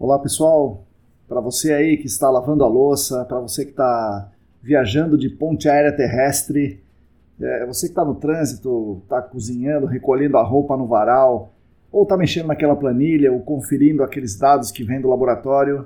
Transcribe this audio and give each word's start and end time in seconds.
Olá 0.00 0.16
pessoal, 0.16 0.86
para 1.26 1.40
você 1.40 1.72
aí 1.72 1.96
que 1.96 2.06
está 2.06 2.30
lavando 2.30 2.62
a 2.62 2.68
louça, 2.68 3.24
para 3.24 3.40
você 3.40 3.64
que 3.64 3.72
está 3.72 4.30
viajando 4.62 5.18
de 5.18 5.28
ponte 5.28 5.68
aérea 5.68 5.90
terrestre, 5.90 6.80
é, 7.40 7.66
você 7.66 7.88
que 7.88 7.90
está 7.90 8.04
no 8.04 8.14
trânsito, 8.14 9.00
está 9.02 9.20
cozinhando, 9.20 9.86
recolhendo 9.86 10.36
a 10.36 10.42
roupa 10.44 10.76
no 10.76 10.86
varal, 10.86 11.52
ou 11.90 12.04
está 12.04 12.16
mexendo 12.16 12.46
naquela 12.46 12.76
planilha, 12.76 13.32
ou 13.32 13.40
conferindo 13.40 14.04
aqueles 14.04 14.38
dados 14.38 14.70
que 14.70 14.84
vem 14.84 15.00
do 15.00 15.08
laboratório. 15.08 15.84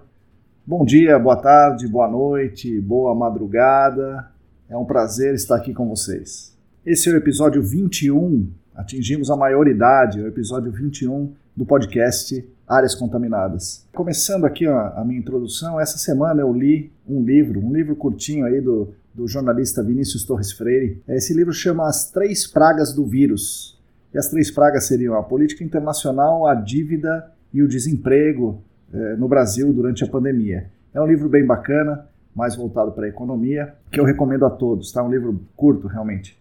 Bom 0.66 0.84
dia, 0.84 1.18
boa 1.18 1.36
tarde, 1.36 1.88
boa 1.88 2.06
noite, 2.06 2.78
boa 2.82 3.14
madrugada. 3.14 4.30
É 4.68 4.76
um 4.76 4.84
prazer 4.84 5.32
estar 5.32 5.56
aqui 5.56 5.72
com 5.72 5.88
vocês. 5.88 6.54
Esse 6.84 7.08
é 7.08 7.14
o 7.14 7.16
episódio 7.16 7.62
21, 7.62 8.46
atingimos 8.74 9.30
a 9.30 9.36
maioridade, 9.36 10.20
é 10.20 10.24
o 10.24 10.28
episódio 10.28 10.70
21 10.70 11.32
do 11.56 11.64
podcast 11.64 12.46
Áreas 12.72 12.94
Contaminadas. 12.94 13.86
Começando 13.92 14.44
aqui 14.44 14.66
a, 14.66 14.88
a 14.96 15.04
minha 15.04 15.18
introdução, 15.18 15.80
essa 15.80 15.98
semana 15.98 16.40
eu 16.40 16.52
li 16.52 16.92
um 17.06 17.22
livro, 17.22 17.60
um 17.60 17.72
livro 17.72 17.94
curtinho 17.96 18.46
aí 18.46 18.60
do 18.60 18.94
do 19.14 19.28
jornalista 19.28 19.82
Vinícius 19.82 20.24
Torres 20.24 20.52
Freire. 20.52 21.02
Esse 21.06 21.34
livro 21.34 21.52
chama 21.52 21.86
As 21.86 22.10
Três 22.10 22.46
Pragas 22.46 22.94
do 22.94 23.04
Vírus. 23.04 23.78
E 24.12 24.18
as 24.18 24.28
três 24.28 24.50
pragas 24.50 24.84
seriam 24.84 25.14
a 25.14 25.22
política 25.22 25.64
internacional, 25.64 26.46
a 26.46 26.54
dívida 26.54 27.32
e 27.52 27.62
o 27.62 27.68
desemprego 27.68 28.62
eh, 28.92 29.16
no 29.16 29.26
Brasil 29.26 29.72
durante 29.72 30.04
a 30.04 30.06
pandemia. 30.06 30.70
É 30.92 31.00
um 31.00 31.06
livro 31.06 31.30
bem 31.30 31.46
bacana, 31.46 32.06
mais 32.34 32.54
voltado 32.54 32.92
para 32.92 33.06
a 33.06 33.08
economia, 33.08 33.74
que 33.90 33.98
eu 33.98 34.04
recomendo 34.04 34.44
a 34.44 34.50
todos. 34.50 34.92
Tá? 34.92 35.02
Um 35.02 35.10
livro 35.10 35.40
curto, 35.56 35.88
realmente. 35.88 36.38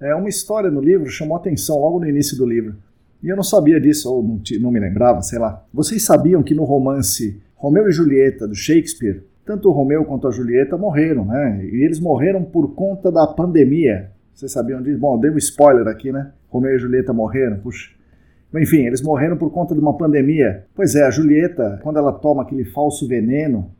É 0.00 0.14
uma 0.14 0.28
história 0.28 0.70
no 0.70 0.80
livro 0.80 1.08
chamou 1.10 1.36
atenção 1.36 1.78
logo 1.78 2.00
no 2.00 2.08
início 2.08 2.36
do 2.36 2.46
livro. 2.46 2.76
E 3.22 3.28
eu 3.28 3.36
não 3.36 3.42
sabia 3.42 3.80
disso, 3.80 4.12
ou 4.12 4.22
não, 4.22 4.40
não 4.60 4.70
me 4.70 4.80
lembrava, 4.80 5.22
sei 5.22 5.38
lá. 5.38 5.64
Vocês 5.72 6.04
sabiam 6.04 6.42
que 6.42 6.54
no 6.54 6.64
romance 6.64 7.40
Romeu 7.54 7.88
e 7.88 7.92
Julieta, 7.92 8.48
do 8.48 8.54
Shakespeare, 8.54 9.22
tanto 9.44 9.68
o 9.68 9.72
Romeu 9.72 10.04
quanto 10.04 10.26
a 10.26 10.30
Julieta 10.30 10.76
morreram, 10.76 11.24
né? 11.24 11.64
E 11.64 11.84
eles 11.84 12.00
morreram 12.00 12.42
por 12.42 12.74
conta 12.74 13.10
da 13.10 13.26
pandemia. 13.26 14.10
Vocês 14.34 14.50
sabiam 14.50 14.82
disso? 14.82 14.98
Bom, 14.98 15.18
dei 15.18 15.30
um 15.30 15.36
spoiler 15.36 15.86
aqui, 15.86 16.10
né? 16.10 16.32
Romeu 16.48 16.74
e 16.74 16.78
Julieta 16.78 17.12
morreram, 17.12 17.58
puxa. 17.58 17.90
Enfim, 18.54 18.84
eles 18.86 19.00
morreram 19.00 19.36
por 19.36 19.50
conta 19.50 19.74
de 19.74 19.80
uma 19.80 19.96
pandemia. 19.96 20.64
Pois 20.74 20.94
é, 20.94 21.04
a 21.04 21.10
Julieta, 21.10 21.80
quando 21.82 21.98
ela 21.98 22.12
toma 22.12 22.42
aquele 22.42 22.64
falso 22.64 23.06
veneno, 23.06 23.70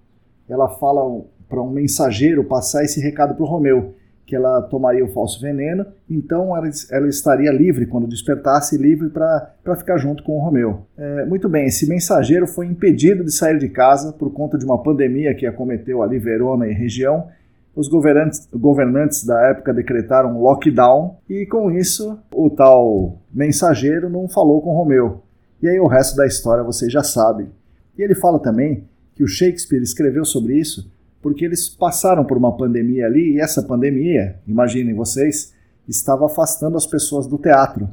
ela 0.48 0.68
fala 0.68 1.02
para 1.48 1.60
um 1.60 1.70
mensageiro 1.70 2.44
passar 2.44 2.84
esse 2.84 3.00
recado 3.00 3.34
para 3.34 3.44
o 3.44 3.48
Romeu 3.48 3.94
que 4.26 4.36
ela 4.36 4.62
tomaria 4.62 5.04
o 5.04 5.08
falso 5.08 5.40
veneno, 5.40 5.84
então 6.08 6.56
ela, 6.56 6.68
ela 6.90 7.08
estaria 7.08 7.50
livre, 7.50 7.86
quando 7.86 8.06
despertasse, 8.06 8.76
livre 8.76 9.10
para 9.10 9.76
ficar 9.76 9.98
junto 9.98 10.22
com 10.22 10.36
o 10.36 10.40
Romeu. 10.40 10.86
É, 10.96 11.24
muito 11.24 11.48
bem, 11.48 11.66
esse 11.66 11.88
mensageiro 11.88 12.46
foi 12.46 12.66
impedido 12.66 13.24
de 13.24 13.32
sair 13.32 13.58
de 13.58 13.68
casa 13.68 14.12
por 14.12 14.32
conta 14.32 14.56
de 14.56 14.64
uma 14.64 14.82
pandemia 14.82 15.34
que 15.34 15.46
acometeu 15.46 16.02
ali 16.02 16.18
Verona 16.18 16.66
e 16.66 16.72
região. 16.72 17.28
Os 17.74 17.88
governantes, 17.88 18.48
governantes 18.52 19.24
da 19.24 19.48
época 19.48 19.72
decretaram 19.72 20.40
lockdown 20.40 21.16
e, 21.28 21.46
com 21.46 21.70
isso, 21.70 22.18
o 22.34 22.50
tal 22.50 23.18
mensageiro 23.32 24.08
não 24.08 24.28
falou 24.28 24.60
com 24.60 24.74
Romeu. 24.74 25.22
E 25.62 25.68
aí 25.68 25.80
o 25.80 25.86
resto 25.86 26.16
da 26.16 26.26
história 26.26 26.62
vocês 26.62 26.92
já 26.92 27.02
sabem. 27.02 27.48
E 27.96 28.02
ele 28.02 28.14
fala 28.14 28.38
também 28.38 28.84
que 29.14 29.22
o 29.22 29.28
Shakespeare 29.28 29.82
escreveu 29.82 30.24
sobre 30.24 30.58
isso 30.58 30.90
porque 31.22 31.44
eles 31.44 31.68
passaram 31.68 32.24
por 32.24 32.36
uma 32.36 32.54
pandemia 32.56 33.06
ali 33.06 33.34
e 33.34 33.40
essa 33.40 33.62
pandemia, 33.62 34.36
imaginem 34.46 34.92
vocês, 34.92 35.54
estava 35.88 36.26
afastando 36.26 36.76
as 36.76 36.84
pessoas 36.84 37.26
do 37.26 37.38
teatro. 37.38 37.88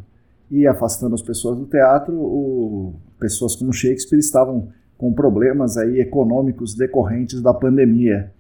E 0.52 0.66
afastando 0.66 1.14
as 1.14 1.22
pessoas 1.22 1.60
do 1.60 1.68
teatro, 1.68 2.16
o, 2.16 2.96
pessoas 3.20 3.56
como 3.56 3.72
Shakespeare 3.72 4.18
estavam 4.18 4.70
com 4.98 5.14
problemas 5.14 5.78
aí 5.78 6.00
econômicos 6.00 6.74
decorrentes 6.76 7.40
da 7.40 7.54
pandemia. 7.54 8.32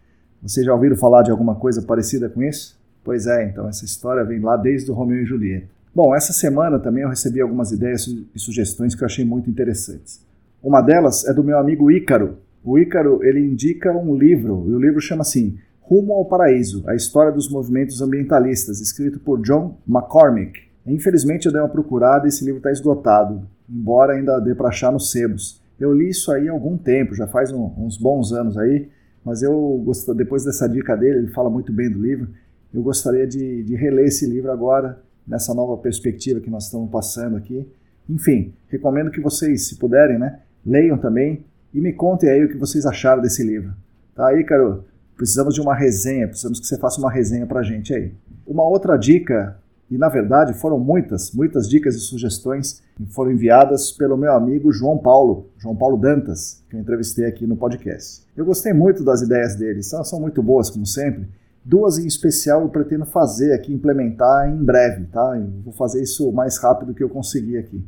Vocês 0.41 0.65
já 0.65 0.73
ouviram 0.73 0.95
falar 0.95 1.21
de 1.21 1.29
alguma 1.29 1.53
coisa 1.53 1.83
parecida 1.83 2.27
com 2.27 2.41
isso? 2.41 2.79
Pois 3.03 3.27
é, 3.27 3.45
então 3.45 3.69
essa 3.69 3.85
história 3.85 4.23
vem 4.23 4.39
lá 4.39 4.57
desde 4.57 4.89
o 4.89 4.95
Romeu 4.95 5.21
e 5.21 5.25
Julieta. 5.25 5.67
Bom, 5.93 6.15
essa 6.15 6.33
semana 6.33 6.79
também 6.79 7.03
eu 7.03 7.09
recebi 7.09 7.39
algumas 7.39 7.71
ideias 7.71 8.07
e 8.07 8.39
sugestões 8.39 8.95
que 8.95 9.03
eu 9.03 9.05
achei 9.05 9.23
muito 9.23 9.49
interessantes. 9.49 10.25
Uma 10.63 10.81
delas 10.81 11.25
é 11.25 11.33
do 11.33 11.43
meu 11.43 11.59
amigo 11.59 11.91
Ícaro, 11.91 12.37
o 12.63 12.77
Ícaro 12.77 13.23
ele 13.23 13.39
indica 13.39 13.91
um 13.91 14.15
livro, 14.15 14.65
e 14.67 14.73
o 14.73 14.79
livro 14.79 14.99
chama 14.99 15.21
assim 15.21 15.57
Rumo 15.81 16.13
ao 16.13 16.25
Paraíso, 16.25 16.83
a 16.87 16.93
história 16.93 17.31
dos 17.31 17.49
movimentos 17.49 18.01
ambientalistas, 18.01 18.79
escrito 18.79 19.19
por 19.19 19.41
John 19.41 19.77
McCormick. 19.87 20.61
Infelizmente 20.85 21.45
eu 21.45 21.51
dei 21.51 21.61
uma 21.61 21.69
procurada 21.69 22.25
e 22.25 22.29
esse 22.29 22.45
livro 22.45 22.59
está 22.59 22.71
esgotado, 22.71 23.47
embora 23.69 24.13
ainda 24.13 24.39
dê 24.39 24.53
para 24.53 24.69
achar 24.69 24.91
nos 24.91 25.11
sebos. 25.11 25.61
Eu 25.79 25.93
li 25.93 26.09
isso 26.09 26.31
aí 26.31 26.47
há 26.47 26.51
algum 26.51 26.77
tempo, 26.77 27.15
já 27.15 27.25
faz 27.25 27.51
um, 27.51 27.71
uns 27.77 27.97
bons 27.97 28.31
anos 28.31 28.57
aí, 28.57 28.89
mas 29.23 29.41
eu 29.41 29.83
depois 30.15 30.43
dessa 30.43 30.67
dica 30.67 30.95
dele, 30.95 31.19
ele 31.19 31.27
fala 31.29 31.49
muito 31.49 31.73
bem 31.73 31.89
do 31.89 31.99
livro, 31.99 32.27
eu 32.73 32.83
gostaria 32.83 33.25
de, 33.25 33.63
de 33.63 33.75
reler 33.75 34.05
esse 34.05 34.27
livro 34.27 34.51
agora, 34.51 35.01
nessa 35.27 35.53
nova 35.53 35.77
perspectiva 35.81 36.39
que 36.39 36.49
nós 36.49 36.65
estamos 36.65 36.89
passando 36.91 37.35
aqui. 37.35 37.67
Enfim, 38.07 38.53
recomendo 38.67 39.11
que 39.11 39.21
vocês, 39.21 39.67
se 39.67 39.77
puderem, 39.77 40.19
né, 40.19 40.39
leiam 40.65 40.97
também 40.97 41.45
e 41.73 41.81
me 41.81 41.93
contem 41.93 42.29
aí 42.29 42.43
o 42.43 42.49
que 42.49 42.57
vocês 42.57 42.85
acharam 42.85 43.21
desse 43.21 43.43
livro. 43.43 43.73
Tá 44.15 44.27
aí, 44.27 44.43
Caro? 44.43 44.85
Precisamos 45.15 45.53
de 45.53 45.61
uma 45.61 45.75
resenha, 45.75 46.27
precisamos 46.27 46.59
que 46.59 46.65
você 46.65 46.77
faça 46.77 46.99
uma 46.99 47.11
resenha 47.11 47.45
pra 47.45 47.61
gente 47.61 47.93
aí. 47.93 48.13
Uma 48.47 48.63
outra 48.63 48.97
dica, 48.97 49.57
e 49.89 49.97
na 49.97 50.07
verdade 50.07 50.53
foram 50.53 50.79
muitas, 50.79 51.31
muitas 51.31 51.67
dicas 51.67 51.95
e 51.95 51.99
sugestões 51.99 52.81
foram 53.09 53.31
enviadas 53.31 53.91
pelo 53.91 54.17
meu 54.17 54.33
amigo 54.33 54.71
João 54.71 54.97
Paulo, 54.97 55.49
João 55.57 55.75
Paulo 55.75 55.97
Dantas, 55.97 56.63
que 56.69 56.75
eu 56.75 56.79
entrevistei 56.79 57.25
aqui 57.25 57.47
no 57.47 57.57
podcast. 57.57 58.23
Eu 58.35 58.45
gostei 58.45 58.73
muito 58.73 59.03
das 59.03 59.21
ideias 59.21 59.55
dele, 59.55 59.81
são, 59.83 60.03
são 60.03 60.19
muito 60.19 60.43
boas, 60.43 60.69
como 60.69 60.85
sempre. 60.85 61.27
Duas 61.63 61.97
em 61.97 62.07
especial 62.07 62.61
eu 62.61 62.69
pretendo 62.69 63.05
fazer 63.05 63.53
aqui, 63.53 63.73
implementar 63.73 64.49
em 64.49 64.63
breve, 64.63 65.05
tá? 65.07 65.37
Eu 65.37 65.61
vou 65.63 65.73
fazer 65.73 66.01
isso 66.01 66.29
o 66.29 66.33
mais 66.33 66.57
rápido 66.57 66.93
que 66.93 67.03
eu 67.03 67.09
conseguir 67.09 67.57
aqui. 67.57 67.83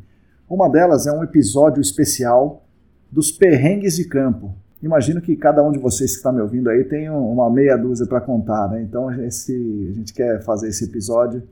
Uma 0.50 0.70
delas 0.70 1.08
é 1.08 1.12
um 1.12 1.24
episódio 1.24 1.82
especial 1.82 2.66
dos 3.12 3.32
perrengues 3.32 3.96
de 3.96 4.06
campo. 4.06 4.56
Imagino 4.82 5.22
que 5.22 5.36
cada 5.36 5.64
um 5.64 5.72
de 5.72 5.78
vocês 5.78 6.12
que 6.12 6.18
está 6.18 6.32
me 6.32 6.42
ouvindo 6.42 6.70
aí 6.70 6.84
tem 6.84 7.10
uma 7.10 7.50
meia 7.52 7.78
dúzia 7.78 8.08
para 8.08 8.20
contar, 8.22 8.70
né? 8.70 8.82
Então 8.82 9.12
esse, 9.24 9.54
a 9.92 9.94
gente 9.94 10.14
quer 10.14 10.42
fazer 10.44 10.70
esse 10.70 10.86
episódio 10.86 11.44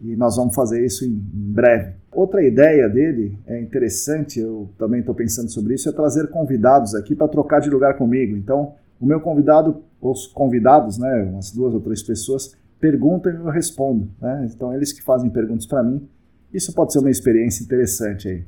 e 0.00 0.16
nós 0.16 0.36
vamos 0.36 0.54
fazer 0.54 0.84
isso 0.84 1.04
em, 1.04 1.08
em 1.08 1.52
breve. 1.52 1.92
Outra 2.12 2.42
ideia 2.42 2.88
dele 2.88 3.36
é 3.46 3.60
interessante, 3.60 4.40
eu 4.40 4.70
também 4.78 5.00
estou 5.00 5.14
pensando 5.14 5.50
sobre 5.50 5.74
isso, 5.74 5.88
é 5.88 5.92
trazer 5.92 6.28
convidados 6.28 6.94
aqui 6.94 7.14
para 7.14 7.28
trocar 7.28 7.60
de 7.60 7.68
lugar 7.68 7.98
comigo. 7.98 8.36
Então, 8.36 8.74
o 9.00 9.06
meu 9.06 9.20
convidado, 9.20 9.82
os 10.00 10.26
convidados, 10.26 10.98
né, 10.98 11.28
umas 11.30 11.50
duas 11.50 11.74
ou 11.74 11.80
três 11.80 12.02
pessoas, 12.02 12.56
perguntam 12.80 13.32
e 13.32 13.36
eu 13.36 13.50
respondo. 13.50 14.08
Né? 14.20 14.48
Então, 14.54 14.72
eles 14.72 14.92
que 14.92 15.02
fazem 15.02 15.28
perguntas 15.30 15.66
para 15.66 15.82
mim. 15.82 16.08
Isso 16.52 16.72
pode 16.72 16.92
ser 16.92 17.00
uma 17.00 17.10
experiência 17.10 17.62
interessante 17.62 18.28
aí. 18.28 18.44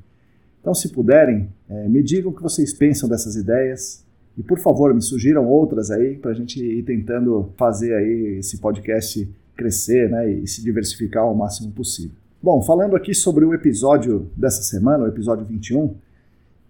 Então, 0.60 0.74
se 0.74 0.90
puderem, 0.90 1.48
é, 1.68 1.88
me 1.88 2.02
digam 2.02 2.30
o 2.30 2.34
que 2.34 2.42
vocês 2.42 2.72
pensam 2.72 3.08
dessas 3.08 3.34
ideias 3.34 4.04
e, 4.36 4.42
por 4.42 4.58
favor, 4.58 4.94
me 4.94 5.02
sugiram 5.02 5.46
outras 5.48 5.90
aí 5.90 6.16
para 6.16 6.30
a 6.30 6.34
gente 6.34 6.62
ir 6.62 6.82
tentando 6.82 7.50
fazer 7.56 7.94
aí 7.94 8.38
esse 8.38 8.58
podcast 8.58 9.28
crescer 9.56 10.10
né, 10.10 10.30
e 10.30 10.46
se 10.46 10.62
diversificar 10.62 11.22
ao 11.22 11.34
máximo 11.34 11.70
possível. 11.72 12.16
Bom, 12.42 12.62
falando 12.62 12.96
aqui 12.96 13.14
sobre 13.14 13.44
o 13.44 13.52
episódio 13.52 14.30
dessa 14.34 14.62
semana, 14.62 15.04
o 15.04 15.08
episódio 15.08 15.44
21, 15.44 15.94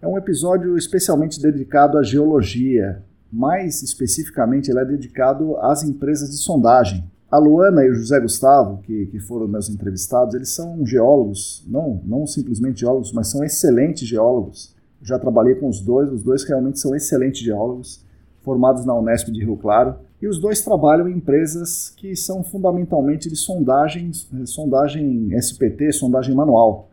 é 0.02 0.08
um 0.08 0.19
episódio 0.19 0.76
especialmente 0.76 1.40
dedicado 1.40 1.98
à 1.98 2.02
geologia. 2.02 3.02
Mais 3.32 3.82
especificamente, 3.82 4.69
ele 4.69 4.81
é 4.81 4.84
dedicado 4.84 5.56
às 5.58 5.84
empresas 5.84 6.31
de 6.31 6.38
sondagem. 6.38 7.04
A 7.31 7.38
Luana 7.38 7.85
e 7.85 7.91
o 7.91 7.94
José 7.94 8.19
Gustavo, 8.19 8.79
que, 8.82 9.06
que 9.06 9.21
foram 9.21 9.47
meus 9.47 9.71
entrevistados, 9.71 10.35
eles 10.35 10.53
são 10.53 10.85
geólogos, 10.85 11.65
não, 11.69 12.03
não 12.05 12.27
simplesmente 12.27 12.81
geólogos, 12.81 13.12
mas 13.12 13.29
são 13.29 13.44
excelentes 13.44 14.09
geólogos. 14.09 14.75
Já 15.00 15.17
trabalhei 15.17 15.55
com 15.55 15.69
os 15.69 15.81
dois, 15.81 16.11
os 16.11 16.25
dois 16.25 16.43
realmente 16.43 16.81
são 16.81 16.94
excelentes 16.94 17.41
geólogos. 17.41 18.05
formados 18.43 18.85
na 18.85 18.99
Unesp 18.99 19.29
de 19.29 19.44
Rio 19.44 19.56
Claro, 19.56 19.97
e 20.21 20.27
os 20.27 20.41
dois 20.41 20.62
trabalham 20.62 21.09
em 21.09 21.19
empresas 21.19 21.91
que 21.91 22.17
são 22.17 22.43
fundamentalmente 22.43 23.29
de 23.29 23.37
sondagens, 23.37 24.29
eh, 24.35 24.47
sondagem 24.47 25.29
SPT, 25.38 25.93
sondagem 25.93 26.35
manual. 26.35 26.88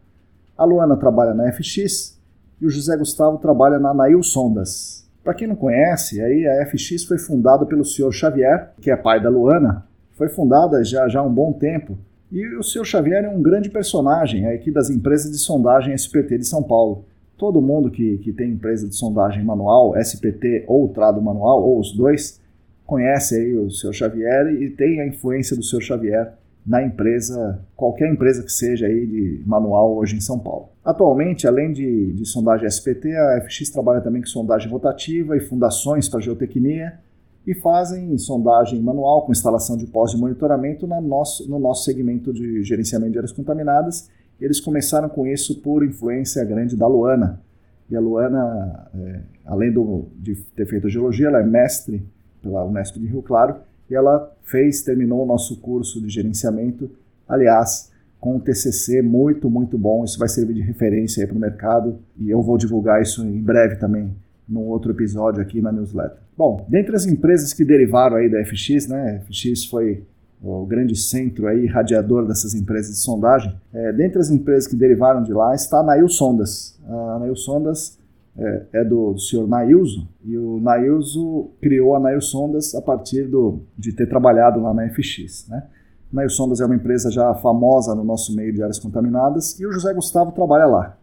A 0.58 0.66
Luana 0.66 0.98
trabalha 0.98 1.34
na 1.34 1.52
FX 1.52 2.20
e 2.62 2.66
o 2.66 2.70
José 2.70 2.96
Gustavo 2.98 3.38
trabalha 3.38 3.80
na 3.80 3.94
Nail 3.94 4.22
Sondas. 4.22 5.08
Para 5.24 5.34
quem 5.34 5.48
não 5.48 5.56
conhece, 5.56 6.22
aí 6.22 6.46
a 6.46 6.66
FX 6.66 7.06
foi 7.06 7.18
fundada 7.18 7.66
pelo 7.66 7.84
senhor 7.84 8.12
Xavier, 8.12 8.74
que 8.82 8.92
é 8.92 8.96
pai 8.96 9.22
da 9.22 9.30
Luana, 9.30 9.87
foi 10.18 10.28
fundada 10.30 10.84
já, 10.84 11.08
já 11.08 11.20
há 11.20 11.24
um 11.24 11.32
bom 11.32 11.54
tempo. 11.54 11.96
E 12.32 12.46
o 12.58 12.64
senhor 12.64 12.84
Xavier 12.84 13.24
é 13.24 13.30
um 13.30 13.42
grande 13.42 13.70
personagem 13.70 14.48
aqui 14.48 14.72
das 14.72 14.90
empresas 14.90 15.32
de 15.32 15.38
sondagem 15.38 15.94
SPT 15.94 16.40
de 16.40 16.48
São 16.48 16.64
Paulo. 16.64 17.06
Todo 17.38 17.62
mundo 17.62 17.92
que, 17.92 18.18
que 18.18 18.34
tem 18.34 18.50
empresa 18.50 18.88
de 18.88 18.96
sondagem 18.96 19.46
manual, 19.46 19.96
SPT 19.96 20.66
ou 20.68 20.90
trado 20.90 21.22
manual, 21.22 21.64
ou 21.64 21.80
os 21.80 21.96
dois, 21.96 22.42
conhece 22.84 23.36
aí 23.36 23.56
o 23.56 23.70
senhor 23.70 23.94
Xavier 23.94 24.48
e 24.60 24.72
tem 24.72 25.00
a 25.00 25.08
influência 25.08 25.56
do 25.56 25.64
senhor 25.64 25.82
Xavier 25.82 26.34
na 26.66 26.84
empresa, 26.84 27.62
qualquer 27.76 28.12
empresa 28.12 28.44
que 28.44 28.52
seja 28.52 28.88
aí 28.88 29.06
de 29.06 29.44
manual 29.46 29.96
hoje 29.96 30.18
em 30.18 30.20
São 30.20 30.40
Paulo. 30.40 30.70
Atualmente, 30.84 31.48
além 31.48 31.72
de, 31.72 32.12
de 32.12 32.26
sondagem 32.26 32.68
SPT, 32.68 33.16
a 33.16 33.42
FX 33.42 33.70
trabalha 33.70 34.02
também 34.02 34.22
com 34.22 34.28
sondagem 34.28 34.70
rotativa 34.70 35.38
e 35.38 35.40
fundações 35.40 36.10
para 36.10 36.20
geotecnia 36.20 37.00
e 37.48 37.56
fazem 37.56 38.18
sondagem 38.18 38.82
manual 38.82 39.26
com 39.26 39.32
instalação 39.32 39.78
de 39.78 39.88
pós 39.88 40.12
de 40.12 40.18
monitoramento 40.18 40.86
no 40.86 41.00
nosso, 41.00 41.50
no 41.50 41.58
nosso 41.58 41.86
segmento 41.86 42.34
de 42.34 42.62
gerenciamento 42.62 43.14
de 43.14 43.20
áreas 43.20 43.32
contaminadas. 43.32 44.10
Eles 44.40 44.60
começaram 44.60 45.08
com 45.08 45.26
isso 45.26 45.62
por 45.62 45.84
influência 45.86 46.44
grande 46.44 46.76
da 46.76 46.86
Luana. 46.86 47.42
E 47.90 47.96
a 47.96 48.02
Luana, 48.02 48.90
é, 48.94 49.22
além 49.46 49.72
do, 49.72 50.08
de 50.18 50.36
ter 50.58 50.66
feito 50.66 50.90
geologia, 50.90 51.28
ela 51.28 51.40
é 51.40 51.46
mestre 51.46 52.06
pela 52.42 52.66
Unesp 52.66 52.98
de 53.00 53.08
Rio 53.08 53.22
Claro 53.22 53.56
e 53.90 53.96
ela 53.96 54.30
fez, 54.44 54.82
terminou 54.82 55.24
o 55.24 55.26
nosso 55.26 55.62
curso 55.62 56.02
de 56.02 56.10
gerenciamento, 56.10 56.92
aliás, 57.26 57.94
com 58.20 58.36
um 58.36 58.40
TCC 58.42 59.02
muito, 59.02 59.50
muito 59.50 59.78
bom. 59.78 60.04
Isso 60.04 60.20
vai 60.20 60.28
servir 60.28 60.56
de 60.56 60.62
referência 60.62 61.26
para 61.26 61.38
o 61.38 61.40
mercado 61.40 61.98
e 62.20 62.30
eu 62.30 62.42
vou 62.42 62.58
divulgar 62.58 63.02
isso 63.02 63.26
em 63.26 63.42
breve 63.42 63.78
também 63.78 64.14
num 64.48 64.62
outro 64.62 64.92
episódio 64.92 65.42
aqui 65.42 65.62
na 65.62 65.72
newsletter. 65.72 66.18
Bom, 66.38 66.66
dentre 66.70 66.96
as 66.96 67.06
empresas 67.06 67.54
que 67.54 67.66
derivaram 67.66 68.18
aí 68.18 68.30
da 68.30 68.44
FX, 68.46 68.88
né, 68.88 69.22
FX 69.26 69.66
foi 69.66 70.04
o 70.42 70.66
grande 70.66 70.96
centro 70.96 71.48
aí, 71.48 71.66
radiador 71.66 72.26
dessas 72.28 72.54
empresas 72.54 72.92
de 72.92 73.00
sondagem, 73.00 73.54
é, 73.74 73.92
dentre 73.92 74.20
as 74.20 74.30
empresas 74.30 74.68
que 74.68 74.76
derivaram 74.76 75.24
de 75.24 75.34
lá 75.34 75.54
está 75.56 75.80
a 75.80 75.84
Nail 75.84 76.08
Sondas. 76.08 76.80
A 76.88 77.20
Nail 77.20 77.36
Sondas 77.36 77.98
é, 78.38 78.66
é 78.74 78.84
do, 78.84 79.14
do 79.14 79.20
senhor 79.20 79.48
Nailzo, 79.48 80.08
e 80.24 80.38
o 80.38 80.60
Nailzo 80.60 81.50
criou 81.60 81.96
a 81.96 82.00
Nail 82.00 82.22
Sondas 82.22 82.76
a 82.76 82.82
partir 82.82 83.24
do, 83.24 83.62
de 83.78 83.92
ter 83.92 84.08
trabalhado 84.08 84.62
lá 84.62 84.74
na 84.74 84.88
FX. 84.90 85.48
Né? 85.50 85.64
Nail 86.12 86.30
Sondas 86.30 86.62
é 86.62 86.66
uma 86.66 86.76
empresa 86.76 87.10
já 87.10 87.34
famosa 87.36 87.96
no 87.96 88.04
nosso 88.04 88.36
meio 88.36 88.54
de 88.54 88.62
áreas 88.62 88.80
contaminadas, 88.80 89.60
e 89.60 89.66
o 89.66 89.72
José 89.72 89.94
Gustavo 89.94 90.32
trabalha 90.32 90.66
lá. 90.66 90.98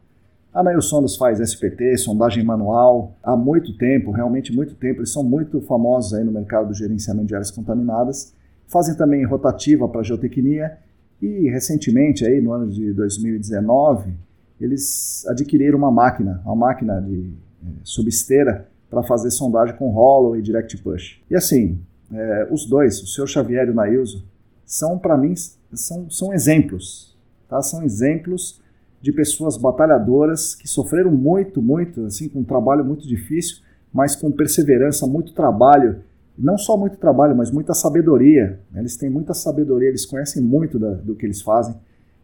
A 0.55 0.63
Nail 0.63 0.81
Sondas 0.81 1.17
faz 1.17 1.41
SPT, 1.41 1.99
sondagem 1.99 2.45
manual, 2.45 3.17
há 3.25 3.37
muito 3.37 3.77
tempo, 3.77 4.13
realmente 4.13 4.55
muito 4.55 4.77
tempo. 4.77 5.01
Eles 5.01 5.11
são 5.11 5.25
muito 5.25 5.61
famosos 5.61 6.15
aí 6.15 6.23
no 6.23 6.31
mercado 6.31 6.69
do 6.69 6.75
gerenciamento 6.75 7.27
de 7.27 7.35
áreas 7.35 7.51
contaminadas. 7.51 8.33
Fazem 8.69 8.95
também 8.95 9.25
rotativa 9.25 9.89
para 9.89 10.05
geotecnia 10.05 10.79
e 11.21 11.51
recentemente, 11.51 12.25
aí 12.25 12.41
no 12.41 12.53
ano 12.53 12.71
de 12.71 12.93
2019, 12.93 14.15
eles 14.61 15.27
adquiriram 15.27 15.77
uma 15.77 15.91
máquina, 15.91 16.41
uma 16.45 16.55
máquina 16.55 17.01
de 17.01 17.33
é, 17.61 17.69
subesteira 17.83 18.69
para 18.89 19.03
fazer 19.03 19.33
sondagem 19.33 19.75
com 19.77 19.91
hollow 19.91 20.37
e 20.37 20.43
direct 20.43 20.77
push. 20.79 21.21
E 21.29 21.35
assim, 21.35 21.81
é, 22.13 22.47
os 22.49 22.65
dois, 22.65 23.03
o 23.03 23.09
seu 23.09 23.27
Xavier 23.27 23.67
e 23.67 23.71
o 23.73 23.75
Nailzo, 23.75 24.25
são 24.65 25.01
para 25.01 25.19
mim 25.19 25.35
são, 25.73 26.09
são 26.09 26.33
exemplos, 26.33 27.17
tá? 27.49 27.61
São 27.61 27.83
exemplos 27.83 28.63
de 29.05 29.13
pessoas 29.13 29.59
batalhadoras 29.59 30.55
que 30.55 30.67
sofreram 30.67 31.11
muito, 31.11 31.61
muito, 31.61 32.07
assim, 32.07 32.27
com 32.27 32.39
um 32.39 32.43
trabalho 32.43 32.83
muito 32.83 33.07
difícil, 33.07 33.59
mas 33.93 34.17
com 34.17 34.33
perseverança, 34.33 35.07
muito 35.07 35.35
trabalho, 35.35 35.97
não 36.39 36.57
só 36.57 36.75
muito 36.75 36.97
trabalho, 36.97 37.37
mas 37.37 37.51
muita 37.51 37.75
sabedoria. 37.75 38.59
Eles 38.75 38.97
têm 38.97 39.11
muita 39.11 39.35
sabedoria, 39.35 39.91
eles 39.91 40.07
conhecem 40.07 40.43
muito 40.43 40.79
da, 40.79 40.93
do 40.93 41.15
que 41.15 41.27
eles 41.27 41.43
fazem. 41.43 41.75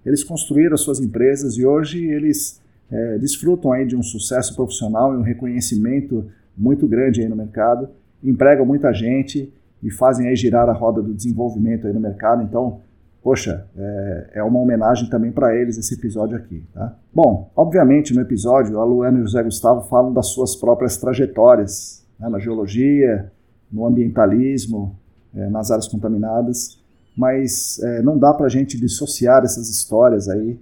Eles 0.07 0.25
construíram 0.25 0.73
as 0.73 0.81
suas 0.81 1.01
empresas 1.01 1.59
e 1.59 1.67
hoje 1.67 2.03
eles 2.03 2.63
é, 2.91 3.19
desfrutam 3.19 3.73
aí 3.73 3.85
de 3.85 3.95
um 3.95 4.03
sucesso 4.03 4.57
profissional 4.57 5.13
e 5.13 5.19
um 5.19 5.23
reconhecimento 5.23 6.25
muito 6.57 6.89
grande 6.89 7.21
aí 7.21 7.29
no 7.29 7.37
mercado, 7.37 7.91
empregam 8.25 8.65
muita 8.65 8.91
gente 8.95 9.53
e 9.83 9.91
fazem 9.91 10.29
aí 10.29 10.35
girar 10.35 10.67
a 10.71 10.73
roda 10.73 11.03
do 11.03 11.13
desenvolvimento 11.13 11.87
aí 11.87 11.93
no 11.93 12.01
mercado. 12.01 12.43
Então, 12.43 12.81
poxa, 13.23 13.67
é, 13.77 14.31
é 14.37 14.43
uma 14.43 14.59
homenagem 14.59 15.09
também 15.09 15.31
para 15.31 15.55
eles 15.55 15.77
esse 15.79 15.95
episódio 15.95 16.37
aqui. 16.37 16.65
Tá? 16.73 16.97
Bom, 17.13 17.51
obviamente 17.55 18.15
no 18.15 18.21
episódio 18.21 18.79
a 18.81 18.85
Luana 18.85 19.19
e 19.19 19.23
o 19.23 19.27
José 19.27 19.43
Gustavo 19.43 19.83
falam 19.89 20.13
das 20.13 20.29
suas 20.29 20.57
próprias 20.57 20.97
trajetórias 20.97 22.05
né, 22.19 22.29
na 22.29 22.39
geologia, 22.39 23.31
no 23.71 23.87
ambientalismo, 23.87 24.97
é, 25.35 25.49
nas 25.49 25.71
áreas 25.71 25.87
contaminadas, 25.87 26.81
mas 27.17 27.79
é, 27.83 28.03
não 28.03 28.19
dá 28.19 28.33
para 28.33 28.47
a 28.47 28.51
gente 28.51 28.79
dissociar 28.79 29.45
essas 29.45 29.69
histórias 29.69 30.29
aí 30.29 30.59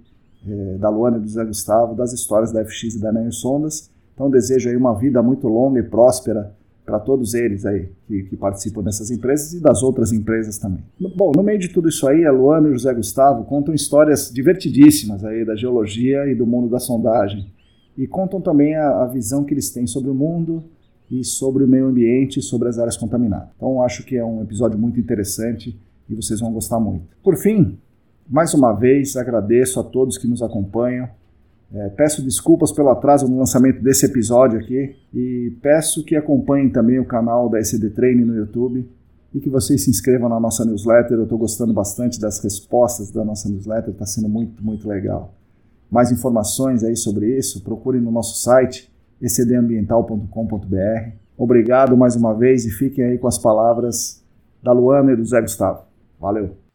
é, 0.47 0.77
da 0.77 0.89
Luana 0.89 1.17
e 1.17 1.21
do 1.21 1.27
José 1.27 1.43
Gustavo 1.45 1.95
das 1.95 2.13
histórias 2.13 2.51
da 2.51 2.63
FX 2.63 2.95
e 2.95 2.99
da 2.99 3.11
Nanho 3.11 3.31
Sondas. 3.31 3.89
Então 4.13 4.29
desejo 4.29 4.69
aí 4.69 4.75
uma 4.75 4.93
vida 4.93 5.23
muito 5.23 5.47
longa 5.47 5.79
e 5.79 5.83
próspera 5.83 6.53
para 6.89 6.99
todos 6.99 7.35
eles 7.35 7.65
aí 7.65 7.89
que, 8.07 8.23
que, 8.23 8.35
participam 8.35 8.81
dessas 8.81 9.11
empresas 9.11 9.53
e 9.53 9.61
das 9.61 9.83
outras 9.83 10.11
empresas 10.11 10.57
também. 10.57 10.83
Bom, 11.15 11.31
no 11.35 11.43
meio 11.43 11.59
de 11.59 11.69
tudo 11.69 11.87
isso 11.87 12.07
aí, 12.07 12.25
a 12.25 12.31
Luana 12.31 12.67
e 12.67 12.71
o 12.71 12.73
José 12.73 12.91
Gustavo 12.93 13.43
contam 13.43 13.73
histórias 13.73 14.31
divertidíssimas 14.33 15.23
aí 15.23 15.45
da 15.45 15.55
geologia 15.55 16.25
e 16.25 16.33
do 16.33 16.47
mundo 16.47 16.67
da 16.67 16.79
sondagem 16.79 17.45
e 17.95 18.07
contam 18.07 18.41
também 18.41 18.75
a, 18.75 19.03
a 19.03 19.05
visão 19.05 19.43
que 19.43 19.53
eles 19.53 19.69
têm 19.69 19.85
sobre 19.85 20.09
o 20.09 20.15
mundo 20.15 20.63
e 21.11 21.23
sobre 21.23 21.63
o 21.63 21.67
meio 21.67 21.85
ambiente 21.85 22.39
e 22.39 22.41
sobre 22.41 22.67
as 22.67 22.79
áreas 22.79 22.97
contaminadas. 22.97 23.49
Então 23.55 23.83
acho 23.83 24.03
que 24.03 24.17
é 24.17 24.25
um 24.25 24.41
episódio 24.41 24.79
muito 24.79 24.99
interessante 24.99 25.79
e 26.09 26.15
vocês 26.15 26.39
vão 26.39 26.51
gostar 26.51 26.79
muito. 26.79 27.05
Por 27.23 27.37
fim, 27.37 27.77
mais 28.27 28.53
uma 28.53 28.73
vez 28.73 29.15
agradeço 29.15 29.79
a 29.79 29.83
todos 29.83 30.17
que 30.17 30.27
nos 30.27 30.41
acompanham 30.41 31.07
é, 31.73 31.89
peço 31.89 32.23
desculpas 32.23 32.71
pelo 32.71 32.89
atraso 32.89 33.27
no 33.27 33.37
lançamento 33.37 33.81
desse 33.81 34.05
episódio 34.05 34.59
aqui 34.59 34.95
e 35.13 35.55
peço 35.61 36.03
que 36.03 36.15
acompanhem 36.15 36.69
também 36.69 36.99
o 36.99 37.05
canal 37.05 37.47
da 37.47 37.59
SD 37.59 37.91
Training 37.91 38.25
no 38.25 38.35
YouTube 38.35 38.89
e 39.33 39.39
que 39.39 39.49
vocês 39.49 39.83
se 39.83 39.89
inscrevam 39.89 40.27
na 40.27 40.39
nossa 40.39 40.65
newsletter. 40.65 41.17
Eu 41.17 41.23
estou 41.23 41.37
gostando 41.37 41.71
bastante 41.71 42.19
das 42.19 42.43
respostas 42.43 43.11
da 43.11 43.23
nossa 43.23 43.47
newsletter, 43.47 43.91
está 43.91 44.05
sendo 44.05 44.27
muito, 44.27 44.63
muito 44.63 44.87
legal. 44.87 45.35
Mais 45.91 46.11
informações 46.11 46.83
aí 46.83 46.95
sobre 46.95 47.37
isso, 47.37 47.63
procurem 47.63 48.01
no 48.01 48.11
nosso 48.11 48.41
site 48.41 48.91
ecdambiental.com.br. 49.21 51.11
Obrigado 51.37 51.95
mais 51.95 52.15
uma 52.15 52.33
vez 52.33 52.65
e 52.65 52.71
fiquem 52.71 53.03
aí 53.05 53.17
com 53.17 53.27
as 53.27 53.37
palavras 53.37 54.23
da 54.61 54.71
Luana 54.71 55.13
e 55.13 55.15
do 55.15 55.25
Zé 55.25 55.39
Gustavo. 55.41 55.83
Valeu! 56.19 56.68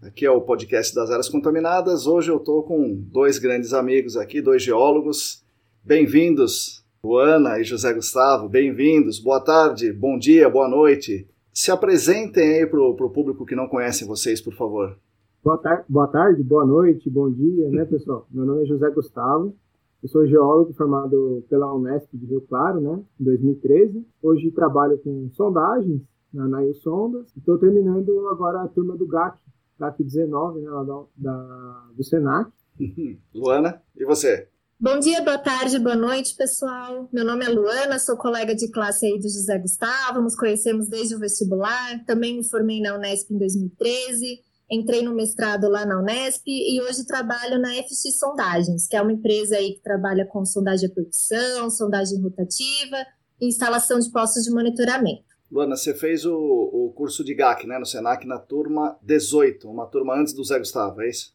Aqui 0.00 0.24
é 0.24 0.30
o 0.30 0.40
podcast 0.40 0.94
das 0.94 1.10
áreas 1.10 1.28
contaminadas. 1.28 2.06
Hoje 2.06 2.30
eu 2.30 2.36
estou 2.36 2.62
com 2.62 2.94
dois 3.10 3.36
grandes 3.38 3.72
amigos 3.72 4.16
aqui, 4.16 4.40
dois 4.40 4.62
geólogos. 4.62 5.44
Bem-vindos, 5.84 6.84
Luana 7.02 7.58
e 7.58 7.64
José 7.64 7.92
Gustavo. 7.92 8.48
Bem-vindos. 8.48 9.18
Boa 9.18 9.40
tarde, 9.40 9.92
bom 9.92 10.16
dia, 10.16 10.48
boa 10.48 10.68
noite. 10.68 11.28
Se 11.52 11.72
apresentem 11.72 12.60
aí 12.60 12.66
para 12.66 12.80
o 12.80 13.10
público 13.10 13.44
que 13.44 13.56
não 13.56 13.66
conhece 13.66 14.04
vocês, 14.04 14.40
por 14.40 14.54
favor. 14.54 14.96
Boa, 15.42 15.58
tar 15.58 15.84
boa 15.88 16.06
tarde, 16.06 16.44
boa 16.44 16.64
noite, 16.64 17.10
bom 17.10 17.28
dia, 17.28 17.68
né, 17.68 17.84
pessoal? 17.84 18.24
Meu 18.30 18.44
nome 18.44 18.62
é 18.62 18.66
José 18.66 18.88
Gustavo. 18.90 19.52
Eu 20.00 20.08
sou 20.08 20.24
geólogo 20.28 20.72
formado 20.74 21.44
pela 21.50 21.74
Unesp 21.74 22.08
de 22.12 22.24
Rio 22.24 22.40
Claro, 22.42 22.80
né, 22.80 23.02
em 23.20 23.24
2013. 23.24 24.06
Hoje 24.22 24.52
trabalho 24.52 24.96
com 24.98 25.28
sondagens 25.32 26.02
na 26.32 26.46
Nail 26.46 26.74
Sondas. 26.74 27.26
Estou 27.36 27.58
terminando 27.58 28.28
agora 28.28 28.62
a 28.62 28.68
turma 28.68 28.96
do 28.96 29.08
GAC, 29.08 29.36
DAC 29.78 30.02
19, 30.02 30.60
né, 30.60 30.70
da, 30.70 31.04
da, 31.16 31.86
do 31.96 32.04
Senac. 32.04 32.50
Luana, 33.34 33.80
e 33.96 34.04
você? 34.04 34.48
Bom 34.80 34.98
dia, 35.00 35.20
boa 35.22 35.38
tarde, 35.38 35.78
boa 35.78 35.96
noite, 35.96 36.36
pessoal. 36.36 37.08
Meu 37.12 37.24
nome 37.24 37.44
é 37.44 37.48
Luana, 37.48 37.98
sou 37.98 38.16
colega 38.16 38.54
de 38.54 38.70
classe 38.70 39.06
aí 39.06 39.18
do 39.18 39.24
José 39.24 39.58
Gustavo, 39.58 40.22
nos 40.22 40.36
conhecemos 40.36 40.88
desde 40.88 41.16
o 41.16 41.18
vestibular, 41.18 42.04
também 42.06 42.36
me 42.36 42.48
formei 42.48 42.80
na 42.80 42.94
Unesp 42.94 43.32
em 43.32 43.38
2013, 43.38 44.40
entrei 44.70 45.02
no 45.02 45.14
mestrado 45.14 45.68
lá 45.68 45.84
na 45.84 46.00
Unesp 46.00 46.44
e 46.46 46.80
hoje 46.82 47.04
trabalho 47.06 47.58
na 47.58 47.70
FX 47.70 48.18
Sondagens, 48.18 48.86
que 48.86 48.96
é 48.96 49.02
uma 49.02 49.12
empresa 49.12 49.56
aí 49.56 49.74
que 49.74 49.82
trabalha 49.82 50.24
com 50.26 50.44
sondagem 50.44 50.88
de 50.88 50.94
produção, 50.94 51.70
sondagem 51.70 52.22
rotativa 52.22 53.04
e 53.40 53.48
instalação 53.48 53.98
de 53.98 54.10
postos 54.12 54.44
de 54.44 54.50
monitoramento. 54.52 55.27
Luana, 55.50 55.76
você 55.76 55.94
fez 55.94 56.26
o, 56.26 56.34
o 56.36 56.92
curso 56.94 57.24
de 57.24 57.34
GAC, 57.34 57.66
né, 57.66 57.78
no 57.78 57.86
Senac, 57.86 58.26
na 58.26 58.38
turma 58.38 58.98
18, 59.02 59.68
uma 59.68 59.86
turma 59.86 60.14
antes 60.14 60.34
do 60.34 60.44
Zé 60.44 60.58
Gustavo, 60.58 61.00
é 61.00 61.08
isso? 61.08 61.34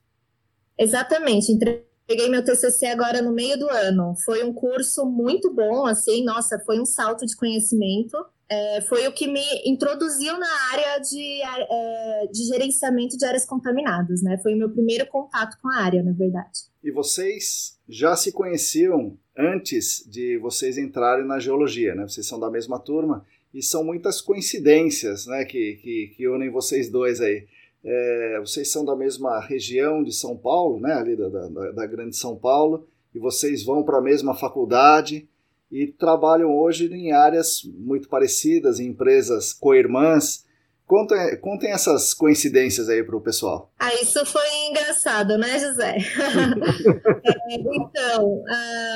Exatamente, 0.77 1.51
entreguei 1.51 2.29
meu 2.29 2.43
TCC 2.43 2.87
agora 2.87 3.21
no 3.21 3.33
meio 3.33 3.57
do 3.57 3.69
ano. 3.69 4.13
Foi 4.23 4.43
um 4.43 4.53
curso 4.53 5.05
muito 5.05 5.53
bom, 5.53 5.85
assim, 5.85 6.23
nossa, 6.23 6.59
foi 6.65 6.79
um 6.79 6.85
salto 6.85 7.25
de 7.25 7.35
conhecimento. 7.35 8.17
é, 8.49 8.81
foi 8.81 9.07
o 9.07 9.13
que 9.13 9.25
me 9.27 9.43
introduziu 9.65 10.37
na 10.37 10.71
área 10.71 10.99
de, 10.99 11.41
é, 11.41 12.27
de 12.27 12.43
gerenciamento 12.45 13.17
de 13.17 13.25
áreas 13.25 13.45
contaminadas, 13.45 14.21
né? 14.21 14.37
Foi 14.43 14.53
o 14.53 14.57
meu 14.57 14.69
primeiro 14.69 15.07
contato 15.07 15.57
com 15.61 15.69
a 15.69 15.77
área, 15.77 16.03
na 16.03 16.11
verdade. 16.11 16.67
E 16.83 16.91
vocês 16.91 17.79
já 17.87 18.15
se 18.15 18.31
conheciam 18.31 19.17
antes 19.35 20.03
de 20.07 20.37
vocês 20.37 20.77
entrarem 20.77 21.25
na 21.25 21.39
geologia, 21.39 21.95
né? 21.95 22.03
Vocês 22.07 22.27
são 22.27 22.39
da 22.39 22.51
mesma 22.51 22.77
turma 22.77 23.25
e 23.53 23.61
são 23.61 23.83
muitas 23.83 24.19
coincidências, 24.19 25.27
né, 25.27 25.45
que, 25.45 25.75
que, 25.75 26.13
que 26.15 26.27
unem 26.27 26.49
vocês 26.49 26.89
dois 26.89 27.21
aí. 27.21 27.45
É, 27.85 28.39
vocês 28.39 28.71
são 28.71 28.83
da 28.83 28.95
mesma 28.95 29.39
região 29.41 30.03
de 30.03 30.13
São 30.13 30.37
Paulo, 30.37 30.79
né, 30.79 30.93
ali 30.93 31.15
da, 31.15 31.29
da, 31.29 31.71
da 31.71 31.85
Grande 31.85 32.15
São 32.15 32.35
Paulo, 32.35 32.87
e 33.13 33.19
vocês 33.19 33.63
vão 33.63 33.83
para 33.83 33.99
a 33.99 34.01
mesma 34.01 34.33
faculdade 34.33 35.27
e 35.71 35.87
trabalham 35.87 36.55
hoje 36.55 36.85
em 36.91 37.11
áreas 37.11 37.61
muito 37.63 38.07
parecidas, 38.07 38.79
em 38.79 38.87
empresas 38.87 39.53
co-irmãs. 39.53 40.45
Contem, 40.85 41.37
contem 41.37 41.71
essas 41.71 42.13
coincidências 42.13 42.89
aí 42.89 43.03
para 43.03 43.15
o 43.15 43.21
pessoal. 43.21 43.71
Ah, 43.79 43.93
isso 43.95 44.25
foi 44.25 44.47
engraçado, 44.69 45.37
né, 45.37 45.59
José? 45.59 45.97
é, 47.25 47.55
então, 47.55 48.43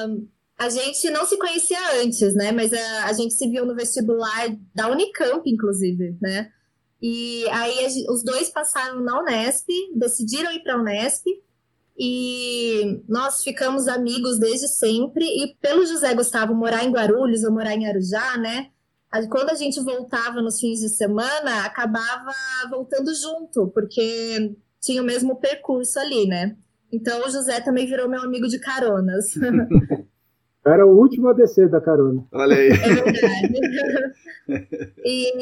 um, 0.07 0.27
a 0.57 0.69
gente 0.69 1.09
não 1.11 1.25
se 1.25 1.37
conhecia 1.37 2.01
antes, 2.01 2.33
né? 2.35 2.51
Mas 2.51 2.73
a, 2.73 3.05
a, 3.05 3.13
gente 3.13 3.33
se 3.33 3.47
viu 3.47 3.65
no 3.65 3.75
vestibular 3.75 4.47
da 4.73 4.89
Unicamp, 4.89 5.47
inclusive, 5.47 6.17
né? 6.19 6.51
E 6.99 7.47
aí 7.49 7.85
a, 7.85 8.11
os 8.11 8.23
dois 8.23 8.49
passaram 8.49 8.99
na 9.01 9.21
Unesp, 9.21 9.67
decidiram 9.95 10.51
ir 10.51 10.63
para 10.63 10.73
a 10.73 10.79
Unesp 10.79 11.25
e 11.95 13.01
nós 13.07 13.43
ficamos 13.43 13.87
amigos 13.87 14.39
desde 14.39 14.67
sempre. 14.67 15.25
E 15.25 15.55
pelo 15.61 15.85
José 15.85 16.15
Gustavo 16.15 16.55
morar 16.55 16.83
em 16.83 16.91
Guarulhos 16.91 17.43
ou 17.43 17.51
morar 17.51 17.75
em 17.75 17.87
Arujá, 17.87 18.37
né? 18.37 18.71
Quando 19.29 19.51
a 19.51 19.55
gente 19.55 19.79
voltava 19.79 20.41
nos 20.41 20.59
fins 20.59 20.79
de 20.79 20.89
semana, 20.89 21.65
acabava 21.65 22.33
voltando 22.69 23.13
junto, 23.13 23.67
porque 23.67 24.55
tinha 24.81 25.01
o 25.01 25.05
mesmo 25.05 25.35
percurso 25.37 25.99
ali, 25.99 26.27
né? 26.27 26.57
Então 26.91 27.25
o 27.25 27.29
José 27.29 27.61
também 27.61 27.85
virou 27.85 28.09
meu 28.09 28.21
amigo 28.21 28.47
de 28.47 28.59
caronas. 28.59 29.27
Era 30.67 30.85
o 30.85 30.97
último 30.97 31.29
a 31.29 31.33
descer 31.33 31.69
da 31.69 31.81
carona. 31.81 32.23
Olha 32.31 32.55
aí. 32.55 32.69
É 32.69 32.77
verdade. 32.77 33.53
e 35.03 35.33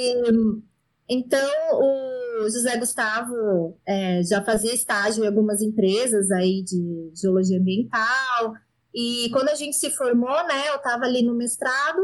então, 1.08 1.50
o 1.74 2.50
José 2.50 2.78
Gustavo 2.78 3.78
é, 3.88 4.24
já 4.24 4.44
fazia 4.44 4.74
estágio 4.74 5.24
em 5.24 5.28
algumas 5.28 5.62
empresas 5.62 6.32
aí 6.32 6.64
de 6.64 7.12
geologia 7.14 7.60
ambiental. 7.60 8.56
E 8.94 9.30
quando 9.32 9.50
a 9.50 9.56
gente 9.56 9.76
se 9.76 9.92
formou, 9.92 10.48
né, 10.48 10.70
eu 10.70 10.78
estava 10.78 11.06
ali 11.06 11.22
no 11.22 11.36
mestrado 11.36 12.02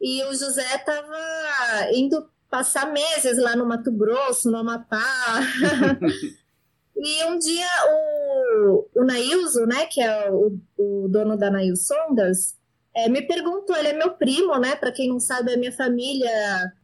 e 0.00 0.22
o 0.24 0.34
José 0.34 0.76
estava 0.76 1.90
indo 1.92 2.28
passar 2.48 2.92
meses 2.92 3.38
lá 3.38 3.56
no 3.56 3.66
Mato 3.66 3.90
Grosso, 3.90 4.50
no 4.50 4.58
Amapá. 4.58 5.02
e 6.96 7.24
um 7.24 7.38
dia 7.38 7.66
o, 7.88 8.88
o 8.94 9.04
Nailzo, 9.04 9.66
né, 9.66 9.86
que 9.86 10.00
é 10.00 10.30
o, 10.30 10.56
o 10.78 11.08
dono 11.08 11.36
da 11.36 11.50
Nail 11.50 11.74
Sondas, 11.74 12.56
é, 12.96 13.08
me 13.08 13.22
perguntou, 13.22 13.76
ele 13.76 13.88
é 13.88 13.92
meu 13.92 14.12
primo, 14.12 14.56
né? 14.58 14.76
Para 14.76 14.92
quem 14.92 15.08
não 15.08 15.18
sabe, 15.18 15.52
a 15.52 15.56
minha 15.56 15.72
família 15.72 16.30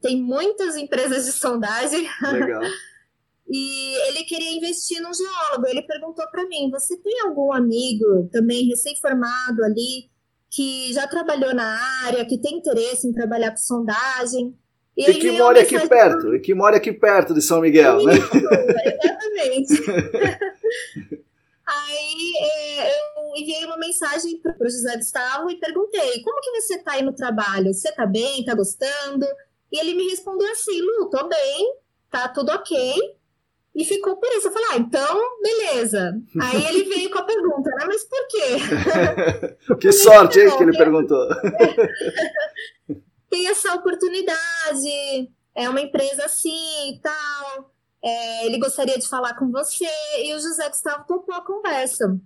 tem 0.03 0.21
muitas 0.21 0.77
empresas 0.77 1.27
de 1.27 1.33
sondagem. 1.33 2.07
Legal. 2.33 2.63
e 3.49 3.95
ele 4.09 4.25
queria 4.25 4.51
investir 4.57 5.01
num 5.01 5.15
geólogo. 5.15 5.69
Ele 5.69 5.83
perguntou 5.83 6.25
para 6.31 6.47
mim: 6.49 6.69
você 6.71 6.97
tem 6.97 7.21
algum 7.21 7.53
amigo 7.53 8.29
também 8.33 8.67
recém-formado 8.67 9.63
ali 9.65 10.11
que 10.51 10.93
já 10.93 11.07
trabalhou 11.07 11.55
na 11.55 11.79
área, 12.05 12.25
que 12.25 12.37
tem 12.39 12.59
interesse 12.59 13.07
em 13.07 13.13
trabalhar 13.13 13.53
com 13.53 13.59
sondagem? 13.59 14.57
E, 14.97 15.09
e 15.09 15.15
que 15.15 15.31
mora 15.31 15.61
aqui 15.61 15.89
perto, 15.89 16.35
e 16.35 16.41
que 16.41 16.53
mora 16.53 16.77
aqui 16.77 16.93
perto 16.93 17.33
de 17.33 17.41
São 17.41 17.61
Miguel, 17.61 18.05
né? 18.05 18.15
Exatamente. 19.01 19.75
Aí 21.71 22.33
é, 22.37 22.91
eu 22.91 23.37
enviei 23.37 23.65
uma 23.65 23.77
mensagem 23.77 24.41
para 24.41 24.57
o 24.61 24.69
José 24.69 24.97
Gustavo 24.97 25.49
e 25.49 25.61
perguntei: 25.61 26.21
como 26.25 26.41
que 26.41 26.61
você 26.61 26.75
está 26.75 26.95
aí 26.95 27.03
no 27.03 27.15
trabalho? 27.15 27.73
Você 27.73 27.91
está 27.91 28.05
bem? 28.07 28.41
Está 28.41 28.57
gostando? 28.57 29.25
E 29.71 29.79
ele 29.79 29.95
me 29.95 30.09
respondeu 30.09 30.51
assim: 30.51 30.81
Lu, 30.81 31.09
tô 31.09 31.29
bem, 31.29 31.77
tá 32.11 32.29
tudo 32.29 32.51
ok. 32.51 33.17
E 33.73 33.85
ficou 33.85 34.17
por 34.17 34.29
isso. 34.33 34.49
Eu 34.49 34.53
falei, 34.53 34.69
ah, 34.73 34.79
então, 34.79 35.17
beleza. 35.41 36.21
Aí 36.43 36.67
ele 36.67 36.93
veio 36.93 37.09
com 37.09 37.19
a 37.21 37.23
pergunta, 37.23 37.71
né? 37.71 37.85
Mas 37.87 38.03
por 38.03 38.27
quê? 38.27 39.77
que 39.81 39.93
sorte, 39.93 40.41
hein, 40.41 40.57
que 40.57 40.63
ele 40.65 40.77
perguntou. 40.77 41.25
Tem 43.31 43.47
essa 43.47 43.73
oportunidade, 43.75 45.31
é 45.55 45.69
uma 45.69 45.81
empresa 45.81 46.25
assim 46.25 46.95
e 46.95 47.01
tal 47.01 47.71
é, 48.03 48.47
ele 48.47 48.59
gostaria 48.59 48.99
de 48.99 49.09
falar 49.09 49.35
com 49.35 49.51
você, 49.51 49.87
e 50.25 50.35
o 50.35 50.41
José 50.41 50.69
Gustavo 50.69 51.05
topou 51.07 51.35
a 51.35 51.45
conversa. 51.45 52.21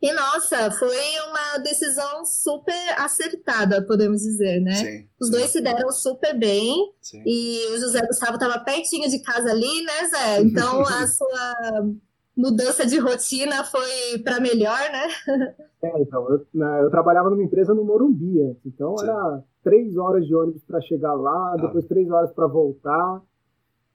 E 0.00 0.12
nossa, 0.12 0.70
foi 0.70 0.96
uma 1.28 1.58
decisão 1.58 2.24
super 2.24 2.94
acertada, 2.98 3.84
podemos 3.84 4.22
dizer, 4.22 4.60
né? 4.60 4.74
Sim, 4.74 5.08
Os 5.20 5.28
dois 5.28 5.50
se 5.50 5.60
deram 5.60 5.90
super 5.90 6.38
bem. 6.38 6.92
Sim. 7.00 7.20
E 7.26 7.74
o 7.74 7.78
José 7.78 8.06
Gustavo 8.06 8.34
estava 8.34 8.60
pertinho 8.60 9.10
de 9.10 9.20
casa 9.20 9.50
ali, 9.50 9.82
né, 9.84 10.08
Zé? 10.08 10.40
Então 10.48 10.82
a 10.82 11.06
sua 11.08 11.88
mudança 12.36 12.86
de 12.86 12.96
rotina 12.98 13.64
foi 13.64 14.18
para 14.22 14.38
melhor, 14.38 14.78
né? 14.78 15.58
É, 15.82 16.00
então, 16.00 16.28
eu, 16.28 16.46
eu, 16.84 16.90
trabalhava 16.90 17.28
numa 17.28 17.42
empresa 17.42 17.74
no 17.74 17.84
Morumbi, 17.84 18.56
então 18.64 18.96
Sim. 18.96 19.04
era 19.04 19.44
três 19.64 19.96
horas 19.96 20.24
de 20.26 20.34
ônibus 20.34 20.62
para 20.64 20.80
chegar 20.80 21.14
lá, 21.14 21.54
ah. 21.54 21.56
depois 21.60 21.84
três 21.86 22.08
horas 22.08 22.32
para 22.32 22.46
voltar. 22.46 23.20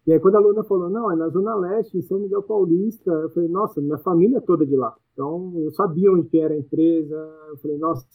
E 0.06 0.12
aí 0.12 0.20
quando 0.20 0.36
a 0.36 0.40
Luna 0.40 0.64
falou, 0.64 0.90
não, 0.90 1.12
é 1.12 1.16
na 1.16 1.30
Zona 1.30 1.56
Leste, 1.56 1.98
em 1.98 2.02
São 2.02 2.20
Miguel 2.20 2.44
Paulista, 2.44 3.10
eu 3.12 3.30
falei, 3.30 3.50
nossa, 3.50 3.82
minha 3.82 3.98
família 3.98 4.38
é 4.38 4.42
toda 4.42 4.66
de 4.66 4.76
lá. 4.76 4.94
Então 5.14 5.54
eu 5.58 5.72
sabia 5.72 6.12
onde 6.12 6.28
que 6.28 6.40
era 6.40 6.54
a 6.54 6.58
empresa, 6.58 7.16
eu 7.50 7.58
falei, 7.58 7.78
nossa, 7.78 8.06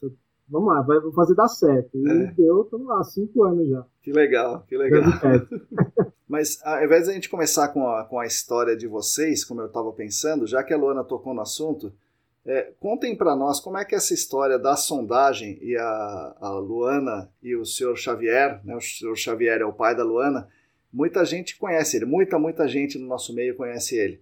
vamos 0.49 0.69
lá, 0.69 0.83
vai 0.83 0.99
fazer 1.15 1.35
dar 1.35 1.49
certo. 1.49 1.97
E 1.97 2.09
é. 2.09 2.33
deu, 2.33 2.63
estamos 2.63 2.87
lá, 2.87 3.03
cinco 3.05 3.45
anos 3.45 3.69
já. 3.69 3.85
Que 4.03 4.13
legal, 4.13 4.65
que 4.69 4.77
legal. 4.77 5.03
Mas 6.29 6.61
ao 6.63 6.85
invés 6.85 7.05
de 7.05 7.11
a 7.11 7.15
gente 7.15 7.31
começar 7.31 7.69
com 7.69 7.89
a, 7.89 8.05
com 8.05 8.21
a 8.21 8.27
história 8.27 8.77
de 8.77 8.87
vocês, 8.87 9.45
como 9.45 9.63
eu 9.63 9.67
estava 9.67 9.91
pensando, 9.93 10.47
já 10.47 10.63
que 10.63 10.75
a 10.75 10.77
Luana 10.77 11.03
tocou 11.03 11.33
no 11.33 11.41
assunto, 11.41 11.91
é, 12.45 12.73
contem 12.81 13.17
para 13.17 13.35
nós 13.35 13.61
como 13.61 13.79
é 13.79 13.85
que 13.85 13.95
é 13.95 13.99
essa 13.99 14.15
história 14.15 14.59
da 14.59 14.77
sondagem 14.77 15.59
e 15.63 15.77
a, 15.77 16.37
a 16.41 16.59
Luana 16.59 17.31
e 17.43 17.57
o 17.57 17.65
senhor 17.65 17.97
Xavier, 17.97 18.61
né, 18.65 18.77
o 18.77 18.81
senhor 18.81 19.17
Xavier 19.17 19.61
é 19.61 19.65
o 19.65 19.73
pai 19.73 19.95
da 19.95 20.05
Luana, 20.05 20.49
Muita 20.93 21.25
gente 21.25 21.57
conhece 21.57 21.97
ele, 21.97 22.07
muita, 22.07 22.39
muita 22.39 22.67
gente 22.67 22.99
no 22.99 23.07
nosso 23.07 23.35
meio 23.35 23.57
conhece 23.57 23.97
ele, 23.97 24.21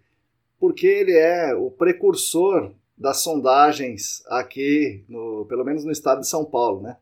porque 0.59 0.87
ele 0.87 1.13
é 1.13 1.55
o 1.55 1.71
precursor 1.71 2.73
das 2.97 3.23
sondagens 3.23 4.25
aqui, 4.27 5.05
no, 5.09 5.45
pelo 5.47 5.65
menos 5.65 5.85
no 5.85 5.93
estado 5.93 6.21
de 6.21 6.29
São 6.29 6.45
Paulo, 6.45 6.83
né? 6.83 6.97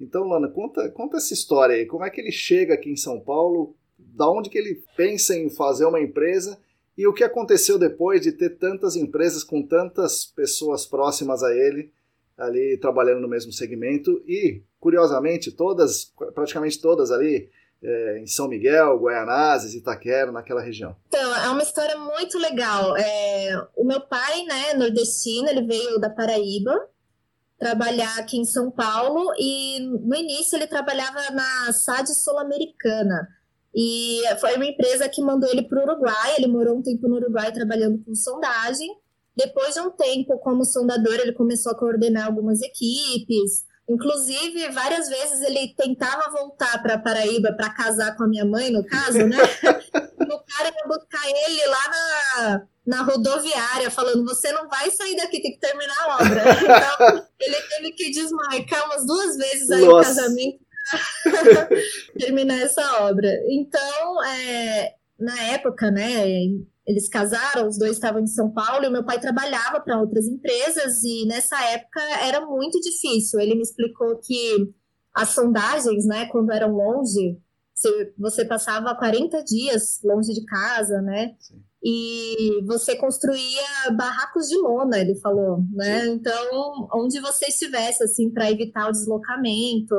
Então, 0.00 0.24
Lana, 0.24 0.48
conta, 0.48 0.88
conta 0.90 1.16
essa 1.16 1.32
história 1.32 1.76
aí, 1.76 1.86
como 1.86 2.04
é 2.04 2.10
que 2.10 2.20
ele 2.20 2.32
chega 2.32 2.74
aqui 2.74 2.90
em 2.90 2.96
São 2.96 3.20
Paulo, 3.20 3.74
da 3.98 4.28
onde 4.30 4.50
que 4.50 4.58
ele 4.58 4.82
pensa 4.96 5.36
em 5.36 5.48
fazer 5.48 5.86
uma 5.86 6.00
empresa? 6.00 6.58
E 6.96 7.06
o 7.06 7.12
que 7.12 7.24
aconteceu 7.24 7.78
depois 7.78 8.22
de 8.22 8.32
ter 8.32 8.50
tantas 8.58 8.96
empresas 8.96 9.44
com 9.44 9.62
tantas 9.62 10.24
pessoas 10.24 10.86
próximas 10.86 11.42
a 11.42 11.54
ele 11.54 11.90
ali 12.36 12.78
trabalhando 12.78 13.20
no 13.20 13.28
mesmo 13.28 13.52
segmento? 13.52 14.22
E, 14.26 14.62
curiosamente, 14.80 15.52
todas, 15.52 16.12
praticamente 16.34 16.80
todas 16.80 17.10
ali, 17.10 17.50
é, 17.82 18.18
em 18.18 18.26
São 18.26 18.48
Miguel, 18.48 18.98
Guaianazes, 18.98 19.74
Itaquera, 19.74 20.32
naquela 20.32 20.62
região? 20.62 20.96
Então, 21.08 21.36
é 21.36 21.48
uma 21.48 21.62
história 21.62 21.96
muito 21.96 22.38
legal. 22.38 22.96
É, 22.96 23.66
o 23.76 23.84
meu 23.84 24.00
pai, 24.00 24.44
né, 24.44 24.74
nordestino, 24.74 25.48
ele 25.48 25.66
veio 25.66 25.98
da 25.98 26.10
Paraíba 26.10 26.88
trabalhar 27.58 28.18
aqui 28.18 28.36
em 28.36 28.44
São 28.44 28.70
Paulo 28.70 29.32
e 29.38 29.80
no 29.80 30.14
início 30.14 30.56
ele 30.56 30.66
trabalhava 30.66 31.30
na 31.30 31.72
SAD 31.72 32.14
Sul-Americana. 32.14 33.28
E 33.74 34.22
foi 34.40 34.56
uma 34.56 34.64
empresa 34.64 35.08
que 35.08 35.22
mandou 35.22 35.50
ele 35.50 35.62
para 35.62 35.78
o 35.78 35.82
Uruguai. 35.82 36.34
Ele 36.38 36.46
morou 36.46 36.78
um 36.78 36.82
tempo 36.82 37.06
no 37.08 37.16
Uruguai 37.16 37.52
trabalhando 37.52 38.02
com 38.04 38.14
sondagem. 38.14 38.88
Depois 39.36 39.74
de 39.74 39.80
um 39.80 39.90
tempo 39.90 40.38
como 40.38 40.64
sondador, 40.64 41.14
ele 41.14 41.32
começou 41.32 41.72
a 41.72 41.78
coordenar 41.78 42.26
algumas 42.26 42.62
equipes, 42.62 43.65
Inclusive, 43.88 44.68
várias 44.70 45.08
vezes 45.08 45.40
ele 45.42 45.72
tentava 45.76 46.30
voltar 46.30 46.82
para 46.82 46.98
Paraíba 46.98 47.52
para 47.52 47.70
casar 47.70 48.16
com 48.16 48.24
a 48.24 48.28
minha 48.28 48.44
mãe, 48.44 48.70
no 48.70 48.84
caso, 48.84 49.18
né? 49.18 49.36
e 49.38 50.24
o 50.32 50.40
cara 50.40 50.74
ia 50.74 50.88
buscar 50.88 51.22
ele 51.24 51.66
lá 51.66 51.88
na, 51.88 52.66
na 52.84 53.02
rodoviária, 53.02 53.88
falando: 53.88 54.24
Você 54.24 54.50
não 54.50 54.68
vai 54.68 54.90
sair 54.90 55.16
daqui, 55.16 55.40
tem 55.40 55.52
que 55.52 55.60
terminar 55.60 55.96
a 56.00 56.14
obra. 56.16 56.42
Então, 56.66 57.24
ele 57.40 57.56
teve 57.68 57.92
que 57.92 58.10
desmarcar 58.10 58.86
umas 58.86 59.06
duas 59.06 59.36
vezes 59.36 59.70
aí 59.70 59.84
Nossa. 59.84 60.10
o 60.10 60.14
casamento 60.14 60.58
para 61.22 61.68
terminar 62.18 62.60
essa 62.60 63.04
obra. 63.04 63.28
Então, 63.48 64.24
é, 64.24 64.94
na 65.18 65.40
época, 65.44 65.92
né? 65.92 66.24
Eles 66.86 67.08
casaram, 67.08 67.68
os 67.68 67.78
dois 67.78 67.92
estavam 67.92 68.20
em 68.22 68.26
São 68.26 68.50
Paulo 68.50 68.84
e 68.84 68.88
o 68.88 68.92
meu 68.92 69.04
pai 69.04 69.18
trabalhava 69.20 69.80
para 69.80 70.00
outras 70.00 70.26
empresas 70.26 71.02
e 71.02 71.26
nessa 71.26 71.60
época 71.64 72.00
era 72.22 72.44
muito 72.46 72.80
difícil. 72.80 73.40
Ele 73.40 73.54
me 73.56 73.62
explicou 73.62 74.16
que 74.18 74.72
as 75.14 75.30
sondagens, 75.30 76.06
né, 76.06 76.26
quando 76.26 76.52
eram 76.52 76.72
longe, 76.76 77.38
Você, 77.74 78.14
você 78.18 78.44
passava 78.44 78.94
40 78.94 79.42
dias 79.44 80.00
longe 80.02 80.32
de 80.32 80.44
casa, 80.46 81.02
né? 81.02 81.34
Sim. 81.38 81.62
E 81.82 82.62
você 82.66 82.96
construía 82.96 83.90
barracos 83.94 84.48
de 84.48 84.56
lona, 84.56 84.98
ele 84.98 85.14
falou, 85.16 85.62
né? 85.72 86.00
Sim. 86.04 86.10
Então, 86.12 86.88
onde 86.94 87.20
você 87.20 87.46
estivesse, 87.48 88.02
assim, 88.02 88.30
para 88.30 88.50
evitar 88.50 88.88
o 88.88 88.92
deslocamento, 88.92 89.94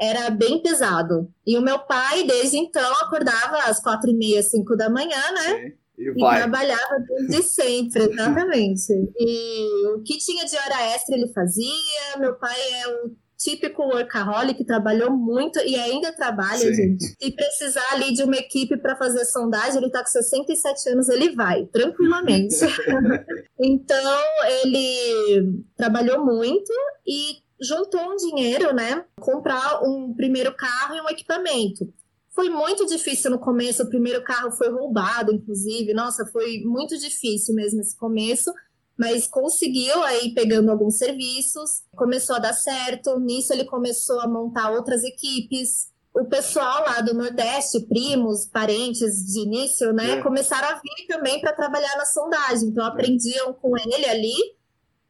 era 0.00 0.30
bem 0.30 0.62
pesado. 0.62 1.28
E 1.44 1.58
o 1.58 1.62
meu 1.62 1.80
pai, 1.80 2.24
desde 2.24 2.56
então, 2.56 2.92
acordava 3.02 3.58
às 3.64 3.80
quatro 3.80 4.08
e 4.10 4.14
meia, 4.14 4.42
cinco 4.42 4.76
da 4.76 4.88
manhã, 4.88 5.20
né? 5.32 5.70
Sim. 5.70 5.77
E, 5.98 6.10
e 6.10 6.14
trabalhava 6.14 7.04
desde 7.28 7.42
sempre, 7.42 8.04
exatamente. 8.04 8.92
E 9.18 9.86
o 9.88 10.02
que 10.02 10.16
tinha 10.18 10.44
de 10.44 10.56
hora 10.56 10.94
extra 10.94 11.16
ele 11.16 11.32
fazia. 11.32 12.18
Meu 12.18 12.34
pai 12.36 12.56
é 12.82 12.88
o 12.88 13.10
típico 13.38 13.84
workaholic, 13.84 14.64
trabalhou 14.64 15.10
muito 15.10 15.60
e 15.60 15.76
ainda 15.76 16.12
trabalha, 16.12 16.58
Sim. 16.58 16.74
gente. 16.74 17.16
E 17.20 17.30
precisar 17.30 17.92
ali 17.92 18.12
de 18.12 18.24
uma 18.24 18.36
equipe 18.36 18.76
para 18.76 18.96
fazer 18.96 19.24
sondagem, 19.24 19.80
ele 19.80 19.90
tá 19.90 20.00
com 20.00 20.06
67 20.06 20.90
anos, 20.90 21.08
ele 21.08 21.34
vai, 21.34 21.64
tranquilamente. 21.66 22.56
então, 23.60 24.20
ele 24.62 25.62
trabalhou 25.76 26.24
muito 26.24 26.72
e 27.06 27.36
juntou 27.60 28.12
um 28.12 28.16
dinheiro, 28.16 28.74
né? 28.74 29.04
Comprar 29.20 29.82
um 29.82 30.12
primeiro 30.14 30.54
carro 30.54 30.96
e 30.96 31.00
um 31.00 31.08
equipamento. 31.08 31.92
Foi 32.38 32.48
muito 32.48 32.86
difícil 32.86 33.32
no 33.32 33.40
começo, 33.40 33.82
o 33.82 33.88
primeiro 33.88 34.22
carro 34.22 34.52
foi 34.52 34.70
roubado, 34.70 35.34
inclusive. 35.34 35.92
Nossa, 35.92 36.24
foi 36.24 36.60
muito 36.60 36.96
difícil 36.96 37.52
mesmo 37.52 37.80
esse 37.80 37.96
começo, 37.96 38.54
mas 38.96 39.26
conseguiu 39.26 40.00
aí 40.04 40.32
pegando 40.32 40.70
alguns 40.70 40.98
serviços, 40.98 41.82
começou 41.96 42.36
a 42.36 42.38
dar 42.38 42.52
certo. 42.52 43.18
Nisso 43.18 43.52
ele 43.52 43.64
começou 43.64 44.20
a 44.20 44.28
montar 44.28 44.70
outras 44.70 45.02
equipes. 45.02 45.88
O 46.14 46.26
pessoal 46.26 46.84
lá 46.84 47.00
do 47.00 47.12
Nordeste, 47.12 47.80
primos, 47.88 48.46
parentes 48.46 49.16
de 49.32 49.40
início, 49.40 49.92
né, 49.92 50.12
é. 50.12 50.22
começaram 50.22 50.68
a 50.68 50.74
vir 50.74 51.06
também 51.08 51.40
para 51.40 51.52
trabalhar 51.52 51.96
na 51.96 52.06
sondagem. 52.06 52.68
Então 52.68 52.86
aprendiam 52.86 53.52
com 53.52 53.76
ele 53.76 54.06
ali 54.06 54.36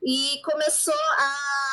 e 0.02 0.40
começou 0.42 0.94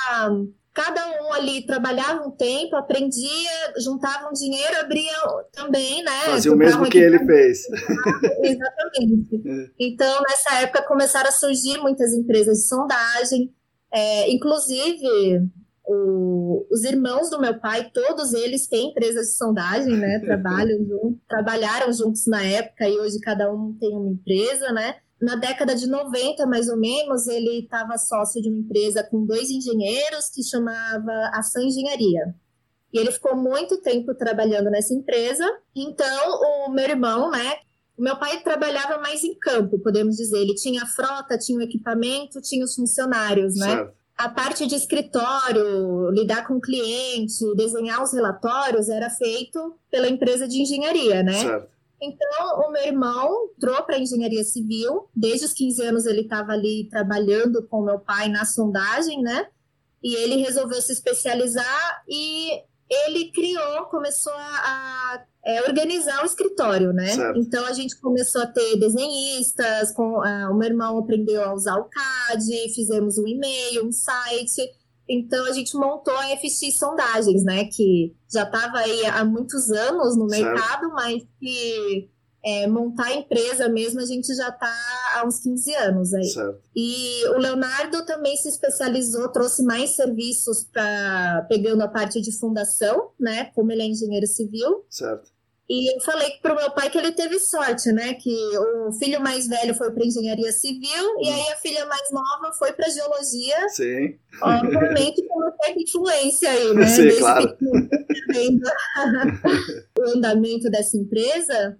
a 0.09 0.31
cada 0.75 1.07
um 1.23 1.31
ali 1.31 1.65
trabalhava 1.65 2.27
um 2.27 2.31
tempo, 2.31 2.75
aprendia, 2.75 3.73
juntava 3.81 4.27
um 4.27 4.33
dinheiro, 4.33 4.77
abria 4.81 5.13
também, 5.53 6.03
né? 6.03 6.19
Fazia 6.25 6.51
o 6.51 6.57
mesmo 6.57 6.89
que 6.89 6.97
ele 6.97 7.17
fez. 7.25 7.65
Exatamente. 8.43 9.41
É. 9.47 9.69
Então, 9.79 10.21
nessa 10.27 10.61
época, 10.61 10.83
começaram 10.83 11.29
a 11.29 11.31
surgir 11.31 11.77
muitas 11.77 12.11
empresas 12.11 12.57
de 12.57 12.67
sondagem, 12.67 13.53
é, 13.89 14.29
inclusive 14.29 15.49
o, 15.85 16.67
os 16.69 16.83
irmãos 16.83 17.29
do 17.29 17.39
meu 17.39 17.57
pai, 17.57 17.89
todos 17.93 18.33
eles 18.33 18.67
têm 18.67 18.89
empresas 18.89 19.27
de 19.27 19.35
sondagem, 19.37 19.95
né? 19.95 20.19
Trabalham 20.25 20.85
juntos, 20.85 21.21
trabalharam 21.25 21.93
juntos 21.93 22.27
na 22.27 22.43
época 22.43 22.85
e 22.89 22.99
hoje 22.99 23.17
cada 23.21 23.49
um 23.49 23.71
tem 23.79 23.95
uma 23.95 24.09
empresa, 24.09 24.73
né? 24.73 24.95
Na 25.21 25.35
década 25.35 25.75
de 25.75 25.87
90, 25.87 26.45
mais 26.45 26.67
ou 26.67 26.77
menos, 26.77 27.27
ele 27.27 27.59
estava 27.59 27.97
sócio 27.97 28.41
de 28.41 28.49
uma 28.49 28.59
empresa 28.59 29.03
com 29.03 29.25
dois 29.25 29.49
engenheiros 29.49 30.29
que 30.29 30.43
chamava 30.43 31.31
Ação 31.33 31.63
Engenharia. 31.63 32.35
E 32.93 32.97
ele 32.97 33.11
ficou 33.11 33.35
muito 33.35 33.81
tempo 33.81 34.13
trabalhando 34.13 34.69
nessa 34.69 34.93
empresa. 34.93 35.45
Então, 35.75 36.65
o 36.65 36.69
meu 36.69 36.85
irmão, 36.85 37.29
né? 37.31 37.55
O 37.97 38.01
meu 38.01 38.17
pai 38.17 38.41
trabalhava 38.41 38.99
mais 38.99 39.23
em 39.23 39.33
campo, 39.35 39.79
podemos 39.79 40.17
dizer. 40.17 40.39
Ele 40.39 40.55
tinha 40.55 40.83
a 40.83 40.87
frota, 40.87 41.37
tinha 41.37 41.59
o 41.59 41.61
equipamento, 41.61 42.41
tinha 42.41 42.63
os 42.63 42.75
funcionários, 42.75 43.55
né? 43.55 43.67
Certo. 43.67 43.93
A 44.17 44.29
parte 44.29 44.65
de 44.65 44.75
escritório, 44.75 46.09
lidar 46.11 46.47
com 46.47 46.55
o 46.55 46.61
cliente, 46.61 47.33
desenhar 47.55 48.01
os 48.01 48.13
relatórios, 48.13 48.87
era 48.87 49.09
feito 49.09 49.77
pela 49.91 50.07
empresa 50.07 50.47
de 50.47 50.61
engenharia, 50.61 51.21
né? 51.21 51.33
Certo. 51.33 51.74
Então, 52.01 52.59
o 52.67 52.71
meu 52.71 52.83
irmão 52.83 53.49
entrou 53.57 53.81
para 53.83 53.97
engenharia 53.97 54.43
civil. 54.43 55.09
Desde 55.15 55.45
os 55.45 55.53
15 55.53 55.81
anos, 55.81 56.05
ele 56.05 56.21
estava 56.21 56.51
ali 56.51 56.87
trabalhando 56.89 57.65
com 57.67 57.81
meu 57.81 57.99
pai 57.99 58.27
na 58.27 58.45
sondagem, 58.45 59.21
né? 59.21 59.47
E 60.03 60.15
ele 60.15 60.35
resolveu 60.37 60.81
se 60.81 60.91
especializar 60.91 62.03
e 62.07 62.61
ele 62.89 63.31
criou, 63.31 63.85
começou 63.85 64.33
a, 64.33 64.37
a 64.37 65.25
é, 65.43 65.63
organizar 65.63 66.21
o 66.23 66.25
escritório, 66.25 66.93
né? 66.93 67.07
Certo. 67.07 67.39
Então, 67.39 67.65
a 67.65 67.73
gente 67.73 67.99
começou 67.99 68.41
a 68.41 68.47
ter 68.47 68.77
desenhistas, 68.77 69.91
com, 69.93 70.19
uh, 70.19 70.51
o 70.51 70.55
meu 70.55 70.69
irmão 70.69 70.97
aprendeu 70.97 71.43
a 71.43 71.53
usar 71.53 71.77
o 71.77 71.85
CAD, 71.85 72.73
fizemos 72.73 73.17
um 73.17 73.27
e-mail, 73.27 73.85
um 73.85 73.91
site 73.91 74.61
então 75.07 75.45
a 75.45 75.51
gente 75.51 75.75
montou 75.75 76.15
a 76.15 76.35
FX 76.37 76.77
Sondagens, 76.77 77.43
né? 77.43 77.65
Que 77.65 78.15
já 78.31 78.43
estava 78.43 78.79
aí 78.79 79.05
há 79.05 79.23
muitos 79.23 79.69
anos 79.71 80.17
no 80.17 80.29
certo. 80.29 80.43
mercado, 80.43 80.89
mas 80.93 81.23
que 81.39 82.09
é, 82.43 82.67
montar 82.67 83.05
a 83.05 83.15
empresa 83.15 83.67
mesmo 83.67 83.99
a 83.99 84.05
gente 84.05 84.27
já 84.35 84.49
está 84.49 84.71
há 85.15 85.25
uns 85.25 85.39
15 85.39 85.75
anos 85.75 86.13
aí. 86.13 86.25
Certo. 86.25 86.61
E 86.75 87.27
o 87.29 87.37
Leonardo 87.37 88.05
também 88.05 88.37
se 88.37 88.49
especializou, 88.49 89.29
trouxe 89.29 89.63
mais 89.63 89.95
serviços 89.95 90.63
para 90.63 91.45
pegando 91.49 91.81
a 91.81 91.87
parte 91.87 92.21
de 92.21 92.31
fundação, 92.31 93.09
né? 93.19 93.45
Como 93.55 93.71
ele 93.71 93.81
é 93.81 93.85
engenheiro 93.85 94.27
civil. 94.27 94.85
Certo. 94.89 95.34
E 95.67 95.95
eu 95.95 95.99
falei 96.01 96.29
para 96.43 96.53
o 96.53 96.55
meu 96.55 96.69
pai 96.71 96.91
que 96.91 96.97
ele 96.97 97.11
teve 97.11 97.39
sorte, 97.39 97.91
né? 97.91 98.13
Que 98.13 98.35
o 98.55 98.91
filho 98.93 99.19
mais 99.19 99.47
velho 99.47 99.73
foi 99.73 99.91
para 99.91 100.05
engenharia 100.05 100.51
civil 100.51 101.19
e 101.19 101.27
aí 101.27 101.51
a 101.51 101.55
filha 101.55 101.87
mais 101.87 102.11
nova 102.11 102.53
foi 102.53 102.71
para 102.73 102.87
geologia. 102.87 103.67
Sim. 103.69 104.15
Obviamente 104.41 105.25
com 105.27 105.39
uma 105.39 105.51
certa 105.63 105.81
influência 105.81 106.51
aí, 106.51 106.73
né? 106.75 106.85
Sim, 106.85 107.01
Desde 107.01 107.19
claro. 107.19 107.57
o 109.99 110.03
andamento 110.15 110.69
dessa 110.69 110.97
empresa. 110.97 111.79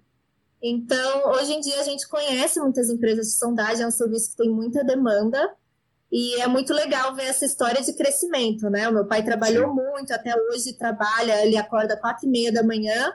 Então, 0.63 1.33
hoje 1.33 1.53
em 1.53 1.59
dia 1.59 1.79
a 1.79 1.83
gente 1.83 2.07
conhece 2.07 2.59
muitas 2.59 2.89
empresas 2.89 3.27
de 3.27 3.33
sondagem, 3.33 3.83
é 3.83 3.87
um 3.87 3.91
serviço 3.91 4.31
que 4.31 4.37
tem 4.37 4.49
muita 4.49 4.83
demanda. 4.83 5.53
E 6.11 6.41
é 6.41 6.47
muito 6.47 6.73
legal 6.73 7.13
ver 7.13 7.25
essa 7.25 7.45
história 7.45 7.83
de 7.83 7.93
crescimento, 7.93 8.67
né? 8.67 8.89
O 8.89 8.93
meu 8.93 9.05
pai 9.05 9.23
trabalhou 9.23 9.67
Sim. 9.67 9.75
muito, 9.75 10.11
até 10.11 10.33
hoje 10.49 10.73
trabalha, 10.73 11.45
ele 11.45 11.57
acorda 11.57 11.97
quatro 11.97 12.25
e 12.25 12.31
meia 12.31 12.51
da 12.51 12.63
manhã 12.63 13.13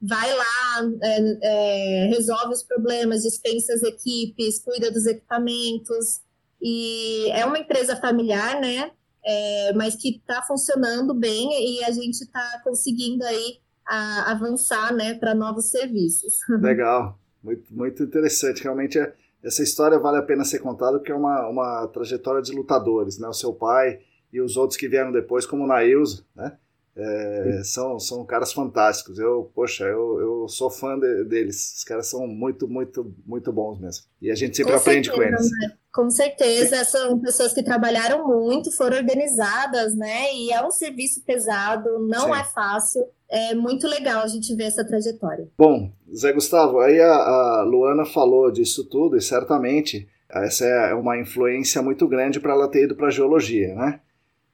vai 0.00 0.32
lá, 0.34 0.90
é, 1.02 1.38
é, 1.42 2.06
resolve 2.06 2.54
os 2.54 2.62
problemas, 2.62 3.22
dispensa 3.22 3.72
as 3.74 3.82
equipes, 3.82 4.60
cuida 4.60 4.90
dos 4.90 5.06
equipamentos. 5.06 6.20
E 6.60 7.30
é 7.32 7.44
uma 7.44 7.58
empresa 7.58 7.96
familiar, 7.96 8.60
né? 8.60 8.90
É, 9.24 9.72
mas 9.74 9.96
que 9.96 10.16
está 10.16 10.42
funcionando 10.42 11.12
bem 11.12 11.50
e 11.52 11.84
a 11.84 11.90
gente 11.90 12.22
está 12.22 12.60
conseguindo 12.64 13.24
aí 13.24 13.58
a, 13.86 14.32
avançar 14.32 14.94
né, 14.94 15.14
para 15.14 15.34
novos 15.34 15.70
serviços. 15.70 16.38
Legal, 16.62 17.18
muito, 17.42 17.64
muito 17.74 18.02
interessante. 18.02 18.62
Realmente, 18.62 18.98
é, 18.98 19.12
essa 19.42 19.62
história 19.62 19.98
vale 19.98 20.18
a 20.18 20.22
pena 20.22 20.44
ser 20.44 20.60
contada 20.60 20.98
porque 20.98 21.12
é 21.12 21.14
uma, 21.14 21.48
uma 21.48 21.86
trajetória 21.88 22.40
de 22.40 22.52
lutadores, 22.52 23.18
né? 23.18 23.28
O 23.28 23.32
seu 23.32 23.52
pai 23.52 24.00
e 24.32 24.40
os 24.40 24.56
outros 24.56 24.78
que 24.78 24.88
vieram 24.88 25.10
depois, 25.10 25.46
como 25.46 25.64
o 25.64 25.66
Nailza, 25.66 26.24
né? 26.34 26.56
É, 26.98 27.62
são, 27.62 27.98
são 28.00 28.24
caras 28.24 28.52
fantásticos. 28.52 29.18
Eu, 29.18 29.50
poxa, 29.54 29.84
eu, 29.84 30.20
eu 30.20 30.48
sou 30.48 30.68
fã 30.68 30.98
de, 30.98 31.24
deles. 31.24 31.76
Os 31.76 31.84
caras 31.84 32.08
são 32.08 32.26
muito, 32.26 32.66
muito, 32.66 33.14
muito 33.24 33.52
bons 33.52 33.78
mesmo. 33.78 34.04
E 34.20 34.30
a 34.30 34.34
gente 34.34 34.56
sempre 34.56 34.72
com 34.72 34.78
aprende 34.78 35.08
certeza, 35.08 35.28
com 35.28 35.34
eles. 35.34 35.50
Né? 35.50 35.72
Com 35.94 36.10
certeza, 36.10 36.84
são 36.84 37.18
pessoas 37.20 37.52
que 37.52 37.62
trabalharam 37.62 38.26
muito, 38.26 38.72
foram 38.72 38.96
organizadas, 38.96 39.96
né? 39.96 40.34
E 40.34 40.52
é 40.52 40.64
um 40.64 40.70
serviço 40.70 41.22
pesado, 41.24 42.00
não 42.00 42.34
Sim. 42.34 42.40
é 42.40 42.44
fácil. 42.44 43.04
É 43.30 43.54
muito 43.54 43.86
legal 43.86 44.22
a 44.22 44.26
gente 44.26 44.54
ver 44.54 44.64
essa 44.64 44.84
trajetória. 44.84 45.48
Bom, 45.56 45.90
Zé 46.14 46.32
Gustavo, 46.32 46.80
aí 46.80 47.00
a, 47.00 47.12
a 47.12 47.62
Luana 47.62 48.04
falou 48.04 48.50
disso 48.50 48.84
tudo 48.84 49.16
e 49.16 49.20
certamente 49.20 50.08
essa 50.30 50.64
é 50.64 50.94
uma 50.94 51.18
influência 51.18 51.80
muito 51.80 52.06
grande 52.06 52.40
para 52.40 52.52
ela 52.52 52.68
ter 52.68 52.84
ido 52.84 52.94
para 52.94 53.10
geologia, 53.10 53.74
né? 53.74 54.00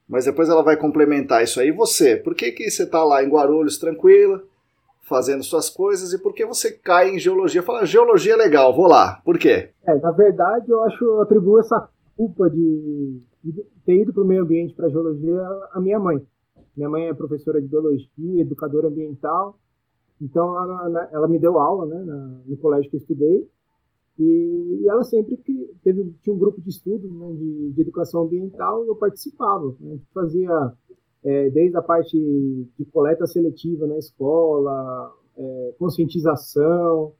Mas 0.07 0.25
depois 0.25 0.49
ela 0.49 0.61
vai 0.61 0.77
complementar 0.77 1.43
isso 1.43 1.59
aí. 1.59 1.71
Você, 1.71 2.15
por 2.15 2.35
que, 2.35 2.51
que 2.51 2.69
você 2.69 2.83
está 2.83 3.03
lá 3.03 3.23
em 3.23 3.29
Guarulhos 3.29 3.77
tranquila, 3.77 4.43
fazendo 5.01 5.43
suas 5.43 5.69
coisas, 5.69 6.13
e 6.13 6.21
por 6.21 6.33
que 6.33 6.45
você 6.45 6.71
cai 6.71 7.09
em 7.09 7.19
geologia? 7.19 7.63
Fala, 7.63 7.85
geologia 7.85 8.33
é 8.33 8.37
legal, 8.37 8.75
vou 8.75 8.87
lá. 8.87 9.21
Por 9.23 9.37
quê? 9.37 9.69
É, 9.85 9.95
na 9.95 10.11
verdade, 10.11 10.69
eu 10.69 10.83
acho, 10.83 11.03
eu 11.03 11.21
atribuo 11.21 11.59
essa 11.59 11.89
culpa 12.15 12.49
de, 12.49 13.21
de 13.43 13.63
ter 13.85 14.01
ido 14.01 14.13
para 14.13 14.23
o 14.23 14.27
meio 14.27 14.43
ambiente, 14.43 14.73
para 14.73 14.89
geologia, 14.89 15.41
à 15.71 15.79
minha 15.79 15.99
mãe. 15.99 16.21
Minha 16.75 16.89
mãe 16.89 17.07
é 17.07 17.13
professora 17.13 17.61
de 17.61 17.67
biologia, 17.67 18.07
educadora 18.41 18.87
ambiental, 18.87 19.57
então 20.21 20.55
ela, 20.57 21.09
ela 21.11 21.27
me 21.27 21.39
deu 21.39 21.59
aula 21.59 21.85
né, 21.85 22.03
no 22.45 22.57
colégio 22.57 22.89
que 22.89 22.97
eu 22.97 22.99
estudei, 22.99 23.49
e 24.17 24.85
ela 24.87 25.03
sempre 25.03 25.35
que 25.37 25.69
teve 25.83 26.13
tinha 26.21 26.33
um 26.33 26.39
grupo 26.39 26.61
de 26.61 26.69
estudos 26.69 27.11
né, 27.11 27.33
de, 27.33 27.71
de, 27.71 27.81
educação 27.81 28.23
ambiental 28.23 28.85
eu 28.85 28.95
participava. 28.95 29.75
Né? 29.79 29.99
Fazia 30.13 30.73
é, 31.23 31.49
desde 31.49 31.75
a 31.75 31.81
parte 31.81 32.17
de 32.17 32.85
coleta 32.85 33.27
seletiva 33.27 33.85
na 33.85 33.97
escola, 33.97 35.13
é, 35.37 35.73
conscientização. 35.77 37.13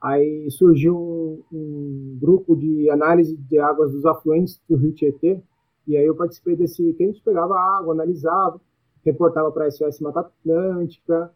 Aí 0.00 0.48
surgiu 0.50 0.96
um, 0.96 1.42
um, 1.52 2.18
grupo 2.20 2.54
de 2.54 2.88
análise 2.90 3.36
de 3.36 3.58
águas 3.58 3.90
dos 3.90 4.04
afluentes 4.04 4.60
do 4.68 4.76
Rio 4.76 4.92
Tietê. 4.92 5.40
E 5.86 5.96
aí 5.96 6.04
eu 6.04 6.14
participei 6.14 6.54
desse 6.54 6.92
que 6.92 7.02
a 7.02 7.06
gente 7.06 7.22
pegava 7.22 7.58
água, 7.58 7.92
analisava, 7.92 8.60
reportava 9.04 9.50
para 9.50 9.66
a 9.66 9.70
SOS 9.70 10.00
Mata 10.00 10.20
Atlântica. 10.20 11.32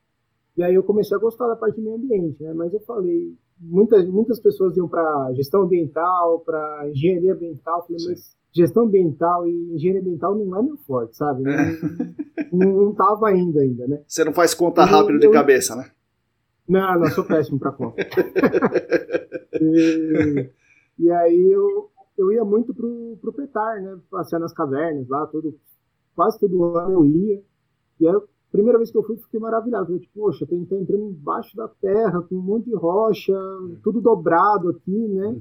E 0.57 0.62
aí 0.62 0.75
eu 0.75 0.85
comecei 0.85 1.16
a 1.16 1.20
gostar 1.20 1.49
da 1.49 1.57
parte 1.57 1.77
do 1.77 1.83
meio 1.83 1.96
ambiente, 1.96 2.42
né? 2.42 2.53
Mas 2.53 2.73
eu 2.73 2.81
falei, 2.81 3.35
muitas, 3.61 4.09
muitas 4.09 4.40
pessoas 4.40 4.77
iam 4.77 4.88
para 4.88 5.33
gestão 5.35 5.62
ambiental, 5.62 6.40
para 6.40 6.88
engenharia 6.88 7.35
ambiental, 7.35 7.79
eu 7.79 7.83
falei, 7.83 7.99
Sim. 7.99 8.09
mas 8.09 8.37
gestão 8.53 8.85
ambiental 8.85 9.46
e 9.46 9.75
engenharia 9.75 10.01
ambiental 10.01 10.35
não 10.35 10.59
é 10.59 10.62
meu 10.62 10.77
forte, 10.79 11.16
sabe? 11.16 11.42
Não, 11.42 11.53
é. 11.53 11.79
não, 12.53 12.85
não 12.85 12.94
tava 12.94 13.29
ainda 13.29 13.61
ainda, 13.61 13.87
né? 13.87 14.03
Você 14.07 14.25
não 14.25 14.33
faz 14.33 14.55
conta 14.55 14.85
rápido 14.85 15.18
de 15.18 15.31
cabeça, 15.31 15.77
né? 15.77 15.90
Não, 16.68 17.01
não, 17.01 17.11
sou 17.11 17.25
péssimo 17.25 17.59
para 17.59 17.73
conta. 17.73 18.01
e, 19.61 20.51
e, 20.99 21.11
aí 21.11 21.51
eu, 21.53 21.90
eu 22.16 22.33
ia 22.33 22.44
muito 22.44 22.73
pro, 22.73 23.18
pro 23.20 23.33
Petar, 23.33 23.83
né? 23.83 23.99
Passear 24.09 24.38
nas 24.38 24.53
cavernas 24.53 25.09
lá, 25.09 25.27
todo, 25.27 25.59
quase 26.14 26.38
todo 26.38 26.77
ano 26.77 26.92
eu 26.92 27.07
ia. 27.07 27.42
E 27.99 28.07
aí, 28.07 28.14
a 28.14 28.20
primeira 28.50 28.78
vez 28.78 28.90
que 28.90 28.98
eu 28.98 29.02
fui, 29.02 29.16
fiquei 29.16 29.40
maravilhado. 29.40 29.86
Falei, 29.86 30.00
tipo, 30.00 30.20
poxa, 30.20 30.46
tô 30.46 30.54
entrando 30.54 31.10
embaixo 31.10 31.56
da 31.56 31.68
terra, 31.68 32.22
com 32.22 32.36
um 32.36 32.42
monte 32.42 32.66
de 32.66 32.74
rocha, 32.74 33.34
tudo 33.82 34.00
dobrado 34.00 34.70
aqui, 34.70 35.08
né? 35.08 35.40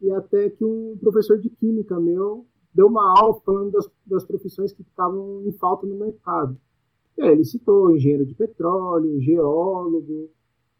E 0.00 0.10
até 0.10 0.50
que 0.50 0.64
um 0.64 0.96
professor 1.00 1.38
de 1.38 1.48
química 1.48 1.98
meu 1.98 2.46
deu 2.74 2.88
uma 2.88 3.18
aula 3.18 3.40
falando 3.40 3.70
das, 3.70 3.90
das 4.06 4.24
profissões 4.24 4.72
que 4.72 4.82
estavam 4.82 5.42
em 5.46 5.52
falta 5.52 5.86
no 5.86 5.96
mercado. 5.96 6.56
É, 7.18 7.32
ele 7.32 7.44
citou 7.44 7.90
engenheiro 7.90 8.26
de 8.26 8.34
petróleo, 8.34 9.18
geólogo, 9.20 10.28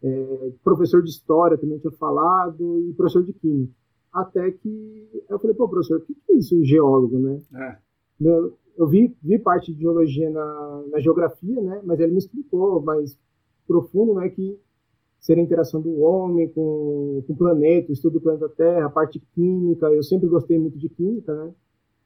é, 0.03 0.51
professor 0.63 1.01
de 1.01 1.09
história 1.09 1.57
também 1.57 1.79
tinha 1.79 1.91
falado, 1.93 2.79
e 2.81 2.93
professor 2.93 3.23
de 3.23 3.33
química. 3.33 3.73
Até 4.13 4.51
que 4.51 5.23
eu 5.27 5.39
falei, 5.39 5.55
pô, 5.55 5.67
professor, 5.67 5.97
o 5.97 6.01
que 6.01 6.15
é 6.29 6.35
isso, 6.35 6.55
um 6.55 6.63
geólogo, 6.63 7.17
né? 7.17 7.41
É. 7.55 7.77
eu 8.77 8.87
vi, 8.87 9.15
vi 9.23 9.39
parte 9.39 9.73
de 9.73 9.81
geologia 9.81 10.29
na, 10.29 10.83
na 10.91 10.99
geografia, 10.99 11.61
né? 11.61 11.81
Mas 11.83 11.99
ele 11.99 12.11
me 12.11 12.19
explicou 12.19 12.81
mais 12.81 13.17
profundo, 13.67 14.13
né? 14.13 14.29
Que 14.29 14.57
seria 15.19 15.43
a 15.43 15.45
interação 15.45 15.81
do 15.81 15.99
homem 15.99 16.47
com, 16.49 17.23
com 17.25 17.33
o 17.33 17.37
planeta, 17.37 17.89
o 17.89 17.93
estudo 17.93 18.13
do 18.13 18.21
planeta 18.21 18.47
Terra, 18.49 18.85
a 18.85 18.89
parte 18.89 19.19
química. 19.33 19.87
Eu 19.87 20.03
sempre 20.03 20.27
gostei 20.27 20.59
muito 20.59 20.77
de 20.77 20.89
química, 20.89 21.33
né? 21.33 21.51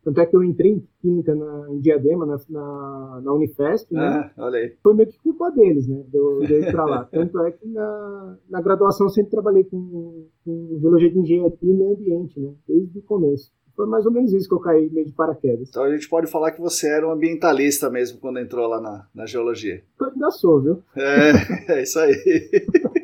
Tanto 0.03 0.19
é 0.19 0.25
que 0.25 0.35
eu 0.35 0.43
entrei 0.43 0.71
em 0.71 0.87
química 0.99 1.35
na, 1.35 1.67
em 1.69 1.79
Diadema, 1.79 2.25
na, 2.25 2.39
na, 2.49 3.21
na 3.21 3.33
Unifesp, 3.33 3.93
né? 3.93 4.01
Ah, 4.35 4.45
olha 4.45 4.57
aí. 4.57 4.75
Foi 4.81 4.95
meio 4.95 5.07
que 5.07 5.19
culpa 5.19 5.51
deles, 5.51 5.87
né? 5.87 6.03
De 6.07 6.17
eu, 6.17 6.39
de 6.39 6.53
eu 6.53 6.59
ir 6.59 6.71
para 6.71 6.85
lá. 6.85 7.05
Tanto 7.11 7.39
é 7.41 7.51
que 7.51 7.67
na, 7.67 8.37
na 8.49 8.61
graduação 8.61 9.09
sempre 9.09 9.29
trabalhei 9.29 9.63
com, 9.65 10.25
com 10.43 10.77
geologia 10.79 11.11
de 11.11 11.19
engenharia 11.19 11.57
e 11.61 11.73
meio 11.73 11.91
ambiente, 11.91 12.39
né? 12.39 12.51
Desde 12.67 12.97
o 12.97 13.03
começo. 13.03 13.51
Foi 13.75 13.85
mais 13.85 14.05
ou 14.05 14.11
menos 14.11 14.33
isso 14.33 14.47
que 14.47 14.53
eu 14.53 14.59
caí 14.59 14.89
meio 14.91 15.05
de 15.05 15.13
paraquedas. 15.13 15.69
Então 15.69 15.83
a 15.83 15.91
gente 15.91 16.07
pode 16.07 16.27
falar 16.27 16.51
que 16.51 16.61
você 16.61 16.87
era 16.87 17.07
um 17.07 17.11
ambientalista 17.11 17.89
mesmo 17.89 18.19
quando 18.19 18.39
entrou 18.39 18.67
lá 18.67 18.79
na, 18.79 19.07
na 19.13 19.25
geologia. 19.25 19.83
Eu 19.99 20.07
ainda 20.07 20.31
sou, 20.31 20.61
viu? 20.61 20.83
É, 20.95 21.73
é 21.79 21.83
isso 21.83 21.99
aí. 21.99 22.13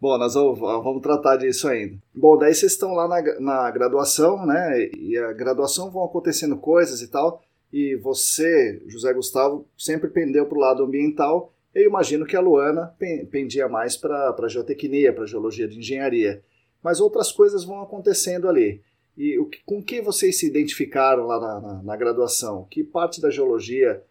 Bom, 0.00 0.16
nós 0.16 0.34
vamos, 0.34 0.58
vamos, 0.58 1.02
tratar 1.02 1.36
disso 1.36 1.68
ainda. 1.68 1.96
Bom, 2.14 2.36
daí 2.38 2.54
vocês 2.54 2.72
estão 2.72 2.92
lá 2.94 3.06
na, 3.06 3.40
na 3.40 3.70
graduação, 3.70 4.46
né? 4.46 4.88
E 4.96 5.16
a 5.18 5.32
graduação 5.32 5.90
vão 5.90 6.04
acontecendo 6.04 6.56
coisas 6.56 7.02
e 7.02 7.08
tal. 7.08 7.42
E 7.72 7.96
você, 7.96 8.82
José 8.86 9.12
Gustavo, 9.12 9.66
sempre 9.76 10.08
pendeu 10.08 10.46
para 10.46 10.58
o 10.58 10.60
lado 10.60 10.82
ambiental. 10.82 11.52
Eu 11.74 11.86
imagino 11.86 12.26
que 12.26 12.34
a 12.34 12.40
Luana 12.40 12.94
pendia 13.30 13.68
mais 13.68 13.96
para 13.96 14.34
a 14.36 14.48
geotecnia, 14.48 15.12
para 15.12 15.24
a 15.24 15.26
geologia 15.26 15.68
de 15.68 15.78
engenharia. 15.78 16.42
Mas 16.82 17.00
outras 17.00 17.30
coisas 17.30 17.62
vão 17.62 17.80
acontecendo 17.80 18.48
ali. 18.48 18.82
E 19.16 19.38
o 19.38 19.46
que, 19.46 19.58
com 19.64 19.82
que 19.82 20.00
vocês 20.00 20.38
se 20.38 20.46
identificaram 20.46 21.26
lá 21.26 21.40
na, 21.40 21.60
na, 21.60 21.82
na 21.82 21.96
graduação? 21.96 22.66
Que 22.70 22.82
parte 22.82 23.20
da 23.20 23.30
geologia 23.30 24.02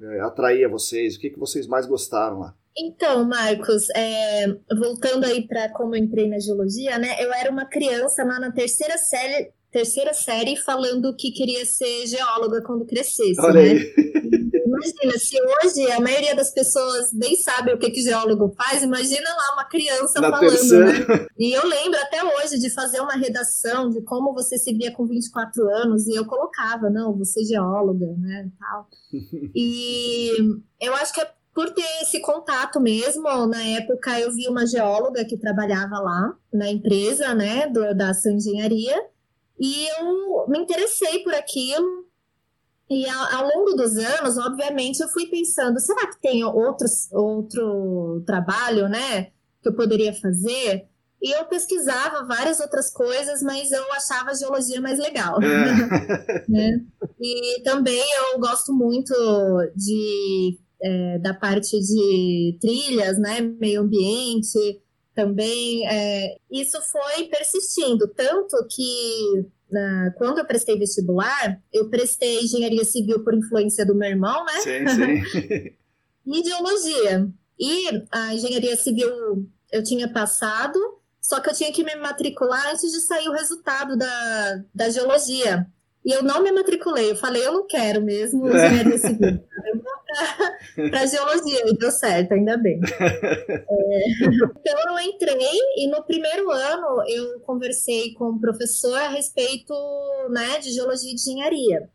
é, 0.00 0.20
atraía 0.20 0.68
vocês? 0.68 1.16
O 1.16 1.20
que, 1.20 1.30
que 1.30 1.38
vocês 1.38 1.66
mais 1.66 1.86
gostaram 1.86 2.40
lá? 2.40 2.54
Então, 2.76 3.24
Marcos, 3.26 3.88
é, 3.94 4.46
voltando 4.78 5.24
aí 5.24 5.46
para 5.46 5.68
como 5.70 5.94
eu 5.94 6.02
entrei 6.02 6.28
na 6.28 6.38
geologia, 6.38 6.98
né? 6.98 7.22
Eu 7.22 7.32
era 7.32 7.50
uma 7.50 7.66
criança 7.66 8.24
lá 8.24 8.40
na 8.40 8.50
terceira 8.50 8.96
série, 8.96 9.50
terceira 9.70 10.14
série 10.14 10.56
falando 10.56 11.14
que 11.14 11.30
queria 11.32 11.66
ser 11.66 12.06
geóloga 12.06 12.62
quando 12.62 12.86
crescesse, 12.86 13.40
Olha 13.40 13.62
né? 13.62 13.70
Aí. 13.70 13.92
Imagina, 14.64 15.18
se 15.18 15.36
hoje 15.40 15.90
a 15.92 16.00
maioria 16.00 16.34
das 16.34 16.50
pessoas 16.50 17.12
nem 17.12 17.36
sabe 17.36 17.72
o 17.72 17.78
que, 17.78 17.90
que 17.90 18.02
geólogo 18.02 18.54
faz, 18.56 18.82
imagina 18.82 19.28
lá 19.30 19.54
uma 19.54 19.64
criança 19.64 20.20
na 20.20 20.30
falando, 20.30 20.50
terceira. 20.50 20.86
né? 20.86 21.26
E 21.38 21.52
eu 21.52 21.66
lembro 21.66 21.98
até 22.00 22.22
hoje 22.24 22.58
de 22.58 22.70
fazer 22.70 23.00
uma 23.00 23.14
redação 23.14 23.90
de 23.90 24.00
como 24.02 24.32
você 24.32 24.58
se 24.58 24.72
via 24.72 24.92
com 24.92 25.06
24 25.06 25.68
anos, 25.68 26.06
e 26.06 26.14
eu 26.14 26.24
colocava, 26.26 26.88
não, 26.90 27.16
você 27.16 27.42
é 27.42 27.44
geóloga, 27.44 28.06
né, 28.18 28.48
tal. 28.58 28.88
E 29.54 30.30
eu 30.80 30.94
acho 30.94 31.12
que 31.12 31.20
é 31.20 31.30
por 31.54 31.70
ter 31.70 31.84
esse 32.00 32.20
contato 32.20 32.80
mesmo, 32.80 33.24
na 33.46 33.62
época 33.62 34.18
eu 34.18 34.32
vi 34.32 34.48
uma 34.48 34.66
geóloga 34.66 35.24
que 35.24 35.36
trabalhava 35.36 35.98
lá 35.98 36.34
na 36.52 36.70
empresa, 36.70 37.34
né, 37.34 37.66
do, 37.66 37.94
da 37.94 38.10
ação 38.10 38.32
engenharia, 38.32 38.96
e 39.60 39.86
eu 39.88 40.46
me 40.48 40.58
interessei 40.58 41.22
por 41.22 41.34
aquilo. 41.34 42.06
E 42.92 43.08
ao, 43.08 43.34
ao, 43.34 43.48
longo 43.48 43.74
dos 43.74 43.96
anos, 43.96 44.36
obviamente, 44.36 45.00
eu 45.00 45.08
fui 45.08 45.26
pensando, 45.26 45.80
será 45.80 46.06
que 46.08 46.20
tem 46.20 46.44
outros, 46.44 47.10
outro 47.10 48.22
trabalho, 48.26 48.88
né, 48.88 49.30
que 49.62 49.68
eu 49.68 49.74
poderia 49.74 50.12
fazer? 50.12 50.86
E 51.22 51.30
eu 51.30 51.44
pesquisava 51.46 52.26
várias 52.26 52.60
outras 52.60 52.92
coisas, 52.92 53.42
mas 53.42 53.70
eu 53.72 53.92
achava 53.92 54.30
a 54.30 54.34
geologia 54.34 54.80
mais 54.80 54.98
legal. 54.98 55.40
É. 55.40 56.44
né? 56.48 56.80
E 57.20 57.62
também 57.62 58.02
eu 58.32 58.40
gosto 58.40 58.74
muito 58.74 59.14
de 59.74 60.58
é, 60.82 61.18
da 61.20 61.32
parte 61.32 61.78
de 61.80 62.58
trilhas, 62.60 63.18
né, 63.18 63.40
meio 63.40 63.82
ambiente, 63.82 64.82
também. 65.14 65.86
É, 65.86 66.36
isso 66.50 66.78
foi 66.90 67.24
persistindo, 67.28 68.08
tanto 68.08 68.56
que 68.68 69.46
quando 70.16 70.38
eu 70.38 70.44
prestei 70.44 70.78
vestibular, 70.78 71.60
eu 71.72 71.88
prestei 71.88 72.40
engenharia 72.40 72.84
civil 72.84 73.22
por 73.24 73.34
influência 73.34 73.84
do 73.84 73.94
meu 73.94 74.08
irmão, 74.08 74.44
né? 74.44 74.60
Sim, 74.60 74.88
sim. 74.88 75.74
e 76.26 76.40
ideologia. 76.40 77.28
E 77.58 78.04
a 78.10 78.34
engenharia 78.34 78.76
civil 78.76 79.46
eu 79.70 79.82
tinha 79.82 80.08
passado, 80.08 80.78
só 81.20 81.40
que 81.40 81.50
eu 81.50 81.54
tinha 81.54 81.72
que 81.72 81.84
me 81.84 81.94
matricular 81.96 82.70
antes 82.70 82.90
de 82.90 83.00
sair 83.00 83.28
o 83.28 83.32
resultado 83.32 83.96
da, 83.96 84.62
da 84.74 84.90
geologia. 84.90 85.66
E 86.04 86.10
eu 86.12 86.22
não 86.22 86.42
me 86.42 86.50
matriculei, 86.50 87.12
eu 87.12 87.16
falei, 87.16 87.46
eu 87.46 87.52
não 87.52 87.66
quero 87.66 88.02
mesmo 88.02 88.48
é. 88.48 88.66
engenharia 88.66 88.98
civil. 88.98 89.44
Para 90.90 91.06
geologia, 91.06 91.62
e 91.66 91.76
deu 91.76 91.90
certo, 91.90 92.32
ainda 92.32 92.56
bem. 92.56 92.80
É, 93.52 94.08
então 94.20 94.78
eu 94.88 94.98
entrei 95.00 95.58
e 95.76 95.88
no 95.88 96.02
primeiro 96.04 96.50
ano 96.50 97.02
eu 97.08 97.40
conversei 97.40 98.12
com 98.14 98.30
o 98.30 98.40
professor 98.40 98.96
a 98.96 99.08
respeito 99.08 99.74
né, 100.30 100.58
de 100.58 100.70
geologia 100.70 101.10
e 101.10 101.14
de 101.14 101.20
engenharia. 101.20 101.88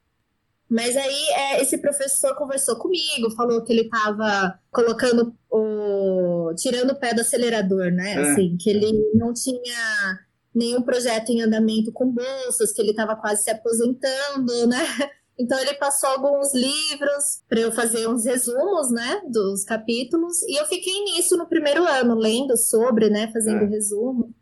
Mas 0.69 0.97
aí 0.97 1.27
é, 1.29 1.61
esse 1.61 1.77
professor 1.77 2.35
conversou 2.35 2.75
comigo, 2.77 3.31
falou 3.35 3.63
que 3.63 3.71
ele 3.71 3.83
estava 3.83 4.59
colocando 4.69 5.33
o. 5.49 6.53
tirando 6.57 6.91
o 6.91 6.99
pé 6.99 7.13
do 7.13 7.21
acelerador, 7.21 7.91
né? 7.91 8.13
É. 8.13 8.19
Assim, 8.19 8.57
que 8.57 8.69
ele 8.69 8.91
não 9.13 9.33
tinha 9.33 10.19
nenhum 10.53 10.81
projeto 10.81 11.29
em 11.29 11.41
andamento 11.41 11.91
com 11.91 12.11
bolsas, 12.11 12.73
que 12.73 12.81
ele 12.81 12.91
estava 12.91 13.15
quase 13.15 13.43
se 13.43 13.49
aposentando, 13.49 14.67
né? 14.67 14.85
Então 15.39 15.59
ele 15.59 15.75
passou 15.75 16.09
alguns 16.09 16.53
livros 16.53 17.41
para 17.47 17.59
eu 17.59 17.71
fazer 17.71 18.07
uns 18.07 18.25
resumos, 18.25 18.91
né, 18.91 19.21
dos 19.29 19.63
capítulos, 19.63 20.41
e 20.43 20.59
eu 20.59 20.65
fiquei 20.65 21.03
nisso 21.03 21.37
no 21.37 21.47
primeiro 21.47 21.85
ano, 21.85 22.15
lendo 22.15 22.57
sobre, 22.57 23.09
né, 23.09 23.29
fazendo 23.31 23.63
é. 23.63 23.67
resumo. 23.67 24.33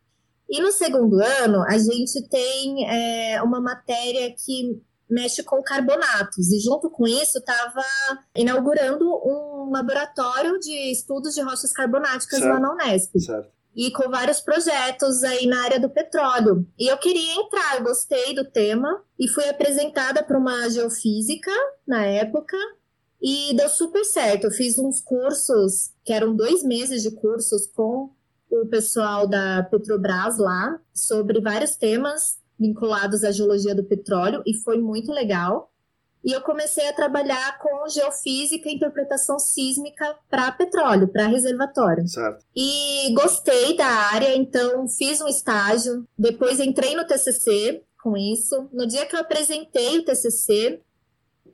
E 0.50 0.62
no 0.62 0.72
segundo 0.72 1.20
ano 1.20 1.64
a 1.68 1.78
gente 1.78 2.28
tem 2.30 2.88
é, 2.90 3.42
uma 3.42 3.60
matéria 3.60 4.34
que 4.34 4.82
mexe 5.10 5.44
com 5.44 5.62
carbonatos 5.62 6.52
e 6.52 6.60
junto 6.60 6.90
com 6.90 7.06
isso 7.06 7.38
estava 7.38 7.84
inaugurando 8.36 9.06
um 9.06 9.70
laboratório 9.72 10.58
de 10.60 10.92
estudos 10.92 11.36
de 11.36 11.42
rochas 11.42 11.72
carbonáticas 11.72 12.40
certo. 12.40 12.54
lá 12.54 12.60
na 12.60 12.74
Unesp. 12.74 13.20
Certo 13.20 13.56
e 13.76 13.92
com 13.92 14.10
vários 14.10 14.40
projetos 14.40 15.24
aí 15.24 15.46
na 15.46 15.64
área 15.64 15.80
do 15.80 15.90
petróleo. 15.90 16.66
E 16.80 16.88
eu 16.88 16.98
queria 16.98 17.36
entrar, 17.36 17.78
eu 17.78 17.84
gostei 17.84 18.34
do 18.34 18.46
tema 18.46 19.04
e 19.20 19.28
fui 19.28 19.44
apresentada 19.50 20.24
para 20.24 20.38
uma 20.38 20.70
geofísica 20.70 21.52
na 21.86 22.06
época 22.06 22.58
e 23.22 23.54
deu 23.56 23.68
super 23.68 24.06
certo. 24.06 24.46
Eu 24.46 24.52
fiz 24.52 24.78
uns 24.78 25.02
cursos, 25.02 25.92
que 26.04 26.14
eram 26.14 26.36
dois 26.36 26.64
meses 26.64 27.04
de 27.04 27.12
cursos 27.12 27.68
com 27.68 28.10
o 28.50 28.66
pessoal 28.68 29.28
da 29.28 29.64
Petrobras 29.64 30.38
lá, 30.38 30.80
sobre 30.94 31.42
vários 31.42 31.76
temas 31.76 32.40
vinculados 32.58 33.24
à 33.24 33.32
geologia 33.32 33.76
do 33.76 33.84
petróleo 33.84 34.42
e 34.46 34.54
foi 34.54 34.80
muito 34.80 35.12
legal 35.12 35.72
e 36.26 36.32
eu 36.32 36.42
comecei 36.42 36.90
a 36.90 36.94
trabalhar 36.94 37.60
com 37.60 37.88
geofísica 37.88 38.68
e 38.68 38.74
interpretação 38.74 39.38
sísmica 39.38 40.18
para 40.28 40.52
petróleo, 40.52 41.08
para 41.08 41.28
reservatório. 41.28 42.08
Certo. 42.08 42.44
E 42.56 43.14
gostei 43.14 43.78
da 43.78 43.86
área, 43.86 44.36
então 44.36 44.88
fiz 44.88 45.22
um 45.22 45.28
estágio, 45.28 46.08
depois 46.18 46.60
entrei 46.60 46.96
no 46.96 47.06
TCC 47.06 47.84
com 48.02 48.18
isso. 48.18 48.68
No 48.74 48.88
dia 48.88 49.06
que 49.06 49.16
eu 49.16 49.20
apresentei 49.20 50.00
o 50.00 50.04
TCC, 50.04 50.82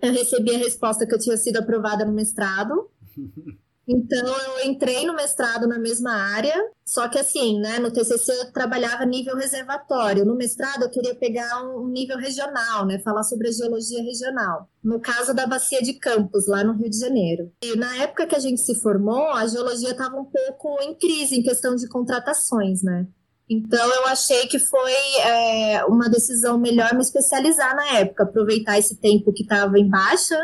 eu 0.02 0.14
recebi 0.14 0.56
a 0.56 0.58
resposta 0.58 1.06
que 1.06 1.14
eu 1.14 1.20
tinha 1.20 1.36
sido 1.36 1.58
aprovada 1.58 2.06
no 2.06 2.14
mestrado. 2.14 2.90
Então, 3.88 4.28
eu 4.28 4.70
entrei 4.70 5.06
no 5.06 5.16
mestrado 5.16 5.68
na 5.68 5.80
mesma 5.80 6.12
área, 6.12 6.56
só 6.86 7.08
que 7.10 7.18
assim, 7.18 7.60
né, 7.60 7.80
no 7.80 7.92
TCC 7.92 8.32
eu 8.32 8.52
trabalhava 8.52 9.06
nível 9.06 9.36
reservatório. 9.36 10.24
No 10.24 10.36
mestrado 10.36 10.84
eu 10.84 10.90
queria 10.90 11.16
pegar 11.16 11.64
um 11.64 11.88
nível 11.88 12.18
regional, 12.18 12.86
né, 12.86 13.00
falar 13.00 13.24
sobre 13.24 13.50
a 13.50 13.52
geologia 13.52 14.04
regional. 14.04 14.70
No 14.84 15.00
caso 15.00 15.34
da 15.34 15.48
Bacia 15.48 15.82
de 15.82 15.94
Campos, 15.94 16.48
lá 16.48 16.64
no 16.64 16.74
Rio 16.74 16.90
de 16.90 17.00
Janeiro. 17.00 17.52
E 17.62 17.76
na 17.76 17.98
época 17.98 18.28
que 18.28 18.36
a 18.36 18.40
gente 18.40 18.62
se 18.62 18.76
formou, 18.76 19.30
a 19.32 19.48
geologia 19.48 19.92
estava 19.92 20.16
um 20.16 20.26
pouco 20.26 20.82
em 20.84 20.94
crise 20.94 21.36
em 21.36 21.44
questão 21.44 21.76
de 21.76 21.88
contratações, 21.88 22.84
né? 22.84 23.08
Então, 23.50 23.86
eu 23.96 24.06
achei 24.06 24.48
que 24.48 24.58
foi 24.58 24.94
é, 25.26 25.84
uma 25.84 26.08
decisão 26.08 26.58
melhor 26.58 26.94
me 26.94 27.02
especializar 27.02 27.76
na 27.76 27.98
época, 27.98 28.24
aproveitar 28.24 28.80
esse 28.80 28.96
tempo 28.96 29.34
que 29.34 29.44
estava 29.44 29.78
em 29.78 29.90
baixa 29.90 30.38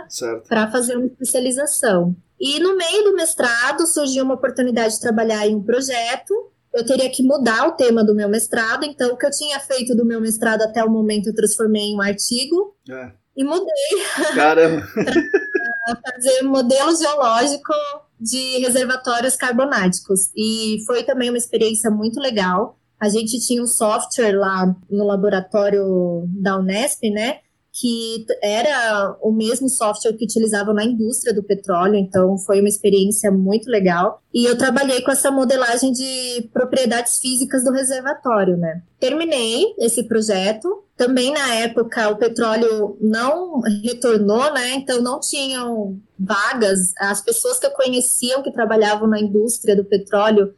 para 0.45 0.69
fazer 0.69 0.97
uma 0.97 1.06
especialização. 1.06 2.13
E 2.39 2.60
no 2.60 2.76
meio 2.76 3.04
do 3.04 3.15
mestrado 3.15 3.86
surgiu 3.88 4.23
uma 4.23 4.36
oportunidade 4.36 4.95
de 4.95 5.02
trabalhar 5.02 5.47
em 5.47 5.56
um 5.56 5.63
projeto. 5.63 6.34
Eu 6.73 6.86
teria 6.86 7.10
que 7.10 7.23
mudar 7.23 7.67
o 7.67 7.71
tema 7.71 8.04
do 8.04 8.13
meu 8.13 8.30
mestrado, 8.30 8.84
então 8.84 9.13
o 9.13 9.17
que 9.17 9.26
eu 9.26 9.32
tinha 9.32 9.60
feito 9.60 9.95
do 9.95 10.06
meu 10.06 10.21
mestrado 10.21 10.62
até 10.62 10.84
o 10.84 10.89
momento 10.89 11.28
eu 11.28 11.36
transformei 11.36 11.84
em 11.84 11.95
um 11.95 12.02
artigo 12.02 12.76
é. 12.89 13.12
e 13.36 13.43
mudei. 13.43 13.73
Caramba! 14.36 14.88
para 14.93 16.12
fazer 16.12 16.41
modelo 16.43 16.95
geológico 16.95 17.73
de 18.19 18.60
reservatórios 18.60 19.36
carbonáticos. 19.36 20.30
E 20.36 20.84
foi 20.86 21.04
também 21.04 21.30
uma 21.30 21.38
experiência 21.38 21.89
muito 21.89 22.19
legal 22.19 22.78
a 23.00 23.10
gente 23.10 23.39
tinha 23.45 23.62
um 23.62 23.67
software 23.67 24.38
lá 24.38 24.76
no 24.89 25.06
laboratório 25.06 26.26
da 26.41 26.58
Unesp, 26.58 27.10
né? 27.12 27.39
Que 27.80 28.26
era 28.42 29.18
o 29.22 29.32
mesmo 29.32 29.70
software 29.70 30.13
que 30.13 30.26
utilizavam 30.26 30.74
na 30.74 30.84
indústria 30.84 31.34
do 31.34 31.44
petróleo, 31.44 31.96
então 31.96 32.38
foi 32.38 32.60
uma 32.60 32.70
experiência 32.70 33.32
muito 33.32 33.70
legal. 33.70 34.22
E 34.34 34.46
eu 34.46 34.58
trabalhei 34.58 35.02
com 35.02 35.12
essa 35.12 35.30
modelagem 35.30 35.92
de 35.92 36.50
propriedades 36.52 37.20
físicas 37.20 37.63
do 37.63 37.72
reservatório, 37.72 38.58
né? 38.58 38.82
Terminei 39.00 39.76
esse 39.78 40.04
projeto. 40.04 40.84
Também 40.96 41.32
na 41.32 41.54
época 41.56 42.10
o 42.10 42.18
petróleo 42.18 42.98
não 43.00 43.60
retornou, 43.84 44.52
né? 44.54 44.74
Então 44.74 45.02
não 45.02 45.20
tinham 45.20 46.00
vagas. 46.18 46.94
As 46.98 47.22
pessoas 47.22 47.60
que 47.60 47.68
eu 47.68 47.72
conhecia 47.72 48.42
que 48.42 48.52
trabalhavam 48.52 49.08
na 49.08 49.20
indústria 49.20 49.76
do 49.76 49.86
petróleo 49.86 50.56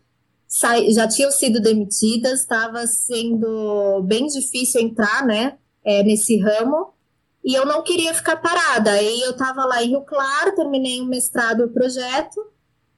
já 0.90 1.08
tinham 1.08 1.32
sido 1.32 1.62
demitidas, 1.62 2.42
estava 2.42 2.88
sendo 2.88 4.02
bem 4.04 4.26
difícil 4.26 4.82
entrar, 4.82 5.26
né, 5.26 5.58
é, 5.86 6.04
nesse 6.04 6.40
ramo, 6.40 6.94
e 7.50 7.56
eu 7.56 7.66
não 7.66 7.82
queria 7.82 8.14
ficar 8.14 8.36
parada. 8.36 8.92
Aí 8.92 9.22
eu 9.22 9.32
estava 9.32 9.66
lá 9.66 9.82
em 9.84 9.88
Rio 9.88 10.02
Claro, 10.02 10.56
terminei 10.56 11.02
um 11.02 11.08
mestrado 11.08 11.64
e 11.64 11.68
projeto, 11.68 12.40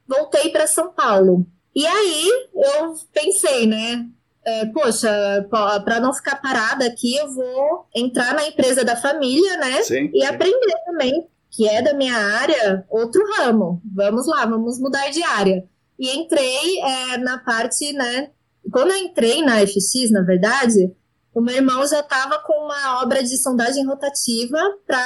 voltei 0.05 0.49
para 0.49 0.67
São 0.67 0.91
Paulo. 0.91 1.47
E 1.73 1.87
aí 1.87 2.29
eu 2.53 2.93
pensei, 3.13 3.65
né, 3.65 4.05
é, 4.43 4.65
poxa, 4.65 5.09
para 5.49 6.01
não 6.01 6.13
ficar 6.13 6.35
parada 6.41 6.85
aqui, 6.85 7.15
eu 7.15 7.33
vou 7.33 7.85
entrar 7.95 8.35
na 8.35 8.45
empresa 8.45 8.83
da 8.83 8.97
família, 8.97 9.55
né, 9.55 9.83
sim, 9.83 10.11
e 10.13 10.19
sim. 10.19 10.25
aprender 10.25 10.75
também, 10.85 11.29
que 11.49 11.65
é 11.65 11.81
da 11.81 11.93
minha 11.93 12.17
área, 12.17 12.85
outro 12.89 13.23
ramo. 13.37 13.81
Vamos 13.85 14.27
lá, 14.27 14.45
vamos 14.45 14.77
mudar 14.81 15.09
de 15.11 15.23
área 15.23 15.63
e 15.97 16.09
entrei 16.09 16.77
é, 16.81 17.17
na 17.19 17.37
parte, 17.37 17.93
né? 17.93 18.31
Quando 18.69 18.91
eu 18.91 18.97
entrei 18.97 19.41
na 19.43 19.65
FX, 19.65 20.11
na 20.11 20.23
verdade, 20.23 20.93
o 21.33 21.41
meu 21.41 21.55
irmão 21.55 21.85
já 21.87 22.01
estava 22.01 22.39
com 22.39 22.53
uma 22.65 23.01
obra 23.01 23.23
de 23.23 23.37
sondagem 23.37 23.85
rotativa 23.85 24.59
para 24.85 25.05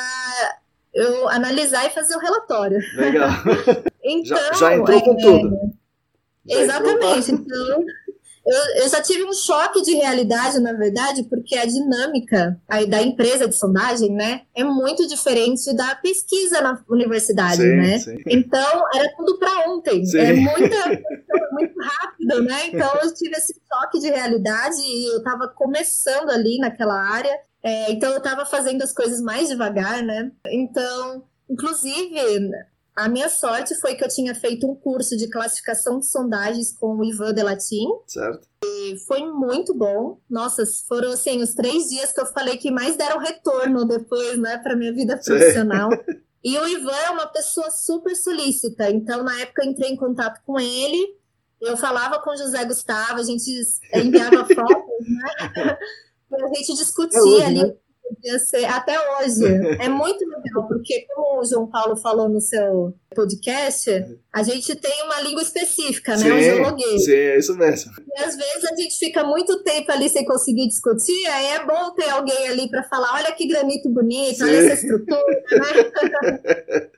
eu 0.94 1.30
analisar 1.30 1.86
e 1.86 1.92
fazer 1.92 2.16
o 2.16 2.20
relatório. 2.20 2.80
Legal. 2.96 3.30
então, 4.04 4.38
já, 4.38 4.54
já 4.54 4.76
entrou 4.76 5.02
com 5.02 5.14
é, 5.14 5.22
tudo. 5.22 5.60
Já 6.48 6.62
exatamente. 6.62 7.32
Então, 7.32 7.86
eu, 8.46 8.84
eu 8.84 8.90
já 8.90 9.02
tive 9.02 9.24
um 9.24 9.34
choque 9.34 9.82
de 9.82 9.96
realidade, 9.96 10.60
na 10.60 10.72
verdade, 10.72 11.24
porque 11.24 11.58
a 11.58 11.66
dinâmica 11.66 12.62
aí 12.70 12.86
da 12.88 13.02
empresa 13.02 13.48
de 13.48 13.56
sondagem, 13.56 14.12
né, 14.12 14.42
é 14.56 14.64
muito 14.64 15.08
diferente 15.08 15.76
da 15.76 15.96
pesquisa 15.96 16.62
na 16.62 16.80
universidade, 16.88 17.58
sim, 17.58 17.76
né? 17.76 17.98
Sim. 17.98 18.18
Então, 18.28 18.84
era 18.94 19.12
tudo 19.18 19.40
para 19.40 19.68
ontem. 19.70 20.06
Sim. 20.06 20.20
É 20.20 20.34
muita, 20.34 21.02
muito 21.56 21.74
rápido, 21.82 22.44
né? 22.44 22.68
Então, 22.68 22.94
eu 23.02 23.14
tive 23.14 23.36
esse 23.36 23.54
choque 23.68 24.00
de 24.00 24.10
realidade 24.10 24.80
e 24.82 25.12
eu 25.12 25.18
estava 25.18 25.48
começando 25.48 26.30
ali 26.30 26.60
naquela 26.60 26.96
área. 26.96 27.36
É, 27.64 27.92
então, 27.92 28.12
eu 28.12 28.18
estava 28.18 28.46
fazendo 28.46 28.84
as 28.84 28.94
coisas 28.94 29.22
mais 29.22 29.48
devagar, 29.48 30.04
né? 30.04 30.32
Então, 30.48 31.24
inclusive, 31.50 32.52
a 32.96 33.10
minha 33.10 33.28
sorte 33.28 33.76
foi 33.76 33.96
que 33.96 34.04
eu 34.04 34.08
tinha 34.08 34.34
feito 34.34 34.66
um 34.66 34.76
curso 34.76 35.18
de 35.18 35.30
classificação 35.30 36.00
de 36.00 36.08
sondagens 36.08 36.72
com 36.72 36.96
o 36.96 37.04
Ivan 37.04 37.34
Delatin. 37.34 37.88
Certo. 38.08 38.48
E 38.64 38.98
foi 39.06 39.26
muito 39.26 39.74
bom. 39.74 40.18
Nossa, 40.30 40.64
foram 40.88 41.12
assim 41.12 41.42
os 41.42 41.54
três 41.54 41.90
dias 41.90 42.12
que 42.12 42.22
eu 42.22 42.26
falei 42.28 42.58
que 42.58 42.72
mais 42.72 42.96
deram 42.96 43.20
retorno 43.20 43.86
depois, 43.86 44.38
né, 44.40 44.58
para 44.60 44.76
minha 44.76 44.94
vida 44.94 45.18
profissional. 45.18 45.90
E 46.42 46.58
o 46.60 46.68
Ivan 46.68 46.96
é 46.96 47.10
uma 47.10 47.26
pessoa 47.26 47.72
super 47.72 48.16
solícita. 48.16 48.90
Então, 48.92 49.24
na 49.24 49.42
época, 49.42 49.64
eu 49.64 49.72
entrei 49.72 49.90
em 49.90 49.98
contato 49.98 50.42
com 50.46 50.60
ele. 50.60 51.18
Eu 51.66 51.78
falava 51.78 52.20
com 52.20 52.32
o 52.32 52.38
José 52.38 52.64
Gustavo, 52.66 53.20
a 53.20 53.24
gente 53.24 53.50
enviava 53.94 54.46
fotos, 54.54 55.08
né? 55.08 55.78
a 56.32 56.48
gente 56.56 56.74
discutia 56.76 57.20
é 57.20 57.24
hoje, 57.24 57.44
ali. 57.44 57.64
Né? 57.64 57.76
até 58.70 58.96
hoje. 59.18 59.44
É 59.80 59.90
muito 59.90 60.24
legal, 60.28 60.68
porque 60.68 61.06
como 61.14 61.42
o 61.42 61.46
João 61.46 61.68
Paulo 61.68 61.96
falou 61.96 62.30
no 62.30 62.40
seu 62.40 62.94
podcast, 63.16 63.90
a 64.32 64.44
gente 64.44 64.76
tem 64.76 65.04
uma 65.04 65.22
língua 65.22 65.42
específica, 65.42 66.16
né? 66.16 66.32
o 66.32 66.40
geologuês. 66.40 67.06
Sim, 67.06 67.14
é 67.14 67.40
isso 67.40 67.56
mesmo. 67.56 67.92
E 68.16 68.20
às 68.22 68.36
vezes 68.36 68.66
a 68.66 68.76
gente 68.76 68.98
fica 68.98 69.24
muito 69.24 69.64
tempo 69.64 69.92
ali 69.92 70.10
sem 70.10 70.26
conseguir 70.26 70.68
discutir, 70.68 71.26
aí 71.28 71.48
é 71.48 71.66
bom 71.66 71.92
ter 71.92 72.10
alguém 72.10 72.48
ali 72.48 72.70
para 72.70 72.84
falar, 72.84 73.16
olha 73.16 73.32
que 73.32 73.48
granito 73.48 73.90
bonito, 73.90 74.38
sim. 74.38 74.44
olha 74.44 74.58
essa 74.58 74.74
estrutura, 74.74 75.44
né? 75.52 76.90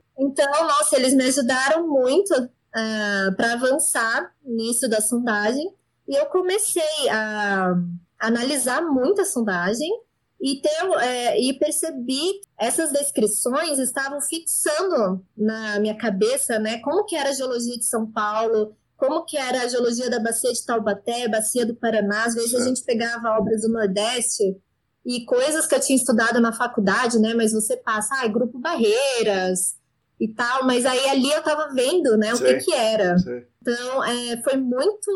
então, 0.18 0.66
nossa, 0.66 0.96
eles 0.96 1.14
me 1.14 1.24
ajudaram 1.24 1.88
muito 1.88 2.34
uh, 2.74 3.28
ah, 3.28 3.34
para 3.36 3.52
avançar 3.54 4.32
nisso 4.44 4.88
da 4.88 5.00
sondagem. 5.00 5.72
E 6.06 6.14
eu 6.14 6.26
comecei 6.26 7.08
a 7.10 7.74
analisar 8.18 8.82
muito 8.82 9.22
a 9.22 9.24
sondagem 9.24 9.90
e, 10.40 10.60
ter, 10.60 10.70
é, 11.00 11.40
e 11.40 11.58
percebi 11.58 12.40
essas 12.58 12.92
descrições 12.92 13.78
estavam 13.78 14.20
fixando 14.20 15.24
na 15.36 15.78
minha 15.80 15.96
cabeça, 15.96 16.58
né, 16.58 16.78
como 16.80 17.04
que 17.04 17.16
era 17.16 17.30
a 17.30 17.34
geologia 17.34 17.78
de 17.78 17.84
São 17.86 18.10
Paulo, 18.10 18.76
como 18.96 19.24
que 19.24 19.38
era 19.38 19.62
a 19.62 19.68
geologia 19.68 20.10
da 20.10 20.20
bacia 20.20 20.52
de 20.52 20.64
Taubaté, 20.64 21.28
bacia 21.28 21.64
do 21.64 21.74
Paraná, 21.74 22.24
às 22.24 22.34
vezes 22.34 22.50
certo. 22.50 22.62
a 22.62 22.68
gente 22.68 22.84
pegava 22.84 23.38
obras 23.38 23.62
do 23.62 23.72
Nordeste 23.72 24.42
e 25.04 25.24
coisas 25.24 25.66
que 25.66 25.74
eu 25.74 25.80
tinha 25.80 25.96
estudado 25.96 26.40
na 26.40 26.52
faculdade, 26.52 27.18
né, 27.18 27.32
mas 27.34 27.52
você 27.52 27.76
passa, 27.78 28.14
ah, 28.16 28.28
grupo 28.28 28.58
Barreiras 28.58 29.76
e 30.18 30.28
tal, 30.28 30.64
mas 30.64 30.86
aí 30.86 31.08
ali 31.08 31.30
eu 31.30 31.38
estava 31.38 31.72
vendo, 31.74 32.16
né, 32.16 32.32
o 32.34 32.38
que 32.38 32.54
que 32.54 32.72
era. 32.72 33.16
Então, 33.60 34.04
é, 34.04 34.42
foi 34.42 34.56
muito 34.56 35.10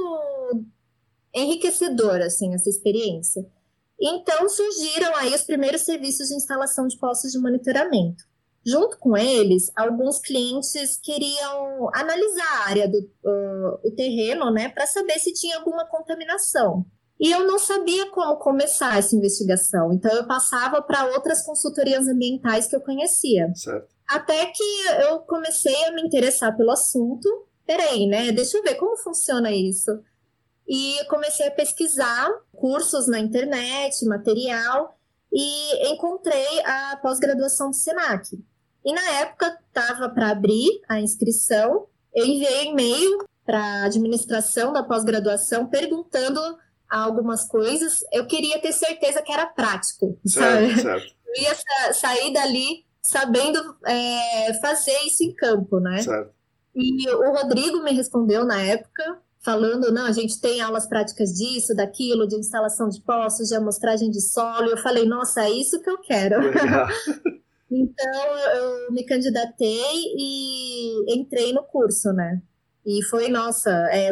enriquecedora, 1.35 2.27
assim, 2.27 2.55
essa 2.55 2.69
experiência. 2.69 3.47
Então 4.01 4.49
surgiram 4.49 5.15
aí 5.17 5.35
os 5.35 5.43
primeiros 5.43 5.83
serviços 5.83 6.29
de 6.29 6.35
instalação 6.35 6.87
de 6.87 6.97
postos 6.99 7.33
de 7.33 7.39
monitoramento. 7.39 8.25
Junto 8.65 8.99
com 8.99 9.17
eles, 9.17 9.71
alguns 9.75 10.19
clientes 10.19 10.99
queriam 11.03 11.91
analisar 11.95 12.45
a 12.45 12.69
área 12.69 12.89
do 12.89 12.99
uh, 12.99 13.81
o 13.83 13.91
terreno, 13.97 14.51
né, 14.51 14.69
para 14.69 14.87
saber 14.87 15.19
se 15.19 15.33
tinha 15.33 15.57
alguma 15.57 15.87
contaminação. 15.87 16.85
E 17.21 17.33
eu 17.33 17.47
não 17.47 17.59
sabia 17.59 18.11
como 18.11 18.37
começar 18.37 18.99
essa 18.99 19.17
investigação, 19.17 19.93
então 19.93 20.13
eu 20.13 20.27
passava 20.27 20.81
para 20.81 21.07
outras 21.07 21.43
consultorias 21.43 22.07
ambientais 22.07 22.69
que 22.69 22.77
eu 22.77 22.81
conhecia. 22.81 23.53
Certo. 23.55 23.98
Até 24.09 24.47
que 24.47 24.87
eu 25.03 25.21
comecei 25.21 25.85
a 25.85 25.93
me 25.93 26.03
interessar 26.03 26.57
pelo 26.57 26.71
assunto. 26.71 27.29
Peraí, 27.67 28.07
né? 28.07 28.33
Deixa 28.33 28.57
eu 28.57 28.63
ver 28.63 28.77
como 28.77 28.97
funciona 28.97 29.53
isso 29.53 29.91
e 30.69 31.03
comecei 31.09 31.47
a 31.49 31.51
pesquisar 31.51 32.31
cursos 32.53 33.07
na 33.09 33.19
internet, 33.19 34.05
material, 34.05 34.95
e 35.33 35.93
encontrei 35.93 36.63
a 36.65 36.99
pós-graduação 36.99 37.71
do 37.71 37.77
SENAC. 37.77 38.39
E 38.85 38.93
na 38.93 39.11
época 39.21 39.59
estava 39.67 40.11
para 40.11 40.31
abrir 40.31 40.69
a 40.89 41.01
inscrição, 41.01 41.87
eu 42.15 42.25
enviei 42.27 42.67
e-mail 42.67 43.25
para 43.47 43.59
a 43.59 43.85
administração 43.85 44.73
da 44.73 44.83
pós-graduação 44.83 45.67
perguntando 45.67 46.41
algumas 46.89 47.45
coisas. 47.45 48.01
Eu 48.13 48.27
queria 48.27 48.61
ter 48.61 48.73
certeza 48.73 49.23
que 49.23 49.33
era 49.33 49.47
prático, 49.47 50.19
sabe? 50.27 50.81
Certo. 50.81 51.15
Eu 51.27 51.43
ia 51.43 51.55
sa 51.55 51.93
sair 51.95 52.33
dali 52.33 52.87
sabendo 53.09 53.59
é, 53.87 54.53
fazer 54.61 54.97
isso 55.07 55.25
em 55.25 55.35
campo, 55.35 55.81
né? 55.81 56.03
Certo. 56.03 56.31
E 56.77 57.09
o 57.09 57.33
Rodrigo 57.33 57.83
me 57.83 57.93
respondeu 57.93 58.45
na 58.45 58.61
época, 58.61 59.19
falando, 59.41 59.91
não, 59.91 60.05
a 60.05 60.13
gente 60.13 60.39
tem 60.39 60.61
aulas 60.61 60.87
práticas 60.87 61.31
disso, 61.31 61.75
daquilo, 61.75 62.29
de 62.29 62.37
instalação 62.37 62.87
de 62.87 63.01
poços, 63.01 63.49
de 63.49 63.55
amostragem 63.55 64.11
de 64.11 64.21
solo. 64.21 64.69
Eu 64.69 64.77
falei, 64.77 65.07
nossa, 65.07 65.43
é 65.43 65.51
isso 65.51 65.81
que 65.81 65.91
eu 65.91 65.99
quero. 65.99 66.37
Então 67.71 68.39
eu 68.57 68.93
me 68.93 69.05
candidatei 69.05 69.93
e 70.17 71.15
entrei 71.15 71.53
no 71.53 71.63
curso, 71.63 72.11
né? 72.15 72.41
E 72.83 73.05
foi, 73.05 73.29
nossa, 73.29 73.71
é 73.93 74.11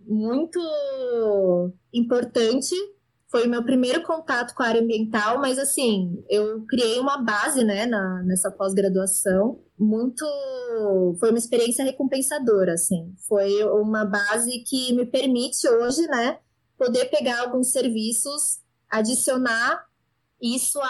muito 0.00 0.60
importante. 1.94 2.74
Foi 3.30 3.46
o 3.46 3.50
meu 3.50 3.62
primeiro 3.62 4.02
contato 4.02 4.54
com 4.54 4.62
a 4.62 4.68
área 4.68 4.80
ambiental, 4.80 5.38
mas 5.38 5.58
assim, 5.58 6.24
eu 6.30 6.64
criei 6.66 6.98
uma 6.98 7.22
base, 7.22 7.62
né, 7.62 7.84
na, 7.84 8.22
nessa 8.22 8.50
pós-graduação, 8.50 9.60
muito, 9.78 10.24
foi 11.20 11.28
uma 11.28 11.38
experiência 11.38 11.84
recompensadora, 11.84 12.72
assim, 12.72 13.14
foi 13.28 13.62
uma 13.64 14.06
base 14.06 14.64
que 14.66 14.94
me 14.94 15.04
permite 15.04 15.68
hoje, 15.68 16.06
né, 16.06 16.38
poder 16.78 17.06
pegar 17.10 17.42
alguns 17.42 17.70
serviços, 17.70 18.60
adicionar 18.88 19.84
isso 20.40 20.80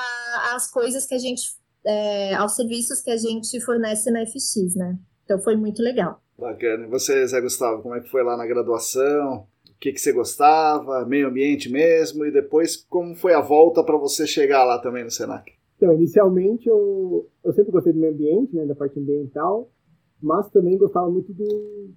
às 0.55 0.71
coisas 0.71 1.07
que 1.07 1.15
a 1.15 1.19
gente, 1.19 1.43
é, 1.85 2.35
aos 2.35 2.55
serviços 2.55 3.01
que 3.01 3.11
a 3.11 3.17
gente 3.17 3.61
fornece 3.63 4.13
na 4.13 4.25
FX, 4.25 4.77
né, 4.77 4.97
então 5.25 5.41
foi 5.41 5.57
muito 5.57 5.83
legal. 5.83 6.23
Bacana. 6.39 6.85
E 6.85 6.89
você, 6.89 7.27
Zé 7.27 7.41
Gustavo, 7.41 7.83
como 7.83 7.97
é 7.97 8.01
que 8.01 8.09
foi 8.09 8.23
lá 8.23 8.37
na 8.37 8.47
graduação? 8.47 9.49
O 9.79 9.81
que, 9.81 9.93
que 9.93 10.01
você 10.01 10.13
gostava? 10.13 11.07
Meio 11.07 11.29
ambiente 11.29 11.71
mesmo? 11.71 12.27
E 12.27 12.33
depois, 12.33 12.85
como 12.91 13.15
foi 13.15 13.33
a 13.33 13.41
volta 13.41 13.85
para 13.85 13.97
você 13.97 14.27
chegar 14.27 14.65
lá 14.65 14.81
também 14.81 15.05
no 15.05 15.11
Senac? 15.11 15.53
Então, 15.77 15.93
inicialmente, 15.93 16.69
eu, 16.69 17.29
eu 17.45 17.53
sempre 17.53 17.71
gostei 17.71 17.93
do 17.93 18.01
meio 18.01 18.13
ambiente, 18.13 18.57
né, 18.57 18.67
da 18.67 18.75
parte 18.75 18.99
ambiental, 18.99 19.71
mas 20.21 20.51
também 20.51 20.77
gostava 20.77 21.09
muito 21.09 21.33
do, 21.33 21.91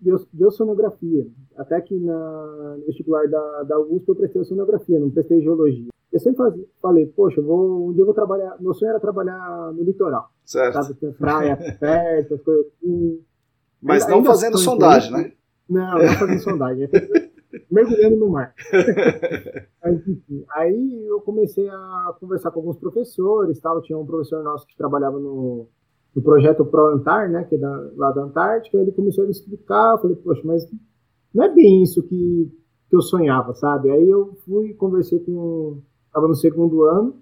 de, 0.00 0.10
de 0.32 0.44
oceanografia. 0.44 1.24
Até 1.56 1.80
que 1.80 1.96
na, 2.00 2.76
no 2.78 2.86
vestibular 2.86 3.28
da, 3.28 3.62
da 3.62 3.78
USP 3.78 4.08
eu 4.08 4.16
prestei 4.16 4.42
oceanografia, 4.42 4.98
não 4.98 5.08
prestei 5.08 5.40
geologia. 5.40 5.86
Eu 6.12 6.18
sempre 6.18 6.42
falei, 6.82 7.06
poxa, 7.06 7.40
vou, 7.40 7.90
um 7.90 7.92
dia 7.92 8.02
eu 8.02 8.06
vou 8.06 8.14
trabalhar. 8.14 8.56
Meu 8.58 8.74
sonho 8.74 8.90
era 8.90 8.98
trabalhar 8.98 9.72
no 9.72 9.84
litoral. 9.84 10.30
Certo. 10.44 10.82
Sabe, 10.82 11.12
praia 11.12 11.56
perto, 11.78 12.34
as 12.34 12.42
coisas 12.42 12.66
assim. 12.66 13.20
Mas 13.80 14.08
não 14.08 14.24
fazendo 14.24 14.58
sondagem, 14.58 15.12
né? 15.12 15.32
Não, 15.70 15.98
não 15.98 16.08
fazendo 16.18 16.40
sondagem. 16.40 16.84
É 16.84 17.30
mergulhando 17.70 18.16
no 18.16 18.28
mar. 18.28 18.54
Mas, 19.82 20.06
enfim, 20.06 20.44
aí 20.54 21.06
eu 21.06 21.20
comecei 21.20 21.68
a 21.68 22.14
conversar 22.18 22.50
com 22.50 22.60
alguns 22.60 22.78
professores, 22.78 23.60
tal. 23.60 23.80
Tinha 23.82 23.98
um 23.98 24.06
professor 24.06 24.42
nosso 24.42 24.66
que 24.66 24.76
trabalhava 24.76 25.18
no, 25.18 25.68
no 26.14 26.22
projeto 26.22 26.64
ProAntar, 26.64 27.30
né, 27.30 27.44
que 27.44 27.54
é 27.54 27.58
da, 27.58 27.90
lá 27.96 28.10
da 28.10 28.22
Antártica. 28.22 28.78
Ele 28.78 28.92
começou 28.92 29.22
a 29.22 29.26
me 29.26 29.32
explicar. 29.32 29.94
Eu 29.94 29.98
falei, 29.98 30.16
poxa, 30.16 30.42
mas 30.44 30.68
não 31.34 31.44
é 31.44 31.54
bem 31.54 31.82
isso 31.82 32.02
que, 32.02 32.50
que 32.88 32.96
eu 32.96 33.00
sonhava, 33.00 33.54
sabe? 33.54 33.90
Aí 33.90 34.08
eu 34.08 34.34
fui, 34.44 34.74
conversei 34.74 35.20
com. 35.20 35.80
Estava 36.06 36.26
no 36.26 36.34
segundo 36.34 36.82
ano, 36.82 37.14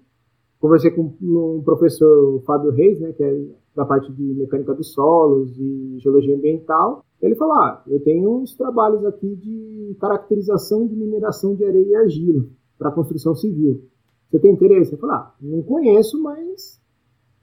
conversei 0.59 0.89
com 0.89 1.15
um 1.21 1.61
professor, 1.63 2.37
o 2.37 2.41
Fábio 2.41 2.71
Reis, 2.71 2.99
né, 2.99 3.13
que 3.13 3.23
é 3.23 3.45
da 3.75 3.85
parte 3.85 4.11
de 4.11 4.23
mecânica 4.33 4.73
dos 4.73 4.93
solos 4.93 5.55
e 5.59 5.99
geologia 5.99 6.35
ambiental. 6.35 7.05
Ele 7.21 7.35
falou: 7.35 7.53
ah, 7.55 7.83
eu 7.87 7.99
tenho 8.01 8.37
uns 8.37 8.55
trabalhos 8.55 9.05
aqui 9.05 9.35
de 9.35 9.95
caracterização 9.99 10.87
de 10.87 10.95
mineração 10.95 11.55
de 11.55 11.65
areia 11.65 11.87
e 11.87 11.95
argila 11.95 12.45
para 12.77 12.91
construção 12.91 13.35
civil. 13.35 13.83
Você 14.29 14.39
tem 14.39 14.51
interesse? 14.51 14.93
Eu 14.93 14.99
falei: 14.99 15.15
ah, 15.17 15.33
não 15.41 15.61
conheço, 15.61 16.21
mas 16.21 16.79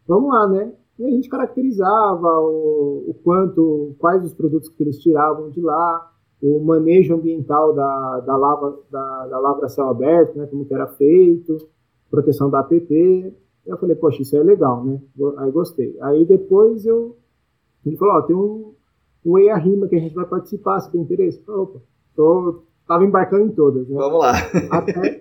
vamos 0.07 0.31
lá, 0.31 0.49
né? 0.49 0.73
E 0.99 1.05
a 1.05 1.11
gente 1.11 1.29
caracterizava 1.29 2.41
o, 2.41 3.05
o 3.09 3.15
quanto, 3.23 3.95
quais 3.99 4.25
os 4.25 4.33
produtos 4.33 4.69
que 4.71 4.83
eles 4.83 4.99
tiravam 4.99 5.51
de 5.51 5.61
lá, 5.61 6.11
o 6.43 6.61
manejo 6.61 7.15
ambiental 7.15 7.75
da, 7.75 8.21
da, 8.21 8.37
lava, 8.37 8.79
da, 8.91 9.27
da 9.27 9.39
lavra 9.39 9.69
céu 9.69 9.89
aberto, 9.89 10.37
né, 10.39 10.47
como 10.47 10.65
que 10.65 10.75
era 10.75 10.87
feito, 10.87 11.57
proteção 12.11 12.49
da 12.49 12.61
APP. 12.61 13.35
Eu 13.67 13.77
falei, 13.79 13.97
poxa, 13.97 14.23
isso 14.23 14.37
é 14.37 14.43
legal, 14.43 14.85
né? 14.85 15.01
Aí 15.39 15.51
gostei. 15.51 15.97
Aí 16.01 16.25
depois 16.25 16.87
eu. 16.87 17.17
Ele 17.85 17.97
falou, 17.97 18.15
ó, 18.15 18.23
tem 18.23 18.35
um, 18.35 18.73
um 19.27 19.39
EIA 19.39 19.57
Rima 19.57 19.89
que 19.89 19.97
a 19.97 20.01
gente 20.01 20.15
vai 20.15 20.25
participar, 20.25 20.81
você 20.81 20.91
tem 20.91 21.01
interesse? 21.01 21.43
Opa, 21.49 21.81
tô, 22.15 22.63
tava 22.87 23.05
embarcando 23.05 23.47
em 23.47 23.51
todas, 23.51 23.89
né? 23.89 23.97
Vamos 23.97 24.21
lá. 24.21 24.33
Até, 24.71 25.21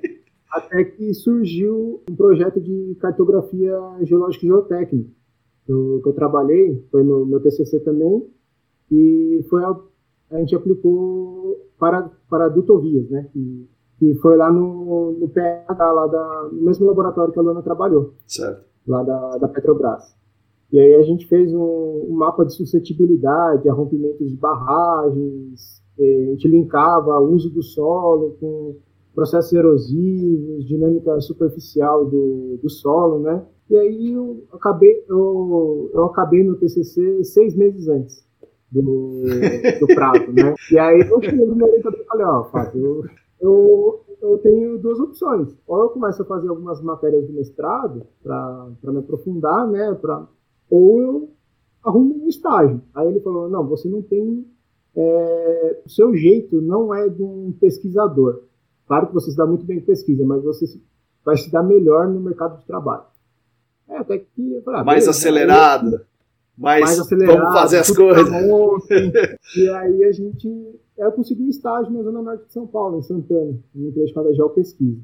até 0.51 0.83
que 0.83 1.13
surgiu 1.13 2.03
um 2.09 2.15
projeto 2.15 2.61
de 2.61 2.95
cartografia 3.01 3.77
geológica 4.03 4.45
e 4.45 4.47
geotécnica, 4.47 5.09
que 5.65 5.71
eu, 5.71 5.99
que 6.03 6.09
eu 6.09 6.13
trabalhei, 6.13 6.85
foi 6.91 7.03
no 7.03 7.25
meu 7.25 7.39
TCC 7.39 7.79
também, 7.79 8.27
e 8.91 9.43
foi 9.49 9.63
a, 9.63 9.75
a 10.31 10.39
gente 10.39 10.55
aplicou 10.55 11.69
para, 11.79 12.09
para 12.29 12.47
dutovias, 12.47 13.09
né? 13.09 13.27
E, 13.35 13.67
que 13.97 14.13
foi 14.15 14.35
lá 14.35 14.51
no, 14.51 15.13
no 15.13 15.29
PH, 15.29 15.91
lá 15.91 16.07
da, 16.07 16.49
no 16.51 16.63
mesmo 16.63 16.85
laboratório 16.85 17.33
que 17.33 17.39
a 17.39 17.41
Luana 17.41 17.61
trabalhou. 17.61 18.13
Certo. 18.27 18.65
Lá 18.87 19.03
da, 19.03 19.37
da 19.37 19.47
Petrobras. 19.47 20.15
E 20.75 20.79
aí 20.79 20.93
a 20.95 21.03
gente 21.03 21.25
fez 21.27 21.53
um, 21.53 22.05
um 22.09 22.15
mapa 22.17 22.45
de 22.45 22.53
suscetibilidade 22.53 23.69
a 23.69 23.73
rompimentos 23.73 24.29
de 24.29 24.35
barragens, 24.35 25.81
a 25.97 26.31
gente 26.31 26.49
linkava 26.49 27.17
o 27.17 27.33
uso 27.33 27.49
do 27.49 27.63
solo 27.63 28.35
com 28.41 28.75
processos 29.13 29.53
erosivos, 29.53 30.67
dinâmica 30.67 31.21
superficial 31.21 32.03
do, 32.03 32.59
do 32.61 32.69
solo, 32.69 33.19
né? 33.19 33.45
E 33.69 33.77
aí 33.77 34.11
eu 34.11 34.43
acabei, 34.51 35.01
eu, 35.07 35.89
eu 35.93 36.03
acabei 36.07 36.43
no 36.43 36.57
TCC 36.57 37.23
seis 37.23 37.55
meses 37.55 37.87
antes 37.87 38.27
do, 38.69 39.23
do 39.79 39.87
prazo, 39.87 40.29
né? 40.33 40.53
E 40.73 40.77
aí 40.77 40.99
eu 41.09 41.23
cheguei 41.23 41.45
no 41.45 41.55
meu 41.55 41.67
orientador 41.67 42.01
e 42.01 42.03
falei, 42.03 42.25
ó, 42.25 42.43
Fábio, 42.43 42.85
eu 42.85 43.05
eu, 43.39 44.01
eu 44.21 44.37
tenho 44.39 44.77
duas 44.77 44.99
opções. 44.99 45.55
Ou 45.67 45.83
eu 45.83 45.89
começo 45.89 46.21
a 46.21 46.25
fazer 46.25 46.49
algumas 46.49 46.81
matérias 46.81 47.27
do 47.27 47.33
mestrado 47.33 48.05
para 48.23 48.91
me 48.91 48.99
aprofundar, 48.99 49.67
né? 49.67 49.93
Pra, 50.01 50.27
ou 50.69 51.01
eu 51.01 51.29
arrumo 51.83 52.23
um 52.23 52.27
estágio. 52.27 52.81
Aí 52.93 53.07
ele 53.07 53.19
falou: 53.19 53.49
não, 53.49 53.67
você 53.67 53.87
não 53.87 54.01
tem. 54.01 54.45
É, 54.95 55.81
o 55.85 55.89
seu 55.89 56.15
jeito 56.15 56.61
não 56.61 56.93
é 56.93 57.09
de 57.09 57.21
um 57.21 57.53
pesquisador. 57.59 58.43
Claro 58.87 59.07
que 59.07 59.13
você 59.13 59.31
se 59.31 59.37
dá 59.37 59.45
muito 59.45 59.65
bem 59.65 59.77
em 59.77 59.81
pesquisa, 59.81 60.25
mas 60.25 60.43
você 60.43 60.65
vai 61.23 61.35
se 61.37 61.51
dar 61.51 61.63
melhor 61.63 62.07
no 62.07 62.19
mercado 62.19 62.59
de 62.59 62.65
trabalho. 62.65 63.03
É, 63.89 63.97
até 63.97 64.19
que. 64.19 64.53
Eu 64.53 64.61
falei, 64.63 64.81
ah, 64.81 64.83
mais 64.83 65.07
acelerado. 65.07 66.01
Mais, 66.57 66.85
mais 66.85 66.99
acelerado. 66.99 67.37
Vamos 67.37 67.53
fazer 67.53 67.79
as 67.79 67.91
coisas. 67.91 68.27
e 69.57 69.69
aí 69.69 70.03
a 70.05 70.11
gente 70.11 70.79
eu 70.97 71.11
consegui 71.11 71.43
um 71.43 71.49
estágio 71.49 71.91
na 71.91 72.01
Zona 72.01 72.21
Norte 72.21 72.45
de 72.45 72.53
São 72.53 72.65
Paulo, 72.65 72.97
em 72.97 73.01
Santana, 73.01 73.57
numa 73.73 73.89
empresa 73.89 74.13
chamada 74.13 74.33
Geopesquisa. 74.33 75.01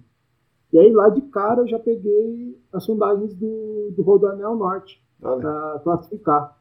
E 0.71 0.79
aí, 0.79 0.91
lá 0.91 1.09
de 1.09 1.21
cara, 1.23 1.61
eu 1.61 1.67
já 1.67 1.77
peguei 1.77 2.57
as 2.71 2.85
sondagens 2.85 3.35
do, 3.35 3.91
do 3.91 4.01
Rodoanel 4.01 4.55
Norte 4.55 5.03
para 5.21 5.79
classificar. 5.83 6.57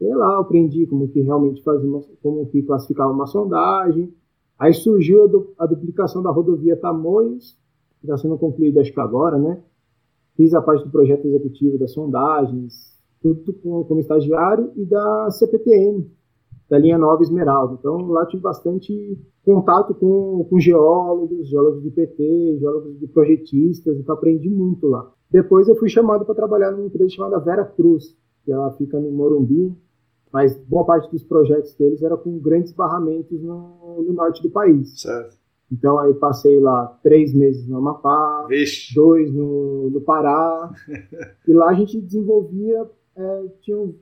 E 0.00 0.14
lá 0.14 0.34
eu 0.34 0.40
aprendi 0.40 0.86
como 0.86 1.08
que 1.08 1.20
realmente 1.20 1.62
fazia 1.62 1.88
uma, 1.88 2.02
como 2.22 2.46
que 2.46 2.62
classificava 2.62 3.12
uma 3.12 3.26
sondagem. 3.26 4.14
Aí 4.58 4.72
surgiu 4.72 5.24
a, 5.24 5.26
du, 5.26 5.54
a 5.58 5.66
duplicação 5.66 6.22
da 6.22 6.30
rodovia 6.30 6.76
Tamoios, 6.76 7.58
que 8.00 8.06
está 8.06 8.16
sendo 8.16 8.38
concluída 8.38 8.80
acho 8.80 8.92
que 8.92 9.00
agora, 9.00 9.38
né? 9.38 9.62
Fiz 10.36 10.54
a 10.54 10.62
parte 10.62 10.84
do 10.84 10.90
projeto 10.90 11.26
executivo 11.26 11.78
das 11.78 11.92
sondagens, 11.92 12.94
tudo 13.22 13.52
como, 13.54 13.84
como 13.84 14.00
estagiário, 14.00 14.70
e 14.76 14.84
da 14.84 15.30
CPTM, 15.30 16.10
da 16.68 16.78
linha 16.78 16.98
Nova 16.98 17.22
Esmeralda. 17.22 17.74
Então, 17.78 18.06
lá 18.08 18.26
tive 18.26 18.42
bastante 18.42 19.18
contato 19.44 19.94
com, 19.94 20.46
com 20.48 20.60
geólogos, 20.60 21.48
geólogos 21.48 21.82
de 21.82 21.90
PT, 21.90 22.58
geólogos 22.60 22.98
de 22.98 23.06
projetistas, 23.06 23.98
então 23.98 24.14
aprendi 24.14 24.50
muito 24.50 24.86
lá. 24.88 25.10
Depois 25.30 25.68
eu 25.68 25.76
fui 25.76 25.88
chamado 25.88 26.24
para 26.24 26.34
trabalhar 26.34 26.70
numa 26.70 26.86
empresa 26.86 27.10
chamada 27.10 27.38
Vera 27.38 27.64
Cruz, 27.64 28.16
que 28.44 28.52
ela 28.52 28.70
fica 28.72 28.98
no 28.98 29.10
Morumbi, 29.10 29.74
mas 30.32 30.56
boa 30.56 30.84
parte 30.84 31.10
dos 31.10 31.22
projetos 31.22 31.74
deles 31.74 32.02
era 32.02 32.16
com 32.16 32.38
grandes 32.38 32.72
barramentos 32.72 33.42
no, 33.42 34.02
no 34.02 34.12
norte 34.12 34.42
do 34.42 34.50
país. 34.50 35.00
Certo. 35.00 35.36
Então 35.70 35.98
aí 35.98 36.14
passei 36.14 36.60
lá 36.60 36.86
três 37.02 37.34
meses 37.34 37.66
no 37.66 37.78
Amapá, 37.78 38.46
Vixe. 38.48 38.94
dois 38.94 39.32
no, 39.32 39.90
no 39.90 40.00
Pará, 40.00 40.70
e 41.46 41.52
lá 41.52 41.70
a 41.70 41.74
gente 41.74 42.00
desenvolvia, 42.00 42.88
é, 43.16 43.44
tinham 43.62 43.94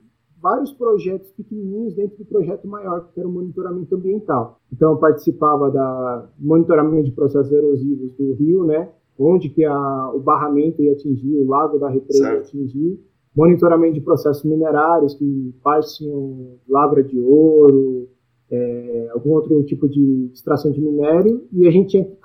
vários 0.45 0.71
projetos 0.73 1.31
pequenininhos 1.31 1.95
dentro 1.95 2.17
do 2.17 2.25
projeto 2.25 2.67
maior, 2.67 3.09
que 3.11 3.19
era 3.19 3.27
o 3.27 3.31
monitoramento 3.31 3.95
ambiental. 3.95 4.59
Então, 4.71 4.91
eu 4.91 4.97
participava 4.97 5.71
da 5.71 6.29
monitoramento 6.37 7.05
de 7.05 7.11
processos 7.11 7.51
erosivos 7.51 8.11
do 8.13 8.33
rio, 8.33 8.63
né? 8.63 8.91
Onde 9.17 9.49
que 9.49 9.63
a, 9.63 10.11
o 10.13 10.19
barramento 10.19 10.81
ia 10.81 10.93
atingir, 10.93 11.37
o 11.37 11.47
lago 11.47 11.79
da 11.79 11.89
represa 11.89 12.33
ia 12.33 12.39
atingir. 12.39 12.99
Monitoramento 13.35 13.95
de 13.95 14.01
processos 14.01 14.43
minerários, 14.43 15.13
que 15.13 15.53
partes 15.61 15.95
tinham 15.97 16.57
lavra 16.67 17.03
de 17.03 17.19
ouro, 17.19 18.07
é, 18.49 19.09
algum 19.11 19.31
outro 19.31 19.61
tipo 19.63 19.89
de 19.89 20.29
extração 20.33 20.71
de 20.71 20.79
minério, 20.79 21.43
e 21.51 21.67
a 21.67 21.71
gente 21.71 21.89
tinha 21.89 22.05
que 22.05 22.17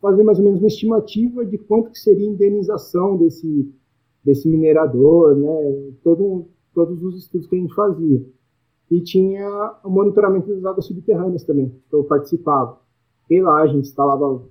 fazer 0.00 0.22
mais 0.22 0.38
ou 0.38 0.44
menos 0.44 0.60
uma 0.60 0.66
estimativa 0.66 1.44
de 1.44 1.58
quanto 1.58 1.90
que 1.90 1.98
seria 1.98 2.28
a 2.28 2.32
indenização 2.32 3.16
desse, 3.16 3.72
desse 4.24 4.48
minerador, 4.48 5.36
né? 5.36 5.92
Todo 6.02 6.46
todos 6.74 7.02
os 7.02 7.16
estudos 7.18 7.46
que 7.46 7.56
a 7.56 7.58
gente 7.58 7.74
fazia. 7.74 8.24
E 8.90 9.00
tinha 9.00 9.76
o 9.84 9.90
monitoramento 9.90 10.52
das 10.52 10.64
águas 10.64 10.86
subterrâneas 10.86 11.44
também, 11.44 11.72
que 11.88 11.94
eu 11.94 12.04
participava. 12.04 12.78
E 13.28 13.40
lá 13.40 13.62
a 13.62 13.66
gente 13.66 13.86
instalava 13.86 14.42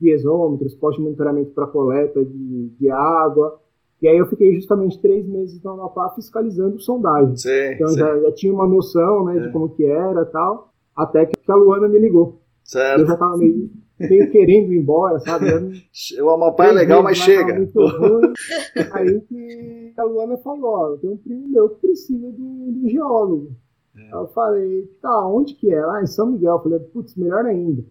piezômetros, 0.00 0.74
postos 0.74 0.96
de 0.98 1.04
monitoramento 1.04 1.50
para 1.52 1.66
coleta 1.66 2.24
de, 2.24 2.68
de 2.78 2.90
água. 2.90 3.60
E 4.02 4.08
aí 4.08 4.16
eu 4.16 4.26
fiquei 4.26 4.54
justamente 4.54 4.98
três 5.00 5.26
meses 5.28 5.62
no 5.62 5.72
Amapá 5.72 6.08
fiscalizando 6.14 6.80
sondagem. 6.80 7.36
Sim, 7.36 7.72
então 7.74 7.88
sim. 7.88 7.98
Já, 7.98 8.18
já 8.18 8.32
tinha 8.32 8.52
uma 8.52 8.66
noção 8.66 9.26
né, 9.26 9.36
É. 9.36 9.40
de 9.46 9.52
como 9.52 9.68
que 9.68 9.84
era 9.84 10.24
tal, 10.24 10.72
até 10.96 11.26
que 11.26 11.36
a 11.48 11.54
Luana 11.54 11.86
me 11.86 11.98
ligou. 11.98 12.26
Eu 12.28 12.40
Certo. 12.64 13.06
já 13.06 13.16
tava 13.16 13.36
meio, 13.36 13.68
meio 13.98 14.30
querendo 14.30 14.72
ir 14.72 14.78
embora, 14.78 15.18
sabe? 15.20 15.46
Eu 15.50 16.24
O 16.24 16.30
Amapá 16.30 16.66
é 16.68 16.72
legal, 16.72 17.02
mas 17.02 17.18
meses 17.18 17.26
tava 17.26 17.30
chega. 17.30 17.70
Aí 18.92 19.20
que 19.22 19.92
a 19.98 20.04
Luana 20.04 20.36
falou, 20.38 20.70
ó, 20.70 20.88
eu 20.92 20.98
tenho 20.98 21.12
um 21.14 21.16
primo 21.18 21.48
meu 21.48 21.68
que 21.68 21.80
precisa 21.88 22.30
de 22.32 22.40
um, 22.40 22.82
geólogo. 22.88 23.50
É. 23.96 24.14
Eu 24.14 24.28
falei, 24.28 24.88
tá, 25.02 25.26
onde 25.26 25.54
que 25.54 25.70
é? 25.74 25.84
Lá 25.84 26.02
em 26.02 26.06
São 26.06 26.30
Miguel. 26.32 26.54
Eu 26.54 26.62
falei, 26.62 26.78
putz, 26.78 27.14
melhor 27.16 27.44
ainda. 27.44 27.82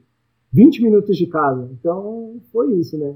20 0.52 0.84
minutos 0.84 1.18
de 1.18 1.28
casa. 1.28 1.70
Então, 1.72 2.42
foi 2.52 2.74
isso, 2.74 2.98
né? 2.98 3.16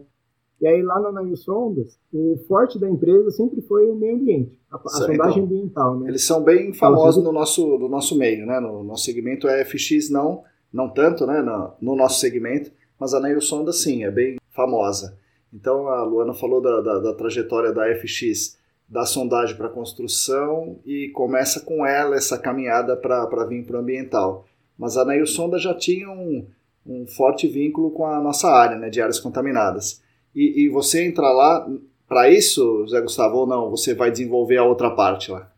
E 0.61 0.67
aí, 0.67 0.81
lá 0.81 0.99
na 0.99 1.11
Nail 1.11 1.35
Sondas, 1.35 1.97
o 2.13 2.37
forte 2.47 2.79
da 2.79 2.89
empresa 2.89 3.31
sempre 3.31 3.61
foi 3.61 3.89
o 3.89 3.95
meio 3.95 4.15
ambiente, 4.15 4.57
a, 4.71 4.77
a 4.77 4.89
sondagem 4.89 5.43
ambiental, 5.43 5.99
né? 5.99 6.09
Eles 6.09 6.23
são 6.25 6.41
bem 6.41 6.73
famosos 6.73 7.15
Fala, 7.15 7.27
no 7.27 7.33
nosso, 7.33 7.77
no 7.77 7.89
nosso 7.89 8.17
meio, 8.17 8.45
né? 8.45 8.59
No 8.59 8.83
nosso 8.83 9.03
segmento 9.03 9.47
é 9.47 9.65
FX 9.65 10.09
não, 10.09 10.43
não 10.71 10.87
tanto, 10.87 11.25
né? 11.25 11.41
No, 11.41 11.73
no 11.81 11.95
nosso 11.97 12.19
segmento, 12.19 12.71
mas 12.97 13.13
a 13.13 13.19
Nail 13.19 13.41
Sonda 13.41 13.73
sim, 13.73 14.05
é 14.05 14.11
bem 14.11 14.37
famosa. 14.51 15.17
Então 15.53 15.87
a 15.87 16.01
Luana 16.03 16.33
falou 16.33 16.61
da, 16.61 16.79
da, 16.81 16.99
da 16.99 17.13
trajetória 17.13 17.73
da 17.73 17.83
FX, 17.95 18.57
da 18.87 19.05
sondagem 19.05 19.57
para 19.57 19.67
construção 19.67 20.79
e 20.85 21.09
começa 21.09 21.59
com 21.59 21.85
ela 21.85 22.15
essa 22.15 22.37
caminhada 22.37 22.95
para 22.95 23.45
vir 23.45 23.65
para 23.65 23.77
o 23.77 23.79
ambiental. 23.81 24.45
Mas 24.77 24.95
a 24.95 25.03
Nail 25.03 25.27
Sonda 25.27 25.59
já 25.59 25.73
tinha 25.73 26.09
um, 26.09 26.47
um 26.85 27.05
forte 27.07 27.47
vínculo 27.47 27.91
com 27.91 28.05
a 28.05 28.21
nossa 28.21 28.47
área, 28.47 28.77
né? 28.77 28.89
De 28.89 29.01
áreas 29.01 29.19
contaminadas. 29.19 30.01
E, 30.35 30.65
e 30.65 30.69
você 30.69 31.05
entra 31.05 31.31
lá 31.31 31.67
para 32.07 32.29
isso, 32.29 32.85
Zé 32.87 33.01
Gustavo, 33.01 33.37
ou 33.37 33.47
não? 33.47 33.69
Você 33.69 33.93
vai 33.93 34.11
desenvolver 34.11 34.57
a 34.57 34.65
outra 34.65 34.91
parte 34.91 35.31
lá? 35.31 35.49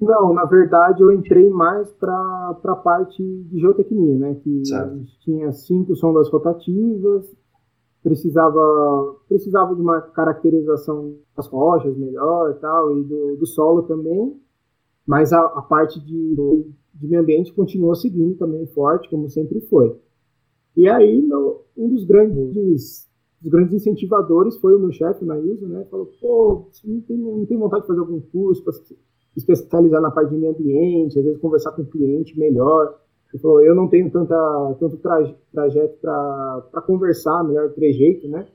Não, 0.00 0.34
na 0.34 0.44
verdade 0.44 1.00
eu 1.00 1.12
entrei 1.12 1.48
mais 1.48 1.90
para 1.92 2.58
a 2.64 2.76
parte 2.76 3.22
de 3.22 3.58
geotecnia, 3.58 4.18
né? 4.18 4.36
Que 4.42 4.64
Certo. 4.66 5.00
tinha 5.20 5.52
cinco 5.52 5.94
sondas 5.94 6.28
rotativas, 6.28 7.24
precisava, 8.02 9.16
precisava 9.28 9.74
de 9.74 9.80
uma 9.80 10.00
caracterização 10.00 11.14
das 11.36 11.46
rochas 11.46 11.96
melhor 11.96 12.50
e 12.50 12.54
tal, 12.54 12.98
e 12.98 13.02
do, 13.02 13.36
do 13.36 13.46
solo 13.46 13.82
também, 13.84 14.38
mas 15.06 15.32
a, 15.32 15.40
a 15.40 15.62
parte 15.62 15.98
de, 16.00 16.34
de 16.94 17.06
meio 17.08 17.22
ambiente 17.22 17.52
continuou 17.52 17.94
seguindo 17.94 18.36
também 18.36 18.66
forte, 18.66 19.08
como 19.08 19.30
sempre 19.30 19.60
foi. 19.62 19.96
E 20.76 20.88
aí, 20.88 21.22
no- 21.22 21.62
um 21.76 21.88
dos 21.88 22.04
grandes, 22.04 23.08
dos 23.40 23.50
grandes 23.50 23.74
incentivadores 23.74 24.56
foi 24.58 24.74
o 24.76 24.80
meu 24.80 24.92
chefe, 24.92 25.24
o 25.24 25.26
Nailson, 25.26 25.66
né? 25.66 25.84
Falou, 25.90 26.06
pô, 26.20 26.68
você 26.72 26.86
não 26.88 27.00
tem, 27.00 27.16
não 27.16 27.46
tem 27.46 27.58
vontade 27.58 27.82
de 27.82 27.88
fazer 27.88 28.00
algum 28.00 28.20
curso 28.20 28.62
para 28.64 28.72
especializar 29.36 30.00
na 30.00 30.10
parte 30.10 30.30
de 30.30 30.36
meio 30.36 30.52
ambiente, 30.52 31.18
às 31.18 31.24
vezes 31.24 31.40
conversar 31.40 31.72
com 31.72 31.82
o 31.82 31.86
cliente 31.86 32.38
melhor. 32.38 32.98
Ele 33.32 33.40
falou, 33.42 33.62
eu 33.62 33.74
não 33.74 33.88
tenho 33.88 34.10
tanta, 34.10 34.76
tanto 34.78 34.96
traje, 34.98 35.34
trajeto 35.52 35.98
para 36.00 36.82
conversar, 36.86 37.42
melhor 37.44 37.70
trejeito, 37.72 38.28
né? 38.28 38.46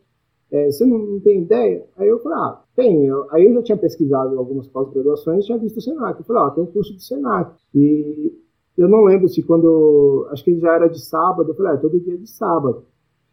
É, 0.52 0.72
você 0.72 0.86
não, 0.86 0.98
não 0.98 1.20
tem 1.20 1.42
ideia? 1.44 1.86
Aí 1.98 2.08
eu 2.08 2.20
falei, 2.20 2.38
ah, 2.40 2.64
tenho. 2.76 3.26
Aí 3.32 3.46
eu 3.46 3.54
já 3.56 3.64
tinha 3.64 3.78
pesquisado 3.78 4.38
algumas 4.40 4.68
pós-graduações, 4.68 5.46
tinha 5.46 5.58
visto 5.58 5.78
o 5.78 5.82
Senac. 5.82 6.20
Eu 6.20 6.26
falei, 6.26 6.42
ah, 6.44 6.50
tem 6.52 6.64
um 6.64 6.68
curso 6.68 6.94
do 6.94 7.02
Senac. 7.02 7.56
E 7.76 8.34
eu 8.80 8.88
não 8.88 9.04
lembro 9.04 9.28
se 9.28 9.44
quando, 9.44 10.28
acho 10.32 10.44
que 10.44 10.52
ele 10.52 10.62
já 10.62 10.74
era 10.74 10.88
de 10.88 11.00
sábado, 11.00 11.52
eu 11.52 11.56
falei, 11.56 11.74
ah, 11.74 11.78
todo 11.78 12.00
dia 12.00 12.14
é 12.14 12.18
de 12.18 12.30
sábado. 12.30 12.86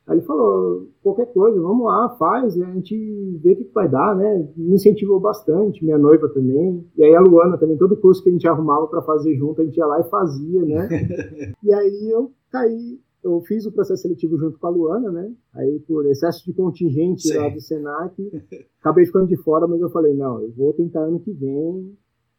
Aí 0.07 0.19
ele 0.19 0.27
falou, 0.27 0.89
qualquer 1.03 1.27
coisa, 1.33 1.61
vamos 1.61 1.87
lá, 1.87 2.09
faz, 2.11 2.57
e 2.57 2.63
a 2.63 2.67
gente 2.67 2.97
vê 3.43 3.53
o 3.53 3.57
que 3.57 3.65
que 3.65 3.75
vai 3.75 3.89
dar, 3.89 4.15
né? 4.15 4.49
Me 4.57 4.75
incentivou 4.75 5.19
bastante, 5.19 5.85
minha 5.85 5.99
noiva 5.99 6.29
também. 6.29 6.85
E 6.97 7.03
aí 7.03 7.15
a 7.15 7.21
Luana 7.21 7.59
também, 7.59 7.77
todo 7.77 7.97
curso 7.97 8.23
que 8.23 8.29
a 8.29 8.33
gente 8.33 8.47
arrumava 8.47 8.87
para 8.87 9.03
fazer 9.03 9.35
junto, 9.37 9.61
a 9.61 9.65
gente 9.65 9.77
ia 9.77 9.87
lá 9.87 10.01
e 10.01 10.09
fazia, 10.11 10.65
né? 10.65 10.89
e 11.63 11.73
aí 11.73 12.11
eu 12.11 12.31
caí, 12.51 13.01
eu 13.23 13.41
fiz 13.43 13.67
o 13.67 13.73
processo 13.73 14.03
seletivo 14.03 14.39
junto 14.39 14.59
com 14.59 14.67
a 14.67 14.71
Luana, 14.71 15.11
né? 15.11 15.33
Aí 15.53 15.81
por 15.81 16.07
excesso 16.07 16.45
de 16.45 16.53
contingente 16.53 17.27
Sim. 17.29 17.39
lá 17.39 17.49
do 17.49 17.61
Senac, 17.61 18.45
acabei 18.81 19.07
ficando 19.07 19.27
de 19.27 19.37
fora, 19.37 19.67
mas 19.67 19.81
eu 19.81 19.91
falei, 19.91 20.15
não, 20.15 20.41
eu 20.41 20.53
vou 20.57 20.73
tentar 20.73 21.01
ano 21.01 21.19
que 21.19 21.33
vem. 21.33 21.97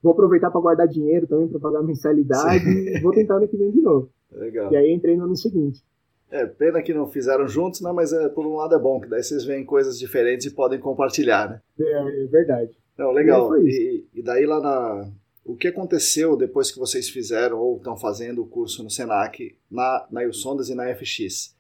Vou 0.08 0.14
aproveitar 0.14 0.49
para 0.49 0.62
guardar 0.62 0.88
dinheiro 0.88 1.28
também 1.28 1.49
para 1.49 1.60
pagar 1.60 1.84
mensalidade. 1.84 2.66
e 2.66 3.01
Vou 3.01 3.12
tentar 3.12 3.36
ano 3.36 3.47
que 3.47 3.58
vem 3.58 3.72
de 3.72 3.82
novo. 3.82 4.10
Legal. 4.32 4.72
E 4.72 4.78
aí 4.78 4.93
entrei 4.93 5.18
no 5.18 5.26
ano 5.26 5.36
seguinte. 5.36 5.84
É, 6.32 6.45
pena 6.45 6.82
que 6.82 6.93
não 6.93 7.10
fizeram 7.10 7.45
juntos, 7.45 7.82
né? 7.82 7.91
Mas 7.91 8.14
é, 8.14 8.30
por 8.30 8.45
um 8.45 8.55
lado 8.55 8.74
é 8.74 8.80
bom, 8.80 9.01
que 9.01 9.10
daí 9.10 9.22
vocês 9.22 9.43
veem 9.43 9.66
coisas 9.66 9.99
diferentes 9.99 10.45
e 10.45 10.51
podem 10.51 10.80
compartilhar, 10.80 11.49
né? 11.49 11.62
É, 11.78 12.24
é 12.24 12.28
verdade. 12.28 12.72
Não, 12.97 13.12
legal. 13.12 13.53
E, 13.58 14.05
e 14.14 14.24
daí 14.24 14.45
lá 14.45 14.62
na. 14.62 15.12
O 15.43 15.58
que 15.58 15.68
aconteceu 15.68 16.38
depois 16.38 16.72
que 16.72 16.80
vocês 16.80 17.10
fizeram 17.10 17.60
ou 17.60 17.76
estão 17.76 17.97
fazendo 17.97 18.41
o 18.41 18.47
curso 18.47 18.84
no 18.84 18.89
Senac, 18.89 19.58
na, 19.70 20.08
na 20.10 20.24
Ilsondas 20.24 20.70
e 20.70 20.76
na 20.76 20.93
FX? 20.95 21.53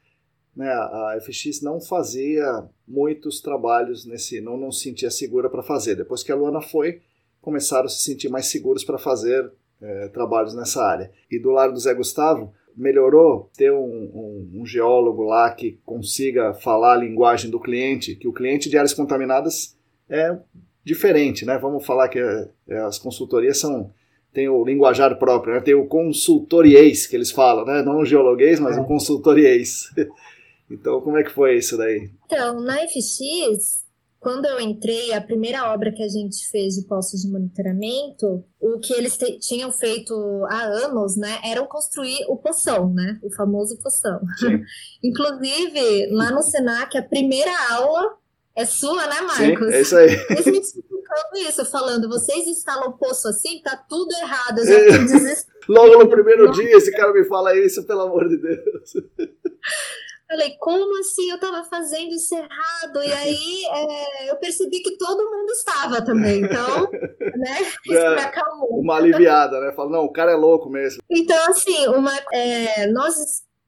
Né, 0.55 0.69
a 0.69 1.17
FX 1.21 1.61
não 1.61 1.81
fazia 1.81 2.63
muitos 2.87 3.41
trabalhos 3.41 4.05
nesse. 4.05 4.39
não, 4.39 4.55
não 4.55 4.71
se 4.71 4.83
sentia 4.83 5.11
segura 5.11 5.49
para 5.49 5.63
fazer. 5.63 5.95
Depois 5.95 6.23
que 6.23 6.31
a 6.31 6.35
Luana 6.35 6.61
foi, 6.61 7.01
começaram 7.41 7.85
a 7.85 7.89
se 7.89 8.01
sentir 8.01 8.29
mais 8.29 8.47
seguros 8.47 8.83
para 8.83 8.97
fazer 8.97 9.49
eh, 9.81 10.07
trabalhos 10.13 10.55
nessa 10.55 10.83
área. 10.83 11.11
E 11.29 11.39
do 11.39 11.51
lado 11.51 11.73
do 11.73 11.79
Zé 11.79 11.93
Gustavo, 11.93 12.51
melhorou 12.75 13.49
ter 13.57 13.71
um, 13.71 13.77
um- 14.13 14.61
um 14.61 14.65
geólogo 14.65 15.23
lá 15.23 15.49
que 15.51 15.79
consiga 15.85 16.53
falar 16.53 16.93
a 16.93 16.97
linguagem 16.97 17.49
do 17.49 17.59
cliente, 17.59 18.15
que 18.15 18.27
o 18.27 18.33
cliente 18.33 18.69
de 18.69 18.77
áreas 18.77 18.93
contaminadas 18.93 19.75
é 20.09 20.37
diferente, 20.83 21.45
né? 21.45 21.57
Vamos 21.57 21.85
falar 21.85 22.07
que 22.09 22.19
é, 22.19 22.49
é, 22.69 22.77
as 22.79 22.97
consultorias 22.99 23.57
são 23.59 23.91
tem 24.33 24.47
o 24.47 24.63
linguajar 24.63 25.17
próprio, 25.17 25.55
né? 25.55 25.61
tem 25.61 25.73
o 25.73 25.87
consultoriês 25.87 27.07
que 27.07 27.15
eles 27.15 27.31
falam, 27.31 27.65
né? 27.65 27.81
Não 27.81 27.99
o 27.99 28.05
geologuês, 28.05 28.59
mas 28.59 28.77
É. 28.77 28.81
o 28.81 28.85
consultoriês. 28.85 29.89
então, 30.69 31.01
como 31.01 31.17
é 31.17 31.23
que 31.23 31.31
foi 31.31 31.57
isso 31.57 31.75
daí? 31.77 32.09
Então, 32.25 32.59
na 32.61 32.77
FX, 32.87 33.83
quando 34.19 34.45
eu 34.45 34.59
entrei, 34.59 35.13
a 35.13 35.21
primeira 35.21 35.71
obra 35.71 35.91
que 35.91 36.03
a 36.03 36.07
gente 36.07 36.49
fez 36.49 36.75
de 36.75 36.87
postos 36.87 37.21
de 37.21 37.29
monitoramento, 37.29 38.43
o 38.59 38.79
que 38.79 38.93
eles 38.93 39.17
tinham 39.39 39.71
feito 39.71 40.13
há 40.49 40.63
anos, 40.63 41.15
né, 41.15 41.39
era 41.43 41.65
construir 41.65 42.25
o 42.27 42.35
poção, 42.35 42.93
né, 42.93 43.19
o 43.21 43.33
famoso 43.33 43.77
poção. 43.79 44.19
Sim. 44.39 44.61
Inclusive, 45.03 46.07
lá 46.11 46.31
no 46.31 46.41
Senac, 46.41 46.97
a 46.97 47.03
primeira 47.03 47.51
aula 47.71 48.17
é 48.55 48.65
sua, 48.65 49.05
né, 49.05 49.15
Sim, 49.35 49.51
Marcos? 49.51 49.69
é 49.69 49.81
isso 49.81 49.95
aí. 49.95 50.09
Eles 50.31 50.45
me 50.47 50.59
explicando 50.59 51.37
isso, 51.47 51.65
falando, 51.65 52.09
vocês 52.09 52.47
instalam 52.47 52.89
o 52.89 52.97
poço 52.97 53.27
assim, 53.27 53.61
tá 53.61 53.77
tudo 53.87 54.11
errado, 54.13 54.59
eu 54.59 54.65
já. 55.07 55.35
Logo 55.69 55.99
no 55.99 56.09
primeiro 56.09 56.51
dia, 56.51 56.75
esse 56.75 56.91
cara 56.91 57.13
me 57.13 57.23
fala 57.25 57.55
isso, 57.55 57.83
pelo 57.85 58.01
amor 58.01 58.27
de 58.27 58.37
Deus. 58.37 58.93
Falei, 60.27 60.57
como 60.59 60.99
assim 60.99 61.29
eu 61.31 61.39
tava 61.39 61.63
fazendo 61.63 62.11
isso 62.13 62.35
errado? 62.35 63.01
E 63.01 63.11
aí 63.13 63.63
é, 63.71 64.31
eu 64.31 64.35
percebi 64.37 64.81
que 64.81 64.97
todo 64.97 65.31
mundo 65.31 65.49
estava 65.51 66.03
também, 66.03 66.41
então, 66.43 66.81
né, 67.37 67.61
isso 67.85 67.97
É. 67.97 68.15
me 68.15 68.21
acalmou. 68.21 68.79
Uma 68.81 68.97
aliviada, 68.97 69.59
né? 69.61 69.71
Fala, 69.71 69.89
não, 69.89 70.03
o 70.03 70.11
cara 70.11 70.31
é 70.31 70.35
louco 70.35 70.69
mesmo. 70.69 71.01
Então, 71.09 71.49
assim, 71.49 71.87
uma, 71.87 72.11
é, 72.33 72.87
nós 72.87 73.15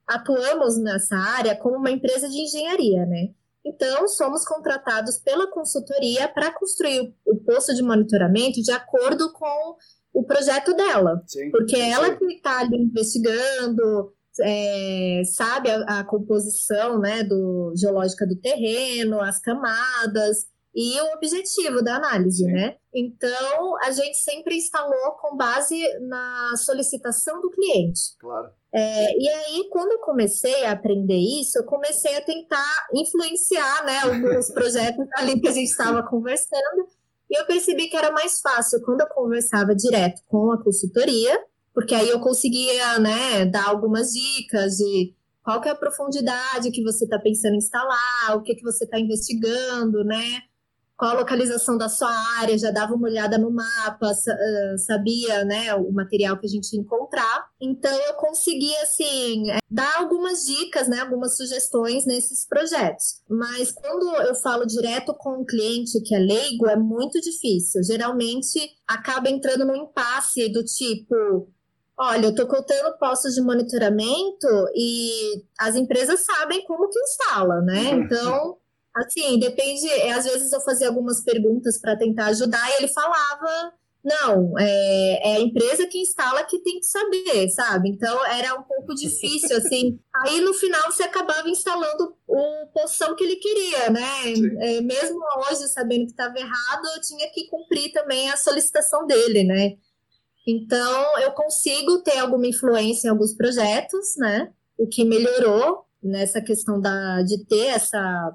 atuamos 0.06 0.76
nessa 0.76 1.16
área 1.16 1.56
como 1.56 1.76
uma 1.76 1.90
empresa 1.90 2.28
de 2.28 2.36
engenharia, 2.38 3.06
né? 3.06 3.30
Então, 3.64 4.08
somos 4.08 4.44
contratados 4.44 5.18
pela 5.18 5.46
consultoria 5.46 6.28
para 6.28 6.52
construir 6.52 7.14
o, 7.24 7.36
posto 7.36 7.74
de 7.74 7.82
monitoramento 7.82 8.62
de 8.62 8.72
acordo 8.72 9.32
com 9.32 9.76
o 10.12 10.24
projeto 10.24 10.74
dela. 10.74 11.22
Sim, 11.26 11.50
Porque 11.50 11.76
é 11.76 11.90
isso 11.90 12.00
ela 12.00 12.16
que 12.16 12.24
está 12.24 12.60
ali 12.60 12.76
investigando, 12.76 14.12
é, 14.42 15.22
sabe 15.24 15.70
a, 15.70 16.00
a 16.00 16.04
composição 16.04 16.98
né, 16.98 17.22
do, 17.22 17.72
geológica 17.76 18.26
do 18.26 18.36
terreno, 18.36 19.20
as 19.20 19.38
camadas 19.40 20.46
e 20.74 21.00
o 21.00 21.14
objetivo 21.14 21.82
da 21.82 21.96
análise, 21.96 22.44
Sim. 22.44 22.52
né? 22.52 22.76
Então, 22.94 23.76
a 23.82 23.90
gente 23.90 24.16
sempre 24.18 24.56
instalou 24.56 25.12
com 25.20 25.36
base 25.36 25.76
na 26.00 26.54
solicitação 26.56 27.40
do 27.40 27.50
cliente. 27.50 28.16
Claro. 28.18 28.50
É, 28.72 29.18
e 29.18 29.28
aí, 29.28 29.68
quando 29.70 29.92
eu 29.92 29.98
comecei 29.98 30.64
a 30.64 30.72
aprender 30.72 31.18
isso, 31.18 31.58
eu 31.58 31.64
comecei 31.64 32.16
a 32.16 32.24
tentar 32.24 32.86
influenciar 32.94 33.84
né, 33.84 33.98
alguns 33.98 34.50
projetos 34.50 35.06
ali 35.18 35.40
que 35.40 35.48
a 35.48 35.52
gente 35.52 35.70
estava 35.70 36.02
conversando. 36.04 36.86
E 37.28 37.38
eu 37.38 37.46
percebi 37.46 37.88
que 37.88 37.96
era 37.96 38.12
mais 38.12 38.40
fácil 38.40 38.80
quando 38.82 39.00
eu 39.00 39.08
conversava 39.08 39.74
direto 39.74 40.22
com 40.28 40.52
a 40.52 40.62
consultoria, 40.62 41.38
porque 41.74 41.94
aí 41.94 42.08
eu 42.08 42.20
conseguia 42.20 42.98
né, 42.98 43.44
dar 43.44 43.68
algumas 43.68 44.12
dicas 44.12 44.76
de 44.76 45.14
qual 45.42 45.60
que 45.60 45.68
é 45.68 45.72
a 45.72 45.76
profundidade 45.76 46.70
que 46.70 46.82
você 46.82 47.04
está 47.04 47.18
pensando 47.18 47.54
em 47.54 47.58
instalar, 47.58 48.36
o 48.36 48.42
que, 48.42 48.54
que 48.54 48.62
você 48.62 48.84
está 48.84 48.98
investigando, 48.98 50.04
né? 50.04 50.42
qual 51.00 51.12
a 51.12 51.20
localização 51.20 51.78
da 51.78 51.88
sua 51.88 52.12
área, 52.38 52.58
já 52.58 52.70
dava 52.70 52.94
uma 52.94 53.08
olhada 53.08 53.38
no 53.38 53.50
mapa, 53.50 54.12
sabia, 54.76 55.46
né, 55.46 55.74
o 55.74 55.90
material 55.90 56.38
que 56.38 56.44
a 56.44 56.48
gente 56.48 56.74
ia 56.74 56.80
encontrar. 56.80 57.46
Então 57.58 57.90
eu 57.90 58.12
consegui 58.14 58.76
assim 58.82 59.50
é, 59.50 59.60
dar 59.70 59.96
algumas 59.96 60.44
dicas, 60.44 60.88
né, 60.88 60.98
algumas 61.00 61.38
sugestões 61.38 62.04
nesses 62.04 62.46
projetos. 62.46 63.22
Mas 63.26 63.72
quando 63.72 64.14
eu 64.24 64.34
falo 64.34 64.66
direto 64.66 65.14
com 65.14 65.40
o 65.40 65.46
cliente 65.46 66.02
que 66.02 66.14
é 66.14 66.18
leigo, 66.18 66.68
é 66.68 66.76
muito 66.76 67.18
difícil. 67.18 67.82
Geralmente 67.82 68.60
acaba 68.86 69.30
entrando 69.30 69.64
num 69.64 69.76
impasse 69.76 70.52
do 70.52 70.62
tipo 70.62 71.48
Olha, 72.02 72.24
eu 72.24 72.30
estou 72.30 72.46
contando 72.46 72.96
postos 72.96 73.34
de 73.34 73.42
monitoramento 73.42 74.48
e 74.74 75.44
as 75.58 75.76
empresas 75.76 76.20
sabem 76.20 76.64
como 76.64 76.88
que 76.88 76.98
instala, 76.98 77.60
né? 77.60 77.90
Então, 77.92 78.56
assim, 78.96 79.38
depende. 79.38 79.86
É, 79.86 80.12
às 80.14 80.24
vezes 80.24 80.50
eu 80.50 80.62
fazia 80.62 80.88
algumas 80.88 81.22
perguntas 81.22 81.78
para 81.78 81.98
tentar 81.98 82.28
ajudar 82.28 82.70
e 82.70 82.76
ele 82.78 82.88
falava. 82.88 83.74
Não, 84.02 84.58
é, 84.58 85.30
é, 85.30 85.36
a 85.36 85.40
empresa 85.40 85.86
que 85.86 85.98
instala 85.98 86.42
que 86.44 86.58
tem 86.60 86.80
que 86.80 86.86
saber, 86.86 87.50
sabe? 87.50 87.90
Então 87.90 88.24
era 88.28 88.54
um 88.54 88.62
pouco 88.62 88.94
difícil, 88.94 89.58
assim. 89.58 90.00
Aí 90.24 90.40
no 90.40 90.54
final 90.54 90.90
você 90.90 91.02
acabava 91.02 91.50
instalando 91.50 92.16
o 92.26 92.66
poção 92.72 93.14
que 93.14 93.24
ele 93.24 93.36
queria, 93.36 93.90
né? 93.90 94.32
É, 94.60 94.80
mesmo 94.80 95.20
hoje, 95.36 95.68
sabendo 95.68 96.06
que 96.06 96.12
estava 96.12 96.38
errado, 96.38 96.82
eu 96.96 97.00
tinha 97.02 97.30
que 97.30 97.46
cumprir 97.48 97.92
também 97.92 98.30
a 98.30 98.38
solicitação 98.38 99.06
dele, 99.06 99.44
né? 99.44 99.76
Então, 100.46 101.18
eu 101.18 101.32
consigo 101.32 101.98
ter 102.02 102.18
alguma 102.18 102.46
influência 102.46 103.08
em 103.08 103.10
alguns 103.10 103.34
projetos, 103.34 104.16
né? 104.16 104.52
O 104.76 104.86
que 104.86 105.04
melhorou 105.04 105.84
nessa 106.02 106.40
questão 106.40 106.80
da, 106.80 107.22
de 107.22 107.44
ter 107.44 107.66
essa 107.66 108.34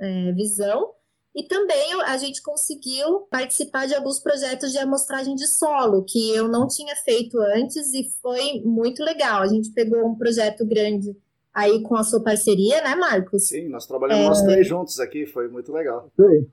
é, 0.00 0.32
visão. 0.32 0.92
E 1.34 1.44
também 1.44 2.02
a 2.02 2.16
gente 2.18 2.42
conseguiu 2.42 3.20
participar 3.30 3.86
de 3.86 3.94
alguns 3.94 4.18
projetos 4.18 4.70
de 4.70 4.78
amostragem 4.78 5.34
de 5.34 5.46
solo, 5.46 6.04
que 6.04 6.30
eu 6.34 6.46
não 6.46 6.68
tinha 6.68 6.94
feito 6.96 7.38
antes 7.40 7.94
e 7.94 8.10
foi 8.20 8.60
muito 8.64 9.02
legal. 9.02 9.40
A 9.42 9.46
gente 9.46 9.70
pegou 9.70 10.06
um 10.06 10.14
projeto 10.14 10.66
grande 10.66 11.16
aí 11.54 11.82
com 11.82 11.96
a 11.96 12.02
sua 12.02 12.22
parceria, 12.22 12.82
né, 12.82 12.94
Marcos? 12.94 13.48
Sim, 13.48 13.68
nós 13.68 13.86
trabalhamos 13.86 14.24
é... 14.24 14.28
nós 14.28 14.42
três 14.42 14.66
juntos 14.66 14.98
aqui, 14.98 15.26
foi 15.26 15.48
muito 15.48 15.72
legal. 15.72 16.10
Sim. 16.16 16.46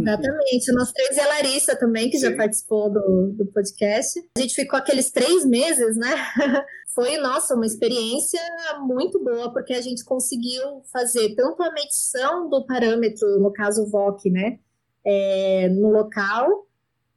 Exatamente, 0.00 0.72
nós 0.72 0.92
três 0.92 1.16
e 1.16 1.20
a 1.20 1.28
Larissa 1.28 1.76
também, 1.76 2.08
que 2.08 2.18
Sim. 2.18 2.30
já 2.30 2.36
participou 2.36 2.90
do, 2.90 3.34
do 3.36 3.46
podcast. 3.52 4.18
A 4.36 4.40
gente 4.40 4.54
ficou 4.54 4.78
aqueles 4.78 5.10
três 5.10 5.44
meses, 5.44 5.96
né? 5.96 6.14
Foi, 6.94 7.18
nossa, 7.18 7.54
uma 7.54 7.66
experiência 7.66 8.40
muito 8.80 9.22
boa, 9.22 9.52
porque 9.52 9.74
a 9.74 9.82
gente 9.82 10.02
conseguiu 10.02 10.82
fazer 10.90 11.34
tanto 11.34 11.62
a 11.62 11.70
medição 11.70 12.48
do 12.48 12.64
parâmetro, 12.64 13.38
no 13.38 13.52
caso 13.52 13.82
o 13.82 13.90
VOC, 13.90 14.30
né, 14.30 14.58
é, 15.04 15.68
no 15.68 15.90
local, 15.90 16.66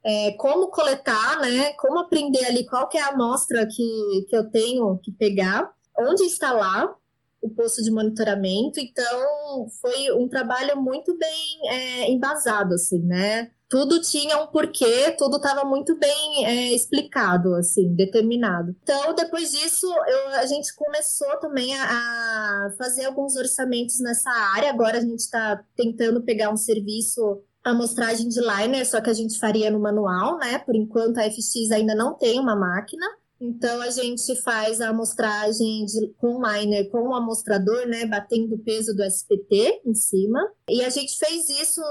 é, 0.04 0.32
como 0.34 0.68
coletar, 0.68 1.40
né, 1.40 1.72
como 1.78 1.98
aprender 2.00 2.44
ali 2.44 2.66
qual 2.66 2.90
que 2.90 2.98
é 2.98 3.02
a 3.02 3.08
amostra 3.08 3.66
que, 3.66 4.26
que 4.28 4.36
eu 4.36 4.52
tenho 4.52 5.00
que 5.02 5.14
pegar, 5.14 5.72
onde 5.98 6.24
instalar, 6.24 6.94
o 7.42 7.50
posto 7.50 7.82
de 7.82 7.92
monitoramento, 7.92 8.80
então 8.80 9.68
foi 9.82 10.12
um 10.12 10.28
trabalho 10.28 10.82
muito 10.82 11.18
bem 11.18 11.70
é, 11.70 12.12
embasado, 12.12 12.74
assim, 12.74 13.00
né? 13.00 13.52
Tudo 13.70 14.02
tinha 14.02 14.40
um 14.40 14.48
porquê, 14.48 15.12
tudo 15.18 15.38
estava 15.38 15.64
muito 15.64 15.96
bem 15.98 16.46
é, 16.46 16.74
explicado, 16.74 17.54
assim, 17.54 17.94
determinado. 17.94 18.76
Então, 18.82 19.14
depois 19.14 19.52
disso, 19.52 19.86
eu, 19.86 20.28
a 20.40 20.46
gente 20.48 20.76
começou 20.76 21.38
também 21.40 21.76
a, 21.76 21.84
a 21.86 22.72
fazer 22.80 23.06
alguns 23.06 23.36
orçamentos 23.36 24.00
nessa 24.00 24.32
área. 24.56 24.72
Agora 24.72 24.98
a 24.98 25.02
gente 25.02 25.20
está 25.20 25.64
tentando 25.76 26.24
pegar 26.24 26.50
um 26.50 26.58
serviço 26.58 27.44
amostragem 27.64 28.28
de 28.28 28.40
liner, 28.40 28.88
só 28.88 29.02
que 29.02 29.10
a 29.10 29.14
gente 29.14 29.38
faria 29.38 29.70
no 29.70 29.80
manual, 29.80 30.38
né? 30.38 30.58
Por 30.60 30.76
enquanto 30.76 31.20
a 31.20 31.30
FX 31.30 31.72
ainda 31.72 31.94
não 31.94 32.16
tem 32.16 32.40
uma 32.40 32.56
máquina. 32.56 33.06
Então 33.42 33.82
a 33.82 33.90
gente 33.90 34.36
faz 34.42 34.82
a 34.82 34.90
amostragem 34.90 35.86
de, 35.86 36.14
com 36.18 36.42
miner, 36.42 36.90
com 36.90 37.08
o 37.08 37.16
amostrador, 37.16 37.88
né, 37.88 38.06
batendo 38.06 38.56
o 38.56 38.60
peso 38.60 38.94
do 38.94 39.04
SPT 39.04 39.82
em 39.86 39.96
cima. 39.96 40.40
E 40.70 40.84
a 40.84 40.90
gente 40.90 41.18
fez 41.18 41.48
isso 41.50 41.82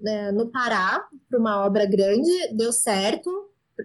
né, 0.00 0.32
no 0.32 0.50
Pará, 0.50 1.06
para 1.28 1.38
uma 1.38 1.64
obra 1.66 1.84
grande, 1.84 2.30
deu 2.56 2.72
certo, 2.72 3.30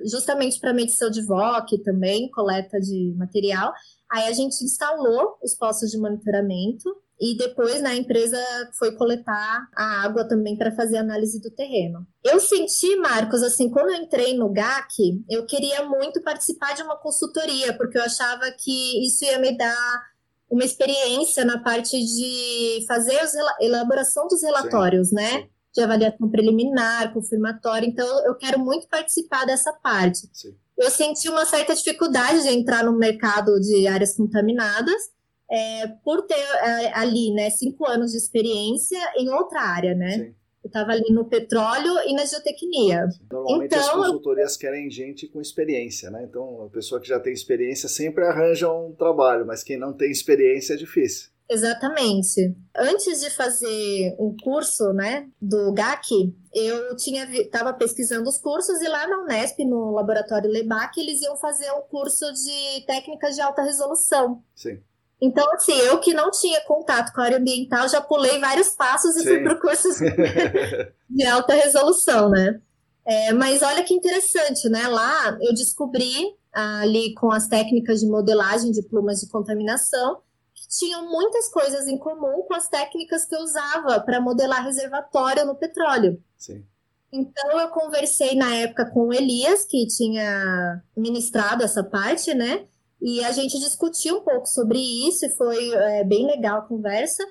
justamente 0.05 0.59
para 0.59 0.73
medição 0.73 1.09
de 1.09 1.21
VOC 1.21 1.83
também, 1.83 2.29
coleta 2.31 2.79
de 2.79 3.13
material. 3.17 3.73
Aí 4.09 4.27
a 4.27 4.33
gente 4.33 4.63
instalou 4.63 5.38
os 5.43 5.55
postos 5.55 5.91
de 5.91 5.97
monitoramento 5.97 6.89
e 7.20 7.36
depois 7.36 7.82
né, 7.82 7.89
a 7.91 7.95
empresa 7.95 8.38
foi 8.78 8.95
coletar 8.95 9.68
a 9.76 10.03
água 10.03 10.28
também 10.28 10.55
para 10.55 10.76
fazer 10.76 10.97
análise 10.97 11.41
do 11.41 11.49
terreno. 11.49 12.05
Eu 12.24 12.39
senti, 12.39 12.95
Marcos, 12.97 13.41
assim, 13.41 13.70
quando 13.70 13.89
eu 13.89 13.95
entrei 13.95 14.38
no 14.38 14.49
GAC, 14.49 15.24
eu 15.30 15.45
queria 15.45 15.84
muito 15.84 16.22
participar 16.22 16.76
de 16.76 16.84
uma 16.84 16.97
consultoria, 16.97 17.76
porque 17.76 17.97
eu 17.97 18.03
achava 18.03 18.51
que 18.51 19.05
isso 19.05 19.26
ia 19.26 19.39
me 19.39 19.57
dar 19.57 20.03
uma 20.49 20.63
experiência 20.63 21.43
na 21.43 21.59
parte 21.59 21.97
de 21.99 22.86
fazer 22.88 23.20
a 23.20 23.65
elaboração 23.65 24.28
dos 24.28 24.41
relatórios, 24.43 25.09
Sim. 25.09 25.15
né? 25.15 25.47
De 25.74 25.82
avaliação 25.82 26.30
preliminar, 26.30 27.13
confirmatória. 27.13 27.88
Então, 27.88 28.26
eu 28.26 28.36
quero 28.36 28.59
muito 28.59 28.88
participar 28.88 29.45
dessa 29.45 29.74
parte. 29.74 30.30
Sim. 30.32 30.55
Eu 30.78 30.91
senti 30.91 31.28
uma 31.28 31.45
certa 31.45 31.74
dificuldade 31.74 32.43
de 32.43 32.49
entrar 32.49 32.84
no 32.84 32.95
mercado 32.95 33.59
de 33.59 33.88
áreas 33.88 34.15
contaminadas, 34.15 35.09
é, 35.49 35.87
por 36.03 36.23
ter 36.23 36.35
é, 36.35 36.93
ali, 36.93 37.33
né, 37.33 37.49
cinco 37.49 37.85
anos 37.85 38.11
de 38.11 38.17
experiência 38.17 38.99
em 39.15 39.29
outra 39.29 39.61
área, 39.61 39.95
né? 39.95 40.11
Sim. 40.11 40.35
Eu 40.63 40.67
estava 40.67 40.91
ali 40.91 41.13
no 41.13 41.25
petróleo 41.25 41.93
e 42.05 42.13
na 42.13 42.25
geotecnia. 42.25 43.07
Normalmente 43.31 43.73
então, 43.73 43.79
as 43.79 43.89
consultorias 43.89 44.53
eu... 44.55 44.59
querem 44.59 44.89
gente 44.89 45.27
com 45.27 45.39
experiência, 45.39 46.09
né? 46.11 46.25
Então, 46.27 46.63
a 46.63 46.69
pessoa 46.69 46.99
que 46.99 47.07
já 47.07 47.19
tem 47.19 47.31
experiência 47.31 47.87
sempre 47.87 48.25
arranja 48.25 48.71
um 48.71 48.91
trabalho, 48.91 49.45
mas 49.45 49.63
quem 49.63 49.77
não 49.77 49.93
tem 49.93 50.11
experiência 50.11 50.73
é 50.73 50.77
difícil. 50.77 51.29
Exatamente. 51.49 52.53
Antes 52.75 53.21
de 53.21 53.29
fazer 53.29 54.15
um 54.19 54.35
curso, 54.43 54.91
né, 54.91 55.29
do 55.41 55.71
GAC, 55.71 56.35
eu 56.53 56.95
tinha 56.97 57.23
estava 57.39 57.73
pesquisando 57.73 58.27
os 58.27 58.37
cursos 58.37 58.81
e 58.81 58.87
lá 58.87 59.07
na 59.07 59.23
Unesp, 59.23 59.59
no 59.59 59.91
laboratório 59.91 60.49
Lebac, 60.49 60.99
eles 60.99 61.21
iam 61.21 61.37
fazer 61.37 61.71
um 61.71 61.81
curso 61.83 62.25
de 62.33 62.85
técnicas 62.85 63.35
de 63.35 63.41
alta 63.41 63.61
resolução. 63.61 64.43
Sim. 64.53 64.81
Então, 65.22 65.51
assim, 65.53 65.74
eu 65.80 65.99
que 65.99 66.13
não 66.13 66.30
tinha 66.30 66.61
contato 66.61 67.11
com 67.11 67.22
a 67.22 67.26
área 67.26 67.38
ambiental, 67.38 67.89
já 67.89 67.99
pulei 67.99 68.39
vários 68.39 68.70
passos 68.70 69.15
e 69.15 69.22
Sim. 69.22 69.26
fui 69.26 69.43
para 69.43 69.53
o 69.53 69.59
curso 69.59 69.89
de 71.09 71.26
alta 71.26 71.53
resolução, 71.53 72.30
né? 72.30 72.61
É, 73.05 73.34
mas 73.34 73.61
olha 73.63 73.84
que 73.84 73.93
interessante, 73.93 74.70
né? 74.70 74.88
Lá 74.88 75.38
eu 75.41 75.53
descobri, 75.53 76.36
ali 76.51 77.13
com 77.15 77.32
as 77.32 77.47
técnicas 77.47 78.01
de 78.01 78.05
modelagem 78.05 78.72
de 78.72 78.84
plumas 78.84 79.20
de 79.22 79.30
contaminação, 79.30 80.20
que 80.53 80.68
tinham 80.68 81.09
muitas 81.09 81.47
coisas 81.49 81.88
em 81.88 81.97
comum 81.97 82.43
com 82.47 82.53
as 82.53 82.68
técnicas 82.68 83.26
que 83.26 83.36
eu 83.36 83.39
usava 83.39 83.99
para 84.01 84.22
modelar 84.22 84.63
reservatório 84.63 85.45
no 85.45 85.55
petróleo. 85.55 86.22
Sim. 86.38 86.63
Então 87.11 87.59
eu 87.59 87.70
conversei 87.70 88.36
na 88.36 88.53
época 88.55 88.86
com 88.91 89.07
o 89.07 89.13
Elias, 89.13 89.63
que 89.63 89.88
tinha 89.88 90.84
ministrado 90.95 91.63
essa 91.63 91.84
parte, 91.84 92.34
né? 92.34 92.65
E 93.01 93.23
a 93.23 93.31
gente 93.31 93.59
discutiu 93.59 94.17
um 94.17 94.21
pouco 94.21 94.47
sobre 94.47 94.79
isso 94.79 95.25
e 95.25 95.29
foi 95.29 95.73
é, 95.73 96.03
bem 96.03 96.25
legal 96.25 96.59
a 96.59 96.67
conversa. 96.67 97.23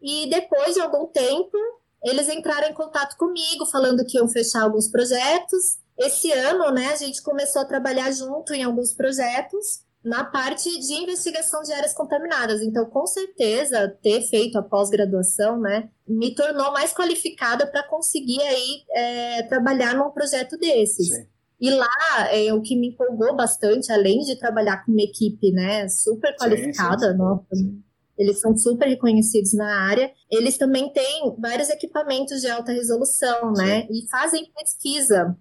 E 0.00 0.28
depois 0.28 0.74
de 0.74 0.80
algum 0.80 1.06
tempo, 1.06 1.56
eles 2.02 2.28
entraram 2.28 2.68
em 2.68 2.74
contato 2.74 3.16
comigo, 3.16 3.66
falando 3.66 4.04
que 4.04 4.16
iam 4.16 4.28
fechar 4.28 4.62
alguns 4.62 4.88
projetos. 4.88 5.78
Esse 5.98 6.32
ano, 6.32 6.70
né, 6.70 6.88
a 6.88 6.96
gente 6.96 7.22
começou 7.22 7.62
a 7.62 7.66
trabalhar 7.66 8.10
junto 8.10 8.52
em 8.54 8.62
alguns 8.62 8.92
projetos 8.92 9.82
na 10.04 10.24
parte 10.24 10.68
de 10.80 10.94
investigação 10.94 11.62
de 11.62 11.72
áreas 11.72 11.94
contaminadas. 11.94 12.60
Então, 12.60 12.86
com 12.86 13.06
certeza, 13.06 13.96
ter 14.02 14.22
feito 14.22 14.58
a 14.58 14.62
pós-graduação, 14.62 15.60
né, 15.60 15.88
me 16.08 16.34
tornou 16.34 16.72
mais 16.72 16.92
qualificada 16.92 17.66
para 17.66 17.86
conseguir 17.86 18.42
aí 18.42 18.82
é, 18.90 19.42
trabalhar 19.44 19.94
num 19.94 20.10
projeto 20.10 20.56
desses. 20.56 21.08
Sim. 21.08 21.26
E 21.62 21.70
lá, 21.70 22.28
é, 22.32 22.52
o 22.52 22.60
que 22.60 22.74
me 22.74 22.88
empolgou 22.88 23.36
bastante, 23.36 23.92
além 23.92 24.18
de 24.18 24.34
trabalhar 24.36 24.84
com 24.84 24.90
uma 24.90 25.00
equipe 25.00 25.52
né, 25.52 25.88
super 25.88 26.34
qualificada, 26.36 27.06
sim, 27.06 27.12
sim, 27.12 27.18
nossa, 27.18 27.46
eles 28.18 28.40
são 28.40 28.56
super 28.56 28.88
reconhecidos 28.88 29.52
na 29.54 29.88
área, 29.88 30.10
eles 30.28 30.58
também 30.58 30.92
têm 30.92 31.32
vários 31.38 31.70
equipamentos 31.70 32.40
de 32.40 32.50
alta 32.50 32.72
resolução, 32.72 33.52
né? 33.52 33.86
E 33.88 34.08
fazem 34.10 34.50
pesquisa 34.58 35.36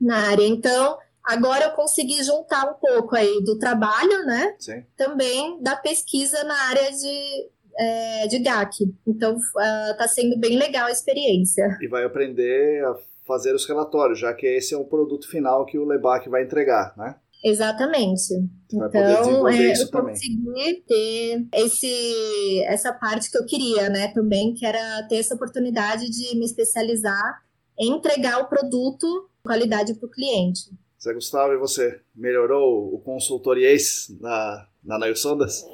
na 0.00 0.28
área. 0.28 0.44
Então, 0.44 0.98
agora 1.22 1.66
eu 1.66 1.70
consegui 1.70 2.20
juntar 2.24 2.68
um 2.68 2.74
pouco 2.74 3.14
aí 3.14 3.40
do 3.44 3.56
trabalho, 3.56 4.26
né? 4.26 4.56
Também 4.96 5.62
da 5.62 5.76
pesquisa 5.76 6.42
na 6.42 6.68
área 6.68 6.90
de, 6.90 7.50
é, 7.78 8.26
de 8.26 8.40
GAC. 8.40 8.92
Então, 9.06 9.36
está 9.36 10.04
uh, 10.04 10.08
sendo 10.08 10.36
bem 10.36 10.58
legal 10.58 10.86
a 10.86 10.92
experiência. 10.92 11.78
E 11.80 11.86
vai 11.86 12.04
aprender 12.04 12.84
a 12.84 12.94
fazer 13.26 13.54
os 13.54 13.66
relatórios, 13.66 14.18
já 14.18 14.32
que 14.32 14.46
esse 14.46 14.74
é 14.74 14.76
o 14.76 14.84
produto 14.84 15.28
final 15.28 15.64
que 15.64 15.78
o 15.78 15.84
Lebac 15.84 16.28
vai 16.28 16.42
entregar, 16.44 16.94
né? 16.96 17.16
Exatamente. 17.44 18.32
então, 18.72 19.46
é, 19.46 19.72
eu 19.72 19.90
consegui 19.90 20.82
ter 20.88 21.46
esse, 21.52 22.62
essa 22.64 22.90
parte 22.90 23.30
que 23.30 23.36
eu 23.36 23.44
queria, 23.44 23.90
né, 23.90 24.08
também, 24.14 24.54
que 24.54 24.64
era 24.64 25.06
ter 25.08 25.16
essa 25.16 25.34
oportunidade 25.34 26.08
de 26.08 26.38
me 26.38 26.46
especializar 26.46 27.42
em 27.78 27.92
entregar 27.96 28.40
o 28.40 28.48
produto 28.48 29.28
qualidade 29.42 29.92
para 29.94 30.06
o 30.06 30.10
cliente. 30.10 30.70
Zé 31.02 31.12
Gustavo, 31.12 31.52
e 31.52 31.58
você? 31.58 32.00
Melhorou 32.16 32.94
o 32.94 32.98
consultoriês 33.00 34.10
na, 34.18 34.66
na 34.82 34.98
Nail 34.98 35.14
Sondas? 35.14 35.66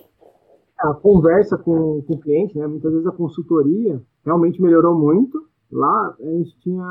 A 0.76 0.92
conversa 0.94 1.56
com, 1.56 2.02
com 2.02 2.14
o 2.14 2.18
cliente, 2.18 2.58
né, 2.58 2.66
muitas 2.66 2.90
vezes 2.90 3.06
a 3.06 3.12
consultoria 3.12 4.02
realmente 4.24 4.60
melhorou 4.60 4.98
muito. 4.98 5.48
Lá 5.70 6.16
a 6.18 6.30
gente 6.30 6.58
tinha, 6.60 6.84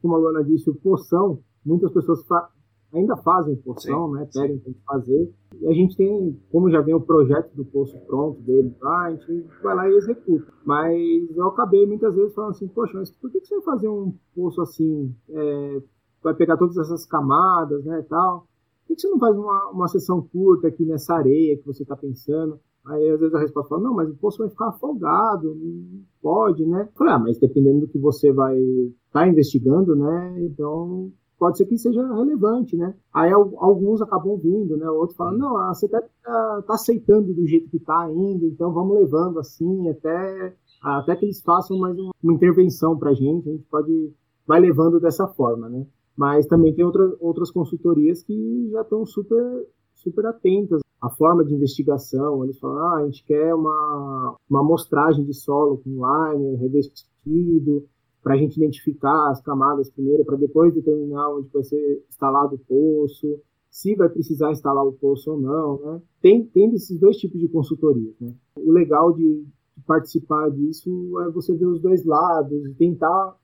como 0.00 0.14
a 0.14 0.18
Luana 0.18 0.44
disse, 0.44 0.68
o 0.70 0.74
poção. 0.74 1.40
Muitas 1.64 1.92
pessoas 1.92 2.24
fa 2.26 2.48
ainda 2.92 3.16
fazem 3.18 3.56
poção, 3.56 4.08
sim, 4.08 4.14
né? 4.14 4.28
Pedem 4.32 4.58
para 4.58 4.72
fazer. 4.86 5.30
E 5.60 5.66
a 5.66 5.72
gente 5.72 5.96
tem, 5.96 6.40
como 6.50 6.70
já 6.70 6.80
vem 6.80 6.94
o 6.94 7.00
projeto 7.00 7.54
do 7.54 7.64
poço 7.64 7.98
pronto 8.06 8.40
dele 8.40 8.74
lá, 8.80 9.06
a 9.06 9.10
gente 9.14 9.46
vai 9.62 9.74
lá 9.74 9.88
e 9.88 9.94
executa. 9.94 10.52
Mas 10.64 11.36
eu 11.36 11.48
acabei 11.48 11.86
muitas 11.86 12.14
vezes 12.14 12.34
falando 12.34 12.50
assim, 12.50 12.68
poxa, 12.68 12.96
mas 12.96 13.10
por 13.10 13.30
que 13.30 13.40
você 13.40 13.56
vai 13.56 13.64
fazer 13.64 13.88
um 13.88 14.14
poço 14.34 14.62
assim? 14.62 15.14
É, 15.28 15.82
vai 16.22 16.34
pegar 16.34 16.56
todas 16.56 16.76
essas 16.78 17.04
camadas, 17.06 17.84
né, 17.84 18.04
tal. 18.08 18.46
Por 18.86 18.94
que 18.94 19.02
você 19.02 19.08
não 19.08 19.18
faz 19.18 19.36
uma, 19.36 19.70
uma 19.70 19.88
sessão 19.88 20.22
curta 20.22 20.68
aqui 20.68 20.84
nessa 20.84 21.14
areia 21.14 21.58
que 21.58 21.66
você 21.66 21.82
está 21.82 21.94
pensando? 21.94 22.58
Aí 22.88 23.10
às 23.10 23.20
vezes 23.20 23.34
a 23.34 23.40
resposta 23.40 23.68
fala, 23.68 23.82
não, 23.82 23.94
mas 23.94 24.08
o 24.08 24.16
poço 24.16 24.38
vai 24.38 24.48
ficar 24.48 24.68
afogado, 24.68 25.54
não 25.54 26.00
pode, 26.22 26.64
né? 26.64 26.88
falei, 26.96 27.12
ah, 27.12 27.18
mas 27.18 27.38
dependendo 27.38 27.80
do 27.80 27.88
que 27.88 27.98
você 27.98 28.32
vai 28.32 28.58
estar 28.58 29.20
tá 29.20 29.28
investigando, 29.28 29.94
né? 29.94 30.36
Então 30.40 31.12
pode 31.38 31.58
ser 31.58 31.66
que 31.66 31.76
seja 31.76 32.02
relevante, 32.14 32.76
né? 32.76 32.94
Aí 33.12 33.30
alguns 33.30 34.00
acabam 34.00 34.36
vindo, 34.38 34.76
né? 34.76 34.88
Outros 34.88 35.16
falam, 35.16 35.38
não, 35.38 35.56
ah, 35.58 35.72
você 35.74 35.86
está 35.86 36.00
tá, 36.00 36.62
tá 36.66 36.74
aceitando 36.74 37.32
do 37.32 37.46
jeito 37.46 37.68
que 37.68 37.76
está 37.76 38.00
ainda, 38.00 38.46
então 38.46 38.72
vamos 38.72 38.98
levando 38.98 39.38
assim 39.38 39.88
até 39.88 40.54
até 40.82 41.14
que 41.16 41.26
eles 41.26 41.42
façam 41.42 41.78
mais 41.78 41.98
uma, 41.98 42.12
uma 42.22 42.32
intervenção 42.32 42.96
para 42.96 43.10
a 43.10 43.14
gente, 43.14 43.48
a 43.48 43.52
gente 43.52 43.64
pode 43.64 44.12
vai 44.46 44.60
levando 44.60 44.98
dessa 44.98 45.26
forma, 45.26 45.68
né? 45.68 45.86
Mas 46.16 46.46
também 46.46 46.74
tem 46.74 46.84
outra, 46.84 47.14
outras 47.20 47.50
consultorias 47.50 48.22
que 48.22 48.70
já 48.72 48.80
estão 48.80 49.04
super 49.04 49.66
super 49.94 50.26
atentas 50.26 50.80
à 51.00 51.08
forma 51.10 51.44
de 51.44 51.54
investigação. 51.54 52.44
Eles 52.44 52.58
falam, 52.58 52.78
ah, 52.78 52.96
a 52.96 53.04
gente 53.06 53.24
quer 53.24 53.54
uma, 53.54 54.36
uma 54.48 54.60
amostragem 54.60 55.24
de 55.24 55.34
solo 55.34 55.78
com 55.78 55.90
liner 55.90 56.58
revestido, 56.58 57.84
para 58.22 58.34
a 58.34 58.36
gente 58.36 58.56
identificar 58.56 59.30
as 59.30 59.40
camadas 59.40 59.90
primeiro, 59.90 60.24
para 60.24 60.36
depois 60.36 60.74
determinar 60.74 61.30
onde 61.30 61.48
vai 61.48 61.62
ser 61.62 62.04
instalado 62.08 62.56
o 62.56 62.58
poço, 62.58 63.40
se 63.70 63.94
vai 63.94 64.08
precisar 64.08 64.50
instalar 64.50 64.84
o 64.84 64.92
poço 64.92 65.30
ou 65.30 65.40
não, 65.40 65.80
né? 65.80 66.02
Tem, 66.20 66.44
tem 66.44 66.74
esses 66.74 66.98
dois 66.98 67.16
tipos 67.16 67.40
de 67.40 67.48
consultoria, 67.48 68.12
né? 68.20 68.34
O 68.56 68.72
legal 68.72 69.12
de, 69.12 69.44
de 69.76 69.82
participar 69.86 70.50
disso 70.50 70.90
é 71.20 71.30
você 71.30 71.54
ver 71.54 71.66
os 71.66 71.80
dois 71.80 72.04
lados 72.04 72.74
tentar 72.76 73.36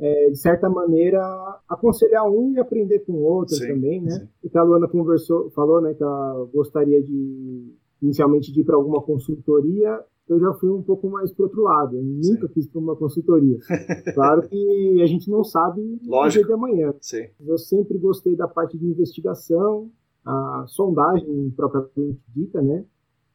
é, 0.00 0.30
de 0.30 0.36
certa 0.36 0.68
maneira, 0.68 1.20
aconselhar 1.68 2.26
um 2.28 2.52
e 2.52 2.58
aprender 2.58 3.00
com 3.00 3.12
o 3.12 3.22
outro 3.22 3.54
sim, 3.54 3.68
também, 3.68 4.00
né? 4.00 4.10
Sim. 4.10 4.28
E 4.42 4.58
a 4.58 4.62
Luana 4.62 4.88
conversou, 4.88 5.50
falou, 5.50 5.80
né, 5.82 5.92
que 5.92 6.02
ela 6.02 6.48
gostaria 6.52 7.02
de, 7.02 7.74
inicialmente, 8.00 8.50
de 8.50 8.60
ir 8.62 8.64
para 8.64 8.76
alguma 8.76 9.02
consultoria. 9.02 10.02
Eu 10.26 10.40
já 10.40 10.52
fui 10.54 10.70
um 10.70 10.82
pouco 10.82 11.10
mais 11.10 11.30
para 11.32 11.44
outro 11.44 11.62
lado. 11.62 11.96
Eu 11.96 12.02
nunca 12.02 12.46
sim. 12.46 12.54
quis 12.54 12.66
para 12.66 12.80
uma 12.80 12.96
consultoria. 12.96 13.58
claro 14.14 14.48
que 14.48 15.02
a 15.02 15.06
gente 15.06 15.30
não 15.30 15.44
sabe 15.44 16.00
o 16.08 16.28
dia 16.28 16.44
de 16.44 16.52
amanhã. 16.52 16.94
Sim. 17.00 17.26
Eu 17.44 17.58
sempre 17.58 17.98
gostei 17.98 18.34
da 18.34 18.48
parte 18.48 18.78
de 18.78 18.86
investigação, 18.86 19.90
a 20.24 20.64
sondagem 20.66 21.52
propriamente 21.54 22.20
dita, 22.34 22.62
né? 22.62 22.84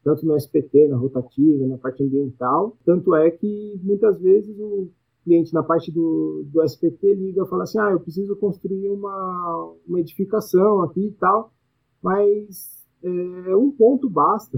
Tanto 0.02 0.24
no 0.26 0.36
SPT, 0.36 0.88
na 0.88 0.96
rotativa, 0.96 1.66
na 1.66 1.78
parte 1.78 2.02
ambiental. 2.02 2.76
Tanto 2.84 3.14
é 3.14 3.30
que 3.30 3.78
muitas 3.82 4.18
vezes 4.20 4.58
o 4.58 4.88
cliente 5.26 5.52
na 5.52 5.62
parte 5.62 5.90
do, 5.90 6.44
do 6.46 6.62
SPT 6.62 7.14
liga 7.14 7.42
e 7.42 7.48
fala 7.48 7.64
assim, 7.64 7.80
ah, 7.80 7.90
eu 7.90 7.98
preciso 7.98 8.36
construir 8.36 8.88
uma, 8.88 9.74
uma 9.86 9.98
edificação 9.98 10.82
aqui 10.82 11.08
e 11.08 11.12
tal, 11.12 11.52
mas 12.00 12.86
é, 13.02 13.56
um 13.56 13.72
ponto 13.72 14.08
basta. 14.08 14.56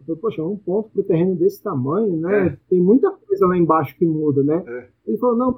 Eu 0.00 0.04
falei, 0.04 0.20
poxa, 0.20 0.42
um 0.42 0.56
ponto 0.56 0.90
para 0.90 1.00
o 1.00 1.04
terreno 1.04 1.34
desse 1.36 1.62
tamanho, 1.62 2.16
né? 2.16 2.48
É. 2.48 2.58
Tem 2.68 2.80
muita 2.80 3.10
coisa 3.10 3.46
lá 3.46 3.56
embaixo 3.56 3.96
que 3.96 4.04
muda, 4.04 4.42
né? 4.42 4.62
É. 4.66 4.88
Ele 5.06 5.16
falou, 5.16 5.36
não, 5.36 5.56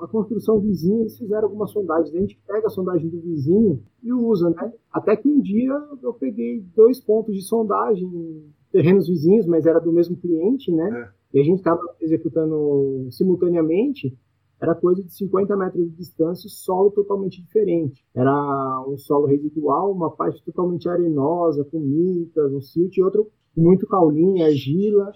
a 0.00 0.06
construção 0.06 0.60
vizinha, 0.60 1.00
eles 1.00 1.18
fizeram 1.18 1.44
algumas 1.44 1.70
sondagens. 1.72 2.14
A 2.14 2.18
gente 2.20 2.38
pega 2.46 2.66
a 2.66 2.70
sondagem 2.70 3.08
do 3.08 3.20
vizinho 3.20 3.82
e 4.02 4.12
usa, 4.12 4.50
né? 4.50 4.72
Até 4.92 5.16
que 5.16 5.26
um 5.26 5.40
dia 5.40 5.72
eu 6.02 6.12
peguei 6.12 6.62
dois 6.76 7.00
pontos 7.00 7.34
de 7.34 7.42
sondagem, 7.42 8.44
terrenos 8.70 9.08
vizinhos, 9.08 9.46
mas 9.46 9.66
era 9.66 9.80
do 9.80 9.92
mesmo 9.92 10.16
cliente, 10.16 10.70
né? 10.70 11.10
É 11.14 11.17
e 11.32 11.40
a 11.40 11.44
gente 11.44 11.58
estava 11.58 11.80
executando 12.00 13.08
simultaneamente, 13.10 14.16
era 14.60 14.74
coisa 14.74 15.02
de 15.02 15.12
50 15.12 15.56
metros 15.56 15.84
de 15.84 15.96
distância, 15.96 16.48
solo 16.48 16.90
totalmente 16.90 17.40
diferente. 17.40 18.04
Era 18.14 18.84
um 18.88 18.96
solo 18.96 19.26
residual, 19.26 19.92
uma 19.92 20.10
parte 20.10 20.42
totalmente 20.44 20.88
arenosa, 20.88 21.64
com 21.64 21.78
mitas, 21.78 22.52
um 22.52 22.60
silt, 22.60 22.96
e 22.96 23.02
outro 23.02 23.30
muito 23.56 23.86
caulinha, 23.86 24.46
argila. 24.46 25.12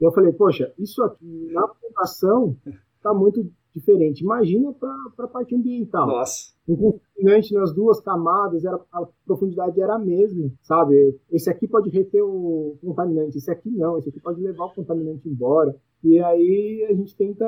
E 0.00 0.04
eu 0.04 0.12
falei, 0.12 0.32
poxa, 0.32 0.72
isso 0.78 1.02
aqui 1.02 1.50
na 1.52 1.66
fundação 1.66 2.56
está 2.96 3.12
muito 3.12 3.50
diferente. 3.74 4.22
Imagina 4.22 4.72
para 4.72 5.24
a 5.24 5.28
parte 5.28 5.54
ambiental. 5.54 6.06
Nossa. 6.06 6.52
Um 6.68 6.76
contaminante 6.76 7.54
nas 7.54 7.72
duas 7.72 8.00
camadas, 8.00 8.64
era, 8.64 8.78
a 8.92 9.06
profundidade 9.24 9.80
era 9.80 9.94
a 9.94 9.98
mesma, 9.98 10.50
sabe? 10.62 11.16
Esse 11.30 11.48
aqui 11.48 11.66
pode 11.66 11.88
reter 11.88 12.22
o 12.22 12.76
contaminante, 12.80 13.38
esse 13.38 13.50
aqui 13.50 13.70
não, 13.70 13.98
esse 13.98 14.10
aqui 14.10 14.20
pode 14.20 14.40
levar 14.40 14.66
o 14.66 14.74
contaminante 14.74 15.28
embora. 15.28 15.74
E 16.04 16.18
aí 16.20 16.86
a 16.88 16.94
gente 16.94 17.16
tenta, 17.16 17.46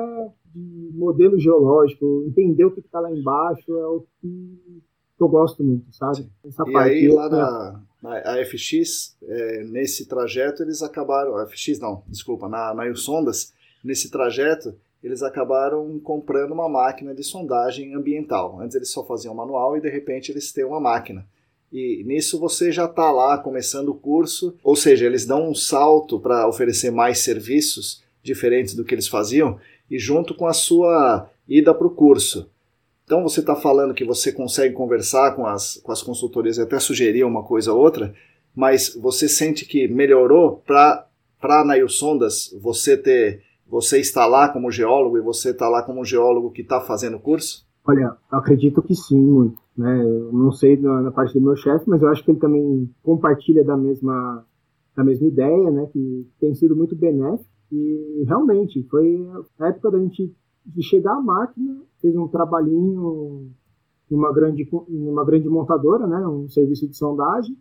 de 0.53 0.89
modelo 0.93 1.39
geológico, 1.39 2.23
entender 2.27 2.65
o 2.65 2.71
que 2.71 2.79
está 2.79 2.99
lá 2.99 3.11
embaixo, 3.11 3.77
é 3.77 3.87
o 3.87 4.05
que 4.21 5.23
eu 5.23 5.29
gosto 5.29 5.63
muito, 5.63 5.85
sabe? 5.95 6.27
Essa 6.43 6.63
e 6.67 6.71
parte, 6.71 6.91
aí 6.91 7.07
lá 7.07 7.29
na, 7.29 7.83
na 8.01 8.45
FX, 8.45 9.15
é, 9.21 9.63
nesse 9.65 10.07
trajeto, 10.07 10.63
eles 10.63 10.81
acabaram, 10.81 11.37
a 11.37 11.45
FX 11.45 11.79
não, 11.79 12.03
desculpa, 12.07 12.49
na, 12.49 12.73
na 12.73 12.93
Sondas, 12.95 13.53
nesse 13.83 14.09
trajeto, 14.09 14.75
eles 15.03 15.23
acabaram 15.23 15.99
comprando 15.99 16.51
uma 16.51 16.69
máquina 16.69 17.13
de 17.13 17.23
sondagem 17.23 17.95
ambiental. 17.95 18.59
Antes 18.59 18.75
eles 18.75 18.91
só 18.91 19.03
faziam 19.03 19.33
manual 19.33 19.75
e 19.75 19.81
de 19.81 19.89
repente 19.89 20.31
eles 20.31 20.51
têm 20.51 20.63
uma 20.63 20.79
máquina. 20.79 21.25
E 21.71 22.03
nisso 22.03 22.39
você 22.39 22.71
já 22.71 22.85
está 22.85 23.09
lá 23.11 23.37
começando 23.37 23.89
o 23.89 23.95
curso, 23.95 24.55
ou 24.63 24.75
seja, 24.75 25.05
eles 25.05 25.25
dão 25.25 25.49
um 25.49 25.55
salto 25.55 26.19
para 26.19 26.47
oferecer 26.47 26.91
mais 26.91 27.19
serviços 27.19 28.03
diferentes 28.21 28.75
do 28.75 28.83
que 28.83 28.93
eles 28.93 29.07
faziam 29.07 29.57
e 29.89 29.97
junto 29.97 30.35
com 30.35 30.45
a 30.45 30.53
sua 30.53 31.29
ida 31.47 31.73
para 31.73 31.87
o 31.87 31.95
curso. 31.95 32.49
Então 33.05 33.23
você 33.23 33.39
está 33.39 33.55
falando 33.55 33.93
que 33.93 34.05
você 34.05 34.31
consegue 34.31 34.73
conversar 34.73 35.35
com 35.35 35.45
as, 35.45 35.77
com 35.77 35.91
as 35.91 36.01
consultorias 36.03 36.57
e 36.57 36.61
até 36.61 36.79
sugerir 36.79 37.23
uma 37.23 37.43
coisa 37.43 37.73
ou 37.73 37.79
outra, 37.79 38.13
mas 38.55 38.93
você 38.95 39.27
sente 39.27 39.65
que 39.65 39.87
melhorou 39.87 40.61
para 40.65 41.07
a 41.41 41.65
Nail 41.65 41.89
Sondas 41.89 42.55
você 42.61 42.95
ter 42.95 43.41
você 43.71 43.99
está 43.99 44.25
lá 44.25 44.49
como 44.49 44.69
geólogo 44.69 45.17
e 45.17 45.21
você 45.21 45.51
está 45.51 45.69
lá 45.69 45.81
como 45.81 46.03
geólogo 46.03 46.51
que 46.51 46.61
está 46.61 46.81
fazendo 46.81 47.15
o 47.15 47.21
curso? 47.21 47.65
Olha, 47.87 48.17
acredito 48.29 48.81
que 48.81 48.93
sim, 48.93 49.17
muito. 49.17 49.57
Né? 49.77 50.03
Eu 50.03 50.33
não 50.33 50.51
sei 50.51 50.75
na, 50.75 51.01
na 51.01 51.09
parte 51.09 51.33
do 51.33 51.41
meu 51.41 51.55
chefe, 51.55 51.89
mas 51.89 52.01
eu 52.01 52.09
acho 52.09 52.21
que 52.21 52.31
ele 52.31 52.39
também 52.39 52.93
compartilha 53.01 53.63
da 53.63 53.77
mesma, 53.77 54.45
da 54.93 55.05
mesma 55.05 55.25
ideia, 55.25 55.71
né? 55.71 55.87
que 55.93 56.27
tem 56.37 56.53
sido 56.53 56.75
muito 56.75 56.97
benéfico. 56.97 57.49
E 57.71 58.25
realmente, 58.27 58.83
foi 58.89 59.25
a 59.57 59.69
época 59.69 59.91
da 59.91 59.99
gente 59.99 60.35
de 60.65 60.83
chegar 60.83 61.13
à 61.13 61.21
máquina, 61.21 61.81
fez 62.01 62.13
um 62.13 62.27
trabalhinho 62.27 63.49
em 64.11 64.15
uma 64.15 64.33
grande, 64.33 64.69
em 64.89 65.07
uma 65.07 65.23
grande 65.23 65.47
montadora, 65.47 66.05
né? 66.05 66.27
um 66.27 66.49
serviço 66.49 66.85
de 66.89 66.97
sondagem, 66.97 67.57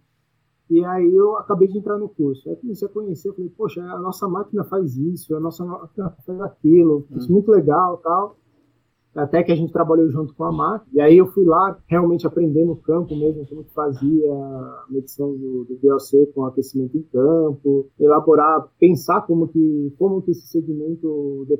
e 0.70 0.84
aí 0.84 1.12
eu 1.12 1.36
acabei 1.36 1.66
de 1.66 1.76
entrar 1.76 1.98
no 1.98 2.08
curso. 2.08 2.48
Aí 2.48 2.54
comecei 2.54 2.86
a 2.86 2.90
conhecer, 2.90 3.28
eu 3.28 3.34
falei, 3.34 3.50
poxa, 3.50 3.82
a 3.82 3.98
nossa 3.98 4.28
máquina 4.28 4.62
faz 4.62 4.96
isso, 4.96 5.34
a 5.34 5.40
nossa 5.40 5.64
máquina 5.64 6.16
faz 6.24 6.40
aquilo, 6.42 7.04
isso 7.16 7.28
é 7.28 7.32
muito 7.32 7.50
legal 7.50 7.96
tal. 7.98 8.36
Até 9.12 9.42
que 9.42 9.50
a 9.50 9.56
gente 9.56 9.72
trabalhou 9.72 10.08
junto 10.08 10.32
com 10.32 10.44
a 10.44 10.52
máquina. 10.52 10.88
E 10.92 11.00
aí 11.00 11.18
eu 11.18 11.26
fui 11.26 11.44
lá 11.44 11.76
realmente 11.88 12.24
aprender 12.24 12.64
no 12.64 12.76
campo 12.76 13.16
mesmo 13.16 13.44
como 13.48 13.64
que 13.64 13.74
fazia 13.74 14.32
a 14.32 14.86
medição 14.88 15.36
do, 15.36 15.64
do 15.64 15.76
VOC 15.82 16.26
com 16.32 16.44
aquecimento 16.44 16.96
em 16.96 17.02
campo, 17.02 17.90
elaborar, 17.98 18.68
pensar 18.78 19.22
como 19.22 19.48
que, 19.48 19.92
como 19.98 20.22
que 20.22 20.30
esse 20.30 20.46
segmento 20.46 21.44
de, 21.48 21.58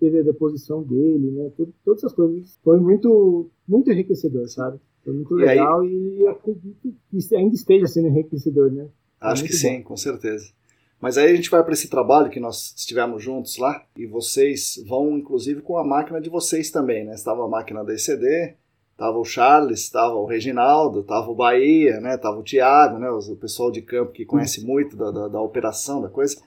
teve 0.00 0.18
a 0.18 0.22
deposição 0.24 0.82
dele, 0.82 1.30
né? 1.30 1.52
Tudo, 1.56 1.72
todas 1.84 2.00
essas 2.02 2.12
coisas. 2.12 2.58
Foi 2.64 2.80
muito, 2.80 3.48
muito 3.68 3.88
enriquecedor, 3.92 4.48
sabe? 4.48 4.80
Foi 5.04 5.12
muito 5.12 5.38
e 5.38 5.44
legal 5.44 5.80
aí... 5.80 6.18
e 6.18 6.26
acredito 6.28 6.94
que 7.10 7.36
ainda 7.36 7.54
esteja 7.54 7.86
sendo 7.86 8.08
enriquecedor, 8.08 8.70
né? 8.70 8.86
Acho 9.20 9.44
que 9.44 9.52
sim, 9.52 9.82
com 9.82 9.96
certeza. 9.96 10.50
Mas 11.00 11.18
aí 11.18 11.32
a 11.32 11.34
gente 11.36 11.50
vai 11.50 11.62
para 11.62 11.72
esse 11.72 11.88
trabalho 11.88 12.30
que 12.30 12.40
nós 12.40 12.74
estivemos 12.76 13.22
juntos 13.22 13.56
lá 13.58 13.84
e 13.96 14.06
vocês 14.06 14.82
vão 14.86 15.16
inclusive 15.16 15.60
com 15.60 15.76
a 15.76 15.84
máquina 15.84 16.20
de 16.20 16.30
vocês 16.30 16.70
também, 16.70 17.04
né? 17.04 17.14
Estava 17.14 17.44
a 17.44 17.48
máquina 17.48 17.84
da 17.84 17.92
ECD, 17.92 18.56
Tava 19.02 19.18
o 19.18 19.24
Charles, 19.24 19.90
tava 19.90 20.14
o 20.14 20.26
Reginaldo, 20.26 21.02
tava 21.02 21.28
o 21.28 21.34
Bahia, 21.34 21.98
né? 22.00 22.16
Tava 22.16 22.38
o 22.38 22.44
Thiago, 22.44 23.00
né? 23.00 23.10
O 23.10 23.34
pessoal 23.34 23.68
de 23.68 23.82
campo 23.82 24.12
que 24.12 24.24
conhece 24.24 24.64
muito 24.64 24.96
da, 24.96 25.10
da, 25.10 25.26
da 25.26 25.40
operação 25.40 26.00
da 26.00 26.08
coisa. 26.08 26.40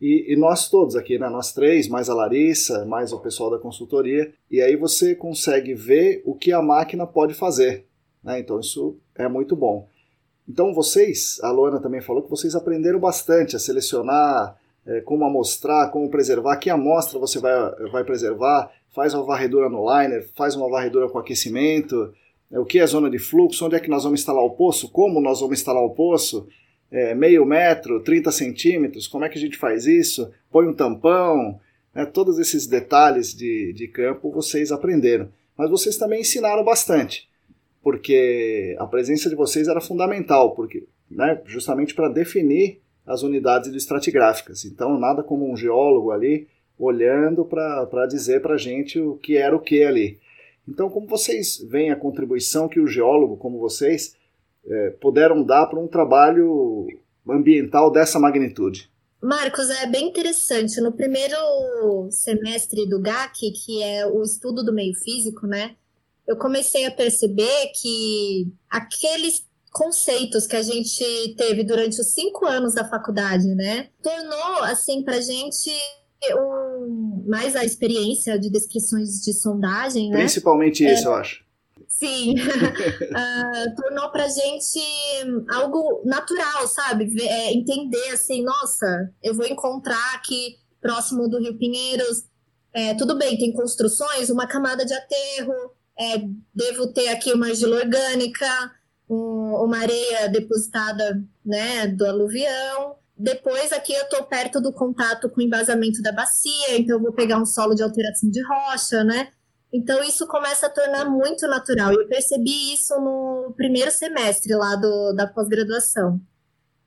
E, 0.00 0.32
e, 0.32 0.36
nós 0.36 0.70
todos 0.70 0.94
aqui, 0.94 1.18
né? 1.18 1.28
Nós 1.28 1.52
três, 1.52 1.88
mais 1.88 2.08
a 2.08 2.14
Larissa, 2.14 2.84
mais 2.84 3.12
o 3.12 3.18
pessoal 3.18 3.50
da 3.50 3.58
consultoria. 3.58 4.32
E 4.48 4.60
aí 4.60 4.76
você 4.76 5.12
consegue 5.12 5.74
ver 5.74 6.22
o 6.24 6.36
que 6.36 6.52
a 6.52 6.62
máquina 6.62 7.04
pode 7.04 7.34
fazer. 7.34 7.87
Né? 8.22 8.40
Então 8.40 8.60
isso 8.60 8.96
é 9.14 9.28
muito 9.28 9.54
bom. 9.56 9.88
Então 10.48 10.72
vocês, 10.72 11.38
a 11.42 11.50
Luana 11.50 11.80
também 11.80 12.00
falou 12.00 12.22
que 12.22 12.30
vocês 12.30 12.54
aprenderam 12.54 12.98
bastante 12.98 13.54
a 13.54 13.58
selecionar 13.58 14.56
é, 14.88 15.02
como 15.02 15.24
amostrar, 15.24 15.90
como 15.90 16.08
preservar, 16.08 16.56
que 16.56 16.70
amostra 16.70 17.18
você 17.18 17.38
vai, 17.38 17.52
vai 17.92 18.04
preservar, 18.04 18.72
faz 18.88 19.12
uma 19.12 19.22
varredura 19.22 19.68
no 19.68 19.84
liner, 19.84 20.26
faz 20.34 20.56
uma 20.56 20.68
varredura 20.68 21.08
com 21.10 21.18
aquecimento, 21.18 22.12
é, 22.50 22.58
o 22.58 22.64
que 22.64 22.78
é 22.78 22.86
zona 22.86 23.10
de 23.10 23.18
fluxo, 23.18 23.66
onde 23.66 23.76
é 23.76 23.80
que 23.80 23.90
nós 23.90 24.04
vamos 24.04 24.20
instalar 24.20 24.42
o 24.42 24.50
poço, 24.50 24.90
como 24.90 25.20
nós 25.20 25.40
vamos 25.40 25.58
instalar 25.58 25.82
o 25.82 25.90
poço, 25.90 26.48
é, 26.90 27.14
meio 27.14 27.44
metro, 27.44 28.02
30 28.02 28.32
centímetros, 28.32 29.06
como 29.06 29.26
é 29.26 29.28
que 29.28 29.36
a 29.36 29.40
gente 29.40 29.58
faz 29.58 29.86
isso, 29.86 30.30
põe 30.50 30.66
um 30.66 30.72
tampão, 30.72 31.60
né, 31.94 32.06
todos 32.06 32.38
esses 32.38 32.66
detalhes 32.66 33.34
de, 33.34 33.74
de 33.74 33.88
campo 33.88 34.32
vocês 34.32 34.72
aprenderam. 34.72 35.28
Mas 35.54 35.68
vocês 35.68 35.98
também 35.98 36.22
ensinaram 36.22 36.64
bastante, 36.64 37.27
porque 37.82 38.76
a 38.78 38.86
presença 38.86 39.28
de 39.28 39.36
vocês 39.36 39.68
era 39.68 39.80
fundamental, 39.80 40.54
porque 40.54 40.86
né, 41.10 41.40
justamente 41.46 41.94
para 41.94 42.08
definir 42.08 42.80
as 43.06 43.22
unidades 43.22 43.72
estratigráficas. 43.74 44.64
Então, 44.64 44.98
nada 44.98 45.22
como 45.22 45.50
um 45.50 45.56
geólogo 45.56 46.10
ali 46.10 46.46
olhando 46.78 47.44
para 47.44 48.06
dizer 48.06 48.40
para 48.40 48.54
a 48.54 48.58
gente 48.58 49.00
o 49.00 49.16
que 49.16 49.36
era 49.36 49.56
o 49.56 49.60
que 49.60 49.82
ali. 49.82 50.18
Então, 50.68 50.90
como 50.90 51.06
vocês 51.06 51.58
veem 51.68 51.90
a 51.90 51.96
contribuição 51.96 52.68
que 52.68 52.78
o 52.78 52.86
geólogo, 52.86 53.38
como 53.38 53.58
vocês, 53.58 54.14
é, 54.66 54.90
puderam 54.90 55.42
dar 55.42 55.66
para 55.66 55.80
um 55.80 55.88
trabalho 55.88 56.86
ambiental 57.26 57.90
dessa 57.90 58.18
magnitude? 58.18 58.90
Marcos, 59.20 59.70
é 59.70 59.86
bem 59.86 60.08
interessante. 60.08 60.80
No 60.80 60.92
primeiro 60.92 62.08
semestre 62.10 62.86
do 62.86 63.00
GAC, 63.00 63.50
que 63.50 63.82
é 63.82 64.06
o 64.06 64.22
estudo 64.22 64.62
do 64.62 64.72
meio 64.72 64.94
físico, 64.94 65.46
né? 65.46 65.74
Eu 66.28 66.36
comecei 66.36 66.84
a 66.84 66.90
perceber 66.90 67.72
que 67.80 68.52
aqueles 68.70 69.42
conceitos 69.72 70.46
que 70.46 70.56
a 70.56 70.62
gente 70.62 71.34
teve 71.36 71.64
durante 71.64 72.00
os 72.00 72.12
cinco 72.12 72.44
anos 72.44 72.74
da 72.74 72.88
faculdade, 72.88 73.46
né? 73.54 73.88
Tornou, 74.02 74.62
assim, 74.64 75.02
para 75.02 75.20
gente 75.20 75.70
um, 76.36 77.24
mais 77.26 77.56
a 77.56 77.64
experiência 77.64 78.38
de 78.38 78.50
descrições 78.50 79.20
de 79.22 79.32
sondagem, 79.32 80.10
né? 80.10 80.18
Principalmente 80.18 80.84
isso, 80.84 81.04
é, 81.04 81.06
eu 81.06 81.14
acho. 81.14 81.44
Sim, 81.88 82.34
uh, 82.34 83.74
tornou 83.80 84.10
para 84.10 84.28
gente 84.28 84.80
algo 85.50 86.02
natural, 86.04 86.68
sabe? 86.68 87.10
É, 87.22 87.52
entender 87.52 88.10
assim, 88.10 88.42
nossa, 88.42 89.10
eu 89.22 89.34
vou 89.34 89.46
encontrar 89.46 90.14
aqui 90.14 90.56
próximo 90.80 91.28
do 91.28 91.38
Rio 91.38 91.56
Pinheiros, 91.56 92.24
é, 92.72 92.94
tudo 92.94 93.16
bem, 93.16 93.38
tem 93.38 93.52
construções, 93.52 94.30
uma 94.30 94.46
camada 94.46 94.84
de 94.84 94.92
aterro, 94.92 95.54
é, 95.98 96.18
devo 96.54 96.92
ter 96.92 97.08
aqui 97.08 97.32
uma 97.32 97.46
argila 97.48 97.76
orgânica, 97.76 98.46
um, 99.08 99.54
uma 99.64 99.78
areia 99.78 100.28
depositada 100.28 101.22
né, 101.44 101.86
do 101.88 102.06
aluvião. 102.06 102.96
Depois 103.16 103.72
aqui 103.72 103.92
eu 103.92 104.02
estou 104.02 104.22
perto 104.24 104.60
do 104.60 104.72
contato 104.72 105.28
com 105.28 105.40
o 105.40 105.44
embasamento 105.44 106.00
da 106.00 106.12
bacia, 106.12 106.78
então 106.78 106.96
eu 106.96 107.02
vou 107.02 107.12
pegar 107.12 107.40
um 107.40 107.46
solo 107.46 107.74
de 107.74 107.82
alteração 107.82 108.30
de 108.30 108.40
rocha, 108.42 109.02
né? 109.02 109.28
Então 109.72 110.02
isso 110.02 110.26
começa 110.26 110.66
a 110.66 110.70
tornar 110.70 111.04
muito 111.04 111.46
natural. 111.48 111.92
Eu 111.92 112.06
percebi 112.06 112.72
isso 112.72 112.94
no 113.00 113.52
primeiro 113.56 113.90
semestre 113.90 114.54
lá 114.54 114.76
do, 114.76 115.12
da 115.14 115.26
pós-graduação. 115.26 116.20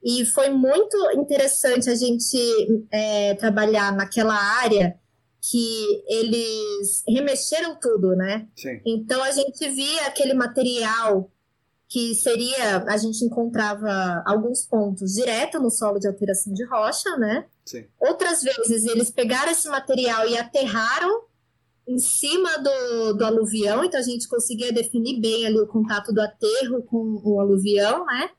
E 0.03 0.25
foi 0.25 0.49
muito 0.49 0.97
interessante 1.13 1.89
a 1.89 1.95
gente 1.95 2.37
é, 2.89 3.35
trabalhar 3.35 3.95
naquela 3.95 4.33
área 4.33 4.99
que 5.41 6.03
eles 6.07 7.03
remexeram 7.07 7.75
tudo, 7.79 8.15
né? 8.15 8.47
Sim. 8.55 8.79
Então 8.85 9.23
a 9.23 9.31
gente 9.31 9.67
via 9.69 10.05
aquele 10.05 10.33
material 10.33 11.31
que 11.89 12.15
seria, 12.15 12.77
a 12.87 12.95
gente 12.95 13.25
encontrava 13.25 14.23
alguns 14.25 14.65
pontos 14.65 15.13
direto 15.13 15.59
no 15.59 15.69
solo 15.69 15.99
de 15.99 16.07
alteração 16.07 16.53
de 16.53 16.63
rocha, 16.65 17.17
né? 17.17 17.45
Sim. 17.65 17.85
Outras 17.99 18.43
vezes 18.43 18.85
eles 18.85 19.09
pegaram 19.09 19.51
esse 19.51 19.67
material 19.67 20.25
e 20.29 20.37
aterraram 20.37 21.23
em 21.85 21.97
cima 21.97 22.57
do, 22.59 23.13
do 23.13 23.25
aluvião, 23.25 23.83
então 23.83 23.99
a 23.99 24.03
gente 24.03 24.27
conseguia 24.29 24.71
definir 24.71 25.19
bem 25.19 25.45
ali 25.45 25.59
o 25.59 25.67
contato 25.67 26.13
do 26.13 26.21
aterro 26.21 26.83
com 26.83 27.21
o 27.25 27.39
aluvião, 27.41 28.05
né? 28.05 28.29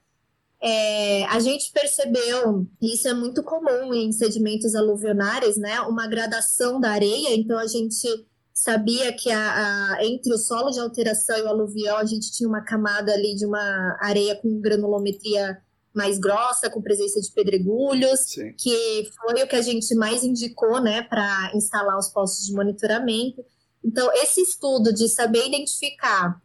É, 0.65 1.25
a 1.25 1.41
gente 1.41 1.73
percebeu, 1.73 2.67
e 2.81 2.95
isso 2.95 3.09
é 3.09 3.13
muito 3.13 3.43
comum 3.43 3.93
em 3.93 4.13
sedimentos 4.13 4.77
aluvionares, 4.77 5.57
né? 5.57 5.81
Uma 5.81 6.07
gradação 6.07 6.79
da 6.79 6.91
areia, 6.91 7.35
então 7.35 7.59
a 7.59 7.67
gente 7.67 8.07
sabia 8.55 9.13
que 9.13 9.29
a, 9.29 9.97
a, 9.97 10.07
entre 10.07 10.33
o 10.33 10.39
solo 10.39 10.71
de 10.71 10.79
alteração 10.79 11.37
e 11.37 11.43
o 11.43 11.49
aluvião 11.49 11.97
a 11.97 12.05
gente 12.05 12.31
tinha 12.31 12.49
uma 12.49 12.61
camada 12.61 13.13
ali 13.13 13.35
de 13.35 13.45
uma 13.45 13.99
areia 14.01 14.37
com 14.37 14.61
granulometria 14.61 15.61
mais 15.93 16.19
grossa, 16.19 16.71
com 16.71 16.81
presença 16.81 17.21
de 17.21 17.31
pedregulhos, 17.33 18.21
Sim. 18.21 18.55
que 18.57 19.11
foi 19.17 19.43
o 19.43 19.49
que 19.49 19.57
a 19.57 19.63
gente 19.63 19.95
mais 19.97 20.23
indicou, 20.23 20.81
né, 20.81 21.03
para 21.03 21.51
instalar 21.55 21.99
os 21.99 22.09
postos 22.09 22.47
de 22.47 22.55
monitoramento. 22.55 23.45
Então, 23.85 24.11
esse 24.15 24.41
estudo 24.41 24.93
de 24.93 25.09
saber 25.09 25.49
identificar 25.49 26.41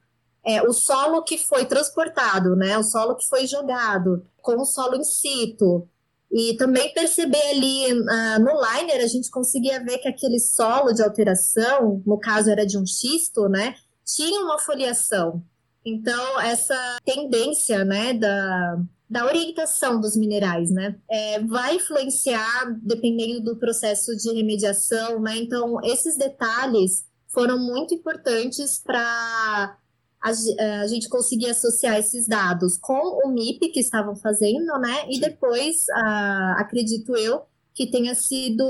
é, 0.48 0.62
o 0.62 0.72
solo 0.72 1.22
que 1.24 1.38
foi 1.38 1.66
transportado, 1.66 2.56
né, 2.56 2.78
o 2.78 2.84
solo 2.84 3.16
que 3.16 3.28
foi 3.28 3.46
jogado, 3.46 4.26
com 4.42 4.56
o 4.56 4.66
solo 4.66 4.96
in 4.96 5.04
situ, 5.04 5.86
e 6.32 6.56
também 6.56 6.94
perceber 6.94 7.50
ali 7.50 7.94
uh, 7.94 8.40
no 8.40 8.54
liner, 8.62 9.04
a 9.04 9.08
gente 9.08 9.30
conseguia 9.30 9.84
ver 9.84 9.98
que 9.98 10.08
aquele 10.08 10.40
solo 10.40 10.94
de 10.94 11.04
alteração, 11.04 12.02
no 12.06 12.18
caso 12.18 12.50
era 12.50 12.66
de 12.66 12.78
um 12.78 12.86
xisto, 12.86 13.50
né, 13.50 13.76
tinha 14.06 14.42
uma 14.42 14.58
foliação. 14.58 15.44
Então, 15.86 16.40
essa 16.40 16.98
tendência 17.06 17.84
né, 17.84 18.14
da, 18.14 18.78
da 19.10 19.26
orientação 19.26 20.00
dos 20.00 20.16
minerais, 20.16 20.72
né, 20.72 20.96
é, 21.10 21.40
vai 21.42 21.76
influenciar 21.76 22.74
dependendo 22.82 23.42
do 23.42 23.58
processo 23.58 24.16
de 24.16 24.34
remediação, 24.34 25.22
né? 25.22 25.38
Então, 25.38 25.80
esses 25.84 26.18
detalhes 26.18 27.06
foram 27.28 27.58
muito 27.58 27.94
importantes 27.94 28.82
para 28.84 29.78
a, 30.22 30.32
eh, 30.32 30.80
a, 30.80 30.88
gente 30.88 31.08
conseguia 31.10 31.52
associar 31.52 31.98
esses 31.98 32.28
dados 32.28 32.78
com 32.78 33.22
o 33.24 33.32
MIP 33.32 33.70
que 33.70 33.80
estavam 33.80 34.16
fazendo, 34.16 34.78
né? 34.80 35.06
E 35.10 35.20
depois, 35.20 35.86
uh, 35.90 36.58
acredito 36.58 37.16
eu, 37.16 37.44
que 37.74 37.86
tenha 37.86 38.16
sido 38.16 38.66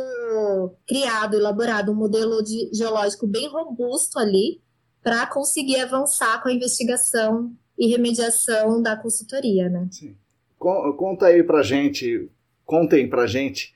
criado, 0.86 1.38
elaborado 1.38 1.94
um 1.94 1.96
modelo 1.96 2.44
de, 2.44 2.70
geológico 2.74 3.26
bem 3.26 3.48
robusto 3.48 4.20
ali 4.20 4.62
para 5.02 5.26
conseguir 5.28 5.80
avançar 5.80 6.44
com 6.44 6.50
a 6.50 6.54
investigação 6.54 7.54
e 7.80 7.88
remediação 7.88 8.82
da 8.82 8.98
consultoria, 8.98 9.70
né? 9.70 9.88
Sim. 9.92 10.18
Conta 10.60 11.28
aí 11.28 11.42
para 11.42 11.64
gente, 11.64 12.30
contem 12.66 13.10
para 13.10 13.28
gente, 13.28 13.74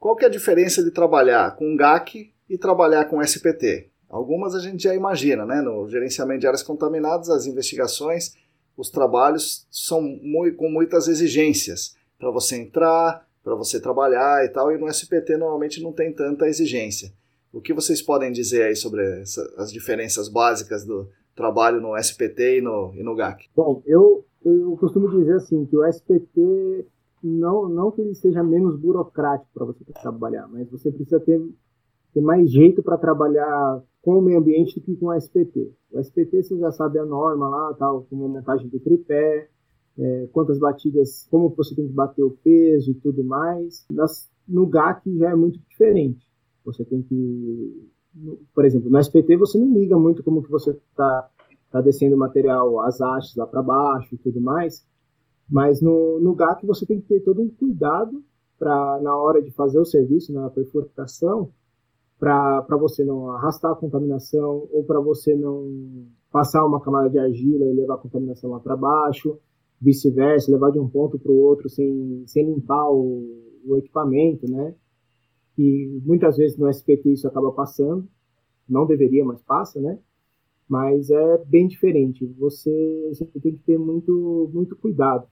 qual 0.00 0.16
que 0.16 0.24
é 0.24 0.28
a 0.28 0.30
diferença 0.30 0.82
de 0.82 0.90
trabalhar 0.90 1.54
com 1.54 1.76
GAC 1.76 2.32
e 2.50 2.58
trabalhar 2.58 3.04
com 3.04 3.22
SPT? 3.22 3.91
Algumas 4.12 4.54
a 4.54 4.60
gente 4.60 4.82
já 4.82 4.94
imagina, 4.94 5.46
né? 5.46 5.62
No 5.62 5.88
gerenciamento 5.88 6.40
de 6.40 6.46
áreas 6.46 6.62
contaminadas, 6.62 7.30
as 7.30 7.46
investigações, 7.46 8.34
os 8.76 8.90
trabalhos 8.90 9.66
são 9.70 10.02
muito, 10.02 10.58
com 10.58 10.68
muitas 10.68 11.08
exigências 11.08 11.96
para 12.18 12.30
você 12.30 12.56
entrar, 12.56 13.26
para 13.42 13.54
você 13.54 13.80
trabalhar 13.80 14.44
e 14.44 14.50
tal, 14.50 14.70
e 14.70 14.76
no 14.76 14.86
SPT 14.86 15.38
normalmente 15.38 15.82
não 15.82 15.94
tem 15.94 16.12
tanta 16.12 16.46
exigência. 16.46 17.10
O 17.50 17.62
que 17.62 17.72
vocês 17.72 18.02
podem 18.02 18.30
dizer 18.30 18.64
aí 18.64 18.76
sobre 18.76 19.02
essa, 19.22 19.50
as 19.56 19.72
diferenças 19.72 20.28
básicas 20.28 20.84
do 20.84 21.08
trabalho 21.34 21.80
no 21.80 21.96
SPT 21.96 22.58
e 22.58 22.60
no, 22.60 22.92
e 22.94 23.02
no 23.02 23.16
GAC? 23.16 23.48
Bom, 23.56 23.82
eu, 23.86 24.26
eu 24.44 24.76
costumo 24.76 25.08
dizer 25.08 25.36
assim, 25.36 25.64
que 25.64 25.74
o 25.76 25.86
SPT 25.86 26.86
não, 27.22 27.66
não 27.66 27.90
que 27.90 28.02
ele 28.02 28.14
seja 28.14 28.42
menos 28.42 28.78
burocrático 28.78 29.48
para 29.54 29.64
você 29.64 29.84
trabalhar, 30.02 30.46
mas 30.48 30.68
você 30.70 30.92
precisa 30.92 31.18
ter, 31.18 31.40
ter 32.12 32.20
mais 32.20 32.50
jeito 32.50 32.82
para 32.82 32.98
trabalhar 32.98 33.82
com 34.02 34.18
o 34.18 34.22
meio 34.22 34.38
ambiente 34.38 34.74
do 34.74 34.84
que 34.84 34.96
com 34.96 35.06
o 35.06 35.14
SPT. 35.14 35.72
O 35.92 36.00
SPT 36.00 36.42
você 36.42 36.58
já 36.58 36.72
sabe 36.72 36.98
a 36.98 37.06
norma 37.06 37.48
lá, 37.48 37.74
tal, 37.74 38.04
como 38.10 38.24
a 38.24 38.28
montagem 38.28 38.68
do 38.68 38.80
tripé, 38.80 39.48
é, 39.96 40.28
quantas 40.32 40.58
batidas, 40.58 41.26
como 41.30 41.48
você 41.50 41.74
tem 41.74 41.86
que 41.86 41.92
bater 41.92 42.22
o 42.22 42.36
peso 42.42 42.90
e 42.90 42.94
tudo 42.94 43.22
mais. 43.22 43.86
Nas, 43.90 44.28
no 44.46 44.66
GAC 44.66 45.16
já 45.18 45.30
é 45.30 45.34
muito 45.36 45.58
diferente. 45.68 46.26
Você 46.64 46.84
tem 46.84 47.02
que, 47.02 47.90
por 48.52 48.64
exemplo, 48.64 48.90
no 48.90 48.98
SPT 48.98 49.36
você 49.36 49.56
não 49.56 49.72
liga 49.72 49.96
muito 49.96 50.22
como 50.22 50.42
que 50.42 50.50
você 50.50 50.70
está 50.70 51.30
tá 51.70 51.80
descendo 51.80 52.16
o 52.16 52.18
material, 52.18 52.80
as 52.80 53.00
hastes 53.00 53.36
lá 53.36 53.46
para 53.46 53.62
baixo 53.62 54.14
e 54.14 54.18
tudo 54.18 54.40
mais, 54.40 54.86
mas 55.48 55.80
no, 55.80 56.20
no 56.20 56.34
GAC 56.34 56.66
você 56.66 56.84
tem 56.84 57.00
que 57.00 57.08
ter 57.08 57.20
todo 57.20 57.40
um 57.40 57.48
cuidado 57.48 58.22
para 58.58 59.00
na 59.00 59.16
hora 59.16 59.40
de 59.42 59.50
fazer 59.50 59.78
o 59.78 59.84
serviço, 59.84 60.32
na 60.32 60.50
perfuração, 60.50 61.50
para 62.22 62.76
você 62.78 63.04
não 63.04 63.32
arrastar 63.32 63.72
a 63.72 63.74
contaminação 63.74 64.68
ou 64.72 64.84
para 64.84 65.00
você 65.00 65.34
não 65.34 66.06
passar 66.30 66.64
uma 66.64 66.80
camada 66.80 67.10
de 67.10 67.18
argila 67.18 67.66
e 67.66 67.74
levar 67.74 67.94
a 67.94 67.98
contaminação 67.98 68.48
lá 68.48 68.60
para 68.60 68.76
baixo, 68.76 69.36
vice-versa, 69.80 70.52
levar 70.52 70.70
de 70.70 70.78
um 70.78 70.88
ponto 70.88 71.18
para 71.18 71.32
o 71.32 71.36
outro 71.36 71.68
sem, 71.68 72.22
sem 72.28 72.46
limpar 72.46 72.88
o, 72.92 73.24
o 73.66 73.76
equipamento, 73.76 74.48
né? 74.48 74.72
E 75.58 76.00
muitas 76.04 76.36
vezes 76.36 76.56
no 76.56 76.70
SPT 76.70 77.12
isso 77.12 77.26
acaba 77.26 77.50
passando, 77.50 78.06
não 78.68 78.86
deveria, 78.86 79.24
mas 79.24 79.42
passa, 79.42 79.80
né? 79.80 79.98
Mas 80.68 81.10
é 81.10 81.38
bem 81.46 81.66
diferente. 81.66 82.24
Você, 82.38 83.08
você 83.08 83.26
tem 83.40 83.56
que 83.56 83.64
ter 83.64 83.76
muito, 83.76 84.48
muito 84.54 84.76
cuidado. 84.76 85.26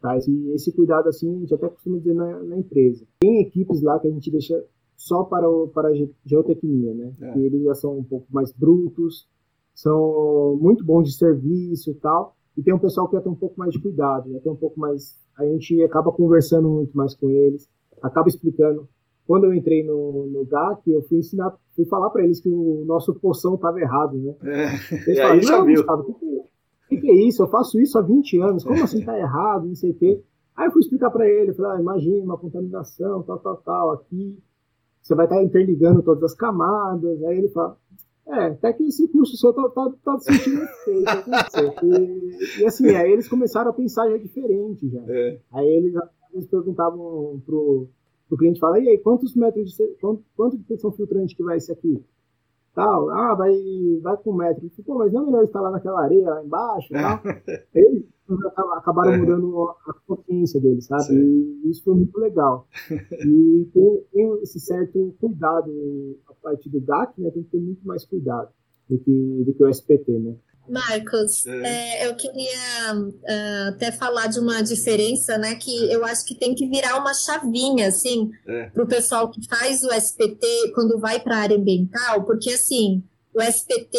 Tá? 0.00 0.16
E 0.16 0.52
esse 0.54 0.72
cuidado, 0.72 1.08
assim, 1.08 1.36
a 1.36 1.40
gente 1.40 1.54
até 1.54 1.68
costuma 1.68 1.98
dizer 1.98 2.14
na, 2.14 2.44
na 2.44 2.56
empresa. 2.56 3.04
Tem 3.18 3.40
equipes 3.40 3.82
lá 3.82 3.98
que 3.98 4.06
a 4.06 4.10
gente 4.10 4.30
deixa 4.30 4.64
só 4.96 5.24
para, 5.24 5.48
o, 5.48 5.68
para 5.68 5.88
a 5.88 5.92
geotecnia, 6.24 6.94
né? 6.94 7.12
É. 7.20 7.38
Eles 7.38 7.64
já 7.64 7.74
são 7.74 7.98
um 7.98 8.04
pouco 8.04 8.26
mais 8.30 8.52
brutos, 8.52 9.28
são 9.74 10.56
muito 10.60 10.84
bons 10.84 11.08
de 11.08 11.16
serviço 11.16 11.90
e 11.90 11.94
tal. 11.94 12.36
E 12.56 12.62
tem 12.62 12.74
um 12.74 12.78
pessoal 12.78 13.08
que 13.08 13.18
tem 13.18 13.32
um 13.32 13.36
pouco 13.36 13.58
mais 13.58 13.72
de 13.72 13.80
cuidado, 13.80 14.28
né? 14.28 14.38
Tem 14.40 14.52
um 14.52 14.56
pouco 14.56 14.78
mais. 14.78 15.18
A 15.36 15.44
gente 15.44 15.82
acaba 15.82 16.12
conversando 16.12 16.68
muito 16.68 16.96
mais 16.96 17.14
com 17.14 17.30
eles, 17.30 17.68
acaba 18.02 18.28
explicando. 18.28 18.88
Quando 19.26 19.44
eu 19.44 19.54
entrei 19.54 19.82
no, 19.84 20.26
no 20.26 20.44
GAC, 20.44 20.90
eu 20.90 21.02
fui 21.02 21.18
ensinar, 21.18 21.56
fui 21.74 21.84
falar 21.86 22.10
para 22.10 22.24
eles 22.24 22.40
que 22.40 22.48
o 22.48 22.84
nosso 22.84 23.14
poção 23.14 23.54
estava 23.54 23.80
errado, 23.80 24.18
né? 24.18 24.34
É. 24.42 24.94
Eles 25.06 25.18
falaram, 25.18 25.42
já 25.42 25.64
viu. 25.64 25.76
Gustavo, 25.76 26.02
o 26.02 26.14
que, 26.14 26.96
que, 26.96 26.96
que, 26.98 27.10
é 27.10 27.28
isso? 27.28 27.42
Eu 27.42 27.48
faço 27.48 27.80
isso 27.80 27.96
há 27.98 28.02
20 28.02 28.40
anos, 28.40 28.64
como 28.64 28.82
assim 28.82 29.04
tá 29.04 29.18
errado? 29.18 29.66
Não 29.66 29.74
sei 29.74 29.92
o 29.92 29.94
quê. 29.94 30.22
Aí 30.54 30.66
eu 30.66 30.72
fui 30.72 30.80
explicar 30.80 31.10
para 31.10 31.26
ele, 31.26 31.54
falei, 31.54 31.78
ah, 31.78 31.80
imagina 31.80 32.24
uma 32.24 32.36
contaminação, 32.36 33.22
tal, 33.22 33.38
tal, 33.38 33.56
tal, 33.56 33.90
aqui 33.92 34.38
você 35.02 35.14
vai 35.14 35.26
estar 35.26 35.42
interligando 35.42 36.02
todas 36.02 36.22
as 36.22 36.34
camadas. 36.34 37.22
Aí 37.24 37.38
ele 37.38 37.48
fala, 37.48 37.76
é, 38.26 38.46
até 38.46 38.72
que 38.72 38.84
esse 38.84 39.08
curso 39.08 39.36
seu 39.36 39.52
tá, 39.52 39.68
tá, 39.70 39.92
tá 40.04 40.18
sentindo 40.20 40.62
efeito. 40.62 41.86
e, 41.86 42.60
e 42.62 42.66
assim, 42.66 42.88
aí 42.94 43.12
eles 43.12 43.28
começaram 43.28 43.70
a 43.70 43.74
pensar 43.74 44.08
já 44.08 44.16
diferente 44.16 44.88
já. 44.88 45.02
É. 45.08 45.38
Aí 45.52 45.66
eles, 45.66 45.94
eles 46.32 46.46
perguntavam 46.46 47.42
pro, 47.44 47.88
pro 48.28 48.38
cliente, 48.38 48.60
fala, 48.60 48.78
e 48.78 48.88
aí, 48.88 48.98
quantos 48.98 49.34
metros 49.34 49.72
de, 49.72 49.86
quanto, 50.00 50.22
quanto 50.36 50.56
de 50.56 50.64
pressão 50.64 50.92
filtrante 50.92 51.34
que 51.34 51.42
vai 51.42 51.56
esse 51.56 51.72
aqui? 51.72 52.02
Tal, 52.74 53.10
ah, 53.10 53.34
vai, 53.34 53.52
vai 54.00 54.16
com 54.16 54.32
metro. 54.32 54.70
Pô, 54.86 54.94
mas 54.94 55.12
não 55.12 55.24
é 55.24 55.26
melhor 55.26 55.44
instalar 55.44 55.70
naquela 55.70 56.02
areia 56.04 56.30
lá 56.30 56.42
embaixo? 56.42 56.88
Tal. 56.90 57.20
Eles 57.74 58.04
acabaram 58.76 59.12
é. 59.12 59.18
mudando 59.18 59.74
a 59.86 59.94
consciência 60.06 60.60
deles, 60.60 60.86
sabe? 60.86 61.04
Sim. 61.04 61.60
E 61.64 61.70
isso 61.70 61.84
foi 61.84 61.94
muito 61.94 62.18
legal. 62.18 62.66
E 62.92 63.68
tem, 63.72 64.04
tem, 64.12 64.42
esse 64.42 64.58
certo 64.60 65.14
cuidado 65.20 66.18
a 66.28 66.34
partir 66.34 66.68
do 66.68 66.80
GAC, 66.80 67.20
né? 67.20 67.30
Tem 67.30 67.42
que 67.42 67.50
ter 67.50 67.60
muito 67.60 67.86
mais 67.86 68.04
cuidado 68.04 68.48
do 68.88 68.98
que, 68.98 69.44
do 69.44 69.54
que 69.54 69.62
o 69.62 69.68
SPT, 69.68 70.12
né? 70.18 70.34
Marcos, 70.68 71.46
é. 71.46 72.04
É, 72.04 72.08
eu 72.08 72.14
queria 72.14 72.94
uh, 72.94 73.68
até 73.68 73.90
falar 73.90 74.28
de 74.28 74.38
uma 74.38 74.62
diferença, 74.62 75.36
né? 75.36 75.56
Que 75.56 75.92
eu 75.92 76.04
acho 76.04 76.24
que 76.24 76.34
tem 76.34 76.54
que 76.54 76.68
virar 76.68 76.98
uma 76.98 77.14
chavinha, 77.14 77.88
assim, 77.88 78.30
é. 78.46 78.70
para 78.70 78.84
o 78.84 78.86
pessoal 78.86 79.30
que 79.30 79.46
faz 79.48 79.82
o 79.82 79.92
SPT 79.92 80.72
quando 80.74 80.98
vai 80.98 81.20
para 81.20 81.36
a 81.36 81.40
área 81.40 81.56
ambiental, 81.56 82.24
porque 82.24 82.50
assim, 82.50 83.02
o 83.34 83.42
SPT, 83.42 83.98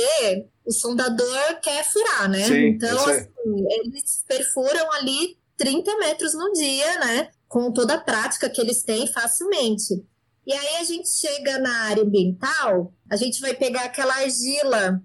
o 0.66 0.72
sondador 0.72 1.60
quer 1.62 1.84
furar, 1.84 2.30
né? 2.30 2.44
Sim, 2.44 2.68
então, 2.68 2.98
assim, 3.08 3.30
eles 3.70 4.24
perfuram 4.28 4.92
ali 4.94 5.38
30 5.58 5.98
metros 5.98 6.34
no 6.34 6.52
dia, 6.54 7.00
né? 7.00 7.30
Com 7.48 7.72
toda 7.72 7.96
a 7.96 8.02
prática 8.02 8.50
que 8.50 8.62
eles 8.62 8.84
têm 8.84 9.08
facilmente. 9.08 10.04
E 10.46 10.54
aí 10.54 10.76
a 10.78 10.84
gente 10.84 11.10
chega 11.10 11.60
na 11.60 11.84
área 11.84 12.04
ambiental, 12.04 12.94
a 13.10 13.16
gente 13.16 13.40
vai 13.40 13.54
pegar 13.54 13.86
aquela 13.86 14.14
argila 14.16 15.02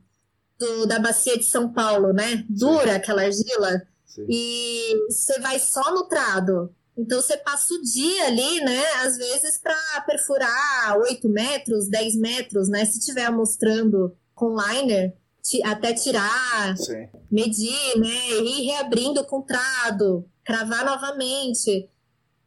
do, 0.59 0.87
da 0.87 0.99
bacia 0.99 1.39
de 1.39 1.45
São 1.45 1.73
Paulo, 1.73 2.13
né? 2.13 2.45
Dura 2.49 2.91
Sim. 2.91 2.97
aquela 2.97 3.23
argila. 3.23 3.83
Sim. 4.05 4.27
E 4.29 5.07
você 5.09 5.39
vai 5.39 5.59
só 5.59 5.95
no 5.95 6.05
trado. 6.05 6.75
Então 6.97 7.23
você 7.23 7.37
passa 7.37 7.73
o 7.75 7.83
dia 7.83 8.27
ali, 8.27 8.61
né? 8.63 8.85
Às 9.05 9.17
vezes 9.17 9.59
para 9.59 10.01
perfurar 10.05 10.99
8 10.99 11.29
metros, 11.29 11.89
10 11.89 12.17
metros, 12.17 12.69
né? 12.69 12.85
Se 12.85 12.99
tiver 12.99 13.31
mostrando 13.31 14.17
com 14.35 14.57
liner, 14.57 15.17
até 15.65 15.93
tirar, 15.93 16.77
Sim. 16.77 17.09
medir, 17.31 17.99
né? 17.99 18.31
E 18.31 18.63
ir 18.63 18.67
reabrindo 18.67 19.21
o 19.21 19.27
contrado, 19.27 20.29
cravar 20.45 20.85
novamente. 20.85 21.89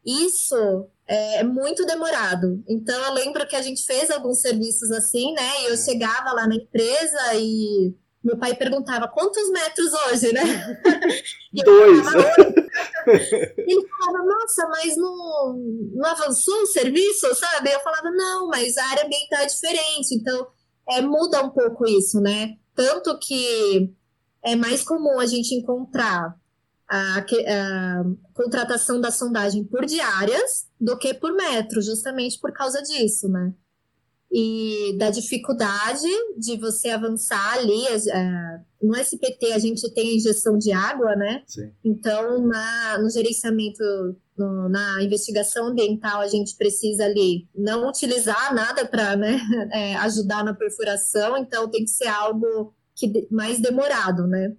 Isso 0.05 0.87
é 1.07 1.43
muito 1.43 1.85
demorado. 1.85 2.63
Então 2.67 2.99
eu 3.05 3.13
lembro 3.13 3.47
que 3.47 3.55
a 3.55 3.61
gente 3.61 3.85
fez 3.85 4.09
alguns 4.09 4.39
serviços 4.41 4.91
assim, 4.91 5.33
né? 5.33 5.61
E 5.61 5.65
eu 5.71 5.77
chegava 5.77 6.31
lá 6.31 6.47
na 6.47 6.55
empresa 6.55 7.35
e 7.35 7.93
meu 8.23 8.37
pai 8.37 8.55
perguntava 8.55 9.07
quantos 9.07 9.49
metros 9.49 9.91
hoje, 10.07 10.31
né? 10.31 10.41
E 11.53 11.61
Dois. 11.63 12.07
Ele 13.57 13.87
falava, 13.89 14.23
nossa, 14.23 14.67
mas 14.69 14.95
não, 14.95 15.53
não 15.93 16.09
avançou 16.09 16.61
o 16.61 16.67
serviço, 16.67 17.35
sabe? 17.35 17.73
Eu 17.73 17.79
falava, 17.81 18.09
não, 18.09 18.47
mas 18.47 18.77
a 18.77 18.85
área 18.85 19.05
ambiental 19.05 19.41
é 19.41 19.47
diferente, 19.47 20.15
então 20.15 20.47
é, 20.89 21.01
muda 21.01 21.43
um 21.43 21.49
pouco 21.49 21.85
isso, 21.85 22.21
né? 22.21 22.55
Tanto 22.75 23.17
que 23.19 23.93
é 24.43 24.55
mais 24.55 24.83
comum 24.83 25.19
a 25.19 25.25
gente 25.25 25.53
encontrar 25.53 26.35
a, 26.89 27.19
a, 27.19 28.03
contratação 28.33 28.99
da 28.99 29.11
sondagem 29.11 29.63
por 29.63 29.85
diárias 29.85 30.67
do 30.79 30.97
que 30.97 31.13
por 31.13 31.33
metro, 31.33 31.81
justamente 31.81 32.39
por 32.39 32.51
causa 32.51 32.81
disso, 32.81 33.27
né? 33.29 33.53
e 34.31 34.95
da 34.97 35.09
dificuldade 35.09 36.07
de 36.37 36.57
você 36.57 36.89
avançar 36.89 37.57
ali. 37.57 37.85
É, 37.87 38.61
no 38.81 38.95
SPT 38.95 39.51
a 39.53 39.59
gente 39.59 39.89
tem 39.93 40.17
injeção 40.17 40.57
de 40.57 40.71
água, 40.71 41.15
né? 41.15 41.43
Sim. 41.45 41.71
Então, 41.83 42.39
na, 42.45 42.97
no 42.97 43.09
gerenciamento, 43.09 43.83
no, 44.37 44.67
na 44.69 45.03
investigação 45.03 45.67
ambiental, 45.67 46.21
a 46.21 46.27
gente 46.27 46.55
precisa 46.55 47.05
ali 47.05 47.47
não 47.53 47.87
utilizar 47.87 48.53
nada 48.55 48.85
para 48.85 49.15
né, 49.15 49.39
é, 49.71 49.95
ajudar 49.97 50.43
na 50.43 50.53
perfuração, 50.53 51.37
então 51.37 51.69
tem 51.69 51.83
que 51.83 51.91
ser 51.91 52.07
algo 52.07 52.73
que, 52.95 53.27
mais 53.29 53.59
demorado, 53.59 54.25
né? 54.25 54.53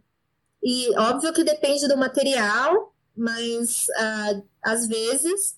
E 0.62 0.96
óbvio 0.96 1.32
que 1.32 1.42
depende 1.42 1.88
do 1.88 1.96
material, 1.96 2.94
mas 3.16 3.86
uh, 3.98 4.42
às 4.62 4.86
vezes 4.86 5.56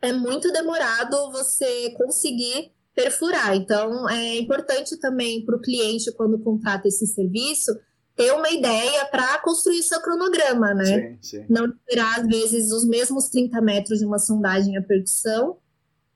é 0.00 0.12
muito 0.12 0.52
demorado 0.52 1.30
você 1.32 1.90
conseguir 1.90 2.72
perfurar. 3.02 3.56
Então, 3.56 4.08
é 4.08 4.38
importante 4.38 4.98
também 4.98 5.44
para 5.44 5.56
o 5.56 5.60
cliente, 5.60 6.12
quando 6.12 6.38
contrata 6.38 6.86
esse 6.86 7.06
serviço, 7.06 7.72
ter 8.14 8.32
uma 8.32 8.50
ideia 8.50 9.06
para 9.06 9.38
construir 9.38 9.82
seu 9.82 10.00
cronograma, 10.02 10.74
né? 10.74 10.84
Sim, 10.84 11.18
sim. 11.22 11.46
Não 11.48 11.66
esperar, 11.66 12.20
às 12.20 12.26
vezes, 12.26 12.70
os 12.70 12.86
mesmos 12.86 13.28
30 13.28 13.60
metros 13.62 14.00
de 14.00 14.04
uma 14.04 14.18
sondagem 14.18 14.76
a 14.76 14.82
percussão 14.82 15.56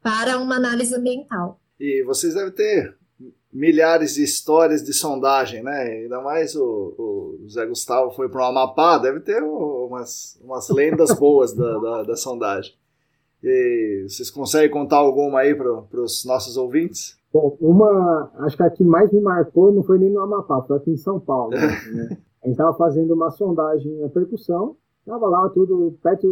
para 0.02 0.38
uma 0.38 0.56
análise 0.56 0.94
ambiental. 0.94 1.58
E 1.80 2.02
vocês 2.04 2.34
devem 2.34 2.52
ter 2.52 2.94
milhares 3.50 4.14
de 4.14 4.22
histórias 4.22 4.82
de 4.82 4.92
sondagem, 4.92 5.62
né? 5.62 6.02
Ainda 6.02 6.20
mais 6.20 6.54
o, 6.56 7.38
o 7.42 7.48
Zé 7.48 7.64
Gustavo 7.64 8.10
foi 8.10 8.28
para 8.28 8.42
o 8.42 8.44
Amapá, 8.44 8.98
deve 8.98 9.20
ter 9.20 9.42
umas, 9.42 10.38
umas 10.42 10.68
lendas 10.68 11.12
boas 11.12 11.54
da, 11.54 11.78
da, 11.78 12.02
da 12.02 12.16
sondagem. 12.16 12.74
E 13.44 14.06
vocês 14.08 14.30
conseguem 14.30 14.70
contar 14.70 14.96
alguma 14.96 15.40
aí 15.40 15.54
para 15.54 16.00
os 16.00 16.24
nossos 16.24 16.56
ouvintes? 16.56 17.18
Bom, 17.32 17.56
uma, 17.60 18.30
acho 18.38 18.56
que 18.56 18.62
a 18.62 18.70
que 18.70 18.84
mais 18.84 19.12
me 19.12 19.20
marcou 19.20 19.72
não 19.72 19.82
foi 19.82 19.98
nem 19.98 20.10
no 20.10 20.20
Amapá, 20.20 20.62
foi 20.62 20.76
aqui 20.76 20.92
em 20.92 20.96
São 20.96 21.20
Paulo. 21.20 21.50
né? 21.50 22.16
A 22.42 22.46
gente 22.46 22.56
estava 22.56 22.76
fazendo 22.76 23.14
uma 23.14 23.30
sondagem 23.30 24.04
a 24.04 24.08
percussão, 24.10 24.76
estava 25.00 25.26
lá 25.28 25.48
tudo 25.48 25.96
perto 26.02 26.26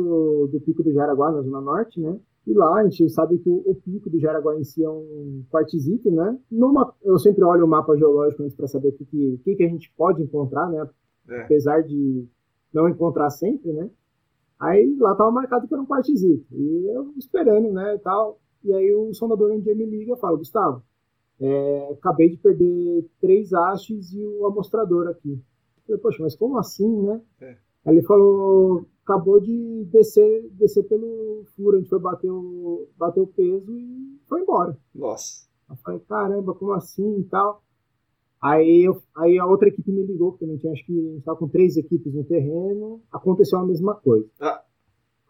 do, 0.53 0.61
Pico 0.61 0.83
do 0.83 0.93
Jaraguá, 0.93 1.33
na 1.33 1.41
Zona 1.41 1.61
Norte, 1.63 1.99
né? 1.99 2.19
E 2.47 2.53
lá 2.53 2.81
a 2.81 2.85
gente 2.85 3.09
sabe 3.09 3.39
que 3.39 3.49
o, 3.49 3.63
o 3.65 3.75
Pico 3.75 4.11
do 4.11 4.21
Jaraguá 4.21 4.55
em 4.59 4.63
si 4.63 4.85
é 4.85 4.91
um 4.91 5.43
quartzito, 5.51 6.11
né? 6.11 6.39
Numa, 6.51 6.93
eu 7.03 7.19
sempre 7.19 7.43
olho 7.45 7.65
o 7.65 7.69
mapa 7.69 7.97
geológico 7.97 8.45
para 8.55 8.67
saber 8.67 8.89
o 8.89 8.93
que, 8.93 9.39
que, 9.43 9.57
que, 9.57 9.65
a 9.65 9.69
gente 9.69 9.91
pode 9.97 10.23
encontrar, 10.23 10.69
né? 10.69 10.87
É. 11.31 11.43
Apesar 11.45 11.83
de 11.83 12.27
não 12.75 12.87
encontrar 12.89 13.31
sempre, 13.31 13.73
né? 13.73 13.89
Aí 14.63 14.97
lá 15.01 15.13
tava 15.17 15.33
marcado 15.33 15.67
que 15.67 15.75
era 15.75 15.83
um 15.83 15.87
quartzito. 15.87 16.47
E 16.53 16.87
eu 16.87 17.13
esperando, 17.17 17.73
né, 17.73 17.97
e 17.97 17.99
tal. 17.99 18.39
E 18.63 18.73
aí 18.73 18.95
o 18.95 19.13
sondador 19.13 19.51
um 19.51 19.61
dia 19.61 19.75
me 19.75 19.85
liga 19.85 20.15
e 20.15 20.21
fala, 20.21 20.39
Gustavo, 20.39 20.85
é, 21.41 21.89
acabei 21.93 22.31
de 22.31 22.37
perder 22.37 23.11
três 23.21 23.53
hastes 23.53 24.13
e 24.13 24.25
o 24.25 24.47
amostrador 24.47 25.09
aqui. 25.09 25.33
Eu 25.33 25.99
falei, 25.99 26.01
poxa, 26.01 26.23
mas 26.23 26.37
como 26.37 26.59
assim, 26.59 27.03
né? 27.03 27.21
É. 27.41 27.57
Aí 27.85 27.97
ele 27.97 28.03
falou, 28.03 28.87
acabou 29.05 29.41
de 29.41 29.85
descer, 29.91 30.49
descer 30.53 30.85
pelo 30.85 31.45
furo, 31.57 31.77
a 31.77 31.81
gente 31.81 31.91
foi 31.91 31.99
bater 31.99 32.31
o, 32.31 32.87
bater 32.97 33.21
o 33.21 33.27
peso 33.27 33.77
e 33.77 34.21
foi 34.29 34.43
embora. 34.43 34.79
Nossa. 34.95 35.45
Eu 35.69 35.75
falei, 35.77 35.99
caramba, 36.09 36.55
como 36.55 36.73
assim 36.73 37.19
e 37.19 37.25
tal. 37.25 37.65
Aí, 38.43 38.83
eu, 38.83 39.01
aí 39.17 39.39
a 39.39 39.47
outra 39.47 39.69
equipe 39.69 39.93
me 39.93 40.03
ligou, 40.03 40.33
porque 40.33 40.45
também 40.45 40.59
tinha, 40.59 40.73
acho 40.73 40.85
que 40.85 40.99
a 40.99 41.03
gente 41.03 41.19
estava 41.19 41.39
com 41.39 41.49
três 41.49 41.77
equipes 41.77 42.13
no 42.13 42.25
terreno, 42.25 43.01
aconteceu 43.13 43.61
a 43.61 43.65
mesma 43.65 43.95
coisa. 43.95 44.29
Ah. 44.41 44.61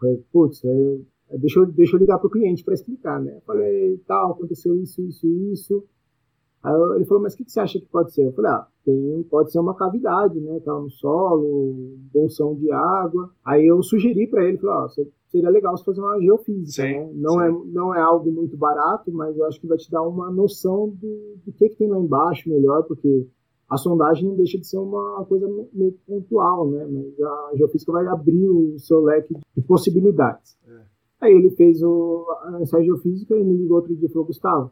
Falei, 0.00 0.24
putz, 0.32 0.64
é, 0.64 0.98
deixa, 1.38 1.60
eu, 1.60 1.66
deixa 1.66 1.96
eu 1.96 2.00
ligar 2.00 2.18
para 2.18 2.26
o 2.26 2.30
cliente 2.30 2.64
para 2.64 2.72
explicar, 2.72 3.20
né? 3.20 3.38
Falei, 3.46 3.98
tal, 4.06 4.32
aconteceu 4.32 4.74
isso, 4.76 5.02
isso, 5.02 5.26
isso. 5.26 5.84
Aí 6.62 6.72
ele 6.96 7.04
falou, 7.04 7.22
mas 7.22 7.34
o 7.34 7.36
que, 7.36 7.44
que, 7.44 7.52
você 7.52 7.60
acha 7.60 7.78
que 7.78 7.86
pode 7.86 8.14
ser? 8.14 8.26
Eu 8.26 8.32
falei, 8.32 8.50
ah, 8.50 8.66
tem, 8.84 9.22
pode 9.24 9.52
ser 9.52 9.58
uma 9.58 9.74
cavidade, 9.74 10.40
né? 10.40 10.58
Tá 10.60 10.72
no 10.72 10.88
solo, 10.88 11.98
bolsão 12.12 12.54
de 12.54 12.72
água. 12.72 13.30
Aí 13.44 13.66
eu 13.66 13.82
sugeri 13.82 14.26
para 14.26 14.44
ele, 14.44 14.56
falei, 14.56 14.76
ah, 14.76 14.88
seria 15.32 15.50
legal 15.50 15.76
você 15.76 15.82
fazer 15.82 16.00
uma 16.00 16.20
geofísica, 16.20 16.82
sim, 16.82 16.92
né? 16.92 17.10
Não 17.14 17.40
é, 17.40 17.50
não 17.50 17.94
é 17.94 18.00
algo 18.00 18.30
muito 18.30 18.56
barato, 18.56 19.10
mas 19.10 19.36
eu 19.36 19.46
acho 19.46 19.58
que 19.58 19.66
vai 19.66 19.78
te 19.78 19.90
dar 19.90 20.02
uma 20.02 20.30
noção 20.30 20.90
do, 20.90 21.36
do 21.44 21.52
que, 21.52 21.70
que 21.70 21.76
tem 21.76 21.88
lá 21.88 21.98
embaixo 21.98 22.50
melhor, 22.50 22.82
porque 22.84 23.26
a 23.68 23.78
sondagem 23.78 24.28
não 24.28 24.36
deixa 24.36 24.58
de 24.58 24.66
ser 24.66 24.76
uma 24.76 25.24
coisa 25.24 25.48
meio 25.72 25.92
pontual, 26.06 26.70
né? 26.70 26.86
Mas 26.86 27.18
a 27.18 27.50
geofísica 27.56 27.90
vai 27.90 28.06
abrir 28.06 28.46
o 28.46 28.78
seu 28.78 29.00
leque 29.00 29.34
de 29.56 29.62
possibilidades. 29.62 30.58
É. 30.68 30.82
Aí 31.22 31.32
ele 31.32 31.50
fez 31.50 31.82
o, 31.82 32.26
a 32.42 32.82
geofísica 32.82 33.34
e 33.34 33.42
me 33.42 33.56
ligou 33.56 33.78
outro 33.78 33.96
dia 33.96 34.06
e 34.06 34.12
falou, 34.12 34.26
Gustavo, 34.26 34.70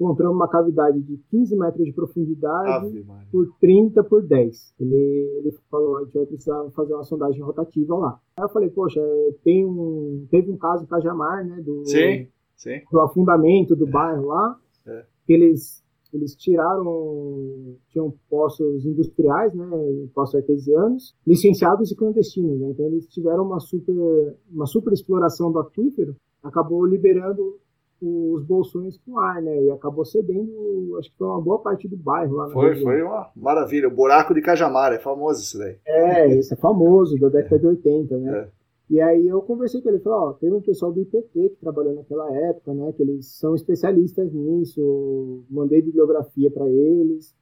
encontramos 0.00 0.36
uma 0.36 0.48
cavidade 0.48 1.00
de 1.00 1.18
15 1.30 1.56
metros 1.56 1.84
de 1.84 1.92
profundidade 1.92 3.04
por 3.30 3.48
30 3.60 4.04
por 4.04 4.22
10. 4.22 4.74
Ele, 4.78 4.96
ele 5.38 5.56
falou, 5.68 5.98
a 5.98 6.04
gente 6.04 6.14
vai 6.14 6.26
precisar 6.26 6.70
fazer 6.70 6.94
uma 6.94 7.04
sondagem 7.04 7.42
rotativa 7.42 7.96
lá. 7.96 8.20
Aí 8.36 8.44
eu 8.44 8.48
falei, 8.48 8.70
poxa, 8.70 9.00
tem 9.42 9.64
um, 9.66 10.26
teve 10.30 10.50
um 10.50 10.56
caso 10.56 10.84
em 10.84 10.86
Cajamar, 10.86 11.44
né, 11.44 11.60
do, 11.60 11.84
sim, 11.84 12.28
sim. 12.56 12.80
do 12.90 13.00
afundamento 13.00 13.74
do 13.74 13.86
bairro 13.86 14.28
lá, 14.28 14.56
é. 14.86 15.04
que 15.26 15.32
eles, 15.32 15.82
eles 16.14 16.36
tiraram, 16.36 17.76
tinham 17.88 18.14
poços 18.30 18.86
industriais, 18.86 19.52
né, 19.52 19.66
poços 20.14 20.36
artesianos, 20.36 21.14
licenciados 21.26 21.90
e 21.90 21.96
clandestinos, 21.96 22.60
né, 22.60 22.68
então 22.70 22.86
eles 22.86 23.08
tiveram 23.08 23.44
uma 23.44 23.58
super, 23.58 24.36
uma 24.50 24.66
super 24.66 24.92
exploração 24.92 25.50
do 25.50 25.58
aquífero, 25.58 26.14
acabou 26.42 26.86
liberando 26.86 27.58
os 28.00 28.44
bolsões 28.44 28.96
com 28.98 29.18
ar, 29.18 29.42
né? 29.42 29.64
E 29.64 29.70
acabou 29.70 30.04
cedendo, 30.04 30.96
acho 30.98 31.10
que 31.10 31.18
foi 31.18 31.26
uma 31.26 31.40
boa 31.40 31.58
parte 31.58 31.88
do 31.88 31.96
bairro 31.96 32.36
lá. 32.36 32.50
Foi, 32.50 32.76
foi 32.76 33.02
uma 33.02 33.30
maravilha. 33.34 33.88
O 33.88 33.94
buraco 33.94 34.32
de 34.34 34.40
Cajamar, 34.40 34.92
é 34.92 34.98
famoso 34.98 35.42
isso 35.42 35.58
daí. 35.58 35.76
É, 35.86 36.38
isso 36.38 36.54
é 36.54 36.56
famoso, 36.56 37.18
da 37.18 37.28
década 37.28 37.58
de 37.58 37.66
80, 37.66 38.16
né? 38.18 38.38
É. 38.38 38.48
E 38.90 39.00
aí 39.00 39.28
eu 39.28 39.42
conversei 39.42 39.82
com 39.82 39.90
ele, 39.90 39.98
falei, 39.98 40.18
ó, 40.18 40.32
tem 40.32 40.50
um 40.50 40.62
pessoal 40.62 40.92
do 40.92 41.00
IPT 41.00 41.50
que 41.50 41.56
trabalhou 41.60 41.94
naquela 41.94 42.32
época, 42.34 42.72
né? 42.72 42.92
Que 42.92 43.02
eles 43.02 43.26
são 43.26 43.54
especialistas 43.54 44.32
nisso, 44.32 45.42
mandei 45.50 45.82
bibliografia 45.82 46.50
para 46.50 46.66
eles. 46.68 47.34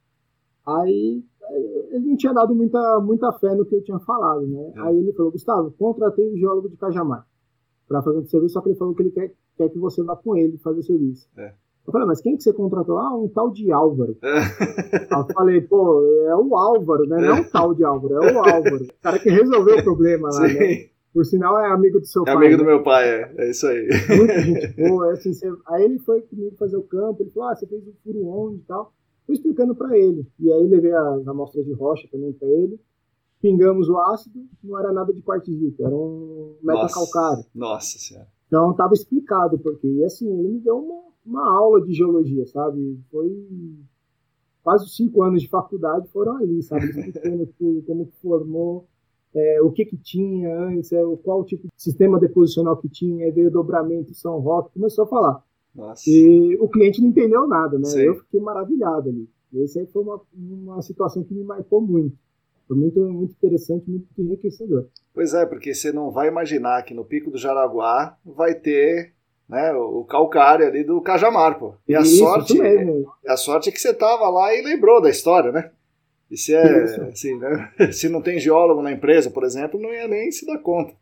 Aí 0.67 1.23
ele 1.91 2.07
não 2.07 2.17
tinha 2.17 2.33
dado 2.33 2.53
muita, 2.55 3.01
muita 3.01 3.33
fé 3.35 3.55
no 3.55 3.65
que 3.65 3.77
eu 3.77 3.85
tinha 3.85 4.01
falado, 4.01 4.47
né? 4.47 4.73
É. 4.75 4.81
Aí 4.81 4.99
ele 4.99 5.13
falou, 5.13 5.31
Gustavo, 5.31 5.71
contratei 5.79 6.33
um 6.33 6.37
geólogo 6.37 6.69
de 6.69 6.77
Cajamar 6.77 7.25
para 7.87 8.03
fazer 8.03 8.19
o 8.19 8.27
serviço, 8.27 8.55
só 8.55 8.61
que 8.61 8.71
ele 8.71 8.79
falou 8.79 8.95
que 8.95 9.03
ele 9.03 9.13
quer 9.13 9.33
quer 9.57 9.69
que 9.69 9.79
você 9.79 10.03
vá 10.03 10.17
com 10.17 10.37
ele 10.37 10.59
fazer 10.59 10.81
o 10.81 10.85
serviço. 10.85 11.29
É. 11.37 11.53
Eu 11.87 11.93
falei, 11.93 12.07
mas 12.09 12.21
quem 12.21 12.37
que 12.37 12.43
você 12.43 12.53
contratou? 12.53 12.99
Ah, 12.99 13.17
um 13.17 13.29
tal 13.29 13.51
de 13.51 13.71
Álvaro. 13.71 14.17
É. 14.21 15.07
eu 15.15 15.27
falei, 15.33 15.61
pô, 15.61 16.03
é 16.27 16.35
o 16.35 16.57
Álvaro, 16.57 17.07
né? 17.07 17.17
Não 17.17 17.37
é 17.37 17.41
um 17.41 17.45
tal 17.45 17.75
de 17.75 17.85
Álvaro, 17.85 18.15
é 18.15 18.33
o 18.33 18.39
Álvaro. 18.39 18.85
O 18.85 19.03
cara 19.03 19.19
que 19.19 19.31
resolveu 19.31 19.79
o 19.79 19.85
problema 19.85 20.29
lá, 20.33 20.49
né? 20.49 20.89
Por 21.15 21.25
sinal, 21.25 21.59
é 21.59 21.71
amigo 21.71 22.01
do 22.01 22.07
seu 22.07 22.23
é 22.23 22.25
pai. 22.27 22.35
É 22.35 22.37
amigo 22.37 22.53
né? 22.53 22.59
do 22.59 22.65
meu 22.65 22.83
pai, 22.83 23.09
é. 23.09 23.35
É 23.39 23.51
isso 23.51 23.67
aí. 23.69 23.89
Muita 24.17 24.41
gente 24.41 24.69
boa. 24.77 25.13
Assim, 25.13 25.33
você... 25.33 25.51
Aí 25.69 25.85
ele 25.85 25.99
foi 26.01 26.21
comigo 26.23 26.57
fazer 26.57 26.77
o 26.77 26.83
campo, 26.83 27.23
ele 27.23 27.31
falou, 27.31 27.51
ah, 27.51 27.55
você 27.55 27.67
fez 27.67 27.87
o 27.87 27.95
furo 28.03 28.27
onde 28.27 28.57
e 28.57 28.65
tal. 28.67 28.93
Fui 29.25 29.35
explicando 29.35 29.75
para 29.75 29.97
ele. 29.97 30.27
E 30.39 30.53
aí 30.53 30.67
levei 30.67 30.93
as 30.93 31.27
amostras 31.27 31.65
de 31.65 31.73
rocha 31.73 32.07
também 32.11 32.33
para 32.33 32.49
ele. 32.49 32.79
Pingamos 33.41 33.89
o 33.89 33.97
ácido, 33.99 34.45
não 34.63 34.79
era 34.79 34.93
nada 34.93 35.13
de 35.13 35.23
quartzito, 35.23 35.87
era 35.87 35.95
um 35.95 36.57
metacalcário. 36.63 37.45
Nossa 37.55 37.99
senhora. 37.99 38.29
Então 38.47 38.71
estava 38.71 38.95
explicado 38.95 39.59
porque 39.59 39.87
e 39.87 40.05
assim 40.05 40.29
ele 40.39 40.49
me 40.49 40.61
deu 40.61 40.79
uma, 40.79 41.03
uma 41.25 41.57
aula 41.57 41.85
de 41.85 41.93
geologia, 41.93 42.47
sabe? 42.47 42.99
Foi 43.11 43.47
quase 44.63 44.89
cinco 44.89 45.23
anos 45.23 45.43
de 45.43 45.49
faculdade 45.49 46.09
foram 46.09 46.37
ali, 46.37 46.63
sabe? 46.63 46.87
Explicando 46.91 47.47
tudo, 47.59 47.83
como 47.83 48.09
formou, 48.23 48.87
é, 49.35 49.61
o 49.61 49.71
que 49.71 49.85
que 49.85 49.97
tinha 49.97 50.59
antes, 50.59 50.93
é, 50.93 51.03
qual 51.23 51.45
tipo 51.45 51.65
de 51.65 51.73
sistema 51.77 52.19
deposicional 52.19 52.77
que 52.77 52.89
tinha, 52.89 53.31
veio 53.33 53.49
o 53.49 53.53
dobramento 53.53 54.15
São 54.15 54.39
Roque, 54.41 54.73
começou 54.75 55.05
a 55.05 55.09
falar. 55.09 55.45
Nossa. 55.75 56.03
E 56.09 56.57
o 56.59 56.69
cliente 56.69 57.03
não 57.03 57.11
entendeu 57.11 57.47
nada, 57.47 57.79
né? 57.79 57.85
Sim. 57.85 58.01
Eu 58.01 58.15
fiquei 58.17 58.41
maravilhado 58.41 59.11
ali. 59.11 59.29
Essa 59.63 59.81
aí 59.81 59.87
foi 59.87 60.03
uma, 60.03 60.21
uma 60.35 60.83
situação 60.83 61.23
que 61.23 61.35
me 61.35 61.45
marcou 61.45 61.81
muito. 61.81 62.17
Foi 62.67 62.77
muito, 62.77 63.01
muito 63.01 63.33
interessante, 63.33 63.89
muito 63.89 64.07
enriquecedor. 64.19 64.87
Pois 65.17 65.33
é, 65.33 65.47
porque 65.47 65.73
você 65.73 65.91
não 65.91 66.11
vai 66.11 66.29
imaginar 66.29 66.83
que 66.83 66.93
no 66.93 67.03
Pico 67.03 67.31
do 67.31 67.39
Jaraguá 67.39 68.19
vai 68.23 68.55
ter 68.55 69.15
né, 69.49 69.73
o 69.73 70.05
calcário 70.05 70.67
ali 70.67 70.85
do 70.85 71.01
Cajamar, 71.01 71.59
pô. 71.59 71.75
E 71.89 71.97
a 71.97 72.03
isso, 72.03 72.19
sorte, 72.19 72.53
isso 72.53 72.63
mesmo. 72.63 73.11
a 73.27 73.35
sorte 73.35 73.71
é 73.71 73.73
que 73.73 73.81
você 73.81 73.93
estava 73.93 74.29
lá 74.29 74.55
e 74.55 74.61
lembrou 74.61 75.01
da 75.01 75.09
história, 75.09 75.51
né? 75.51 75.71
E 76.31 76.37
se 76.37 76.55
é, 76.55 76.85
assim, 77.09 77.35
né? 77.39 77.73
se 77.95 78.11
não 78.11 78.21
tem 78.21 78.39
geólogo 78.39 78.83
na 78.83 78.93
empresa, 78.93 79.31
por 79.31 79.43
exemplo, 79.43 79.81
não 79.81 79.91
ia 79.91 80.07
nem 80.07 80.31
se 80.31 80.45
dar 80.45 80.59
conta. 80.59 80.93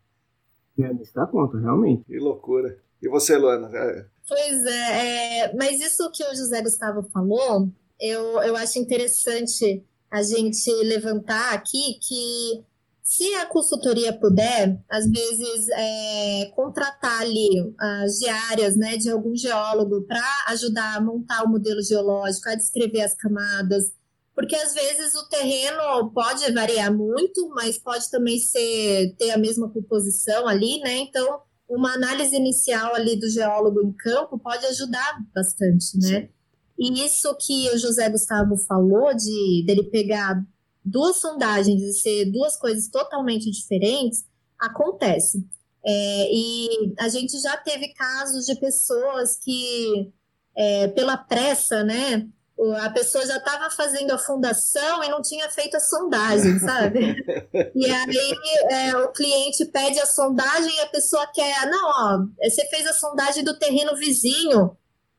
Não 0.77 0.87
ia 0.87 0.93
nem 0.93 1.03
se 1.03 1.13
dar 1.13 1.27
conta, 1.27 1.59
realmente. 1.59 2.05
Que 2.05 2.17
loucura. 2.17 2.77
E 3.01 3.09
você, 3.09 3.35
Luana? 3.35 3.69
É... 3.77 4.05
Pois 4.25 4.63
é, 4.65 5.39
é, 5.39 5.55
mas 5.57 5.81
isso 5.81 6.09
que 6.13 6.23
o 6.23 6.33
José 6.33 6.61
Gustavo 6.61 7.03
falou, 7.11 7.67
eu, 7.99 8.41
eu 8.43 8.55
acho 8.55 8.79
interessante 8.79 9.83
a 10.09 10.23
gente 10.23 10.71
levantar 10.85 11.53
aqui 11.53 11.99
que 12.01 12.63
se 13.05 13.35
a 13.35 13.45
consultoria 13.45 14.11
puder, 14.11 14.83
às 14.89 15.07
vezes, 15.07 15.69
é, 15.69 16.51
contratar 16.55 17.21
ali 17.21 17.47
as 17.79 18.17
diárias 18.17 18.75
né, 18.75 18.97
de 18.97 19.11
algum 19.11 19.35
geólogo 19.35 20.01
para 20.07 20.25
ajudar 20.47 20.95
a 20.95 21.01
montar 21.01 21.43
o 21.43 21.47
modelo 21.47 21.83
geológico, 21.83 22.49
a 22.49 22.55
descrever 22.55 23.01
as 23.01 23.13
camadas, 23.13 23.93
porque 24.33 24.55
às 24.55 24.73
vezes 24.73 25.13
o 25.13 25.29
terreno 25.29 26.11
pode 26.15 26.51
variar 26.51 26.91
muito, 26.91 27.47
mas 27.49 27.77
pode 27.77 28.09
também 28.09 28.39
ser 28.39 29.15
ter 29.19 29.29
a 29.29 29.37
mesma 29.37 29.69
composição 29.69 30.47
ali, 30.47 30.79
né? 30.79 30.97
Então, 30.97 31.41
uma 31.69 31.93
análise 31.93 32.35
inicial 32.35 32.95
ali 32.95 33.19
do 33.19 33.29
geólogo 33.29 33.83
em 33.83 33.93
campo 33.93 34.39
pode 34.39 34.65
ajudar 34.65 35.19
bastante, 35.33 35.95
né? 35.99 36.21
Sim. 36.21 36.29
E 36.77 37.05
isso 37.05 37.33
que 37.39 37.69
o 37.69 37.77
José 37.77 38.09
Gustavo 38.09 38.57
falou 38.57 39.15
de 39.15 39.63
dele 39.65 39.83
pegar 39.83 40.43
duas 40.85 41.17
sondagens 41.17 41.81
e 41.81 41.93
ser 41.93 42.31
duas 42.31 42.55
coisas 42.55 42.87
totalmente 42.87 43.49
diferentes, 43.49 44.23
acontece. 44.59 45.43
É, 45.83 46.29
e 46.31 46.93
a 46.99 47.09
gente 47.09 47.39
já 47.39 47.57
teve 47.57 47.89
casos 47.89 48.45
de 48.45 48.55
pessoas 48.55 49.37
que, 49.37 50.11
é, 50.55 50.87
pela 50.89 51.17
pressa, 51.17 51.83
né, 51.83 52.27
a 52.81 52.89
pessoa 52.89 53.25
já 53.25 53.37
estava 53.37 53.69
fazendo 53.69 54.11
a 54.11 54.17
fundação 54.17 55.03
e 55.03 55.09
não 55.09 55.21
tinha 55.21 55.49
feito 55.49 55.75
a 55.75 55.79
sondagem, 55.79 56.57
sabe? 56.59 57.15
e 57.75 57.85
aí 57.85 58.35
é, 58.71 58.95
o 58.97 59.09
cliente 59.09 59.65
pede 59.65 59.99
a 59.99 60.05
sondagem 60.05 60.73
e 60.75 60.81
a 60.81 60.87
pessoa 60.87 61.27
quer, 61.27 61.69
não, 61.69 61.89
ó, 61.89 62.25
você 62.41 62.65
fez 62.67 62.87
a 62.87 62.93
sondagem 62.93 63.43
do 63.43 63.57
terreno 63.59 63.95
vizinho, 63.95 64.75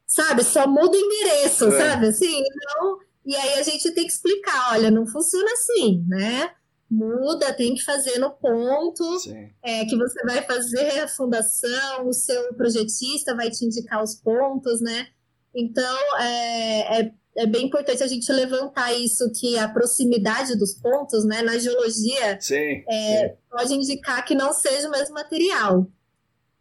sabe? 0.06 0.42
Só 0.44 0.66
muda 0.66 0.96
o 0.96 1.00
endereço, 1.00 1.66
é. 1.66 1.78
sabe? 1.78 2.06
Assim, 2.06 2.40
então, 2.40 2.98
e 3.26 3.34
aí 3.34 3.54
a 3.54 3.62
gente 3.62 3.90
tem 3.90 4.06
que 4.06 4.12
explicar, 4.12 4.72
olha, 4.72 4.90
não 4.90 5.06
funciona 5.06 5.50
assim, 5.52 6.04
né? 6.06 6.50
Muda, 6.88 7.52
tem 7.52 7.74
que 7.74 7.82
fazer 7.82 8.18
no 8.18 8.30
ponto 8.30 9.02
é, 9.64 9.84
que 9.84 9.96
você 9.96 10.22
vai 10.24 10.40
fazer 10.42 11.00
a 11.00 11.08
fundação, 11.08 12.06
o 12.06 12.12
seu 12.12 12.54
projetista 12.54 13.34
vai 13.34 13.50
te 13.50 13.64
indicar 13.64 14.00
os 14.02 14.14
pontos, 14.14 14.80
né? 14.80 15.08
Então, 15.52 15.98
é, 16.20 17.00
é, 17.00 17.12
é 17.38 17.46
bem 17.46 17.66
importante 17.66 18.04
a 18.04 18.06
gente 18.06 18.30
levantar 18.30 18.92
isso, 18.92 19.32
que 19.32 19.58
a 19.58 19.68
proximidade 19.68 20.56
dos 20.56 20.74
pontos, 20.74 21.24
né, 21.24 21.42
na 21.42 21.58
geologia, 21.58 22.38
sim, 22.40 22.84
é, 22.88 23.28
sim. 23.28 23.34
pode 23.50 23.74
indicar 23.74 24.24
que 24.24 24.36
não 24.36 24.52
seja 24.52 24.86
o 24.86 24.92
mesmo 24.92 25.14
material. 25.14 25.88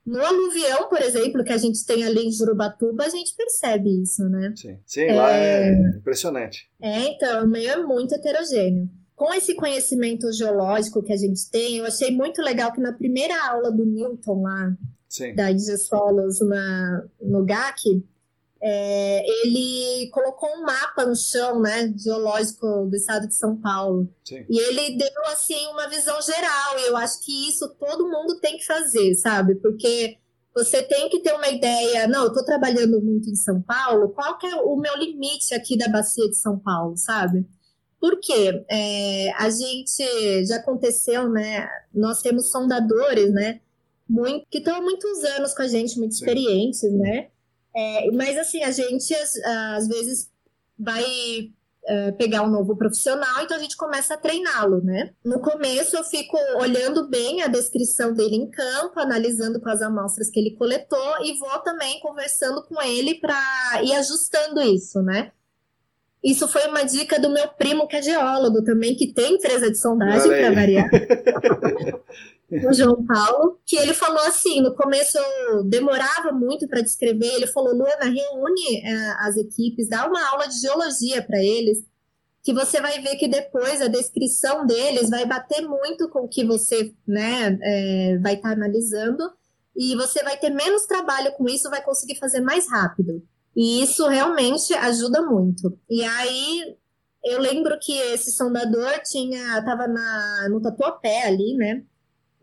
No 0.06 0.24
aluvião, 0.24 0.88
por 0.88 1.02
exemplo, 1.02 1.44
que 1.44 1.52
a 1.52 1.58
gente 1.58 1.84
tem 1.86 2.04
ali 2.04 2.28
em 2.28 2.32
Jurubatuba, 2.32 3.06
a 3.06 3.10
gente 3.10 3.36
percebe 3.36 4.04
isso, 4.04 4.24
né? 4.30 4.54
Sim, 4.56 4.78
Sim 4.86 5.02
é... 5.06 5.16
lá 5.16 5.32
é 5.32 5.74
impressionante. 5.98 6.70
É, 6.80 7.00
então, 7.08 7.44
o 7.44 7.48
meio 7.48 7.72
é 7.72 7.84
muito 7.84 8.14
heterogêneo. 8.14 8.88
Com 9.16 9.34
esse 9.34 9.56
conhecimento 9.56 10.32
geológico 10.32 11.02
que 11.02 11.12
a 11.12 11.18
gente 11.18 11.50
tem, 11.50 11.78
eu 11.78 11.86
achei 11.86 12.12
muito 12.12 12.42
legal 12.42 12.72
que 12.72 12.82
na 12.82 12.94
primeira 12.94 13.34
aula 13.50 13.72
do 13.72 13.86
Newton 13.86 14.44
lá, 14.44 14.76
Sim. 15.08 15.34
da 15.34 15.46
Solos 15.58 16.40
na, 16.42 17.04
no 17.22 17.44
GAC, 17.44 18.04
é, 18.68 19.24
ele 19.44 20.10
colocou 20.10 20.50
um 20.50 20.64
mapa 20.64 21.06
no 21.06 21.16
chão, 21.16 21.62
né, 21.62 21.94
geológico 21.96 22.88
do 22.90 22.96
estado 22.96 23.28
de 23.28 23.36
São 23.36 23.56
Paulo. 23.56 24.10
Sim. 24.24 24.44
E 24.50 24.58
ele 24.58 24.98
deu 24.98 25.24
assim 25.28 25.68
uma 25.68 25.88
visão 25.88 26.20
geral. 26.20 26.80
E 26.80 26.88
eu 26.88 26.98
acho 26.98 27.24
que 27.24 27.48
isso 27.48 27.70
todo 27.80 28.10
mundo 28.10 28.40
tem 28.40 28.58
que 28.58 28.66
fazer, 28.66 29.14
sabe? 29.18 29.54
Porque 29.56 30.18
você 30.56 30.82
tem 30.82 31.10
que 31.10 31.20
ter 31.20 31.34
uma 31.34 31.48
ideia. 31.48 32.08
Não, 32.08 32.24
eu 32.24 32.30
estou 32.30 32.44
trabalhando 32.44 33.00
muito 33.00 33.30
em 33.30 33.36
São 33.36 33.62
Paulo. 33.62 34.10
Qual 34.10 34.40
que 34.40 34.48
é 34.48 34.56
o 34.56 34.76
meu 34.78 34.98
limite 34.98 35.54
aqui 35.54 35.78
da 35.78 35.88
bacia 35.88 36.28
de 36.28 36.36
São 36.36 36.58
Paulo, 36.58 36.98
sabe? 36.98 37.46
Porque 38.00 38.66
é, 38.68 39.32
a 39.38 39.48
gente 39.48 40.46
já 40.48 40.56
aconteceu, 40.56 41.30
né? 41.30 41.70
Nós 41.94 42.20
temos 42.20 42.50
sondadores, 42.50 43.32
né? 43.32 43.62
Muito, 44.10 44.48
que 44.50 44.58
estão 44.58 44.78
há 44.78 44.82
muitos 44.82 45.24
anos 45.24 45.54
com 45.54 45.62
a 45.62 45.68
gente, 45.68 46.00
muito 46.00 46.16
Sim. 46.16 46.26
experientes, 46.26 46.82
né? 46.94 47.28
É, 47.76 48.10
mas 48.12 48.38
assim, 48.38 48.64
a 48.64 48.72
gente 48.72 49.14
às, 49.14 49.36
às 49.36 49.88
vezes 49.88 50.30
vai 50.78 51.04
é, 51.88 52.12
pegar 52.14 52.42
um 52.42 52.50
novo 52.50 52.76
profissional, 52.76 53.44
então 53.44 53.56
a 53.56 53.60
gente 53.60 53.78
começa 53.78 54.16
a 54.16 54.18
treiná-lo, 54.18 54.82
né? 54.84 55.12
No 55.24 55.40
começo 55.40 55.96
eu 55.96 56.04
fico 56.04 56.38
olhando 56.58 57.08
bem 57.08 57.44
a 57.44 57.48
descrição 57.48 58.14
dele 58.14 58.36
em 58.36 58.50
campo, 58.50 59.00
analisando 59.00 59.60
com 59.60 59.70
as 59.70 59.82
amostras 59.82 60.30
que 60.30 60.40
ele 60.40 60.56
coletou 60.56 61.24
e 61.24 61.38
vou 61.38 61.60
também 61.60 62.00
conversando 62.00 62.64
com 62.64 62.82
ele 62.82 63.16
para 63.16 63.38
ir 63.84 63.94
ajustando 63.94 64.62
isso, 64.62 65.02
né? 65.02 65.32
Isso 66.24 66.48
foi 66.48 66.66
uma 66.66 66.84
dica 66.84 67.20
do 67.20 67.30
meu 67.30 67.48
primo, 67.50 67.88
que 67.88 67.96
é 67.96 68.02
geólogo 68.02 68.64
também, 68.64 68.96
que 68.96 69.14
tem 69.14 69.36
empresa 69.36 69.70
de 69.70 69.78
sondagem 69.78 70.28
para 70.28 70.52
variar. 70.52 70.90
o 72.64 72.74
João 72.74 73.06
Paulo, 73.06 73.60
que 73.66 73.76
ele 73.76 73.94
falou 73.94 74.24
assim: 74.26 74.62
no 74.62 74.76
começo 74.76 75.18
demorava 75.66 76.32
muito 76.32 76.68
para 76.68 76.82
descrever. 76.82 77.34
Ele 77.34 77.48
falou: 77.48 77.74
Luana, 77.74 78.06
reúne 78.06 78.82
é, 78.84 79.16
as 79.20 79.38
equipes, 79.38 79.90
dá 79.90 80.08
uma 80.08 80.30
aula 80.30 80.48
de 80.48 80.60
geologia 80.60 81.22
para 81.22 81.44
eles, 81.44 81.84
que 82.44 82.54
você 82.54 82.80
vai 82.80 83.02
ver 83.02 83.16
que 83.16 83.28
depois 83.28 83.82
a 83.82 83.88
descrição 83.88 84.66
deles 84.66 85.10
vai 85.10 85.26
bater 85.26 85.62
muito 85.62 86.08
com 86.10 86.20
o 86.20 86.28
que 86.28 86.46
você 86.46 86.94
né, 87.08 87.58
é, 87.62 88.20
vai 88.20 88.36
estar 88.36 88.50
tá 88.50 88.56
analisando, 88.56 89.24
e 89.76 89.96
você 89.96 90.24
vai 90.24 90.38
ter 90.38 90.52
menos 90.52 90.86
trabalho 90.86 91.32
com 91.34 91.50
isso, 91.50 91.70
vai 91.70 91.84
conseguir 91.84 92.16
fazer 92.18 92.42
mais 92.42 92.70
rápido. 92.70 93.22
E 93.56 93.82
isso 93.82 94.08
realmente 94.08 94.74
ajuda 94.74 95.22
muito. 95.22 95.78
E 95.90 96.04
aí 96.04 96.78
eu 97.24 97.40
lembro 97.40 97.78
que 97.80 97.98
esse 97.98 98.32
sondador 98.32 99.02
tinha 99.04 99.58
estava 99.58 99.88
no 100.48 100.62
Tatuapé 100.62 101.24
ali, 101.26 101.56
né? 101.56 101.84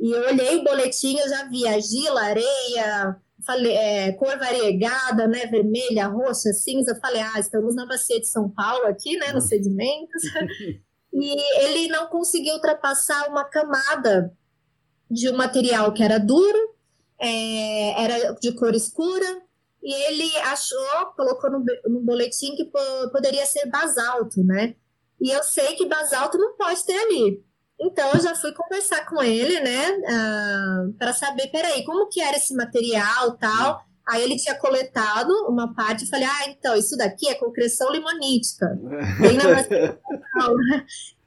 E 0.03 0.11
eu 0.11 0.27
olhei 0.27 0.57
o 0.57 0.65
boletim, 0.65 1.17
eu 1.17 1.29
já 1.29 1.49
vi 1.49 1.65
argila, 1.65 2.23
areia, 2.23 3.17
falei, 3.47 3.73
é, 3.73 4.13
cor 4.15 4.37
variegada, 4.37 5.29
né? 5.29 5.47
Vermelha, 5.47 6.09
roxa, 6.09 6.53
cinza. 6.53 6.99
Falei, 7.01 7.23
ah, 7.23 7.39
estamos 7.39 7.77
na 7.77 7.87
bacia 7.87 8.19
de 8.19 8.27
São 8.27 8.51
Paulo 8.51 8.87
aqui, 8.87 9.17
né? 9.17 9.33
Nos 9.33 9.45
sedimentos. 9.45 10.25
e 11.15 11.41
ele 11.65 11.87
não 11.87 12.09
conseguiu 12.09 12.55
ultrapassar 12.55 13.29
uma 13.29 13.45
camada 13.45 14.37
de 15.09 15.31
um 15.31 15.37
material 15.37 15.93
que 15.93 16.03
era 16.03 16.19
duro, 16.19 16.75
é, 17.17 18.03
era 18.03 18.33
de 18.33 18.51
cor 18.57 18.75
escura, 18.75 19.41
e 19.81 19.95
ele 20.09 20.37
achou, 20.39 21.13
colocou 21.17 21.49
no, 21.49 21.65
no 21.87 22.01
boletim 22.01 22.57
que 22.57 22.69
poderia 23.13 23.47
ser 23.47 23.67
basalto, 23.67 24.43
né? 24.43 24.75
E 25.21 25.31
eu 25.31 25.45
sei 25.45 25.77
que 25.77 25.87
basalto 25.87 26.37
não 26.39 26.57
pode 26.57 26.85
ter 26.85 26.99
ali. 26.99 27.45
Então 27.81 28.13
eu 28.13 28.21
já 28.21 28.35
fui 28.35 28.53
conversar 28.53 29.05
com 29.07 29.23
ele, 29.23 29.61
né, 29.61 29.91
uh, 29.91 30.05
ah, 30.09 30.87
para 30.99 31.13
saber, 31.13 31.49
peraí, 31.49 31.85
como 31.85 32.09
que 32.09 32.21
era 32.21 32.37
esse 32.37 32.55
material 32.55 33.37
tal. 33.39 33.83
Aí 34.07 34.23
ele 34.23 34.37
tinha 34.37 34.57
coletado 34.57 35.31
uma 35.49 35.75
parte 35.75 36.05
e 36.05 36.09
falei, 36.09 36.27
ah, 36.27 36.49
então, 36.49 36.77
isso 36.77 36.97
daqui 36.97 37.29
é 37.29 37.35
concreção 37.35 37.91
limonítica. 37.91 38.67
Bem 39.21 39.37
na 39.37 39.45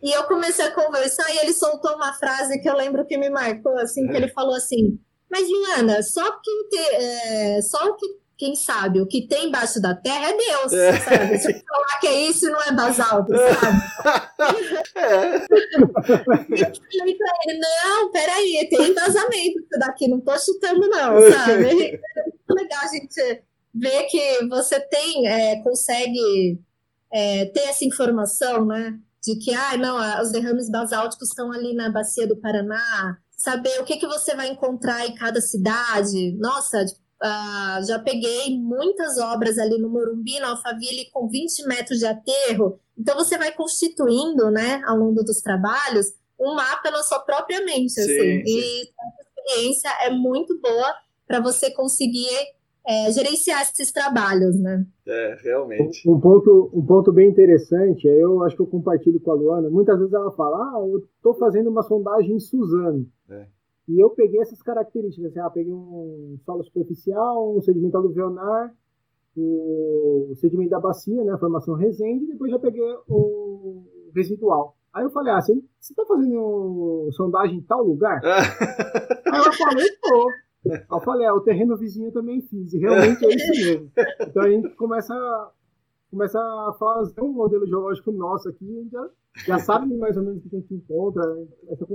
e 0.03 0.11
eu 0.11 0.23
comecei 0.25 0.65
a 0.65 0.71
conversar 0.71 1.33
e 1.33 1.37
ele 1.39 1.53
soltou 1.53 1.95
uma 1.95 2.13
frase 2.13 2.59
que 2.61 2.69
eu 2.69 2.75
lembro 2.75 3.05
que 3.05 3.17
me 3.17 3.29
marcou, 3.29 3.77
assim, 3.77 4.07
que 4.07 4.15
ele 4.15 4.27
falou 4.27 4.53
assim, 4.53 4.99
mas 5.31 5.47
Juliana, 5.47 6.03
só, 6.03 6.21
quem 6.43 6.69
te, 6.69 6.95
é, 6.95 7.61
só 7.61 7.85
o 7.87 7.95
que 7.95 8.05
quem 8.37 8.55
sabe, 8.55 9.01
o 9.01 9.07
que 9.07 9.27
tem 9.27 9.47
embaixo 9.47 9.81
da 9.81 9.95
terra 9.95 10.29
é 10.29 10.37
Deus, 10.37 10.73
é. 10.73 10.99
sabe? 10.99 11.39
Se 11.39 11.53
falar 11.53 11.99
que 11.99 12.07
é 12.07 12.21
isso, 12.29 12.49
não 12.49 12.61
é 12.61 12.71
basalto, 12.71 13.31
sabe? 13.33 14.25
É. 14.95 15.35
eu 15.35 15.87
falei 15.93 17.15
pra 17.17 17.33
ele, 17.45 17.59
não, 17.59 18.11
peraí, 18.11 18.67
tem 18.69 18.91
embasamento 18.91 19.59
isso 19.59 19.79
daqui, 19.79 20.07
não 20.07 20.19
tô 20.21 20.37
chutando 20.37 20.87
não, 20.87 21.19
sabe? 21.31 21.63
É 21.63 22.23
muito 22.23 22.49
legal 22.49 22.79
a 22.83 22.87
gente 22.87 23.43
ver 23.73 24.03
que 24.03 24.45
você 24.47 24.79
tem, 24.79 25.27
é, 25.27 25.61
consegue 25.61 26.59
é, 27.11 27.45
ter 27.45 27.61
essa 27.61 27.83
informação, 27.85 28.65
né? 28.65 28.97
De 29.23 29.37
que, 29.37 29.53
ah, 29.53 29.75
não, 29.77 30.21
os 30.21 30.31
derrames 30.31 30.69
basálticos 30.69 31.29
estão 31.29 31.51
ali 31.51 31.73
na 31.73 31.89
bacia 31.89 32.27
do 32.27 32.37
Paraná, 32.37 33.17
saber 33.37 33.79
o 33.79 33.83
que, 33.83 33.97
que 33.97 34.07
você 34.07 34.35
vai 34.35 34.47
encontrar 34.47 35.05
em 35.05 35.15
cada 35.15 35.41
cidade. 35.41 36.33
Nossa, 36.37 36.85
tipo, 36.85 37.04
Uh, 37.23 37.85
já 37.87 37.97
peguei 37.99 38.59
muitas 38.59 39.17
obras 39.17 39.57
ali 39.57 39.77
no 39.77 39.89
Morumbi, 39.89 40.39
no 40.39 40.47
Alphaville, 40.47 41.09
com 41.11 41.27
20 41.27 41.65
metros 41.67 41.99
de 41.99 42.05
aterro. 42.05 42.79
Então, 42.97 43.15
você 43.15 43.37
vai 43.37 43.53
constituindo, 43.53 44.51
né, 44.51 44.81
ao 44.85 44.97
longo 44.97 45.23
dos 45.23 45.41
trabalhos, 45.41 46.13
um 46.39 46.53
mapa 46.55 46.91
na 46.91 47.01
sua 47.03 47.19
própria 47.19 47.63
mente. 47.63 47.93
Sim, 47.93 48.01
assim. 48.01 48.13
Sim. 48.13 48.43
E 48.45 48.81
essa 48.81 49.29
experiência 49.29 49.89
é 50.01 50.09
muito 50.09 50.59
boa 50.59 50.93
para 51.25 51.39
você 51.39 51.71
conseguir 51.71 52.29
é, 52.87 53.11
gerenciar 53.11 53.61
esses 53.61 53.91
trabalhos, 53.91 54.59
né? 54.59 54.85
É, 55.07 55.37
realmente. 55.41 56.07
Um, 56.07 56.13
um, 56.13 56.19
ponto, 56.19 56.71
um 56.73 56.85
ponto 56.85 57.11
bem 57.11 57.29
interessante, 57.29 58.07
eu 58.07 58.43
acho 58.43 58.55
que 58.55 58.61
eu 58.61 58.67
compartilho 58.67 59.19
com 59.19 59.31
a 59.31 59.33
Luana, 59.33 59.69
muitas 59.69 59.97
vezes 59.97 60.13
ela 60.13 60.31
fala, 60.31 60.57
ah, 60.57 60.79
eu 60.79 60.99
estou 60.99 61.33
fazendo 61.33 61.69
uma 61.69 61.81
sondagem 61.81 62.35
em 62.35 62.39
Suzano. 62.39 63.07
É. 63.29 63.47
E 63.87 63.99
eu 63.99 64.09
peguei 64.09 64.41
essas 64.41 64.61
características, 64.61 65.31
assim, 65.31 65.39
ah, 65.39 65.49
peguei 65.49 65.71
um 65.73 66.37
solo 66.43 66.63
superficial, 66.63 67.55
um 67.55 67.61
sedimento 67.61 67.95
aluvionar, 67.97 68.73
o 69.37 70.33
sedimento 70.37 70.71
da 70.71 70.79
bacia, 70.79 71.23
né, 71.23 71.33
a 71.33 71.37
formação 71.37 71.75
resende, 71.75 72.23
e 72.23 72.27
depois 72.29 72.51
já 72.51 72.57
peguei 72.57 72.83
o 73.07 73.83
residual. 74.15 74.75
Aí 74.93 75.03
eu 75.03 75.09
falei, 75.09 75.33
ah, 75.33 75.41
você, 75.41 75.53
está 75.81 76.05
fazendo 76.05 77.09
sondagem 77.11 77.57
em 77.57 77.61
tal 77.61 77.83
lugar? 77.83 78.21
Aí 78.23 79.45
eu 79.45 79.53
falei, 79.53 79.87
pô. 80.01 80.31
Eu 80.65 81.01
falei, 81.01 81.27
ah, 81.27 81.33
o 81.35 81.41
terreno 81.41 81.77
vizinho 81.77 82.11
também 82.11 82.41
fiz, 82.41 82.73
e 82.73 82.79
realmente 82.79 83.23
é 83.23 83.35
isso 83.35 83.51
mesmo. 83.51 83.91
Então 84.21 84.41
a 84.41 84.49
gente 84.49 84.69
começa, 84.75 85.51
começa 86.09 86.39
a 86.39 86.73
fazer 86.79 87.21
um 87.21 87.33
modelo 87.33 87.67
geológico 87.67 88.11
nosso 88.11 88.49
aqui, 88.49 88.65
a 88.65 88.81
gente 88.81 88.91
já, 88.91 89.09
já 89.45 89.59
sabe 89.59 89.93
mais 89.95 90.17
ou 90.17 90.23
menos 90.23 90.43
o 90.43 90.49
que 90.49 90.55
a 90.55 90.59
gente 90.59 90.73
encontra, 90.73 91.21
essa 91.69 91.85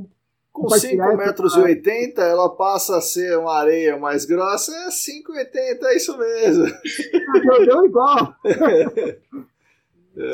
com 0.53 0.68
5 0.68 1.16
metros 1.16 1.55
e 1.55 1.61
80, 1.61 2.22
ela 2.22 2.48
passa 2.55 2.98
a 2.98 3.01
ser 3.01 3.38
uma 3.38 3.55
areia 3.55 3.96
mais 3.96 4.24
grossa, 4.24 4.72
é 4.72 4.88
5,80, 4.88 5.82
é 5.84 5.96
isso 5.96 6.16
mesmo. 6.18 6.64
Deu 7.64 7.86
igual. 7.86 8.34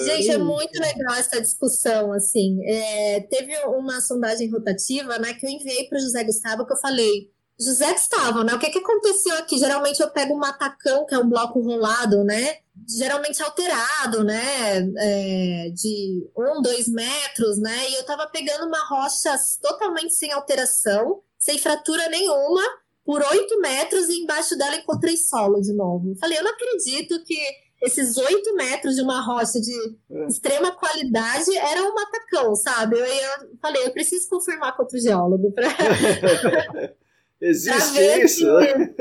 Gente, 0.00 0.30
é 0.30 0.38
muito 0.38 0.80
legal 0.80 1.14
essa 1.14 1.40
discussão, 1.40 2.12
assim. 2.12 2.58
É, 2.64 3.20
teve 3.20 3.54
uma 3.66 4.00
sondagem 4.00 4.50
rotativa, 4.50 5.18
né, 5.18 5.34
que 5.34 5.46
eu 5.46 5.50
enviei 5.50 5.84
para 5.84 5.98
o 5.98 6.00
José 6.00 6.24
Gustavo, 6.24 6.66
que 6.66 6.72
eu 6.72 6.78
falei, 6.78 7.30
José 7.58 7.90
Gustavo, 7.92 8.44
né? 8.44 8.54
O 8.54 8.58
que, 8.58 8.70
que 8.70 8.78
aconteceu 8.78 9.34
aqui? 9.38 9.58
Geralmente 9.58 10.00
eu 10.00 10.10
pego 10.10 10.34
um 10.34 10.38
matacão, 10.38 11.06
que 11.06 11.14
é 11.14 11.18
um 11.18 11.28
bloco 11.28 11.60
rolado, 11.60 12.22
né? 12.22 12.58
Geralmente 12.86 13.42
alterado, 13.42 14.22
né? 14.22 14.78
É, 14.98 15.70
de 15.70 16.28
um, 16.36 16.60
dois 16.60 16.86
metros, 16.86 17.58
né? 17.58 17.90
E 17.90 17.94
eu 17.94 18.04
tava 18.04 18.26
pegando 18.26 18.66
uma 18.66 18.84
rocha 18.86 19.34
totalmente 19.62 20.14
sem 20.14 20.32
alteração, 20.32 21.22
sem 21.38 21.58
fratura 21.58 22.08
nenhuma, 22.10 22.62
por 23.04 23.22
oito 23.22 23.58
metros, 23.60 24.08
e 24.10 24.22
embaixo 24.22 24.56
dela 24.58 24.76
encontrei 24.76 25.16
solo 25.16 25.60
de 25.60 25.72
novo. 25.72 26.14
Falei, 26.20 26.38
eu 26.38 26.44
não 26.44 26.52
acredito 26.52 27.24
que 27.24 27.38
esses 27.82 28.18
oito 28.18 28.54
metros 28.54 28.96
de 28.96 29.02
uma 29.02 29.22
rocha 29.22 29.60
de 29.60 29.96
é. 30.10 30.26
extrema 30.26 30.72
qualidade 30.72 31.56
era 31.56 31.82
um 31.82 31.94
matacão, 31.94 32.54
sabe? 32.54 32.98
Eu, 32.98 33.06
eu 33.06 33.56
falei, 33.62 33.86
eu 33.86 33.92
preciso 33.92 34.28
confirmar 34.28 34.76
com 34.76 34.82
outro 34.82 34.98
geólogo 34.98 35.52
para 35.52 35.68
Existe 37.40 38.00
isso, 38.22 38.46
né? 38.54 38.94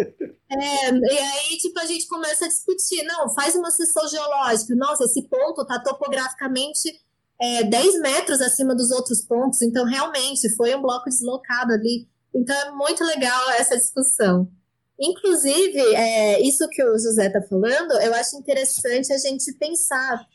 É, 0.51 0.91
e 0.91 1.17
aí, 1.17 1.57
tipo, 1.57 1.79
a 1.79 1.85
gente 1.85 2.07
começa 2.07 2.45
a 2.45 2.47
discutir. 2.47 3.03
Não, 3.03 3.33
faz 3.33 3.55
uma 3.55 3.71
sessão 3.71 4.07
geológica. 4.07 4.75
Nossa, 4.75 5.05
esse 5.05 5.27
ponto 5.27 5.61
está 5.61 5.79
topograficamente 5.79 7.01
é, 7.41 7.63
10 7.63 7.99
metros 8.01 8.41
acima 8.41 8.75
dos 8.75 8.91
outros 8.91 9.21
pontos. 9.21 9.61
Então, 9.61 9.85
realmente, 9.85 10.53
foi 10.55 10.75
um 10.75 10.81
bloco 10.81 11.09
deslocado 11.09 11.73
ali. 11.73 12.07
Então, 12.33 12.55
é 12.55 12.71
muito 12.71 13.03
legal 13.03 13.51
essa 13.51 13.77
discussão. 13.77 14.49
Inclusive, 14.99 15.79
é, 15.95 16.41
isso 16.41 16.67
que 16.69 16.83
o 16.83 16.97
José 16.97 17.27
está 17.27 17.41
falando, 17.41 17.91
eu 18.01 18.13
acho 18.13 18.37
interessante 18.37 19.11
a 19.11 19.17
gente 19.17 19.53
pensar 19.53 20.25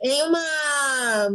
em 0.00 0.22
uma 0.22 1.28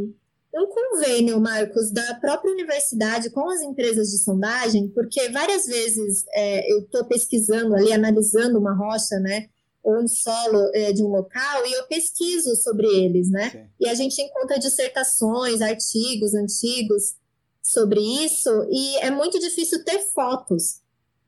um 0.53 0.68
convênio, 0.68 1.40
Marcos, 1.40 1.91
da 1.91 2.15
própria 2.15 2.52
universidade 2.52 3.30
com 3.30 3.49
as 3.49 3.61
empresas 3.61 4.10
de 4.10 4.18
sondagem, 4.18 4.90
porque 4.90 5.30
várias 5.30 5.65
vezes 5.65 6.26
é, 6.34 6.72
eu 6.72 6.80
estou 6.80 7.06
pesquisando 7.06 7.73
ali, 7.76 7.94
analisando 7.94 8.60
uma 8.60 8.76
rocha, 8.76 9.18
né, 9.19 9.48
ou 9.84 9.98
um 10.03 10.07
solo 10.07 10.69
é, 10.73 10.91
de 10.91 11.03
um 11.03 11.07
local, 11.07 11.65
e 11.65 11.73
eu 11.73 11.88
pesquiso 11.88 12.56
sobre 12.56 12.86
eles, 12.86 13.32
né? 13.32 13.49
Sim. 13.49 13.65
E 13.80 13.90
a 13.90 13.95
gente 13.95 14.22
encontra 14.22 14.60
dissertações, 14.60 15.61
artigos 15.61 16.36
antigos 16.36 17.15
sobre 17.64 17.99
isso, 17.99 18.49
e 18.69 18.98
é 18.98 19.10
muito 19.10 19.40
difícil 19.40 19.84
ter 19.84 19.99
fotos. 20.14 20.82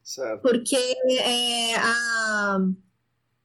Certo. 0.04 0.42
Porque 0.42 0.76
é, 0.76 1.76
a 1.78 2.60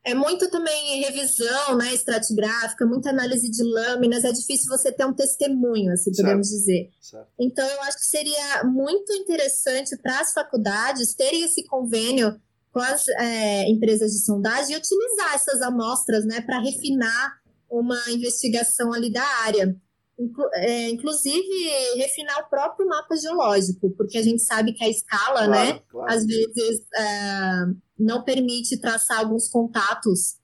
é 0.09 0.15
muito 0.15 0.51
também 0.51 1.03
revisão, 1.03 1.77
né, 1.77 1.93
estratigráfica, 1.93 2.87
muita 2.87 3.11
análise 3.11 3.51
de 3.51 3.63
lâminas, 3.63 4.25
é 4.25 4.33
difícil 4.33 4.69
você 4.69 4.91
ter 4.91 5.05
um 5.05 5.13
testemunho, 5.13 5.93
assim, 5.93 6.13
certo. 6.13 6.27
podemos 6.27 6.49
dizer. 6.49 6.91
Certo. 7.01 7.29
Então, 7.39 7.67
eu 7.67 7.83
acho 7.83 7.99
que 7.99 8.07
seria 8.07 8.65
muito 8.65 9.13
interessante 9.13 9.97
para 9.99 10.21
as 10.21 10.33
faculdades 10.33 11.15
terem 11.15 11.45
esse 11.45 11.63
convênio 11.67 12.41
com 12.73 12.81
as 12.81 13.07
é, 13.09 13.69
empresas 13.69 14.13
de 14.13 14.25
sondagem 14.25 14.75
e 14.75 14.79
utilizar 14.79 15.35
essas 15.35 15.61
amostras, 15.61 16.25
né, 16.25 16.41
para 16.41 16.61
refinar 16.61 17.39
uma 17.71 18.01
investigação 18.09 18.93
ali 18.95 19.13
da 19.13 19.25
área. 19.45 19.77
Inclu 20.19 20.45
é, 20.55 20.89
inclusive, 20.89 21.69
refinar 21.97 22.41
o 22.41 22.49
próprio 22.49 22.89
mapa 22.89 23.15
geológico, 23.15 23.91
porque 23.91 24.17
a 24.17 24.23
gente 24.23 24.43
sabe 24.43 24.73
que 24.73 24.83
a 24.83 24.89
escala, 24.89 25.47
claro, 25.47 25.51
né, 25.51 25.81
claro. 25.89 26.13
às 26.13 26.25
vezes 26.25 26.81
é, 26.97 27.88
não 27.99 28.23
permite 28.23 28.81
traçar 28.81 29.19
alguns 29.19 29.49
contatos 29.49 30.37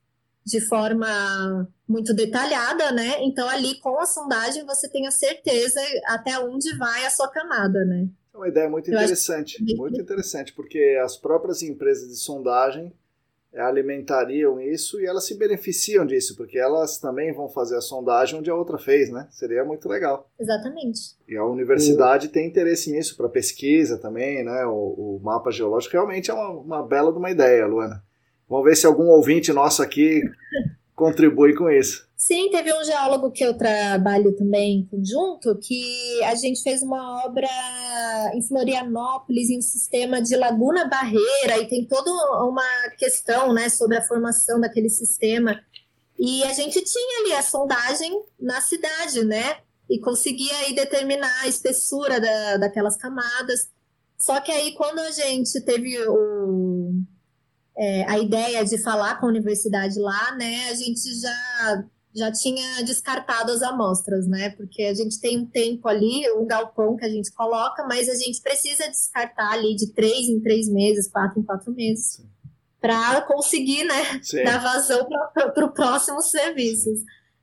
de 0.44 0.60
forma 0.60 1.68
muito 1.88 2.12
detalhada, 2.12 2.92
né? 2.92 3.22
Então, 3.22 3.48
ali 3.48 3.78
com 3.80 3.98
a 3.98 4.06
sondagem, 4.06 4.66
você 4.66 4.88
tem 4.88 5.06
a 5.06 5.10
certeza 5.10 5.80
até 6.06 6.38
onde 6.38 6.76
vai 6.76 7.06
a 7.06 7.10
sua 7.10 7.28
camada, 7.28 7.84
né? 7.84 8.08
É 8.32 8.36
uma 8.36 8.48
ideia 8.48 8.68
muito 8.68 8.90
interessante, 8.90 9.62
muito 9.76 10.00
interessante, 10.00 10.52
porque 10.52 10.98
as 11.02 11.16
próprias 11.16 11.62
empresas 11.62 12.08
de 12.08 12.16
sondagem 12.16 12.86
é, 12.86 12.92
alimentariam 13.56 14.60
isso 14.60 15.00
e 15.00 15.06
elas 15.06 15.26
se 15.26 15.38
beneficiam 15.38 16.04
disso, 16.04 16.36
porque 16.36 16.58
elas 16.58 16.98
também 16.98 17.32
vão 17.32 17.48
fazer 17.48 17.76
a 17.76 17.80
sondagem 17.80 18.38
onde 18.38 18.50
a 18.50 18.54
outra 18.54 18.78
fez, 18.78 19.10
né? 19.10 19.28
Seria 19.30 19.64
muito 19.64 19.88
legal. 19.88 20.28
Exatamente. 20.38 21.16
E 21.28 21.36
a 21.36 21.44
universidade 21.44 22.28
tem 22.28 22.46
interesse 22.46 22.90
nisso 22.90 23.16
para 23.16 23.28
pesquisa 23.28 23.98
também, 23.98 24.44
né? 24.44 24.66
O, 24.66 25.16
o, 25.16 25.20
mapa 25.22 25.50
geológico 25.50 25.92
realmente 25.92 26.30
é 26.30 26.34
uma, 26.34 26.50
uma 26.50 26.82
bela 26.86 27.12
de 27.12 27.18
uma 27.18 27.30
ideia, 27.30 27.66
Luana. 27.66 28.02
Vamos 28.48 28.64
ver 28.64 28.76
se 28.76 28.86
algum 28.86 29.06
ouvinte 29.06 29.52
nosso 29.52 29.82
aqui 29.82 30.22
contribui 30.94 31.54
com 31.54 31.68
isso. 31.68 32.06
Sim, 32.16 32.50
teve 32.50 32.72
um 32.72 32.84
geólogo 32.84 33.30
que 33.30 33.44
eu 33.44 33.52
trabalho 33.52 34.34
também 34.34 34.78
em 34.78 34.86
conjunto, 34.86 35.58
que 35.58 36.22
a 36.24 36.34
gente 36.34 36.62
fez 36.62 36.82
uma 36.82 37.24
obra 37.26 37.48
em 38.34 38.42
Florianópolis, 38.42 39.50
em 39.50 39.58
um 39.58 39.62
sistema 39.62 40.22
de 40.22 40.34
laguna 40.36 40.86
barreira, 40.86 41.58
e 41.60 41.68
tem 41.68 41.84
toda 41.84 42.10
uma 42.44 42.64
questão 42.98 43.52
né, 43.52 43.68
sobre 43.68 43.98
a 43.98 44.02
formação 44.02 44.58
daquele 44.60 44.88
sistema. 44.88 45.60
E 46.18 46.42
a 46.44 46.52
gente 46.52 46.82
tinha 46.82 47.20
ali 47.20 47.32
a 47.34 47.42
sondagem 47.42 48.22
na 48.40 48.60
cidade, 48.60 49.24
né? 49.24 49.58
E 49.90 49.98
conseguia 49.98 50.56
aí 50.60 50.74
determinar 50.74 51.42
a 51.42 51.48
espessura 51.48 52.20
da, 52.20 52.56
daquelas 52.56 52.96
camadas. 52.96 53.68
Só 54.16 54.40
que 54.40 54.50
aí, 54.50 54.72
quando 54.72 55.00
a 55.00 55.10
gente 55.10 55.60
teve 55.60 55.98
o, 56.08 56.73
é, 57.76 58.04
a 58.08 58.18
ideia 58.18 58.64
de 58.64 58.78
falar 58.82 59.18
com 59.18 59.26
a 59.26 59.28
universidade 59.28 59.98
lá, 59.98 60.34
né, 60.36 60.68
a 60.70 60.74
gente 60.74 61.20
já 61.20 61.84
já 62.16 62.30
tinha 62.30 62.80
descartado 62.84 63.50
as 63.50 63.60
amostras, 63.60 64.28
né? 64.28 64.50
Porque 64.50 64.84
a 64.84 64.94
gente 64.94 65.20
tem 65.20 65.40
um 65.40 65.46
tempo 65.46 65.88
ali, 65.88 66.30
um 66.36 66.46
galpão 66.46 66.96
que 66.96 67.04
a 67.04 67.08
gente 67.08 67.32
coloca, 67.32 67.84
mas 67.88 68.08
a 68.08 68.14
gente 68.14 68.40
precisa 68.40 68.88
descartar 68.88 69.50
ali 69.50 69.74
de 69.74 69.92
três 69.92 70.28
em 70.28 70.40
três 70.40 70.68
meses, 70.68 71.10
quatro 71.10 71.40
em 71.40 71.42
quatro 71.42 71.72
meses, 71.72 72.22
para 72.80 73.20
conseguir, 73.22 73.82
né, 73.82 74.20
Sim. 74.22 74.44
dar 74.44 74.62
vazão 74.62 75.04
para 75.32 75.66
os 75.66 75.74
próximos 75.74 76.30
serviços. 76.30 77.00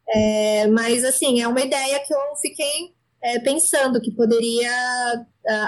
É, 0.07 0.67
mas, 0.67 1.03
assim, 1.03 1.41
é 1.41 1.47
uma 1.49 1.61
ideia 1.61 1.99
que 2.05 2.13
eu 2.13 2.19
fiquei 2.41 2.93
é, 3.21 3.39
pensando 3.39 3.99
que 3.99 4.11
poderia 4.11 4.71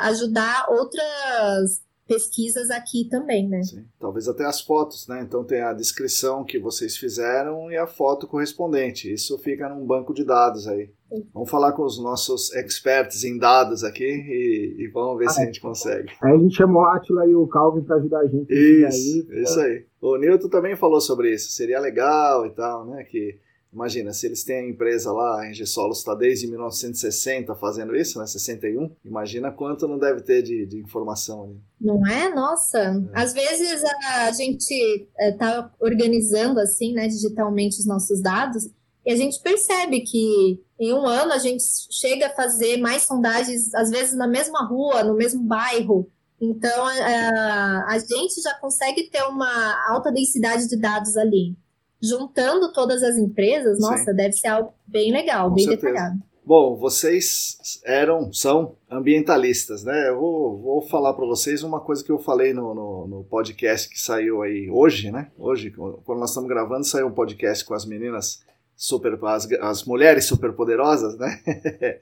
ajudar 0.03 0.68
outras 0.69 1.81
pesquisas 2.14 2.69
aqui 2.69 3.07
também, 3.10 3.48
né? 3.48 3.64
Sim, 3.64 3.85
talvez 3.99 4.27
até 4.27 4.45
as 4.45 4.61
fotos, 4.61 5.07
né? 5.07 5.22
Então 5.22 5.44
tem 5.44 5.61
a 5.61 5.73
descrição 5.73 6.44
que 6.44 6.60
vocês 6.60 6.98
fizeram 6.98 7.72
e 7.72 7.77
a 7.77 7.88
foto 7.88 8.27
correspondente. 8.27 9.11
Isso 9.11 9.38
fica 9.40 9.69
num 9.69 9.85
banco 9.85 10.14
de 10.14 10.23
dados 10.23 10.68
aí. 10.68 10.90
Sim. 11.10 11.27
Vamos 11.34 11.49
falar 11.49 11.73
com 11.73 11.84
os 11.84 12.02
nossos 12.02 12.53
experts 12.56 13.23
em 13.23 13.38
dados 13.38 13.84
aqui 13.84 14.03
e, 14.03 14.76
e 14.80 14.88
vamos 14.88 15.18
ver 15.18 15.26
ah, 15.26 15.30
se 15.30 15.41
a 15.41 15.45
gente 15.45 15.61
consegue. 15.61 16.11
Aí 16.22 16.34
a 16.34 16.38
gente 16.38 16.56
chamou 16.56 16.84
o 16.84 16.85
Atila 16.88 17.26
e 17.26 17.35
o 17.35 17.48
Calvin 17.48 17.84
para 17.84 17.98
ajudar 17.98 18.19
a 18.19 18.27
gente. 18.27 18.52
Isso, 18.52 19.27
aí, 19.31 19.44
isso 19.44 19.60
aí. 19.60 19.85
O 20.02 20.18
Nilton 20.18 20.49
também 20.49 20.76
falou 20.76 21.02
sobre 21.02 21.34
isso. 21.34 21.52
Seria 21.52 21.80
legal 21.80 22.45
e 22.45 22.52
tal, 22.52 22.85
né? 22.85 23.03
Que 23.03 23.40
Imagina, 23.74 24.14
se 24.14 24.28
eles 24.28 24.44
têm 24.44 24.58
a 24.58 24.70
empresa 24.70 25.12
lá, 25.12 25.41
a 25.41 25.50
Engesolos 25.50 25.98
está 25.98 26.14
desde 26.14 26.48
1960 26.48 27.56
fazendo 27.56 27.95
isso, 27.95 28.20
né? 28.20 28.28
61. 28.28 28.95
Imagina 29.04 29.52
quanto 29.52 29.88
não 29.88 29.98
deve 29.98 30.22
ter 30.22 30.44
de, 30.44 30.66
de 30.68 30.80
informação 30.80 31.44
ali. 31.44 31.60
Não 31.82 32.06
é? 32.06 32.34
Nossa. 32.34 32.80
É. 32.80 33.20
Às 33.20 33.34
vezes 33.34 33.84
a, 33.84 34.32
gente 34.32 34.72
está 35.20 35.72
é, 35.72 35.84
organizando 35.84 36.60
assim, 36.60 36.94
né, 36.94 37.08
digitalmente 37.08 37.80
os 37.80 37.86
nossos 37.86 38.22
dados 38.22 38.70
e 39.06 39.12
a 39.12 39.16
gente 39.16 39.41
percebe 39.41 40.02
que 40.02 40.62
em 40.80 40.94
um 40.94 41.06
ano 41.06 41.34
a 41.34 41.38
gente 41.38 41.64
chega 41.91 42.28
a 42.28 42.36
fazer 42.36 42.78
mais 42.78 43.04
sondagens, 43.04 43.74
às 43.74 43.90
vezes 43.90 44.14
na 44.14 44.28
mesma 44.28 44.66
rua, 44.66 45.04
no 45.04 45.16
mesmo 45.16 45.44
bairro. 45.44 46.10
Então 46.40 46.86
a, 46.86 47.86
a 47.90 47.98
gente 48.00 48.41
já 48.41 48.54
consegue 48.60 49.10
ter 49.10 49.24
uma 49.24 49.90
alta 49.90 50.12
densidade 50.12 50.68
de 50.68 50.78
dados 50.78 51.18
ali 51.18 51.56
juntando 52.04 52.74
todas 52.74 53.02
as 53.02 53.18
empresas, 53.18 53.80
nossa, 53.80 54.12
Sim. 54.12 54.16
deve 54.16 54.34
ser 54.34 54.48
algo 54.50 54.74
bem 54.86 55.14
legal, 55.14 55.48
Com 55.48 55.56
bem 55.56 55.64
certeza. 55.64 55.94
detalhado. 55.94 56.20
Bom, 56.46 56.76
vocês 56.76 57.82
eram, 57.86 58.34
são 58.34 58.76
ambientalistas, 58.92 59.86
né? 59.86 60.10
Eu 60.10 60.20
vou, 60.20 60.62
vou 60.62 60.82
falar 60.82 61.14
para 61.14 61.26
vocês 61.26 61.64
uma 61.64 61.80
coisa 61.80 62.04
que 62.04 62.12
eu 62.12 62.20
falei 62.20 62.54
no, 62.54 62.76
no, 62.76 63.08
no, 63.08 63.24
podcast 63.24 63.88
que 63.88 63.98
saiu 63.98 64.42
aí 64.42 64.70
hoje, 64.70 65.10
né? 65.10 65.32
Hoje, 65.38 65.72
quando 65.72 66.20
nós 66.20 66.32
estamos 66.32 66.50
gravando, 66.50 66.84
saiu 66.84 67.08
um 67.08 67.14
podcast 67.14 67.64
com 67.64 67.74
as 67.74 67.86
meninas 67.86 68.44
super, 68.76 69.18
as, 69.24 69.50
as 69.54 69.86
mulheres 69.86 70.26
superpoderosas, 70.26 71.18
né? 71.18 71.40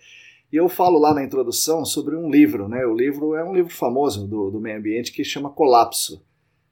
e 0.52 0.56
eu 0.56 0.68
falo 0.68 0.98
lá 0.98 1.14
na 1.14 1.24
introdução 1.24 1.86
sobre 1.86 2.16
um 2.16 2.28
livro, 2.28 2.68
né? 2.68 2.84
O 2.88 2.96
livro 2.96 3.36
é 3.36 3.44
um 3.44 3.54
livro 3.54 3.72
famoso 3.72 4.28
do, 4.28 4.50
do 4.50 4.60
meio 4.60 4.80
ambiente 4.80 5.12
que 5.12 5.24
chama 5.24 5.52
Colapso, 5.52 6.26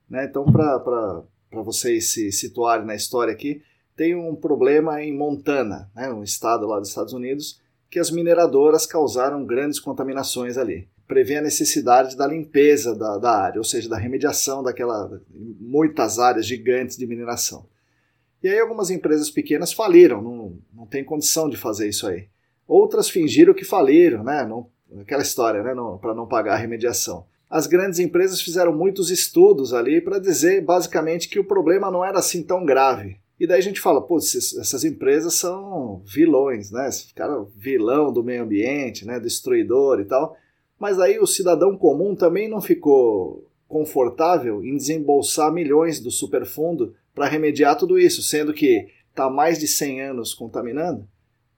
né? 0.09 0.25
Então, 0.25 0.43
para 0.43 1.23
para 1.49 1.61
vocês 1.61 2.11
se 2.11 2.31
situarem 2.31 2.85
na 2.85 2.95
história 2.95 3.33
aqui, 3.33 3.61
tem 3.95 4.15
um 4.15 4.35
problema 4.35 5.03
em 5.03 5.15
Montana, 5.15 5.89
né, 5.95 6.09
um 6.11 6.23
estado 6.23 6.65
lá 6.65 6.79
dos 6.79 6.89
Estados 6.89 7.13
Unidos, 7.13 7.59
que 7.89 7.99
as 7.99 8.11
mineradoras 8.11 8.85
causaram 8.85 9.45
grandes 9.45 9.79
contaminações 9.79 10.57
ali. 10.57 10.87
Prevê 11.07 11.37
a 11.37 11.41
necessidade 11.41 12.15
da 12.15 12.27
limpeza 12.27 12.95
da, 12.95 13.17
da 13.17 13.31
área, 13.31 13.57
ou 13.57 13.63
seja, 13.63 13.89
da 13.89 13.97
remediação 13.97 14.61
daquela 14.61 15.19
muitas 15.59 16.19
áreas 16.19 16.45
gigantes 16.45 16.95
de 16.97 17.07
mineração. 17.07 17.65
E 18.43 18.47
aí 18.47 18.59
algumas 18.59 18.89
empresas 18.89 19.29
pequenas 19.29 19.73
faliram, 19.73 20.21
não, 20.21 20.57
não 20.73 20.85
tem 20.85 21.03
condição 21.03 21.49
de 21.49 21.57
fazer 21.57 21.89
isso 21.89 22.07
aí. 22.07 22.27
Outras 22.67 23.09
fingiram 23.09 23.53
que 23.53 23.65
faliram, 23.65 24.23
né? 24.23 24.45
Não, 24.45 24.69
aquela 25.01 25.23
história, 25.23 25.63
né? 25.63 25.73
para 25.99 26.13
não 26.13 26.27
pagar 26.27 26.53
a 26.53 26.57
remediação 26.57 27.25
as 27.49 27.65
grandes 27.65 27.99
empresas 27.99 28.41
fizeram 28.41 28.71
muitos 28.71 29.09
estudos 29.09 29.73
ali 29.73 29.99
para 29.99 30.19
dizer 30.19 30.63
basicamente 30.63 31.27
que 31.27 31.39
o 31.39 31.43
problema 31.43 31.89
não 31.89 32.05
era 32.05 32.19
assim 32.19 32.43
tão 32.43 32.63
grave. 32.63 33.17
E 33.39 33.47
daí 33.47 33.57
a 33.57 33.63
gente 33.63 33.79
fala, 33.79 34.01
pô, 34.01 34.17
essas 34.17 34.83
empresas 34.83 35.33
são 35.33 36.03
vilões, 36.05 36.71
né? 36.71 36.89
Esse 36.89 37.07
vilão 37.55 38.11
do 38.11 38.23
meio 38.23 38.43
ambiente, 38.43 39.05
né? 39.05 39.19
Destruidor 39.19 39.99
e 40.01 40.05
tal. 40.05 40.35
Mas 40.77 40.99
aí 40.99 41.17
o 41.19 41.25
cidadão 41.25 41.77
comum 41.77 42.15
também 42.15 42.49
não 42.49 42.61
ficou 42.61 43.49
confortável 43.67 44.63
em 44.63 44.75
desembolsar 44.75 45.51
milhões 45.53 45.99
do 45.99 46.11
superfundo 46.11 46.93
para 47.15 47.27
remediar 47.27 47.77
tudo 47.77 47.97
isso, 47.97 48.21
sendo 48.21 48.53
que 48.53 48.87
está 49.09 49.29
mais 49.29 49.57
de 49.57 49.67
100 49.67 50.01
anos 50.01 50.33
contaminando. 50.33 51.07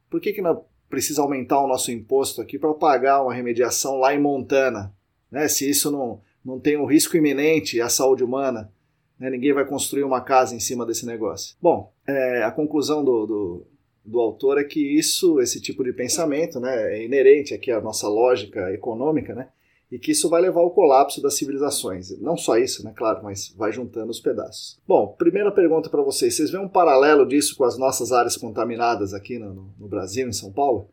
Por 0.09 0.22
que, 0.22 0.34
que 0.34 0.41
não 0.41 0.63
precisa 0.89 1.22
aumentar 1.22 1.61
o 1.61 1.68
nosso 1.68 1.91
imposto 1.91 2.41
aqui 2.41 2.59
para 2.59 2.73
pagar 2.73 3.23
uma 3.23 3.34
remediação 3.34 3.97
lá 3.97 4.13
em 4.13 4.19
Montana? 4.19 4.93
Né? 5.31 5.47
se 5.47 5.69
isso 5.69 5.89
não, 5.89 6.21
não 6.43 6.59
tem 6.59 6.77
um 6.77 6.85
risco 6.85 7.15
iminente 7.15 7.79
à 7.79 7.89
saúde 7.89 8.23
humana, 8.23 8.71
né? 9.19 9.29
ninguém 9.29 9.53
vai 9.53 9.65
construir 9.65 10.03
uma 10.03 10.21
casa 10.21 10.55
em 10.55 10.59
cima 10.59 10.85
desse 10.85 11.05
negócio. 11.05 11.55
Bom, 11.61 11.91
é, 12.07 12.43
a 12.43 12.51
conclusão 12.51 13.03
do, 13.03 13.25
do, 13.25 13.67
do, 14.03 14.19
autor 14.19 14.59
é 14.59 14.63
que 14.63 14.79
isso, 14.79 15.39
esse 15.39 15.61
tipo 15.61 15.83
de 15.83 15.93
pensamento, 15.93 16.59
né, 16.59 16.97
é 16.97 17.05
inerente 17.05 17.53
aqui 17.53 17.71
à 17.71 17.79
nossa 17.79 18.07
lógica 18.07 18.71
econômica, 18.73 19.33
né? 19.33 19.47
e 19.91 19.99
que 19.99 20.11
isso 20.11 20.29
vai 20.29 20.41
levar 20.41 20.61
ao 20.61 20.71
colapso 20.71 21.21
das 21.21 21.35
civilizações. 21.35 22.17
Não 22.21 22.37
só 22.37 22.57
isso, 22.57 22.83
né, 22.83 22.93
claro, 22.95 23.21
mas 23.23 23.53
vai 23.57 23.71
juntando 23.71 24.09
os 24.09 24.21
pedaços. 24.21 24.79
Bom, 24.87 25.13
primeira 25.17 25.51
pergunta 25.51 25.89
para 25.89 26.01
vocês: 26.01 26.35
vocês 26.35 26.49
veem 26.49 26.63
um 26.63 26.69
paralelo 26.69 27.27
disso 27.27 27.55
com 27.57 27.65
as 27.65 27.77
nossas 27.77 28.11
áreas 28.11 28.37
contaminadas 28.37 29.13
aqui 29.13 29.37
no, 29.37 29.73
no 29.77 29.87
Brasil, 29.89 30.27
em 30.27 30.33
São 30.33 30.51
Paulo? 30.51 30.89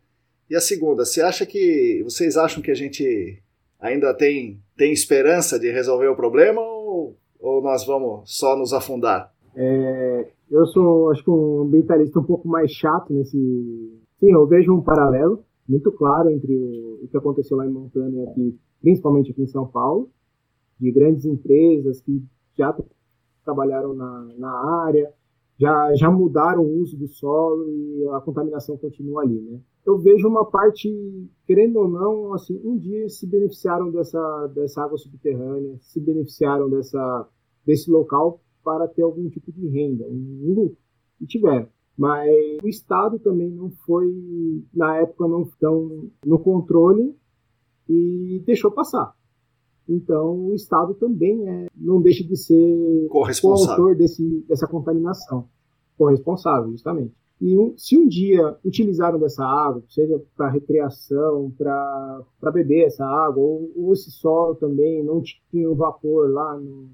E 0.50 0.56
a 0.56 0.60
segunda, 0.60 1.04
você 1.04 1.20
acha 1.20 1.46
que 1.46 2.02
vocês 2.02 2.36
acham 2.36 2.60
que 2.60 2.70
a 2.70 2.74
gente 2.74 3.40
ainda 3.78 4.14
tem, 4.14 4.60
tem 4.76 4.92
esperança 4.92 5.58
de 5.58 5.70
resolver 5.70 6.08
o 6.08 6.16
problema 6.16 6.60
ou, 6.60 7.16
ou 7.40 7.62
nós 7.62 7.86
vamos 7.86 8.22
só 8.24 8.56
nos 8.56 8.72
afundar? 8.72 9.32
É, 9.54 10.28
eu 10.50 10.66
sou, 10.66 11.10
acho 11.10 11.22
que 11.22 11.30
um 11.30 11.62
ambientalista 11.62 12.18
um 12.18 12.24
pouco 12.24 12.48
mais 12.48 12.70
chato 12.72 13.12
nesse. 13.12 13.36
Sim, 14.18 14.32
eu 14.32 14.46
vejo 14.46 14.74
um 14.74 14.82
paralelo 14.82 15.44
muito 15.68 15.92
claro 15.92 16.30
entre 16.30 16.54
o, 16.56 17.04
o 17.04 17.08
que 17.08 17.16
aconteceu 17.16 17.56
lá 17.56 17.66
em 17.66 17.72
Montana 17.72 18.16
e 18.16 18.22
aqui, 18.28 18.58
principalmente 18.80 19.30
aqui 19.30 19.42
em 19.42 19.46
São 19.46 19.66
Paulo, 19.66 20.10
de 20.80 20.90
grandes 20.90 21.24
empresas 21.24 22.00
que 22.00 22.22
já 22.56 22.74
trabalharam 23.44 23.94
na, 23.94 24.28
na 24.38 24.84
área, 24.84 25.12
já, 25.58 25.94
já 25.94 26.10
mudaram 26.10 26.62
o 26.62 26.80
uso 26.80 26.96
do 26.96 27.08
solo 27.08 27.68
e 27.68 28.08
a 28.12 28.20
contaminação 28.20 28.76
continua 28.76 29.22
ali, 29.22 29.40
né? 29.40 29.60
Eu 29.84 29.98
vejo 29.98 30.28
uma 30.28 30.44
parte, 30.44 30.88
querendo 31.46 31.78
ou 31.78 31.88
não, 31.88 32.34
assim, 32.34 32.60
um 32.62 32.76
dia 32.76 33.08
se 33.08 33.26
beneficiaram 33.26 33.90
dessa, 33.90 34.46
dessa 34.54 34.82
água 34.82 34.98
subterrânea, 34.98 35.78
se 35.80 35.98
beneficiaram 35.98 36.68
dessa, 36.68 37.28
desse 37.66 37.90
local 37.90 38.40
para 38.62 38.86
ter 38.86 39.02
algum 39.02 39.28
tipo 39.30 39.50
de 39.50 39.66
renda, 39.66 40.06
um 40.06 40.54
lucro, 40.54 40.76
e 41.20 41.26
tiveram. 41.26 41.68
Mas 41.96 42.30
o 42.62 42.68
Estado 42.68 43.18
também 43.18 43.50
não 43.50 43.70
foi, 43.70 44.62
na 44.72 44.98
época, 44.98 45.26
não 45.26 45.44
tão 45.58 46.08
no 46.24 46.38
controle 46.38 47.16
e 47.88 48.42
deixou 48.46 48.70
passar. 48.70 49.16
Então, 49.88 50.48
o 50.48 50.54
Estado 50.54 50.92
também 50.94 51.48
é, 51.48 51.66
não 51.74 52.00
deixa 52.00 52.22
de 52.22 52.36
ser 52.36 53.08
o 53.10 53.24
autor 53.70 53.96
desse, 53.96 54.44
dessa 54.46 54.66
contaminação. 54.66 55.48
Corresponsável, 55.96 56.70
justamente. 56.70 57.14
E 57.40 57.56
um, 57.56 57.72
se 57.76 57.96
um 57.96 58.06
dia 58.06 58.56
utilizaram 58.64 59.18
dessa 59.18 59.44
água, 59.44 59.82
seja 59.88 60.20
para 60.36 60.50
recreação, 60.50 61.52
para 61.56 62.24
beber 62.52 62.86
essa 62.86 63.06
água, 63.06 63.42
ou, 63.42 63.70
ou, 63.76 63.92
esse 63.92 64.10
solo 64.10 64.56
também 64.56 65.02
não 65.04 65.22
tinha 65.22 65.70
o 65.70 65.74
vapor 65.74 66.30
lá 66.30 66.58
no, 66.58 66.90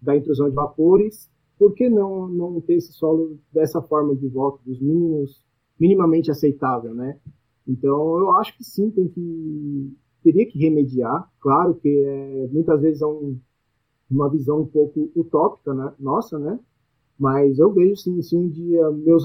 da 0.00 0.16
intrusão 0.16 0.48
de 0.48 0.54
vapores, 0.54 1.28
por 1.58 1.74
que 1.74 1.88
não, 1.88 2.28
não 2.28 2.60
ter 2.60 2.74
esse 2.74 2.92
solo 2.92 3.36
dessa 3.52 3.82
forma 3.82 4.14
de 4.14 4.28
volta, 4.28 4.60
dos 4.64 4.80
mínimos, 4.80 5.44
minimamente 5.78 6.30
aceitável, 6.30 6.94
né? 6.94 7.18
Então, 7.66 8.18
eu 8.18 8.30
acho 8.32 8.56
que 8.56 8.64
sim, 8.64 8.90
tem 8.90 9.08
que 9.08 9.92
teria 10.22 10.46
que 10.46 10.58
remediar. 10.58 11.30
Claro 11.40 11.74
que 11.74 11.88
é, 11.88 12.48
muitas 12.50 12.80
vezes 12.80 13.02
é 13.02 13.06
um, 13.06 13.38
uma 14.10 14.28
visão 14.28 14.60
um 14.60 14.66
pouco 14.66 15.10
utópica, 15.14 15.74
né? 15.74 15.92
Nossa, 15.98 16.38
né? 16.38 16.58
Mas 17.18 17.58
eu 17.58 17.70
vejo 17.70 17.96
sim, 17.96 18.20
se 18.22 18.34
um 18.34 18.48
dia 18.48 18.90
meus 18.92 19.24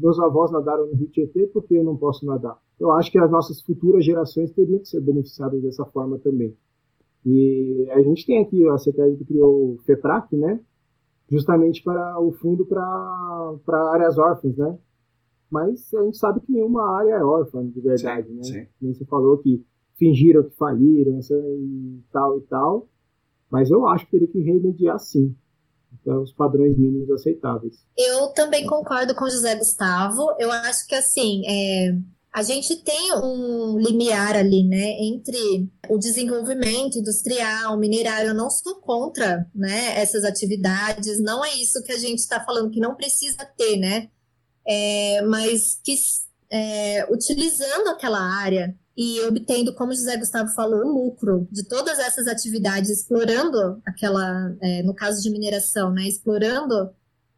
meus 0.00 0.18
avós 0.18 0.50
nadaram 0.50 0.88
no 0.88 0.94
Rio 0.94 1.08
Tietê, 1.08 1.46
por 1.46 1.62
que 1.62 1.76
eu 1.76 1.84
não 1.84 1.96
posso 1.96 2.26
nadar? 2.26 2.58
Eu 2.78 2.90
acho 2.90 3.10
que 3.10 3.18
as 3.18 3.30
nossas 3.30 3.60
futuras 3.62 4.04
gerações 4.04 4.50
teriam 4.50 4.80
que 4.80 4.88
ser 4.88 5.00
beneficiadas 5.00 5.62
dessa 5.62 5.84
forma 5.84 6.18
também. 6.18 6.56
E 7.24 7.88
a 7.90 8.02
gente 8.02 8.26
tem 8.26 8.42
aqui, 8.42 8.66
a 8.68 8.78
CETESB 8.78 9.18
que 9.18 9.24
criou 9.26 9.74
o 9.74 9.78
FEPRAC, 9.84 10.36
né? 10.36 10.60
Justamente 11.30 11.82
para 11.82 12.18
o 12.20 12.32
fundo 12.32 12.64
para 12.66 13.92
áreas 13.92 14.18
órfãs, 14.18 14.56
né? 14.56 14.78
Mas 15.50 15.92
a 15.94 16.02
gente 16.02 16.18
sabe 16.18 16.40
que 16.40 16.52
nenhuma 16.52 16.98
área 16.98 17.14
é 17.14 17.24
órfã, 17.24 17.66
de 17.66 17.80
verdade, 17.80 18.28
sim, 18.28 18.34
né? 18.34 18.42
Sim. 18.42 18.66
Como 18.80 18.94
você 18.94 19.04
falou 19.04 19.38
que 19.38 19.64
fingiram 19.98 20.44
que 20.44 20.56
faliram 20.56 21.18
e 21.20 22.02
tal 22.12 22.38
e 22.38 22.40
tal. 22.42 22.88
Mas 23.50 23.70
eu 23.70 23.86
acho 23.88 24.04
que 24.06 24.12
teria 24.12 24.28
que 24.28 24.40
remediar 24.40 24.98
sim 24.98 25.34
então, 26.00 26.22
os 26.22 26.32
padrões 26.32 26.76
mínimos 26.76 27.10
aceitáveis. 27.10 27.74
Eu 27.96 28.28
também 28.28 28.66
concordo 28.66 29.14
com 29.14 29.28
José 29.28 29.54
Gustavo. 29.56 30.34
Eu 30.38 30.50
acho 30.50 30.86
que 30.86 30.94
assim, 30.94 31.42
é, 31.46 31.96
a 32.32 32.42
gente 32.42 32.76
tem 32.76 33.12
um 33.14 33.78
limiar 33.78 34.36
ali, 34.36 34.64
né, 34.64 34.96
entre 35.00 35.68
o 35.88 35.98
desenvolvimento 35.98 36.98
industrial, 36.98 37.78
minerário. 37.78 38.28
Eu 38.28 38.34
não 38.34 38.50
sou 38.50 38.76
contra, 38.76 39.46
né, 39.54 39.98
essas 39.98 40.24
atividades. 40.24 41.20
Não 41.20 41.44
é 41.44 41.54
isso 41.56 41.82
que 41.82 41.92
a 41.92 41.98
gente 41.98 42.18
está 42.18 42.44
falando 42.44 42.70
que 42.70 42.80
não 42.80 42.94
precisa 42.94 43.44
ter, 43.56 43.76
né, 43.78 44.08
é, 44.66 45.22
mas 45.22 45.80
que 45.82 45.94
é, 46.50 47.06
utilizando 47.12 47.88
aquela 47.88 48.20
área 48.20 48.74
e 49.00 49.20
obtendo, 49.20 49.72
como 49.76 49.94
José 49.94 50.16
Gustavo 50.16 50.52
falou, 50.54 50.80
o 50.80 50.92
lucro 50.92 51.46
de 51.52 51.62
todas 51.62 52.00
essas 52.00 52.26
atividades, 52.26 52.90
explorando 52.90 53.80
aquela, 53.86 54.52
é, 54.60 54.82
no 54.82 54.92
caso 54.92 55.22
de 55.22 55.30
mineração, 55.30 55.92
né, 55.92 56.08
explorando 56.08 56.90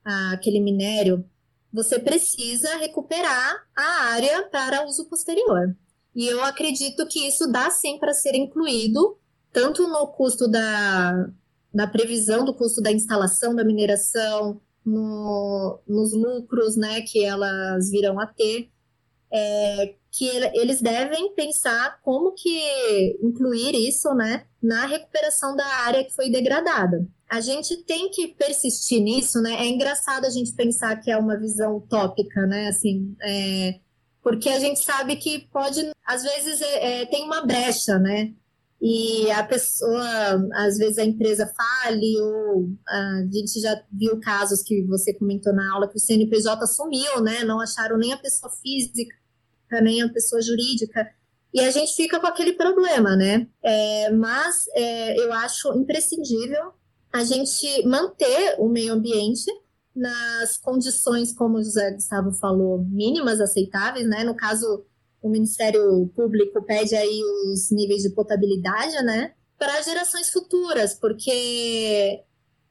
aquele 0.03 0.59
minério, 0.59 1.23
você 1.71 1.99
precisa 1.99 2.79
recuperar 2.79 3.57
a 3.77 4.05
área 4.05 4.49
para 4.49 4.87
uso 4.87 5.05
posterior. 5.05 5.77
E 6.15 6.27
eu 6.27 6.43
acredito 6.43 7.07
que 7.07 7.29
isso 7.29 7.47
dá 7.47 7.71
sim 7.71 7.99
para 7.99 8.15
ser 8.15 8.35
incluído, 8.35 9.19
tanto 9.53 9.87
no 9.87 10.07
custo 10.07 10.49
da, 10.49 11.29
da 11.75 11.87
previsão 11.87 12.43
do 12.43 12.55
custo 12.55 12.81
da 12.81 12.91
instalação 12.91 13.55
da 13.55 13.63
mineração, 13.63 14.59
no, 14.83 15.79
nos 15.87 16.15
lucros 16.15 16.75
né, 16.75 17.03
que 17.03 17.23
elas 17.23 17.91
virão 17.91 18.19
a 18.19 18.27
ter, 18.27 18.71
é, 19.33 19.95
que 20.11 20.27
eles 20.55 20.83
devem 20.83 21.33
pensar 21.35 22.01
como 22.03 22.33
que 22.33 23.19
incluir 23.23 23.75
isso, 23.75 24.13
né, 24.15 24.45
na 24.63 24.87
recuperação 24.87 25.55
da 25.55 25.67
área 25.67 26.05
que 26.05 26.15
foi 26.15 26.31
degradada. 26.31 27.07
A 27.31 27.41
gente 27.41 27.77
tem 27.85 28.11
que 28.11 28.29
persistir 28.29 29.01
nisso, 29.01 29.41
né? 29.41 29.53
É 29.53 29.67
engraçado 29.67 30.25
a 30.25 30.31
gente 30.31 30.53
pensar 30.53 30.97
que 30.97 31.13
é 31.13 31.17
uma 31.17 31.39
visão 31.39 31.77
utópica, 31.77 32.45
né? 32.45 32.67
Assim, 32.67 33.15
é, 33.23 33.79
porque 34.21 34.49
a 34.49 34.59
gente 34.59 34.81
sabe 34.81 35.15
que 35.15 35.47
pode, 35.53 35.93
às 36.05 36.25
vezes, 36.25 36.61
é, 36.61 37.03
é, 37.03 37.07
tem 37.07 37.25
uma 37.25 37.47
brecha, 37.47 38.01
né? 38.01 38.35
E 38.83 39.31
a 39.31 39.45
pessoa, 39.45 40.03
às 40.55 40.77
vezes 40.77 40.99
a 40.99 41.05
empresa 41.05 41.47
fale, 41.47 42.21
ou 42.21 42.69
a 42.89 43.23
gente 43.31 43.61
já 43.61 43.81
viu 43.93 44.19
casos 44.19 44.63
que 44.63 44.83
você 44.87 45.15
comentou 45.15 45.53
na 45.53 45.73
aula 45.73 45.87
que 45.87 45.97
o 45.97 46.01
CNPJ 46.01 46.67
sumiu, 46.67 47.21
né? 47.21 47.45
Não 47.45 47.61
acharam 47.61 47.97
nem 47.97 48.13
a 48.13 48.19
pessoa 48.19 48.51
física 48.51 49.20
nem 49.79 50.01
a 50.01 50.09
pessoa 50.09 50.41
jurídica. 50.41 51.07
E 51.53 51.61
a 51.61 51.71
gente 51.71 51.95
fica 51.95 52.19
com 52.19 52.27
aquele 52.27 52.55
problema, 52.55 53.15
né? 53.17 53.47
É, 53.63 54.11
mas 54.11 54.65
é, 54.75 55.19
eu 55.21 55.33
acho 55.33 55.77
imprescindível 55.77 56.73
a 57.13 57.25
gente 57.25 57.85
manter 57.87 58.55
o 58.59 58.69
meio 58.69 58.93
ambiente 58.93 59.51
nas 59.95 60.57
condições, 60.57 61.33
como 61.33 61.59
o 61.59 61.63
José 61.63 61.91
Gustavo 61.91 62.33
falou, 62.33 62.79
mínimas 62.85 63.41
aceitáveis, 63.41 64.09
né? 64.09 64.23
No 64.23 64.35
caso, 64.35 64.85
o 65.21 65.29
Ministério 65.29 66.11
Público 66.15 66.63
pede 66.63 66.95
aí 66.95 67.21
os 67.53 67.71
níveis 67.71 68.03
de 68.03 68.11
potabilidade, 68.11 68.95
né? 69.05 69.35
Para 69.59 69.83
gerações 69.83 70.31
futuras, 70.31 70.95
porque 70.95 72.23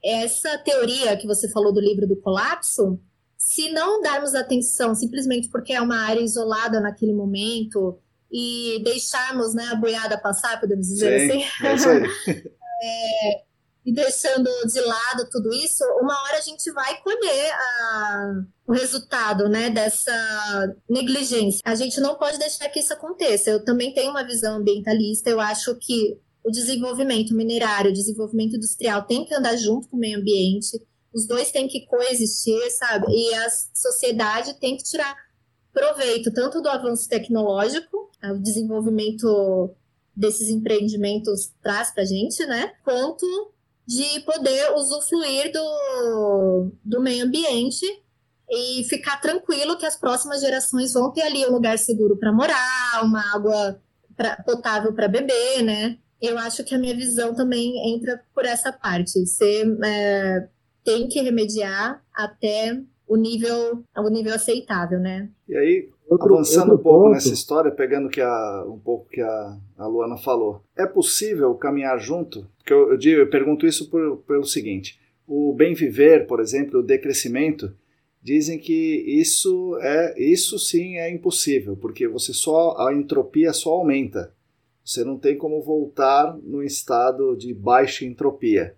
essa 0.02 0.58
teoria 0.58 1.16
que 1.16 1.26
você 1.26 1.48
falou 1.50 1.72
do 1.72 1.80
livro 1.80 2.06
do 2.06 2.16
colapso, 2.16 2.98
se 3.40 3.72
não 3.72 4.02
darmos 4.02 4.34
atenção 4.34 4.94
simplesmente 4.94 5.48
porque 5.48 5.72
é 5.72 5.80
uma 5.80 5.96
área 5.96 6.20
isolada 6.20 6.78
naquele 6.78 7.14
momento 7.14 7.98
e 8.30 8.82
deixarmos 8.84 9.54
né, 9.54 9.64
a 9.72 9.74
boiada 9.74 10.20
passar, 10.20 10.60
podemos 10.60 10.86
dizer 10.86 11.20
Sim, 11.20 11.42
assim, 11.42 11.66
é 11.66 11.74
isso 11.74 11.88
aí. 11.88 12.02
é, 12.84 13.42
e 13.86 13.94
deixando 13.94 14.50
de 14.66 14.80
lado 14.82 15.26
tudo 15.30 15.54
isso, 15.54 15.82
uma 16.02 16.22
hora 16.22 16.36
a 16.36 16.42
gente 16.42 16.70
vai 16.70 17.00
colher 17.00 17.50
a, 17.50 18.42
o 18.66 18.72
resultado 18.74 19.48
né, 19.48 19.70
dessa 19.70 20.76
negligência. 20.86 21.62
A 21.64 21.74
gente 21.74 21.98
não 21.98 22.16
pode 22.16 22.38
deixar 22.38 22.68
que 22.68 22.80
isso 22.80 22.92
aconteça. 22.92 23.48
Eu 23.48 23.64
também 23.64 23.94
tenho 23.94 24.10
uma 24.10 24.22
visão 24.22 24.56
ambientalista, 24.56 25.30
eu 25.30 25.40
acho 25.40 25.74
que 25.76 26.20
o 26.44 26.50
desenvolvimento 26.50 27.34
minerário, 27.34 27.90
o 27.90 27.94
desenvolvimento 27.94 28.56
industrial 28.56 29.06
tem 29.06 29.24
que 29.24 29.34
andar 29.34 29.56
junto 29.56 29.88
com 29.88 29.96
o 29.96 30.00
meio 30.00 30.18
ambiente 30.18 30.78
os 31.12 31.26
dois 31.26 31.50
têm 31.50 31.68
que 31.68 31.86
coexistir, 31.86 32.70
sabe? 32.70 33.06
E 33.10 33.34
a 33.34 33.48
sociedade 33.74 34.54
tem 34.60 34.76
que 34.76 34.84
tirar 34.84 35.16
proveito 35.72 36.32
tanto 36.32 36.60
do 36.60 36.68
avanço 36.68 37.08
tecnológico, 37.08 38.10
o 38.22 38.38
desenvolvimento 38.38 39.70
desses 40.14 40.48
empreendimentos 40.48 41.52
traz 41.62 41.92
para 41.92 42.02
a 42.02 42.06
gente, 42.06 42.44
né? 42.46 42.72
Quanto 42.84 43.26
de 43.86 44.20
poder 44.20 44.72
usufruir 44.74 45.50
do, 45.52 46.72
do 46.84 47.00
meio 47.00 47.24
ambiente 47.24 47.84
e 48.48 48.84
ficar 48.84 49.20
tranquilo 49.20 49.78
que 49.78 49.86
as 49.86 49.96
próximas 49.96 50.40
gerações 50.40 50.92
vão 50.92 51.10
ter 51.12 51.22
ali 51.22 51.46
um 51.46 51.52
lugar 51.52 51.78
seguro 51.78 52.16
para 52.16 52.32
morar, 52.32 53.00
uma 53.02 53.34
água 53.34 53.80
pra, 54.16 54.36
potável 54.42 54.92
para 54.92 55.08
beber, 55.08 55.62
né? 55.62 55.98
Eu 56.20 56.38
acho 56.38 56.62
que 56.64 56.74
a 56.74 56.78
minha 56.78 56.94
visão 56.94 57.34
também 57.34 57.94
entra 57.94 58.22
por 58.34 58.44
essa 58.44 58.72
parte, 58.72 59.24
ser 59.26 59.66
é, 59.82 60.48
tem 60.84 61.08
que 61.08 61.20
remediar 61.20 62.02
até 62.12 62.80
o 63.06 63.16
nível, 63.16 63.82
o 63.96 64.08
nível 64.08 64.34
aceitável, 64.34 65.00
né? 65.00 65.28
E 65.48 65.56
aí, 65.56 65.88
outro, 66.08 66.34
avançando 66.34 66.70
outro 66.70 66.76
um 66.76 66.82
pouco 66.82 67.04
ponto. 67.04 67.14
nessa 67.14 67.32
história, 67.32 67.70
pegando 67.70 68.08
que 68.08 68.20
a, 68.20 68.64
um 68.68 68.78
pouco 68.78 69.08
que 69.08 69.20
a, 69.20 69.58
a 69.76 69.86
Luana 69.88 70.16
falou, 70.16 70.62
é 70.76 70.86
possível 70.86 71.52
caminhar 71.54 71.98
junto? 71.98 72.46
Porque 72.58 72.72
eu, 72.72 72.92
eu, 72.92 72.96
digo, 72.96 73.20
eu 73.20 73.28
pergunto 73.28 73.66
isso 73.66 73.90
por, 73.90 74.18
pelo 74.18 74.44
seguinte: 74.44 75.00
o 75.26 75.52
bem 75.52 75.74
viver, 75.74 76.28
por 76.28 76.38
exemplo, 76.38 76.78
o 76.78 76.84
decrescimento, 76.84 77.74
dizem 78.22 78.58
que 78.58 79.04
isso 79.06 79.76
é 79.80 80.14
isso 80.16 80.56
sim 80.58 80.96
é 80.96 81.10
impossível, 81.10 81.76
porque 81.76 82.06
você 82.06 82.32
só 82.32 82.76
a 82.78 82.94
entropia 82.94 83.52
só 83.52 83.70
aumenta. 83.70 84.32
Você 84.84 85.04
não 85.04 85.18
tem 85.18 85.36
como 85.36 85.60
voltar 85.62 86.36
no 86.42 86.62
estado 86.62 87.36
de 87.36 87.52
baixa 87.52 88.04
entropia. 88.04 88.74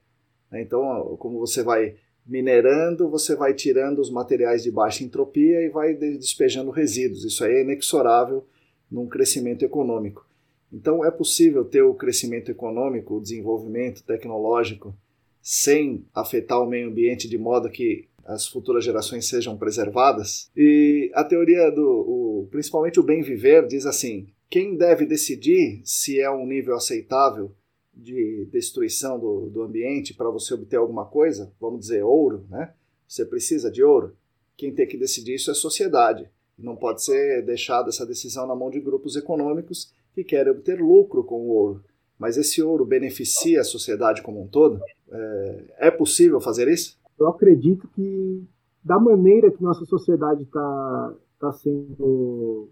Né? 0.52 0.62
Então, 0.62 1.16
como 1.18 1.38
você 1.38 1.62
vai 1.62 1.96
minerando, 2.24 3.08
você 3.08 3.34
vai 3.34 3.54
tirando 3.54 3.98
os 3.98 4.10
materiais 4.10 4.62
de 4.62 4.70
baixa 4.70 5.02
entropia 5.02 5.60
e 5.62 5.70
vai 5.70 5.94
despejando 5.94 6.70
resíduos. 6.70 7.24
Isso 7.24 7.42
aí 7.44 7.54
é 7.54 7.62
inexorável 7.62 8.46
num 8.90 9.08
crescimento 9.08 9.64
econômico. 9.64 10.24
Então, 10.72 11.04
é 11.04 11.10
possível 11.10 11.64
ter 11.64 11.82
o 11.82 11.94
crescimento 11.94 12.50
econômico, 12.50 13.16
o 13.16 13.20
desenvolvimento 13.20 14.04
tecnológico, 14.04 14.94
sem 15.40 16.06
afetar 16.14 16.62
o 16.62 16.68
meio 16.68 16.88
ambiente 16.88 17.28
de 17.28 17.36
modo 17.36 17.68
que 17.68 18.06
as 18.24 18.46
futuras 18.46 18.84
gerações 18.84 19.28
sejam 19.28 19.58
preservadas. 19.58 20.50
E 20.56 21.10
a 21.14 21.24
teoria 21.24 21.70
do, 21.70 21.82
o, 21.82 22.48
principalmente 22.50 23.00
o 23.00 23.02
bem 23.02 23.22
viver, 23.22 23.66
diz 23.66 23.84
assim: 23.84 24.28
quem 24.48 24.76
deve 24.76 25.04
decidir 25.04 25.82
se 25.84 26.20
é 26.20 26.30
um 26.30 26.46
nível 26.46 26.76
aceitável 26.76 27.52
de 27.94 28.48
destruição 28.50 29.18
do, 29.18 29.50
do 29.50 29.62
ambiente 29.62 30.14
para 30.14 30.30
você 30.30 30.54
obter 30.54 30.76
alguma 30.76 31.04
coisa, 31.04 31.52
vamos 31.60 31.80
dizer 31.80 32.02
ouro, 32.02 32.44
né? 32.48 32.72
Você 33.06 33.24
precisa 33.26 33.70
de 33.70 33.82
ouro. 33.82 34.16
quem 34.56 34.74
tem 34.74 34.86
que 34.86 34.96
decidir 34.96 35.34
isso 35.34 35.50
é 35.50 35.52
a 35.52 35.54
sociedade. 35.54 36.28
Não 36.58 36.76
pode 36.76 37.02
ser 37.04 37.42
deixada 37.42 37.88
essa 37.88 38.06
decisão 38.06 38.46
na 38.46 38.54
mão 38.54 38.70
de 38.70 38.80
grupos 38.80 39.16
econômicos 39.16 39.92
que 40.14 40.24
querem 40.24 40.52
obter 40.52 40.80
lucro 40.80 41.24
com 41.24 41.40
o 41.40 41.48
ouro. 41.48 41.84
Mas 42.18 42.36
esse 42.36 42.62
ouro 42.62 42.84
beneficia 42.84 43.60
a 43.60 43.64
sociedade 43.64 44.22
como 44.22 44.42
um 44.42 44.46
todo? 44.46 44.80
É, 45.10 45.64
é 45.88 45.90
possível 45.90 46.40
fazer 46.40 46.68
isso? 46.68 46.98
Eu 47.18 47.28
acredito 47.28 47.88
que, 47.94 48.44
da 48.82 48.98
maneira 48.98 49.50
que 49.50 49.62
nossa 49.62 49.84
sociedade 49.84 50.42
está 50.44 51.14
tá 51.40 51.52
sendo. 51.52 52.68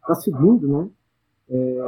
está 0.00 0.14
seguindo, 0.14 0.66
né? 0.66 0.88
É, 1.50 1.78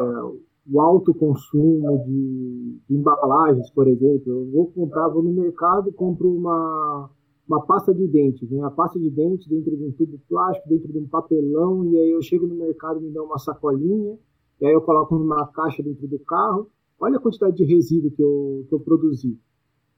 o 0.69 0.81
alto 0.81 1.15
consumo 1.15 2.05
de, 2.05 2.81
de, 2.89 2.97
embalagens, 2.97 3.71
por 3.71 3.87
exemplo. 3.87 4.23
Eu 4.27 4.51
vou 4.51 4.67
comprar, 4.73 5.09
vou 5.09 5.23
no 5.23 5.33
mercado 5.33 5.93
compro 5.93 6.29
uma, 6.29 7.11
uma 7.49 7.65
pasta 7.65 7.95
de 7.95 8.07
dente. 8.07 8.45
Vem 8.47 8.63
a 8.63 8.71
pasta 8.71 8.99
de 8.99 9.11
dente 9.11 9.49
dentro 9.49 9.77
de 9.77 9.85
um 9.85 9.93
tubo 9.93 10.19
plástico, 10.29 10.69
dentro 10.69 10.93
de 10.93 10.99
um 10.99 11.07
papelão, 11.07 11.85
e 11.85 11.99
aí 11.99 12.11
eu 12.11 12.23
chego 12.23 12.47
no 12.47 12.57
mercado 12.57 13.01
e 13.01 13.05
me 13.05 13.13
dão 13.13 13.27
uma 13.27 13.39
sacolinha, 13.39 14.19
e 14.61 14.67
aí 14.67 14.73
eu 14.73 14.81
coloco 14.81 15.17
numa 15.17 15.47
caixa 15.49 15.83
dentro 15.83 16.07
do 16.09 16.19
carro. 16.21 16.69
Olha 16.99 17.19
a 17.19 17.21
quantidade 17.21 17.57
de 17.57 17.65
resíduo 17.65 18.11
que 18.11 18.23
eu, 18.23 18.65
que 18.69 18.75
eu 18.75 18.81
produzi. 18.81 19.39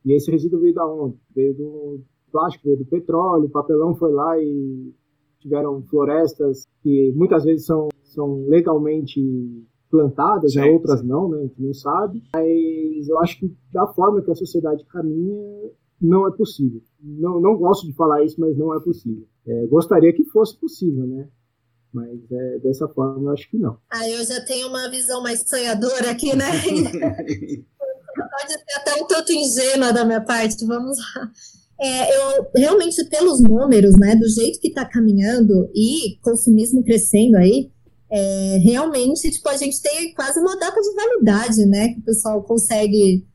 E 0.04 0.12
esse 0.12 0.30
resíduo 0.30 0.60
veio 0.60 0.74
da 0.74 0.86
onde? 0.86 1.16
Veio 1.34 1.54
do 1.54 2.00
plástico, 2.30 2.64
veio 2.64 2.78
do 2.78 2.84
petróleo, 2.84 3.46
o 3.46 3.50
papelão 3.50 3.94
foi 3.94 4.12
lá 4.12 4.38
e 4.38 4.92
tiveram 5.40 5.82
florestas 5.82 6.66
que 6.82 7.12
muitas 7.14 7.44
vezes 7.44 7.64
são, 7.64 7.88
são 8.02 8.44
legalmente 8.46 9.20
plantadas, 9.90 10.54
né? 10.54 10.64
sim, 10.64 10.70
outras 10.70 11.00
sim. 11.00 11.06
não, 11.06 11.28
né? 11.28 11.38
A 11.38 11.42
gente 11.42 11.62
não 11.62 11.74
sabe. 11.74 12.22
Mas 12.32 13.08
eu 13.08 13.18
acho 13.18 13.38
que 13.38 13.54
da 13.72 13.86
forma 13.86 14.22
que 14.22 14.30
a 14.30 14.34
sociedade 14.34 14.84
caminha, 14.84 15.70
não 16.00 16.28
é 16.28 16.36
possível. 16.36 16.80
Não, 17.00 17.40
não 17.40 17.56
gosto 17.56 17.86
de 17.86 17.92
falar 17.94 18.24
isso, 18.24 18.40
mas 18.40 18.56
não 18.56 18.74
é 18.74 18.80
possível. 18.80 19.26
É, 19.46 19.66
gostaria 19.66 20.12
que 20.12 20.24
fosse 20.24 20.58
possível, 20.58 21.06
né? 21.06 21.28
Mas 21.92 22.20
é, 22.30 22.58
dessa 22.58 22.86
forma 22.88 23.22
eu 23.22 23.30
acho 23.30 23.50
que 23.50 23.58
não. 23.58 23.78
Ah, 23.90 24.08
eu 24.08 24.24
já 24.24 24.40
tenho 24.44 24.68
uma 24.68 24.90
visão 24.90 25.22
mais 25.22 25.40
sonhadora 25.48 26.10
aqui, 26.10 26.36
né? 26.36 26.46
Pode 28.18 28.52
ser 28.52 28.76
até 28.76 29.02
um 29.02 29.06
tanto 29.06 29.32
ingênua 29.32 29.92
da 29.92 30.04
minha 30.04 30.20
parte, 30.20 30.66
vamos 30.66 30.98
lá. 30.98 31.30
É, 31.80 32.16
eu 32.16 32.46
realmente, 32.56 33.04
pelos 33.08 33.40
números, 33.40 33.94
né, 33.96 34.16
do 34.16 34.28
jeito 34.28 34.58
que 34.60 34.68
está 34.68 34.84
caminhando 34.84 35.70
e 35.72 36.18
consumismo 36.22 36.82
crescendo 36.82 37.36
aí, 37.36 37.70
é, 38.10 38.58
realmente, 38.62 39.30
tipo, 39.30 39.48
a 39.48 39.56
gente 39.56 39.80
tem 39.82 40.14
quase 40.14 40.40
uma 40.40 40.56
data 40.56 40.80
de 40.80 40.94
validade, 40.94 41.66
né, 41.66 41.88
que 41.88 42.00
o 42.00 42.04
pessoal 42.04 42.42
consegue 42.42 43.26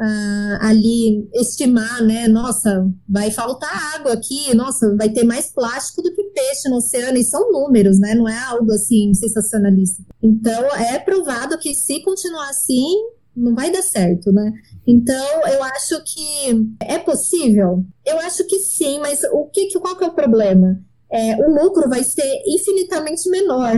uh, 0.00 0.58
ali 0.60 1.28
estimar, 1.34 2.02
né, 2.02 2.26
nossa, 2.26 2.90
vai 3.08 3.30
faltar 3.30 3.94
água 3.94 4.12
aqui, 4.12 4.54
nossa, 4.54 4.96
vai 4.96 5.08
ter 5.10 5.24
mais 5.24 5.50
plástico 5.50 6.02
do 6.02 6.12
que 6.12 6.24
peixe 6.24 6.68
no 6.68 6.76
oceano, 6.76 7.18
e 7.18 7.24
são 7.24 7.52
números, 7.52 7.98
né, 7.98 8.14
não 8.14 8.28
é 8.28 8.38
algo 8.38 8.72
assim 8.72 9.14
sensacionalista. 9.14 10.02
Então, 10.22 10.74
é 10.74 10.98
provado 10.98 11.58
que 11.58 11.74
se 11.74 12.02
continuar 12.02 12.50
assim, 12.50 12.94
não 13.36 13.54
vai 13.54 13.70
dar 13.70 13.82
certo, 13.82 14.32
né? 14.32 14.50
Então, 14.86 15.46
eu 15.46 15.62
acho 15.62 16.02
que 16.04 16.74
é 16.80 16.98
possível. 16.98 17.84
Eu 18.04 18.18
acho 18.20 18.46
que 18.46 18.58
sim, 18.60 18.98
mas 18.98 19.20
o 19.30 19.44
que, 19.44 19.78
qual 19.78 19.94
que 19.94 20.04
é 20.04 20.06
o 20.06 20.14
problema? 20.14 20.80
É, 21.16 21.36
o 21.36 21.50
lucro 21.50 21.88
vai 21.88 22.04
ser 22.04 22.42
infinitamente 22.46 23.28
menor. 23.30 23.72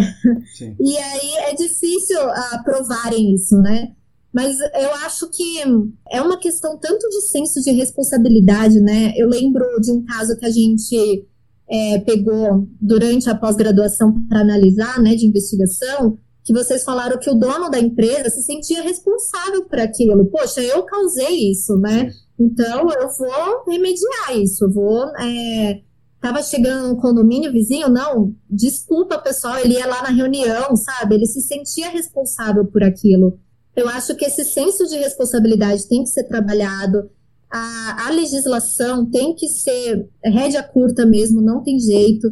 Sim. 0.56 0.74
E 0.80 0.96
aí 0.96 1.36
é 1.50 1.54
difícil 1.54 2.18
uh, 2.20 2.64
provarem 2.64 3.34
isso, 3.34 3.56
né? 3.58 3.92
Mas 4.32 4.58
eu 4.60 4.92
acho 5.06 5.30
que 5.30 5.62
é 6.10 6.20
uma 6.20 6.38
questão 6.38 6.76
tanto 6.78 7.08
de 7.08 7.22
senso 7.22 7.62
de 7.62 7.70
responsabilidade, 7.70 8.80
né? 8.80 9.12
Eu 9.16 9.28
lembro 9.28 9.64
de 9.80 9.90
um 9.90 10.04
caso 10.04 10.36
que 10.36 10.44
a 10.44 10.50
gente 10.50 11.26
é, 11.68 11.98
pegou 12.00 12.66
durante 12.80 13.28
a 13.28 13.34
pós-graduação 13.34 14.26
para 14.28 14.40
analisar, 14.40 15.00
né, 15.00 15.14
de 15.14 15.26
investigação, 15.26 16.18
que 16.44 16.52
vocês 16.52 16.82
falaram 16.82 17.18
que 17.18 17.28
o 17.28 17.34
dono 17.34 17.70
da 17.70 17.78
empresa 17.78 18.30
se 18.30 18.42
sentia 18.42 18.82
responsável 18.82 19.64
por 19.64 19.78
aquilo. 19.78 20.26
Poxa, 20.26 20.62
eu 20.62 20.82
causei 20.82 21.50
isso, 21.50 21.76
né? 21.76 22.10
Então 22.38 22.90
eu 22.90 23.08
vou 23.10 23.64
remediar 23.66 24.36
isso, 24.36 24.64
eu 24.64 24.70
vou. 24.70 25.04
É, 25.18 25.80
tava 26.20 26.42
chegando 26.42 26.88
no 26.88 27.00
condomínio 27.00 27.52
vizinho, 27.52 27.88
não, 27.88 28.34
desculpa 28.48 29.18
pessoal, 29.18 29.58
ele 29.58 29.74
ia 29.74 29.86
lá 29.86 30.02
na 30.02 30.10
reunião, 30.10 30.74
sabe? 30.76 31.14
Ele 31.14 31.26
se 31.26 31.40
sentia 31.40 31.90
responsável 31.90 32.64
por 32.64 32.82
aquilo. 32.82 33.38
Eu 33.76 33.88
acho 33.88 34.16
que 34.16 34.24
esse 34.24 34.44
senso 34.44 34.86
de 34.86 34.96
responsabilidade 34.96 35.88
tem 35.88 36.02
que 36.02 36.08
ser 36.08 36.24
trabalhado. 36.24 37.08
A, 37.50 38.08
a 38.08 38.10
legislação 38.10 39.08
tem 39.08 39.34
que 39.34 39.48
ser 39.48 40.08
rédea 40.24 40.62
curta 40.62 41.06
mesmo, 41.06 41.40
não 41.40 41.62
tem 41.62 41.78
jeito. 41.78 42.28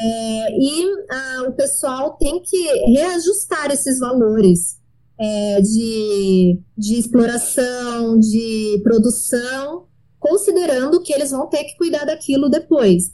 É, 0.00 0.56
e 0.56 0.86
a, 1.10 1.48
o 1.48 1.52
pessoal 1.52 2.16
tem 2.16 2.40
que 2.40 2.56
reajustar 2.86 3.70
esses 3.72 3.98
valores 3.98 4.78
é, 5.18 5.60
de, 5.60 6.60
de 6.76 6.98
exploração, 6.98 8.18
de 8.18 8.80
produção, 8.82 9.86
considerando 10.18 11.02
que 11.02 11.12
eles 11.12 11.30
vão 11.30 11.48
ter 11.48 11.64
que 11.64 11.76
cuidar 11.76 12.04
daquilo 12.04 12.48
depois. 12.48 13.12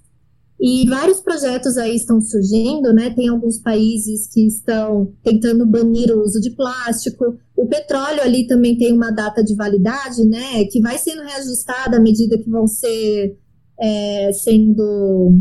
E 0.60 0.86
vários 0.88 1.20
projetos 1.20 1.78
aí 1.78 1.96
estão 1.96 2.20
surgindo, 2.20 2.92
né? 2.92 3.14
Tem 3.14 3.28
alguns 3.28 3.58
países 3.58 4.26
que 4.30 4.46
estão 4.46 5.10
tentando 5.22 5.64
banir 5.64 6.12
o 6.14 6.22
uso 6.22 6.38
de 6.38 6.50
plástico. 6.50 7.38
O 7.56 7.66
petróleo 7.66 8.20
ali 8.20 8.46
também 8.46 8.76
tem 8.76 8.92
uma 8.92 9.10
data 9.10 9.42
de 9.42 9.54
validade, 9.54 10.22
né? 10.24 10.64
Que 10.70 10.80
vai 10.82 10.98
sendo 10.98 11.22
reajustada 11.22 11.96
à 11.96 12.00
medida 12.00 12.36
que 12.36 12.50
vão 12.50 12.66
ser 12.66 13.38
é, 13.80 14.32
sendo 14.32 15.40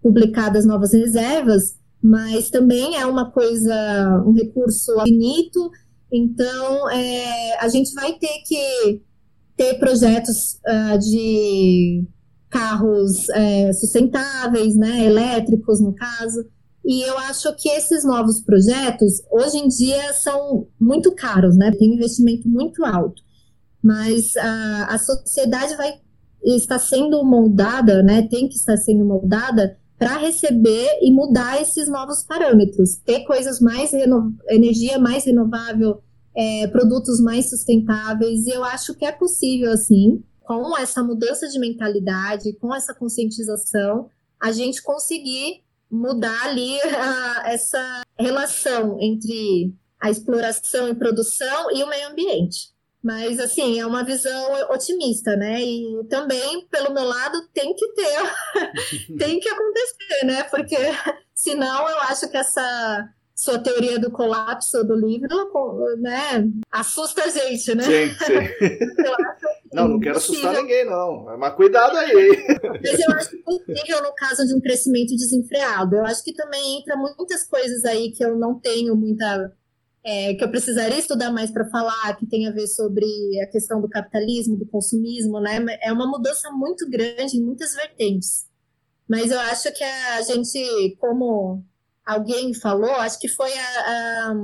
publicadas 0.00 0.64
novas 0.64 0.92
reservas, 0.92 1.76
mas 2.02 2.48
também 2.48 2.96
é 2.96 3.04
uma 3.04 3.30
coisa, 3.30 4.24
um 4.24 4.32
recurso 4.32 4.92
finito, 5.02 5.70
então 6.12 6.88
é, 6.90 7.58
a 7.58 7.68
gente 7.68 7.92
vai 7.92 8.12
ter 8.14 8.42
que 8.46 9.02
ter 9.56 9.78
projetos 9.78 10.58
uh, 10.66 10.98
de 10.98 12.04
carros 12.50 13.28
é, 13.30 13.72
sustentáveis, 13.72 14.76
né, 14.76 15.04
elétricos 15.06 15.80
no 15.80 15.94
caso, 15.94 16.44
e 16.84 17.02
eu 17.02 17.16
acho 17.18 17.54
que 17.56 17.68
esses 17.68 18.04
novos 18.04 18.40
projetos, 18.40 19.22
hoje 19.30 19.58
em 19.58 19.68
dia, 19.68 20.12
são 20.14 20.66
muito 20.78 21.14
caros, 21.14 21.56
né, 21.56 21.70
tem 21.70 21.90
um 21.90 21.94
investimento 21.94 22.48
muito 22.48 22.84
alto, 22.84 23.22
mas 23.82 24.36
a, 24.36 24.94
a 24.94 24.98
sociedade 24.98 25.76
vai 25.76 25.94
está 26.42 26.78
sendo 26.78 27.22
moldada, 27.22 28.02
né, 28.02 28.22
tem 28.22 28.48
que 28.48 28.56
estar 28.56 28.76
sendo 28.78 29.04
moldada 29.04 29.76
para 29.98 30.16
receber 30.16 30.88
e 31.02 31.12
mudar 31.12 31.60
esses 31.60 31.86
novos 31.86 32.24
parâmetros, 32.24 32.96
ter 33.04 33.20
coisas 33.24 33.60
mais 33.60 33.92
energia 34.48 34.98
mais 34.98 35.24
renovável, 35.26 36.00
é, 36.34 36.66
produtos 36.68 37.20
mais 37.20 37.50
sustentáveis, 37.50 38.46
e 38.46 38.50
eu 38.50 38.64
acho 38.64 38.94
que 38.94 39.04
é 39.04 39.12
possível 39.12 39.70
assim, 39.70 40.22
com 40.50 40.76
essa 40.76 41.00
mudança 41.00 41.46
de 41.46 41.60
mentalidade, 41.60 42.54
com 42.54 42.74
essa 42.74 42.92
conscientização, 42.92 44.10
a 44.40 44.50
gente 44.50 44.82
conseguir 44.82 45.62
mudar 45.88 46.42
ali 46.46 46.76
a, 46.82 47.52
essa 47.52 48.02
relação 48.18 48.98
entre 49.00 49.72
a 50.00 50.10
exploração 50.10 50.88
e 50.88 50.94
produção 50.96 51.70
e 51.70 51.84
o 51.84 51.88
meio 51.88 52.08
ambiente. 52.08 52.72
Mas, 53.00 53.38
assim, 53.38 53.78
é 53.78 53.86
uma 53.86 54.04
visão 54.04 54.52
otimista, 54.72 55.36
né? 55.36 55.62
E 55.62 56.04
também, 56.08 56.66
pelo 56.66 56.92
meu 56.92 57.04
lado, 57.04 57.48
tem 57.54 57.72
que 57.72 57.86
ter, 57.92 59.14
tem 59.18 59.38
que 59.38 59.48
acontecer, 59.48 60.24
né? 60.24 60.42
Porque 60.42 60.76
senão 61.32 61.88
eu 61.88 62.00
acho 62.00 62.28
que 62.28 62.36
essa 62.36 63.08
sua 63.40 63.58
teoria 63.58 63.98
do 63.98 64.10
colapso 64.10 64.84
do 64.84 64.94
livro, 64.94 65.34
né, 65.96 66.46
assusta 66.70 67.24
a 67.24 67.28
gente, 67.30 67.74
né? 67.74 67.84
Sim. 67.84 68.94
não, 69.72 69.88
não 69.88 69.98
quero 69.98 70.18
assustar 70.18 70.52
ninguém, 70.52 70.84
não. 70.84 71.24
Mas 71.38 71.54
cuidado 71.54 71.96
aí. 71.96 72.46
Mas 72.82 73.00
eu 73.00 73.10
acho 73.14 73.38
possível 73.38 74.02
no 74.02 74.12
caso 74.14 74.46
de 74.46 74.54
um 74.54 74.60
crescimento 74.60 75.16
desenfreado. 75.16 75.96
Eu 75.96 76.04
acho 76.04 76.22
que 76.22 76.34
também 76.34 76.80
entra 76.80 76.94
muitas 76.98 77.42
coisas 77.48 77.82
aí 77.86 78.12
que 78.12 78.22
eu 78.22 78.36
não 78.36 78.60
tenho 78.60 78.94
muita 78.94 79.50
é, 80.04 80.34
que 80.34 80.44
eu 80.44 80.50
precisaria 80.50 80.98
estudar 80.98 81.32
mais 81.32 81.50
para 81.50 81.64
falar, 81.70 82.14
que 82.18 82.26
tem 82.26 82.46
a 82.46 82.52
ver 82.52 82.66
sobre 82.66 83.06
a 83.42 83.46
questão 83.46 83.80
do 83.80 83.88
capitalismo, 83.88 84.58
do 84.58 84.66
consumismo, 84.66 85.40
né? 85.40 85.64
É 85.80 85.90
uma 85.90 86.06
mudança 86.06 86.50
muito 86.50 86.86
grande 86.90 87.38
em 87.38 87.42
muitas 87.42 87.74
vertentes. 87.74 88.44
Mas 89.08 89.30
eu 89.30 89.40
acho 89.40 89.72
que 89.72 89.82
a 89.82 90.20
gente, 90.20 90.94
como 91.00 91.64
alguém 92.12 92.54
falou, 92.54 92.90
acho 92.96 93.18
que 93.18 93.28
foi 93.28 93.50
a, 93.52 94.30
a 94.30 94.34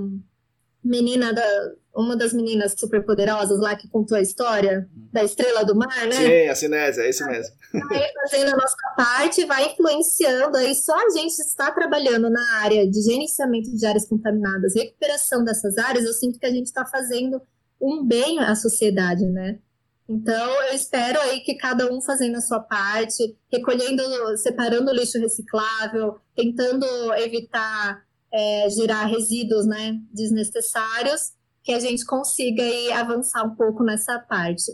menina 0.85 1.33
da, 1.33 1.73
uma 1.95 2.17
das 2.17 2.33
meninas 2.33 2.75
superpoderosas 2.79 3.59
lá 3.59 3.75
que 3.75 3.89
contou 3.89 4.17
a 4.17 4.21
história 4.21 4.89
da 5.13 5.25
Estrela 5.25 5.65
do 5.65 5.75
Mar, 5.75 6.07
né? 6.07 6.13
Sim, 6.13 6.49
a 6.49 6.55
Cinésia, 6.55 7.03
é 7.03 7.11
isso 7.11 7.27
mesmo. 7.27 7.55
Vai 7.73 8.13
fazendo 8.23 8.55
a 8.55 8.57
nossa 8.57 8.77
parte, 8.97 9.45
vai 9.47 9.73
influenciando, 9.73 10.57
aí 10.57 10.75
só 10.75 10.95
a 10.95 11.11
gente 11.11 11.39
está 11.39 11.71
trabalhando 11.73 12.31
na 12.31 12.61
área 12.61 12.89
de 12.89 13.03
gerenciamento 13.03 13.75
de 13.75 13.87
áreas 13.87 14.09
contaminadas, 14.09 14.75
recuperação 14.75 15.43
dessas 15.43 15.77
áreas, 15.79 16.05
eu 16.05 16.13
sinto 16.13 16.39
que 16.39 16.47
a 16.47 16.51
gente 16.51 16.67
está 16.67 16.85
fazendo 16.85 17.41
um 17.81 18.05
bem 18.05 18.39
à 18.39 18.55
sociedade, 18.55 19.25
né? 19.27 19.59
Então, 20.09 20.63
eu 20.65 20.75
espero 20.75 21.21
aí 21.21 21.41
que 21.41 21.57
cada 21.57 21.93
um 21.93 22.01
fazendo 22.01 22.37
a 22.37 22.41
sua 22.41 22.61
parte, 22.61 23.37
recolhendo, 23.51 24.03
separando 24.37 24.91
o 24.91 24.95
lixo 24.95 25.19
reciclável, 25.19 26.19
tentando 26.35 26.87
evitar 27.15 28.07
é, 28.33 28.69
gerar 28.71 29.07
resíduos 29.07 29.67
né, 29.67 29.99
desnecessários, 30.13 31.33
que 31.63 31.73
a 31.73 31.81
gente 31.81 32.05
consiga 32.05 32.63
aí 32.63 32.93
avançar 32.93 33.43
um 33.45 33.57
pouco 33.57 33.83
nessa 33.83 34.19
parte. 34.21 34.73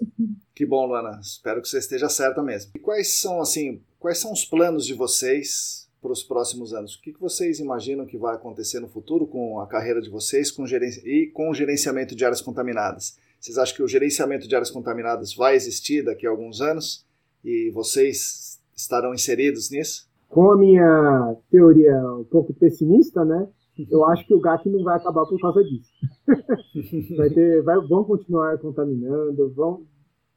Que 0.54 0.66
bom, 0.66 0.84
Luana. 0.86 1.18
Espero 1.20 1.62
que 1.62 1.68
você 1.68 1.78
esteja 1.78 2.08
certa 2.08 2.42
mesmo. 2.42 2.72
E 2.74 2.78
quais 2.78 3.20
são, 3.20 3.40
assim, 3.40 3.82
quais 3.98 4.18
são 4.18 4.32
os 4.32 4.44
planos 4.44 4.84
de 4.84 4.92
vocês 4.92 5.88
para 6.02 6.12
os 6.12 6.22
próximos 6.22 6.74
anos? 6.74 6.96
O 6.96 7.00
que 7.00 7.12
vocês 7.18 7.60
imaginam 7.60 8.04
que 8.04 8.18
vai 8.18 8.34
acontecer 8.34 8.80
no 8.80 8.88
futuro 8.88 9.26
com 9.26 9.60
a 9.60 9.66
carreira 9.66 10.02
de 10.02 10.10
vocês 10.10 10.50
com 10.50 10.66
e 10.66 11.30
com 11.32 11.48
o 11.48 11.54
gerenciamento 11.54 12.14
de 12.14 12.24
áreas 12.24 12.42
contaminadas? 12.42 13.16
Vocês 13.42 13.58
acham 13.58 13.74
que 13.74 13.82
o 13.82 13.88
gerenciamento 13.88 14.46
de 14.46 14.54
áreas 14.54 14.70
contaminadas 14.70 15.34
vai 15.34 15.56
existir 15.56 16.04
daqui 16.04 16.24
a 16.24 16.30
alguns 16.30 16.60
anos 16.60 17.04
e 17.44 17.72
vocês 17.74 18.62
estarão 18.76 19.12
inseridos 19.12 19.68
nisso? 19.68 20.08
Com 20.28 20.52
a 20.52 20.56
minha 20.56 21.36
teoria 21.50 22.00
um 22.20 22.22
pouco 22.22 22.54
pessimista, 22.54 23.24
né? 23.24 23.48
Eu 23.90 24.04
acho 24.04 24.24
que 24.28 24.32
o 24.32 24.38
GAC 24.38 24.68
não 24.68 24.84
vai 24.84 24.96
acabar 24.96 25.26
por 25.26 25.40
causa 25.40 25.60
disso. 25.64 25.90
vai 27.16 27.30
ter, 27.30 27.62
vai, 27.64 27.80
vão 27.80 28.04
continuar 28.04 28.56
contaminando, 28.58 29.50
vão, 29.50 29.82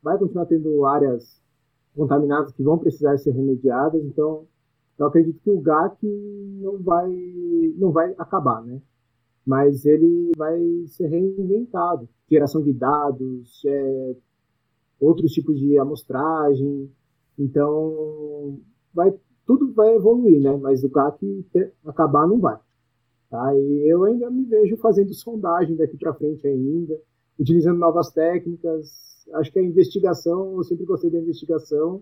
vai 0.01 0.17
continuar 0.17 0.47
tendo 0.47 0.83
áreas 0.83 1.39
contaminadas 1.95 2.53
que 2.53 2.63
vão 2.63 2.79
precisar 2.79 3.15
ser 3.19 3.33
remediadas. 3.33 4.03
Então, 4.03 4.47
eu 4.97 5.05
acredito 5.05 5.39
que 5.43 5.51
o 5.51 5.61
GAC 5.61 5.95
não 6.59 6.81
vai, 6.81 7.07
não 7.77 7.91
vai 7.91 8.15
acabar, 8.17 8.63
né? 8.63 8.81
Mas 9.45 9.85
ele 9.85 10.31
vai 10.37 10.59
ser 10.87 11.07
reinventado. 11.07 12.09
Geração 12.29 12.63
de 12.63 12.73
dados, 12.73 13.63
é, 13.65 14.15
outros 14.99 15.31
tipos 15.31 15.59
de 15.59 15.77
amostragem. 15.77 16.89
Então, 17.37 18.59
vai, 18.93 19.13
tudo 19.45 19.71
vai 19.73 19.95
evoluir, 19.95 20.41
né? 20.41 20.57
Mas 20.57 20.83
o 20.83 20.89
ter, 21.51 21.73
acabar 21.85 22.27
não 22.27 22.39
vai. 22.39 22.57
Tá? 23.29 23.55
E 23.55 23.91
eu 23.91 24.03
ainda 24.03 24.29
me 24.31 24.45
vejo 24.45 24.77
fazendo 24.77 25.13
sondagem 25.13 25.75
daqui 25.75 25.97
para 25.97 26.13
frente 26.13 26.47
ainda, 26.47 26.99
utilizando 27.39 27.77
novas 27.77 28.11
técnicas. 28.11 29.25
Acho 29.33 29.51
que 29.51 29.59
a 29.59 29.63
investigação, 29.63 30.57
eu 30.57 30.63
sempre 30.63 30.85
gostei 30.85 31.09
da 31.11 31.19
investigação 31.19 32.01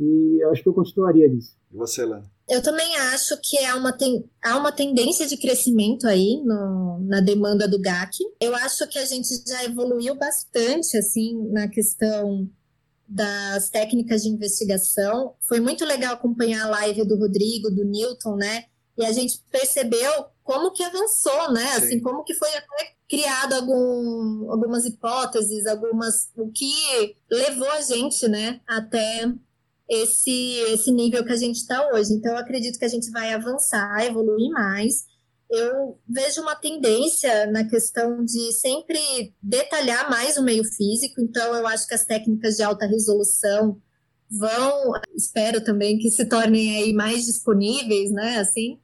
e 0.00 0.42
acho 0.50 0.62
que 0.62 0.68
eu 0.68 0.74
continuaria 0.74 1.28
nisso. 1.28 1.56
E 1.70 1.76
você, 1.76 2.04
Lana? 2.04 2.24
Eu 2.48 2.62
também 2.62 2.96
acho 2.96 3.36
que 3.42 3.58
há 3.58 3.76
uma, 3.76 3.92
ten... 3.92 4.24
há 4.42 4.56
uma 4.56 4.72
tendência 4.72 5.26
de 5.26 5.36
crescimento 5.36 6.06
aí 6.06 6.42
no... 6.44 6.98
na 7.00 7.20
demanda 7.20 7.68
do 7.68 7.78
GAC. 7.78 8.18
Eu 8.40 8.54
acho 8.54 8.88
que 8.88 8.98
a 8.98 9.04
gente 9.04 9.28
já 9.46 9.62
evoluiu 9.64 10.14
bastante 10.16 10.96
assim 10.96 11.48
na 11.52 11.68
questão 11.68 12.48
das 13.06 13.68
técnicas 13.68 14.22
de 14.22 14.30
investigação. 14.30 15.34
Foi 15.40 15.60
muito 15.60 15.84
legal 15.84 16.14
acompanhar 16.14 16.66
a 16.66 16.70
live 16.70 17.06
do 17.06 17.18
Rodrigo, 17.18 17.70
do 17.70 17.84
Newton, 17.84 18.36
né? 18.36 18.64
E 18.96 19.04
a 19.04 19.12
gente 19.12 19.42
percebeu 19.50 20.10
como 20.42 20.72
que 20.72 20.82
avançou, 20.82 21.52
né? 21.52 21.66
Sim. 21.66 21.76
Assim, 21.76 22.00
como 22.00 22.24
que 22.24 22.34
foi 22.34 22.48
até 22.48 22.94
criado 23.10 23.54
algum, 23.54 24.52
algumas 24.52 24.86
hipóteses, 24.86 25.66
algumas 25.66 26.30
o 26.36 26.48
que 26.52 27.16
levou 27.28 27.68
a 27.72 27.80
gente, 27.80 28.28
né, 28.28 28.60
até 28.68 29.26
esse 29.90 30.54
esse 30.72 30.92
nível 30.92 31.24
que 31.24 31.32
a 31.32 31.36
gente 31.36 31.56
está 31.56 31.90
hoje. 31.92 32.14
Então, 32.14 32.32
eu 32.32 32.38
acredito 32.38 32.78
que 32.78 32.84
a 32.84 32.88
gente 32.88 33.10
vai 33.10 33.32
avançar, 33.34 34.06
evoluir 34.06 34.50
mais. 34.50 35.04
Eu 35.50 35.98
vejo 36.08 36.42
uma 36.42 36.54
tendência 36.54 37.46
na 37.50 37.64
questão 37.64 38.24
de 38.24 38.52
sempre 38.52 39.34
detalhar 39.42 40.08
mais 40.08 40.36
o 40.36 40.44
meio 40.44 40.62
físico. 40.64 41.20
Então, 41.20 41.54
eu 41.56 41.66
acho 41.66 41.88
que 41.88 41.94
as 41.94 42.04
técnicas 42.04 42.56
de 42.56 42.62
alta 42.62 42.86
resolução 42.86 43.80
vão, 44.30 44.92
espero 45.16 45.60
também 45.60 45.98
que 45.98 46.08
se 46.08 46.24
tornem 46.24 46.76
aí 46.76 46.92
mais 46.92 47.26
disponíveis, 47.26 48.12
né? 48.12 48.38
Assim, 48.38 48.78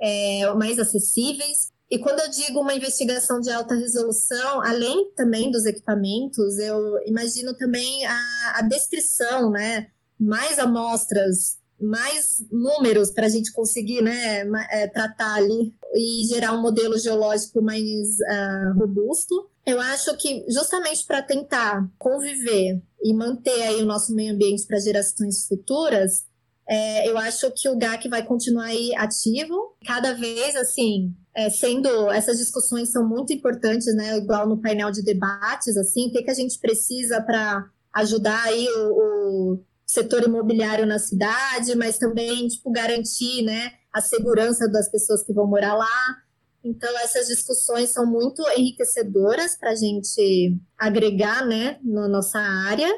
é, 0.00 0.52
mais 0.54 0.80
acessíveis. 0.80 1.70
E 1.88 1.98
quando 2.00 2.18
eu 2.18 2.30
digo 2.30 2.60
uma 2.60 2.74
investigação 2.74 3.40
de 3.40 3.50
alta 3.50 3.76
resolução, 3.76 4.60
além 4.62 5.12
também 5.14 5.52
dos 5.52 5.64
equipamentos, 5.64 6.58
eu 6.58 6.98
imagino 7.06 7.54
também 7.54 8.04
a, 8.04 8.52
a 8.56 8.62
descrição, 8.62 9.50
né? 9.50 9.88
Mais 10.18 10.58
amostras, 10.58 11.58
mais 11.80 12.44
números 12.50 13.10
para 13.10 13.26
a 13.26 13.28
gente 13.28 13.52
conseguir 13.52 14.02
né, 14.02 14.40
é, 14.70 14.88
tratar 14.88 15.34
ali 15.34 15.72
e 15.94 16.26
gerar 16.26 16.52
um 16.52 16.60
modelo 16.60 16.98
geológico 16.98 17.62
mais 17.62 17.86
uh, 17.86 18.78
robusto. 18.78 19.48
Eu 19.64 19.80
acho 19.80 20.16
que 20.16 20.44
justamente 20.48 21.04
para 21.06 21.22
tentar 21.22 21.88
conviver 21.98 22.82
e 23.02 23.14
manter 23.14 23.62
aí 23.62 23.82
o 23.82 23.86
nosso 23.86 24.14
meio 24.14 24.34
ambiente 24.34 24.66
para 24.66 24.80
gerações 24.80 25.46
futuras, 25.46 26.24
é, 26.68 27.08
eu 27.08 27.16
acho 27.16 27.50
que 27.52 27.68
o 27.68 27.78
GAC 27.78 28.08
vai 28.08 28.22
continuar 28.22 28.66
aí 28.66 28.94
ativo, 28.94 29.74
cada 29.86 30.12
vez 30.12 30.54
assim, 30.54 31.14
é, 31.34 31.48
sendo 31.48 32.10
essas 32.10 32.36
discussões 32.36 32.90
são 32.90 33.08
muito 33.08 33.32
importantes, 33.32 33.94
né? 33.94 34.18
Igual 34.18 34.46
no 34.46 34.60
painel 34.60 34.90
de 34.90 35.02
debates, 35.02 35.76
assim, 35.78 36.08
o 36.08 36.12
que, 36.12 36.22
que 36.22 36.30
a 36.30 36.34
gente 36.34 36.58
precisa 36.58 37.22
para 37.22 37.70
ajudar 37.94 38.42
aí 38.44 38.68
o, 38.68 38.92
o, 38.92 39.64
setor 39.88 40.24
imobiliário 40.24 40.86
na 40.86 40.98
cidade, 40.98 41.74
mas 41.74 41.96
também 41.96 42.46
tipo 42.46 42.70
garantir, 42.70 43.42
né, 43.42 43.72
a 43.90 44.02
segurança 44.02 44.68
das 44.70 44.90
pessoas 44.90 45.24
que 45.24 45.32
vão 45.32 45.46
morar 45.46 45.74
lá. 45.74 46.16
Então 46.62 46.90
essas 46.98 47.26
discussões 47.26 47.90
são 47.90 48.04
muito 48.04 48.42
enriquecedoras 48.54 49.56
para 49.56 49.70
a 49.70 49.74
gente 49.74 50.54
agregar, 50.76 51.46
né, 51.46 51.78
na 51.82 52.06
nossa 52.06 52.38
área. 52.38 52.88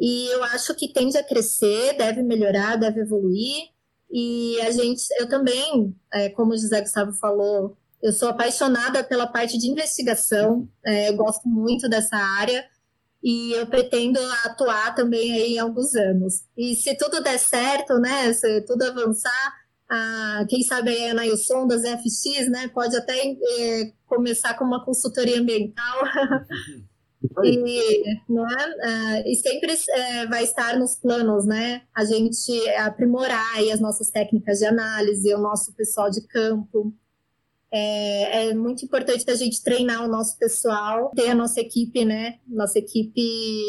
E 0.00 0.26
eu 0.32 0.42
acho 0.44 0.74
que 0.74 0.90
tende 0.90 1.18
a 1.18 1.22
crescer, 1.22 1.94
deve 1.98 2.22
melhorar, 2.22 2.76
deve 2.76 3.00
evoluir. 3.00 3.68
E 4.10 4.58
a 4.62 4.70
gente, 4.70 5.02
eu 5.18 5.28
também, 5.28 5.94
é, 6.14 6.30
como 6.30 6.52
o 6.52 6.56
José 6.56 6.80
Gustavo 6.80 7.12
falou, 7.12 7.76
eu 8.02 8.12
sou 8.12 8.28
apaixonada 8.28 9.04
pela 9.04 9.26
parte 9.26 9.58
de 9.58 9.68
investigação, 9.68 10.66
é, 10.86 11.10
eu 11.10 11.16
gosto 11.16 11.46
muito 11.46 11.88
dessa 11.90 12.16
área 12.16 12.64
e 13.22 13.52
eu 13.52 13.66
pretendo 13.66 14.18
atuar 14.44 14.94
também 14.94 15.32
aí 15.32 15.54
em 15.54 15.58
alguns 15.58 15.94
anos. 15.94 16.42
E 16.56 16.74
se 16.74 16.96
tudo 16.96 17.22
der 17.22 17.38
certo, 17.38 17.98
né, 17.98 18.32
se 18.32 18.62
tudo 18.62 18.82
avançar, 18.82 19.54
ah, 19.90 20.44
quem 20.48 20.62
sabe 20.62 20.96
a 20.96 21.10
Anailson 21.12 21.66
das 21.66 21.82
FX, 21.82 22.48
né, 22.48 22.68
pode 22.68 22.96
até 22.96 23.14
é, 23.16 23.92
começar 24.06 24.54
com 24.54 24.64
uma 24.64 24.84
consultoria 24.84 25.40
ambiental 25.40 26.00
E, 27.44 28.04
não 28.28 28.46
é? 28.46 28.66
Uh, 28.68 29.28
e 29.28 29.34
sempre 29.36 29.72
uh, 29.72 30.28
vai 30.28 30.44
estar 30.44 30.78
nos 30.78 30.94
planos, 30.96 31.44
né? 31.46 31.82
A 31.94 32.04
gente 32.04 32.68
aprimorar 32.76 33.56
aí 33.56 33.72
as 33.72 33.80
nossas 33.80 34.08
técnicas 34.08 34.58
de 34.58 34.66
análise, 34.66 35.34
o 35.34 35.38
nosso 35.38 35.72
pessoal 35.74 36.10
de 36.10 36.20
campo. 36.28 36.94
É, 37.70 38.48
é, 38.48 38.54
muito 38.54 38.84
importante 38.84 39.30
a 39.30 39.34
gente 39.34 39.62
treinar 39.62 40.04
o 40.04 40.08
nosso 40.08 40.38
pessoal, 40.38 41.10
ter 41.14 41.28
a 41.28 41.34
nossa 41.34 41.60
equipe, 41.60 42.04
né? 42.04 42.38
Nossa 42.46 42.78
equipe 42.78 43.20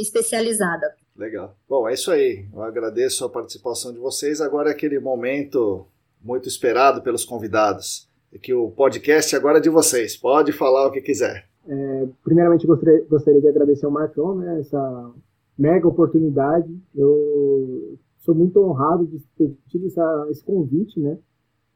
especializada. 0.02 0.94
Legal. 1.16 1.54
Bom, 1.68 1.88
é 1.88 1.94
isso 1.94 2.10
aí. 2.12 2.46
Eu 2.54 2.64
agradeço 2.64 3.26
a 3.26 3.30
participação 3.30 3.92
de 3.92 4.00
vocês. 4.00 4.40
Agora 4.40 4.70
é 4.70 4.72
aquele 4.72 5.00
momento 5.00 5.86
muito 6.24 6.48
esperado 6.48 7.02
pelos 7.02 7.26
convidados. 7.26 8.10
É 8.34 8.38
que 8.38 8.54
o 8.54 8.72
podcast 8.72 9.36
agora 9.36 9.58
é 9.58 9.62
de 9.62 9.70
vocês. 9.70 10.16
Pode 10.16 10.54
falar 10.54 10.88
o 10.88 10.92
que 10.92 11.02
quiser. 11.02 11.50
É, 11.68 12.08
primeiramente, 12.24 12.66
gostaria, 12.66 13.06
gostaria 13.10 13.42
de 13.42 13.48
agradecer 13.48 13.86
ao 13.86 13.92
Marcão, 13.92 14.36
né, 14.36 14.60
essa 14.62 15.12
mega 15.58 15.88
oportunidade. 15.88 16.74
Eu 16.96 17.98
sou 18.20 18.34
muito 18.34 18.64
honrado 18.64 19.06
de 19.06 19.20
ter 19.38 19.54
tido 19.68 19.88
essa, 19.88 20.28
esse 20.32 20.44
convite, 20.44 21.00
né? 21.00 21.18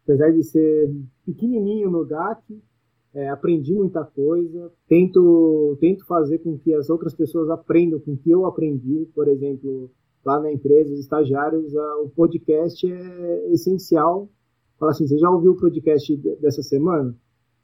Apesar 0.03 0.31
de 0.31 0.43
ser 0.43 0.91
pequenininho 1.25 1.89
no 1.89 2.05
GAC, 2.05 2.41
é, 3.13 3.29
aprendi 3.29 3.73
muita 3.73 4.03
coisa. 4.03 4.71
Tento, 4.87 5.77
tento 5.79 6.05
fazer 6.05 6.39
com 6.39 6.57
que 6.57 6.73
as 6.73 6.89
outras 6.89 7.13
pessoas 7.13 7.49
aprendam 7.49 7.99
com 7.99 8.13
o 8.13 8.17
que 8.17 8.31
eu 8.31 8.45
aprendi. 8.45 9.07
Por 9.13 9.27
exemplo, 9.27 9.89
lá 10.25 10.39
na 10.39 10.51
empresa, 10.51 10.93
os 10.93 10.99
estagiários, 10.99 11.75
a, 11.75 11.97
o 11.97 12.09
podcast 12.09 12.91
é 12.91 13.51
essencial. 13.51 14.27
Fala 14.79 14.91
assim, 14.91 15.07
você 15.07 15.17
já 15.17 15.29
ouviu 15.29 15.51
o 15.51 15.57
podcast 15.57 16.15
dessa 16.41 16.63
semana? 16.63 17.15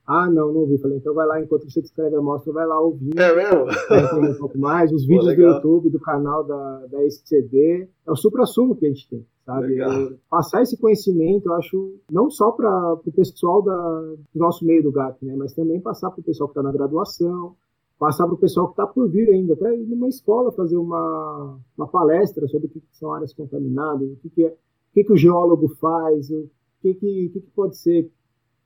Ah, 0.06 0.28
não, 0.30 0.52
não 0.52 0.62
ouvi. 0.62 0.78
Falei, 0.80 0.98
então 0.98 1.14
vai 1.14 1.28
lá, 1.28 1.42
enquanto 1.42 1.70
você 1.70 1.82
escreve 1.82 2.16
a 2.16 2.20
amostra, 2.20 2.52
vai 2.52 2.66
lá 2.66 2.80
ouvir. 2.82 3.12
É 3.18 3.36
mesmo? 3.36 4.32
Um 4.32 4.40
pouco 4.40 4.58
mais. 4.58 4.92
Os 4.92 5.06
vídeos 5.08 5.36
Pô, 5.36 5.36
do 5.36 5.42
YouTube, 5.42 5.90
do 5.90 6.00
canal 6.00 6.44
da, 6.44 6.86
da 6.88 7.04
SCD. 7.06 7.88
É 8.08 8.12
o 8.12 8.16
supra-sumo 8.16 8.76
que 8.76 8.86
a 8.86 8.90
gente 8.90 9.08
tem, 9.10 9.26
sabe? 9.50 10.20
Passar 10.30 10.62
esse 10.62 10.78
conhecimento, 10.78 11.48
eu 11.48 11.54
acho, 11.54 11.96
não 12.12 12.30
só 12.30 12.52
para 12.52 12.94
o 12.94 13.12
pessoal 13.12 13.62
da, 13.62 14.02
do 14.34 14.40
nosso 14.40 14.66
meio 14.66 14.84
do 14.84 14.92
GAP, 14.92 15.26
né? 15.26 15.36
Mas 15.36 15.54
também 15.54 15.82
passar 15.82 16.12
para 16.12 16.22
o 16.22 16.24
pessoal 16.24 16.50
que 16.50 16.54
está 16.54 16.64
na 16.64 16.72
graduação, 16.72 17.56
passar 17.98 18.26
para 18.26 18.36
o 18.36 18.40
pessoal 18.40 18.68
que 18.68 18.74
está 18.74 18.88
por 18.88 19.10
vir 19.10 19.30
ainda, 19.30 19.54
até 19.54 19.76
ir 19.76 19.86
numa 19.88 20.08
escola 20.08 20.52
fazer 20.52 20.78
uma, 20.78 21.58
uma 21.78 21.88
palestra 21.88 22.48
sobre 22.48 22.68
o 22.68 22.70
que 22.70 22.82
são 22.92 23.14
áreas 23.14 23.34
contaminadas, 23.34 24.10
o 24.12 24.16
que, 24.18 24.30
que, 24.30 24.46
é, 24.46 24.50
o, 24.50 24.94
que, 24.94 25.04
que 25.04 25.14
o 25.14 25.18
geólogo 25.18 25.68
faz, 25.76 26.30
o 26.30 26.50
que, 26.82 26.94
que, 26.94 27.30
que 27.30 27.40
pode 27.56 27.78
ser 27.78 28.10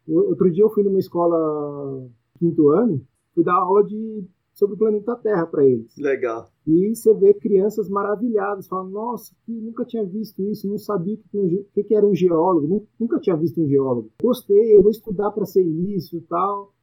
Outro 0.08 0.52
dia 0.52 0.64
eu 0.64 0.70
fui 0.70 0.84
numa 0.84 1.00
escola 1.00 2.06
quinto 2.38 2.70
ano, 2.70 3.02
fui 3.34 3.44
dar 3.44 3.56
aula 3.56 3.84
de 3.84 4.24
sobre 4.54 4.76
o 4.76 4.78
planeta 4.78 5.16
Terra 5.16 5.46
para 5.46 5.66
eles. 5.66 5.96
Legal. 5.98 6.48
E 6.66 6.96
você 6.96 7.14
vê 7.14 7.34
crianças 7.34 7.90
maravilhadas, 7.90 8.68
falando, 8.68 8.92
nossa, 8.92 9.34
que 9.46 9.52
nunca 9.52 9.84
tinha 9.84 10.06
visto 10.06 10.42
isso, 10.44 10.68
não 10.68 10.78
sabia 10.78 11.18
que, 11.18 11.38
um, 11.38 11.66
que, 11.74 11.84
que 11.84 11.96
era 11.96 12.06
um 12.06 12.16
geólogo, 12.16 12.88
nunca 13.00 13.20
tinha 13.20 13.36
visto 13.36 13.62
um 13.62 13.68
geólogo. 13.68 14.12
Gostei, 14.22 14.76
eu 14.76 14.82
vou 14.82 14.92
estudar 14.92 15.32
para 15.32 15.46
ser 15.46 15.64
isso 15.64 16.18
e 16.18 16.22
tal. 16.22 16.74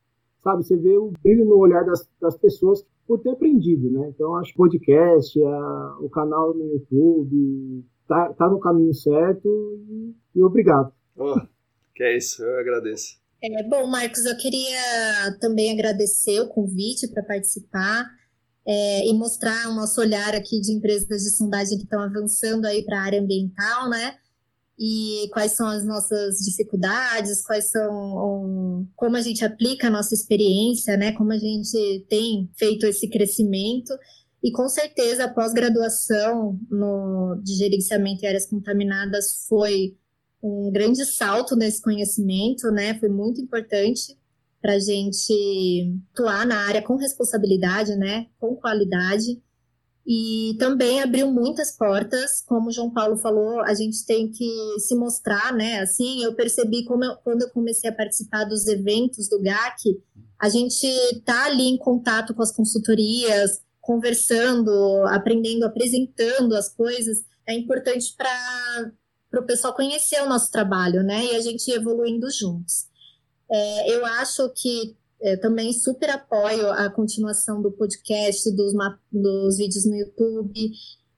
Sabe, 0.42 0.64
você 0.64 0.76
vê 0.76 0.96
o 0.96 1.12
brilho 1.22 1.44
no 1.44 1.58
olhar 1.58 1.84
das, 1.84 2.08
das 2.20 2.36
pessoas 2.36 2.84
por 3.06 3.18
ter 3.20 3.30
aprendido, 3.30 3.90
né? 3.90 4.08
Então, 4.08 4.36
acho 4.36 4.52
que 4.52 4.60
o 4.60 4.64
podcast, 4.64 5.42
a, 5.42 5.96
o 6.00 6.08
canal 6.08 6.54
no 6.54 6.64
YouTube, 6.64 7.84
tá, 8.08 8.32
tá 8.32 8.48
no 8.48 8.58
caminho 8.58 8.94
certo 8.94 9.48
e, 9.88 10.14
e 10.34 10.42
obrigado. 10.42 10.92
Oh, 11.16 11.38
que 11.94 12.02
é 12.02 12.16
isso, 12.16 12.42
eu 12.42 12.58
agradeço. 12.58 13.19
É, 13.42 13.62
bom, 13.62 13.86
Marcos, 13.86 14.26
eu 14.26 14.36
queria 14.36 15.38
também 15.40 15.72
agradecer 15.72 16.40
o 16.40 16.48
convite 16.48 17.08
para 17.08 17.22
participar 17.22 18.06
é, 18.66 19.06
e 19.06 19.14
mostrar 19.14 19.68
o 19.68 19.74
nosso 19.74 19.98
olhar 20.00 20.34
aqui 20.34 20.60
de 20.60 20.72
empresas 20.72 21.22
de 21.22 21.30
sondagem 21.30 21.78
que 21.78 21.84
estão 21.84 22.00
avançando 22.02 22.66
aí 22.66 22.84
para 22.84 22.98
a 22.98 23.02
área 23.02 23.20
ambiental, 23.20 23.88
né? 23.88 24.16
E 24.78 25.28
quais 25.32 25.52
são 25.52 25.66
as 25.66 25.86
nossas 25.86 26.38
dificuldades, 26.38 27.42
quais 27.42 27.70
são 27.70 28.86
como 28.94 29.16
a 29.16 29.22
gente 29.22 29.44
aplica 29.44 29.86
a 29.86 29.90
nossa 29.90 30.14
experiência, 30.14 30.96
né? 30.98 31.12
Como 31.12 31.32
a 31.32 31.38
gente 31.38 32.06
tem 32.10 32.50
feito 32.58 32.86
esse 32.86 33.08
crescimento. 33.08 33.92
E 34.42 34.52
com 34.52 34.68
certeza 34.68 35.24
a 35.24 35.32
pós-graduação 35.32 36.58
de 37.42 37.54
gerenciamento 37.54 38.24
em 38.24 38.28
áreas 38.28 38.46
contaminadas 38.46 39.46
foi 39.48 39.96
um 40.42 40.70
grande 40.70 41.04
salto 41.04 41.54
nesse 41.54 41.82
conhecimento, 41.82 42.70
né? 42.70 42.98
Foi 42.98 43.08
muito 43.08 43.40
importante 43.40 44.18
para 44.60 44.74
a 44.74 44.78
gente 44.78 45.94
atuar 46.12 46.46
na 46.46 46.66
área 46.66 46.82
com 46.82 46.96
responsabilidade, 46.96 47.96
né? 47.96 48.26
Com 48.38 48.56
qualidade. 48.56 49.40
E 50.06 50.56
também 50.58 51.00
abriu 51.00 51.30
muitas 51.30 51.76
portas, 51.76 52.42
como 52.46 52.68
o 52.68 52.72
João 52.72 52.90
Paulo 52.90 53.16
falou, 53.18 53.60
a 53.60 53.74
gente 53.74 54.04
tem 54.04 54.30
que 54.30 54.50
se 54.78 54.94
mostrar, 54.96 55.52
né? 55.54 55.80
Assim, 55.80 56.22
eu 56.22 56.34
percebi 56.34 56.84
como 56.84 57.04
eu, 57.04 57.16
quando 57.16 57.42
eu 57.42 57.50
comecei 57.50 57.88
a 57.88 57.94
participar 57.94 58.44
dos 58.44 58.66
eventos 58.66 59.28
do 59.28 59.40
GAC, 59.40 60.02
a 60.38 60.48
gente 60.48 60.88
tá 61.24 61.44
ali 61.44 61.64
em 61.64 61.76
contato 61.76 62.34
com 62.34 62.42
as 62.42 62.50
consultorias, 62.50 63.60
conversando, 63.80 64.70
aprendendo, 65.08 65.64
apresentando 65.64 66.54
as 66.54 66.68
coisas. 66.68 67.18
É 67.46 67.54
importante 67.54 68.14
para 68.16 68.90
para 69.30 69.40
o 69.40 69.46
pessoal 69.46 69.74
conhecer 69.74 70.20
o 70.22 70.28
nosso 70.28 70.50
trabalho, 70.50 71.02
né? 71.02 71.24
E 71.26 71.36
a 71.36 71.40
gente 71.40 71.70
evoluindo 71.70 72.28
juntos. 72.30 72.86
É, 73.50 73.94
eu 73.94 74.04
acho 74.04 74.48
que 74.50 74.96
é, 75.22 75.36
também 75.36 75.72
super 75.72 76.10
apoio 76.10 76.70
a 76.72 76.88
continuação 76.90 77.60
do 77.60 77.70
podcast, 77.70 78.50
dos, 78.52 78.72
dos 79.12 79.58
vídeos 79.58 79.84
no 79.84 79.96
YouTube. 79.96 80.72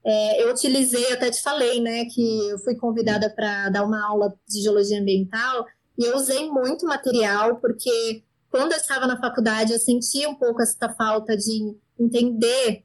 É, 0.05 0.43
eu 0.43 0.51
utilizei, 0.51 1.13
até 1.13 1.31
te 1.31 1.41
falei, 1.41 1.79
né, 1.79 2.05
que 2.05 2.49
eu 2.49 2.59
fui 2.59 2.75
convidada 2.75 3.29
para 3.29 3.69
dar 3.69 3.85
uma 3.85 4.05
aula 4.05 4.33
de 4.47 4.61
geologia 4.61 4.99
ambiental 4.99 5.65
e 5.97 6.03
eu 6.03 6.17
usei 6.17 6.49
muito 6.49 6.85
material, 6.85 7.55
porque 7.57 8.21
quando 8.51 8.73
eu 8.73 8.77
estava 8.77 9.07
na 9.07 9.17
faculdade 9.17 9.71
eu 9.71 9.79
sentia 9.79 10.29
um 10.29 10.35
pouco 10.35 10.61
essa 10.61 10.89
falta 10.95 11.37
de 11.37 11.73
entender 11.97 12.83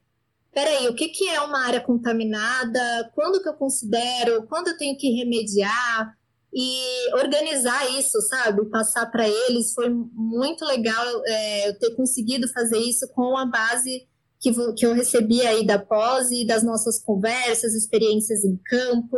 peraí, 0.53 0.87
o 0.87 0.95
que, 0.95 1.09
que 1.09 1.27
é 1.29 1.41
uma 1.41 1.65
área 1.65 1.81
contaminada, 1.81 3.11
quando 3.13 3.41
que 3.41 3.49
eu 3.49 3.53
considero, 3.53 4.45
quando 4.47 4.69
eu 4.69 4.77
tenho 4.77 4.97
que 4.97 5.09
remediar 5.11 6.13
e 6.53 7.13
organizar 7.13 7.89
isso, 7.91 8.19
sabe? 8.21 8.65
Passar 8.69 9.05
para 9.07 9.27
eles 9.27 9.73
foi 9.73 9.89
muito 9.89 10.65
legal 10.65 11.05
é, 11.25 11.69
eu 11.69 11.77
ter 11.77 11.95
conseguido 11.95 12.47
fazer 12.47 12.79
isso 12.79 13.07
com 13.09 13.37
a 13.37 13.45
base 13.45 14.07
que, 14.39 14.51
que 14.73 14.85
eu 14.85 14.93
recebi 14.93 15.45
aí 15.45 15.65
da 15.65 15.77
pós 15.77 16.31
e 16.31 16.45
das 16.45 16.63
nossas 16.63 16.99
conversas, 16.99 17.73
experiências 17.73 18.43
em 18.43 18.57
campo. 18.57 19.17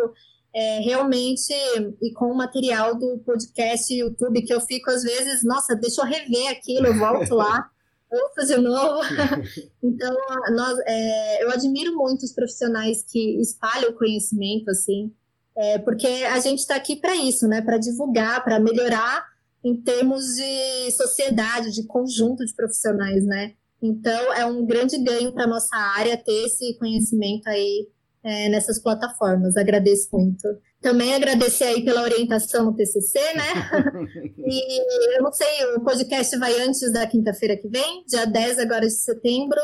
É, 0.53 0.79
realmente, 0.79 1.53
e 2.01 2.11
com 2.11 2.25
o 2.25 2.35
material 2.35 2.93
do 2.93 3.19
podcast 3.19 3.93
YouTube, 3.93 4.41
que 4.41 4.53
eu 4.53 4.59
fico 4.59 4.89
às 4.89 5.01
vezes, 5.01 5.45
nossa, 5.45 5.73
deixa 5.75 6.01
eu 6.01 6.05
rever 6.05 6.49
aquilo, 6.49 6.87
eu 6.87 6.97
volto 6.97 7.35
lá. 7.35 7.69
ouço 8.11 8.47
de 8.47 8.57
novo. 8.57 9.01
então, 9.81 10.15
nós, 10.51 10.77
é, 10.85 11.43
eu 11.43 11.51
admiro 11.51 11.95
muito 11.95 12.23
os 12.23 12.33
profissionais 12.33 13.03
que 13.03 13.39
espalham 13.39 13.91
o 13.91 13.97
conhecimento, 13.97 14.69
assim, 14.69 15.11
é, 15.55 15.79
porque 15.79 16.07
a 16.07 16.39
gente 16.39 16.59
está 16.59 16.75
aqui 16.75 16.95
para 16.95 17.15
isso, 17.15 17.47
né? 17.47 17.61
Para 17.61 17.77
divulgar, 17.77 18.43
para 18.43 18.59
melhorar 18.59 19.25
em 19.63 19.75
termos 19.75 20.35
de 20.35 20.91
sociedade, 20.91 21.71
de 21.71 21.83
conjunto 21.83 22.45
de 22.45 22.53
profissionais, 22.53 23.25
né? 23.25 23.53
Então, 23.81 24.33
é 24.33 24.45
um 24.45 24.65
grande 24.65 24.97
ganho 24.97 25.31
para 25.31 25.47
nossa 25.47 25.75
área 25.75 26.17
ter 26.17 26.45
esse 26.45 26.75
conhecimento 26.77 27.47
aí 27.47 27.87
é, 28.23 28.49
nessas 28.49 28.79
plataformas. 28.79 29.57
Agradeço 29.57 30.09
muito. 30.13 30.47
Também 30.81 31.13
agradecer 31.13 31.65
aí 31.65 31.85
pela 31.85 32.01
orientação 32.01 32.65
no 32.65 32.73
TCC, 32.75 33.19
né? 33.35 34.07
e 34.37 35.15
eu 35.17 35.21
não 35.21 35.31
sei, 35.31 35.47
o 35.75 35.81
podcast 35.81 36.35
vai 36.39 36.59
antes 36.59 36.91
da 36.91 37.05
quinta-feira 37.05 37.55
que 37.55 37.67
vem, 37.67 38.03
dia 38.07 38.25
10 38.25 38.59
agora 38.59 38.81
de 38.81 38.91
setembro. 38.91 39.59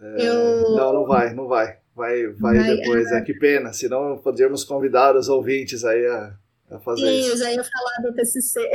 É, 0.00 0.28
eu... 0.28 0.76
Não, 0.76 0.92
não 0.92 1.06
vai, 1.06 1.34
não 1.34 1.48
vai. 1.48 1.78
Vai, 1.96 2.26
vai, 2.28 2.58
vai 2.58 2.76
depois, 2.76 3.10
é. 3.10 3.18
é 3.18 3.20
que 3.22 3.34
pena, 3.34 3.72
senão 3.72 4.18
poderíamos 4.18 4.62
convidar 4.62 5.16
os 5.16 5.28
ouvintes 5.28 5.82
aí 5.82 6.06
a, 6.06 6.34
a 6.70 6.78
fazer 6.78 7.06
Sim, 7.06 7.18
isso. 7.18 7.24
Sim, 7.24 7.32
eu 7.32 7.36
já 7.38 7.52
ia 7.52 7.64
falar 7.64 8.08
do 8.08 8.14
TCC. 8.14 8.70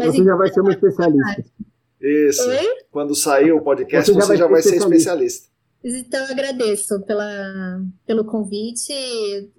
Você 0.00 0.24
já 0.24 0.34
vai 0.34 0.52
ser 0.52 0.60
uma 0.62 0.72
especialista. 0.72 1.44
Isso. 2.00 2.48
Oi? 2.48 2.66
Quando 2.90 3.14
sair 3.14 3.52
o 3.52 3.60
podcast, 3.60 4.10
você 4.10 4.14
já, 4.14 4.20
você 4.20 4.28
vai, 4.28 4.36
já 4.36 4.46
vai 4.46 4.62
ser 4.62 4.76
especialista. 4.76 5.48
Então, 5.88 6.24
eu 6.24 6.32
agradeço 6.32 7.00
pela, 7.02 7.80
pelo 8.04 8.24
convite, 8.24 8.92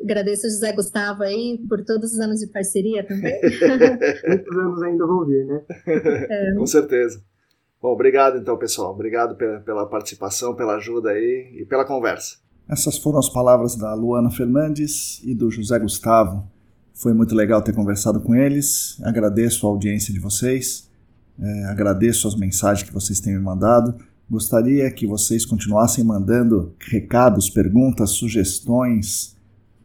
agradeço 0.04 0.45
ao 0.45 0.52
José 0.52 0.74
Gustavo 0.74 1.24
aí 1.24 1.58
por 1.70 1.86
todos 1.86 2.12
os 2.12 2.20
anos 2.20 2.41
de 2.41 2.48
parceria 2.48 3.08
também. 3.08 3.40
Muitos 4.28 4.58
anos 4.58 4.82
ainda 4.84 5.08
vão 5.08 5.26
vir, 5.26 5.45
né? 5.45 5.62
É. 5.88 6.54
Com 6.54 6.68
certeza. 6.68 7.24
Bom, 7.82 7.94
obrigado 7.94 8.38
então, 8.38 8.58
pessoal. 8.58 8.91
Obrigado 8.91 9.38
pela, 9.38 9.62
pela 9.62 9.86
participação, 9.86 10.54
pela 10.54 10.76
ajuda 10.76 11.12
aí 11.12 11.62
e 11.62 11.66
pela 11.66 11.86
conversa. 11.86 12.40
Essas 12.68 12.98
foram 12.98 13.20
as 13.20 13.30
palavras 13.30 13.78
da 13.78 13.94
Luana 13.94 14.30
Fernandes 14.30 15.24
e 15.24 15.34
do 15.34 15.49
José 15.49 15.80
Gustavo. 15.80 16.45
Foi 16.94 17.14
muito 17.14 17.36
legal 17.36 17.62
ter 17.62 17.74
conversado 17.74 18.20
com 18.20 18.36
eles. 18.36 18.98
Agradeço 19.02 19.66
a 19.66 19.70
audiência 19.70 20.14
de 20.14 20.20
vocês. 20.20 20.90
É, 21.40 21.66
agradeço 21.68 22.28
as 22.28 22.36
mensagens 22.36 22.86
que 22.86 22.94
vocês 22.94 23.22
têm 23.22 23.34
me 23.34 23.40
mandado. 23.40 23.95
Gostaria 24.30 24.91
que 24.91 25.08
vocês 25.08 25.45
continuassem 25.45 26.04
mandando 26.04 26.74
recados, 26.80 27.49
perguntas, 27.49 28.10
sugestões, 28.12 29.36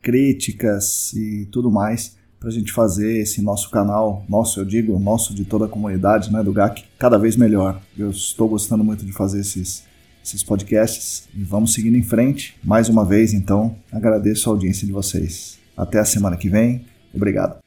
críticas 0.00 1.12
e 1.12 1.46
tudo 1.46 1.70
mais 1.70 2.16
para 2.42 2.48
a 2.48 2.52
gente 2.52 2.72
fazer 2.72 3.18
esse 3.18 3.40
nosso 3.40 3.70
canal, 3.70 4.26
nosso, 4.28 4.58
eu 4.58 4.64
digo, 4.64 4.98
nosso 4.98 5.32
de 5.32 5.44
toda 5.44 5.66
a 5.66 5.68
comunidade 5.68 6.32
né, 6.32 6.42
do 6.42 6.52
GAC, 6.52 6.82
cada 6.98 7.16
vez 7.16 7.36
melhor. 7.36 7.80
Eu 7.96 8.10
estou 8.10 8.48
gostando 8.48 8.82
muito 8.82 9.06
de 9.06 9.12
fazer 9.12 9.38
esses, 9.38 9.84
esses 10.24 10.42
podcasts 10.42 11.28
e 11.32 11.44
vamos 11.44 11.72
seguindo 11.72 11.96
em 11.96 12.02
frente. 12.02 12.56
Mais 12.64 12.88
uma 12.88 13.04
vez, 13.04 13.32
então, 13.32 13.76
agradeço 13.92 14.50
a 14.50 14.52
audiência 14.54 14.84
de 14.84 14.92
vocês. 14.92 15.56
Até 15.76 16.00
a 16.00 16.04
semana 16.04 16.36
que 16.36 16.48
vem. 16.48 16.84
Obrigado. 17.14 17.61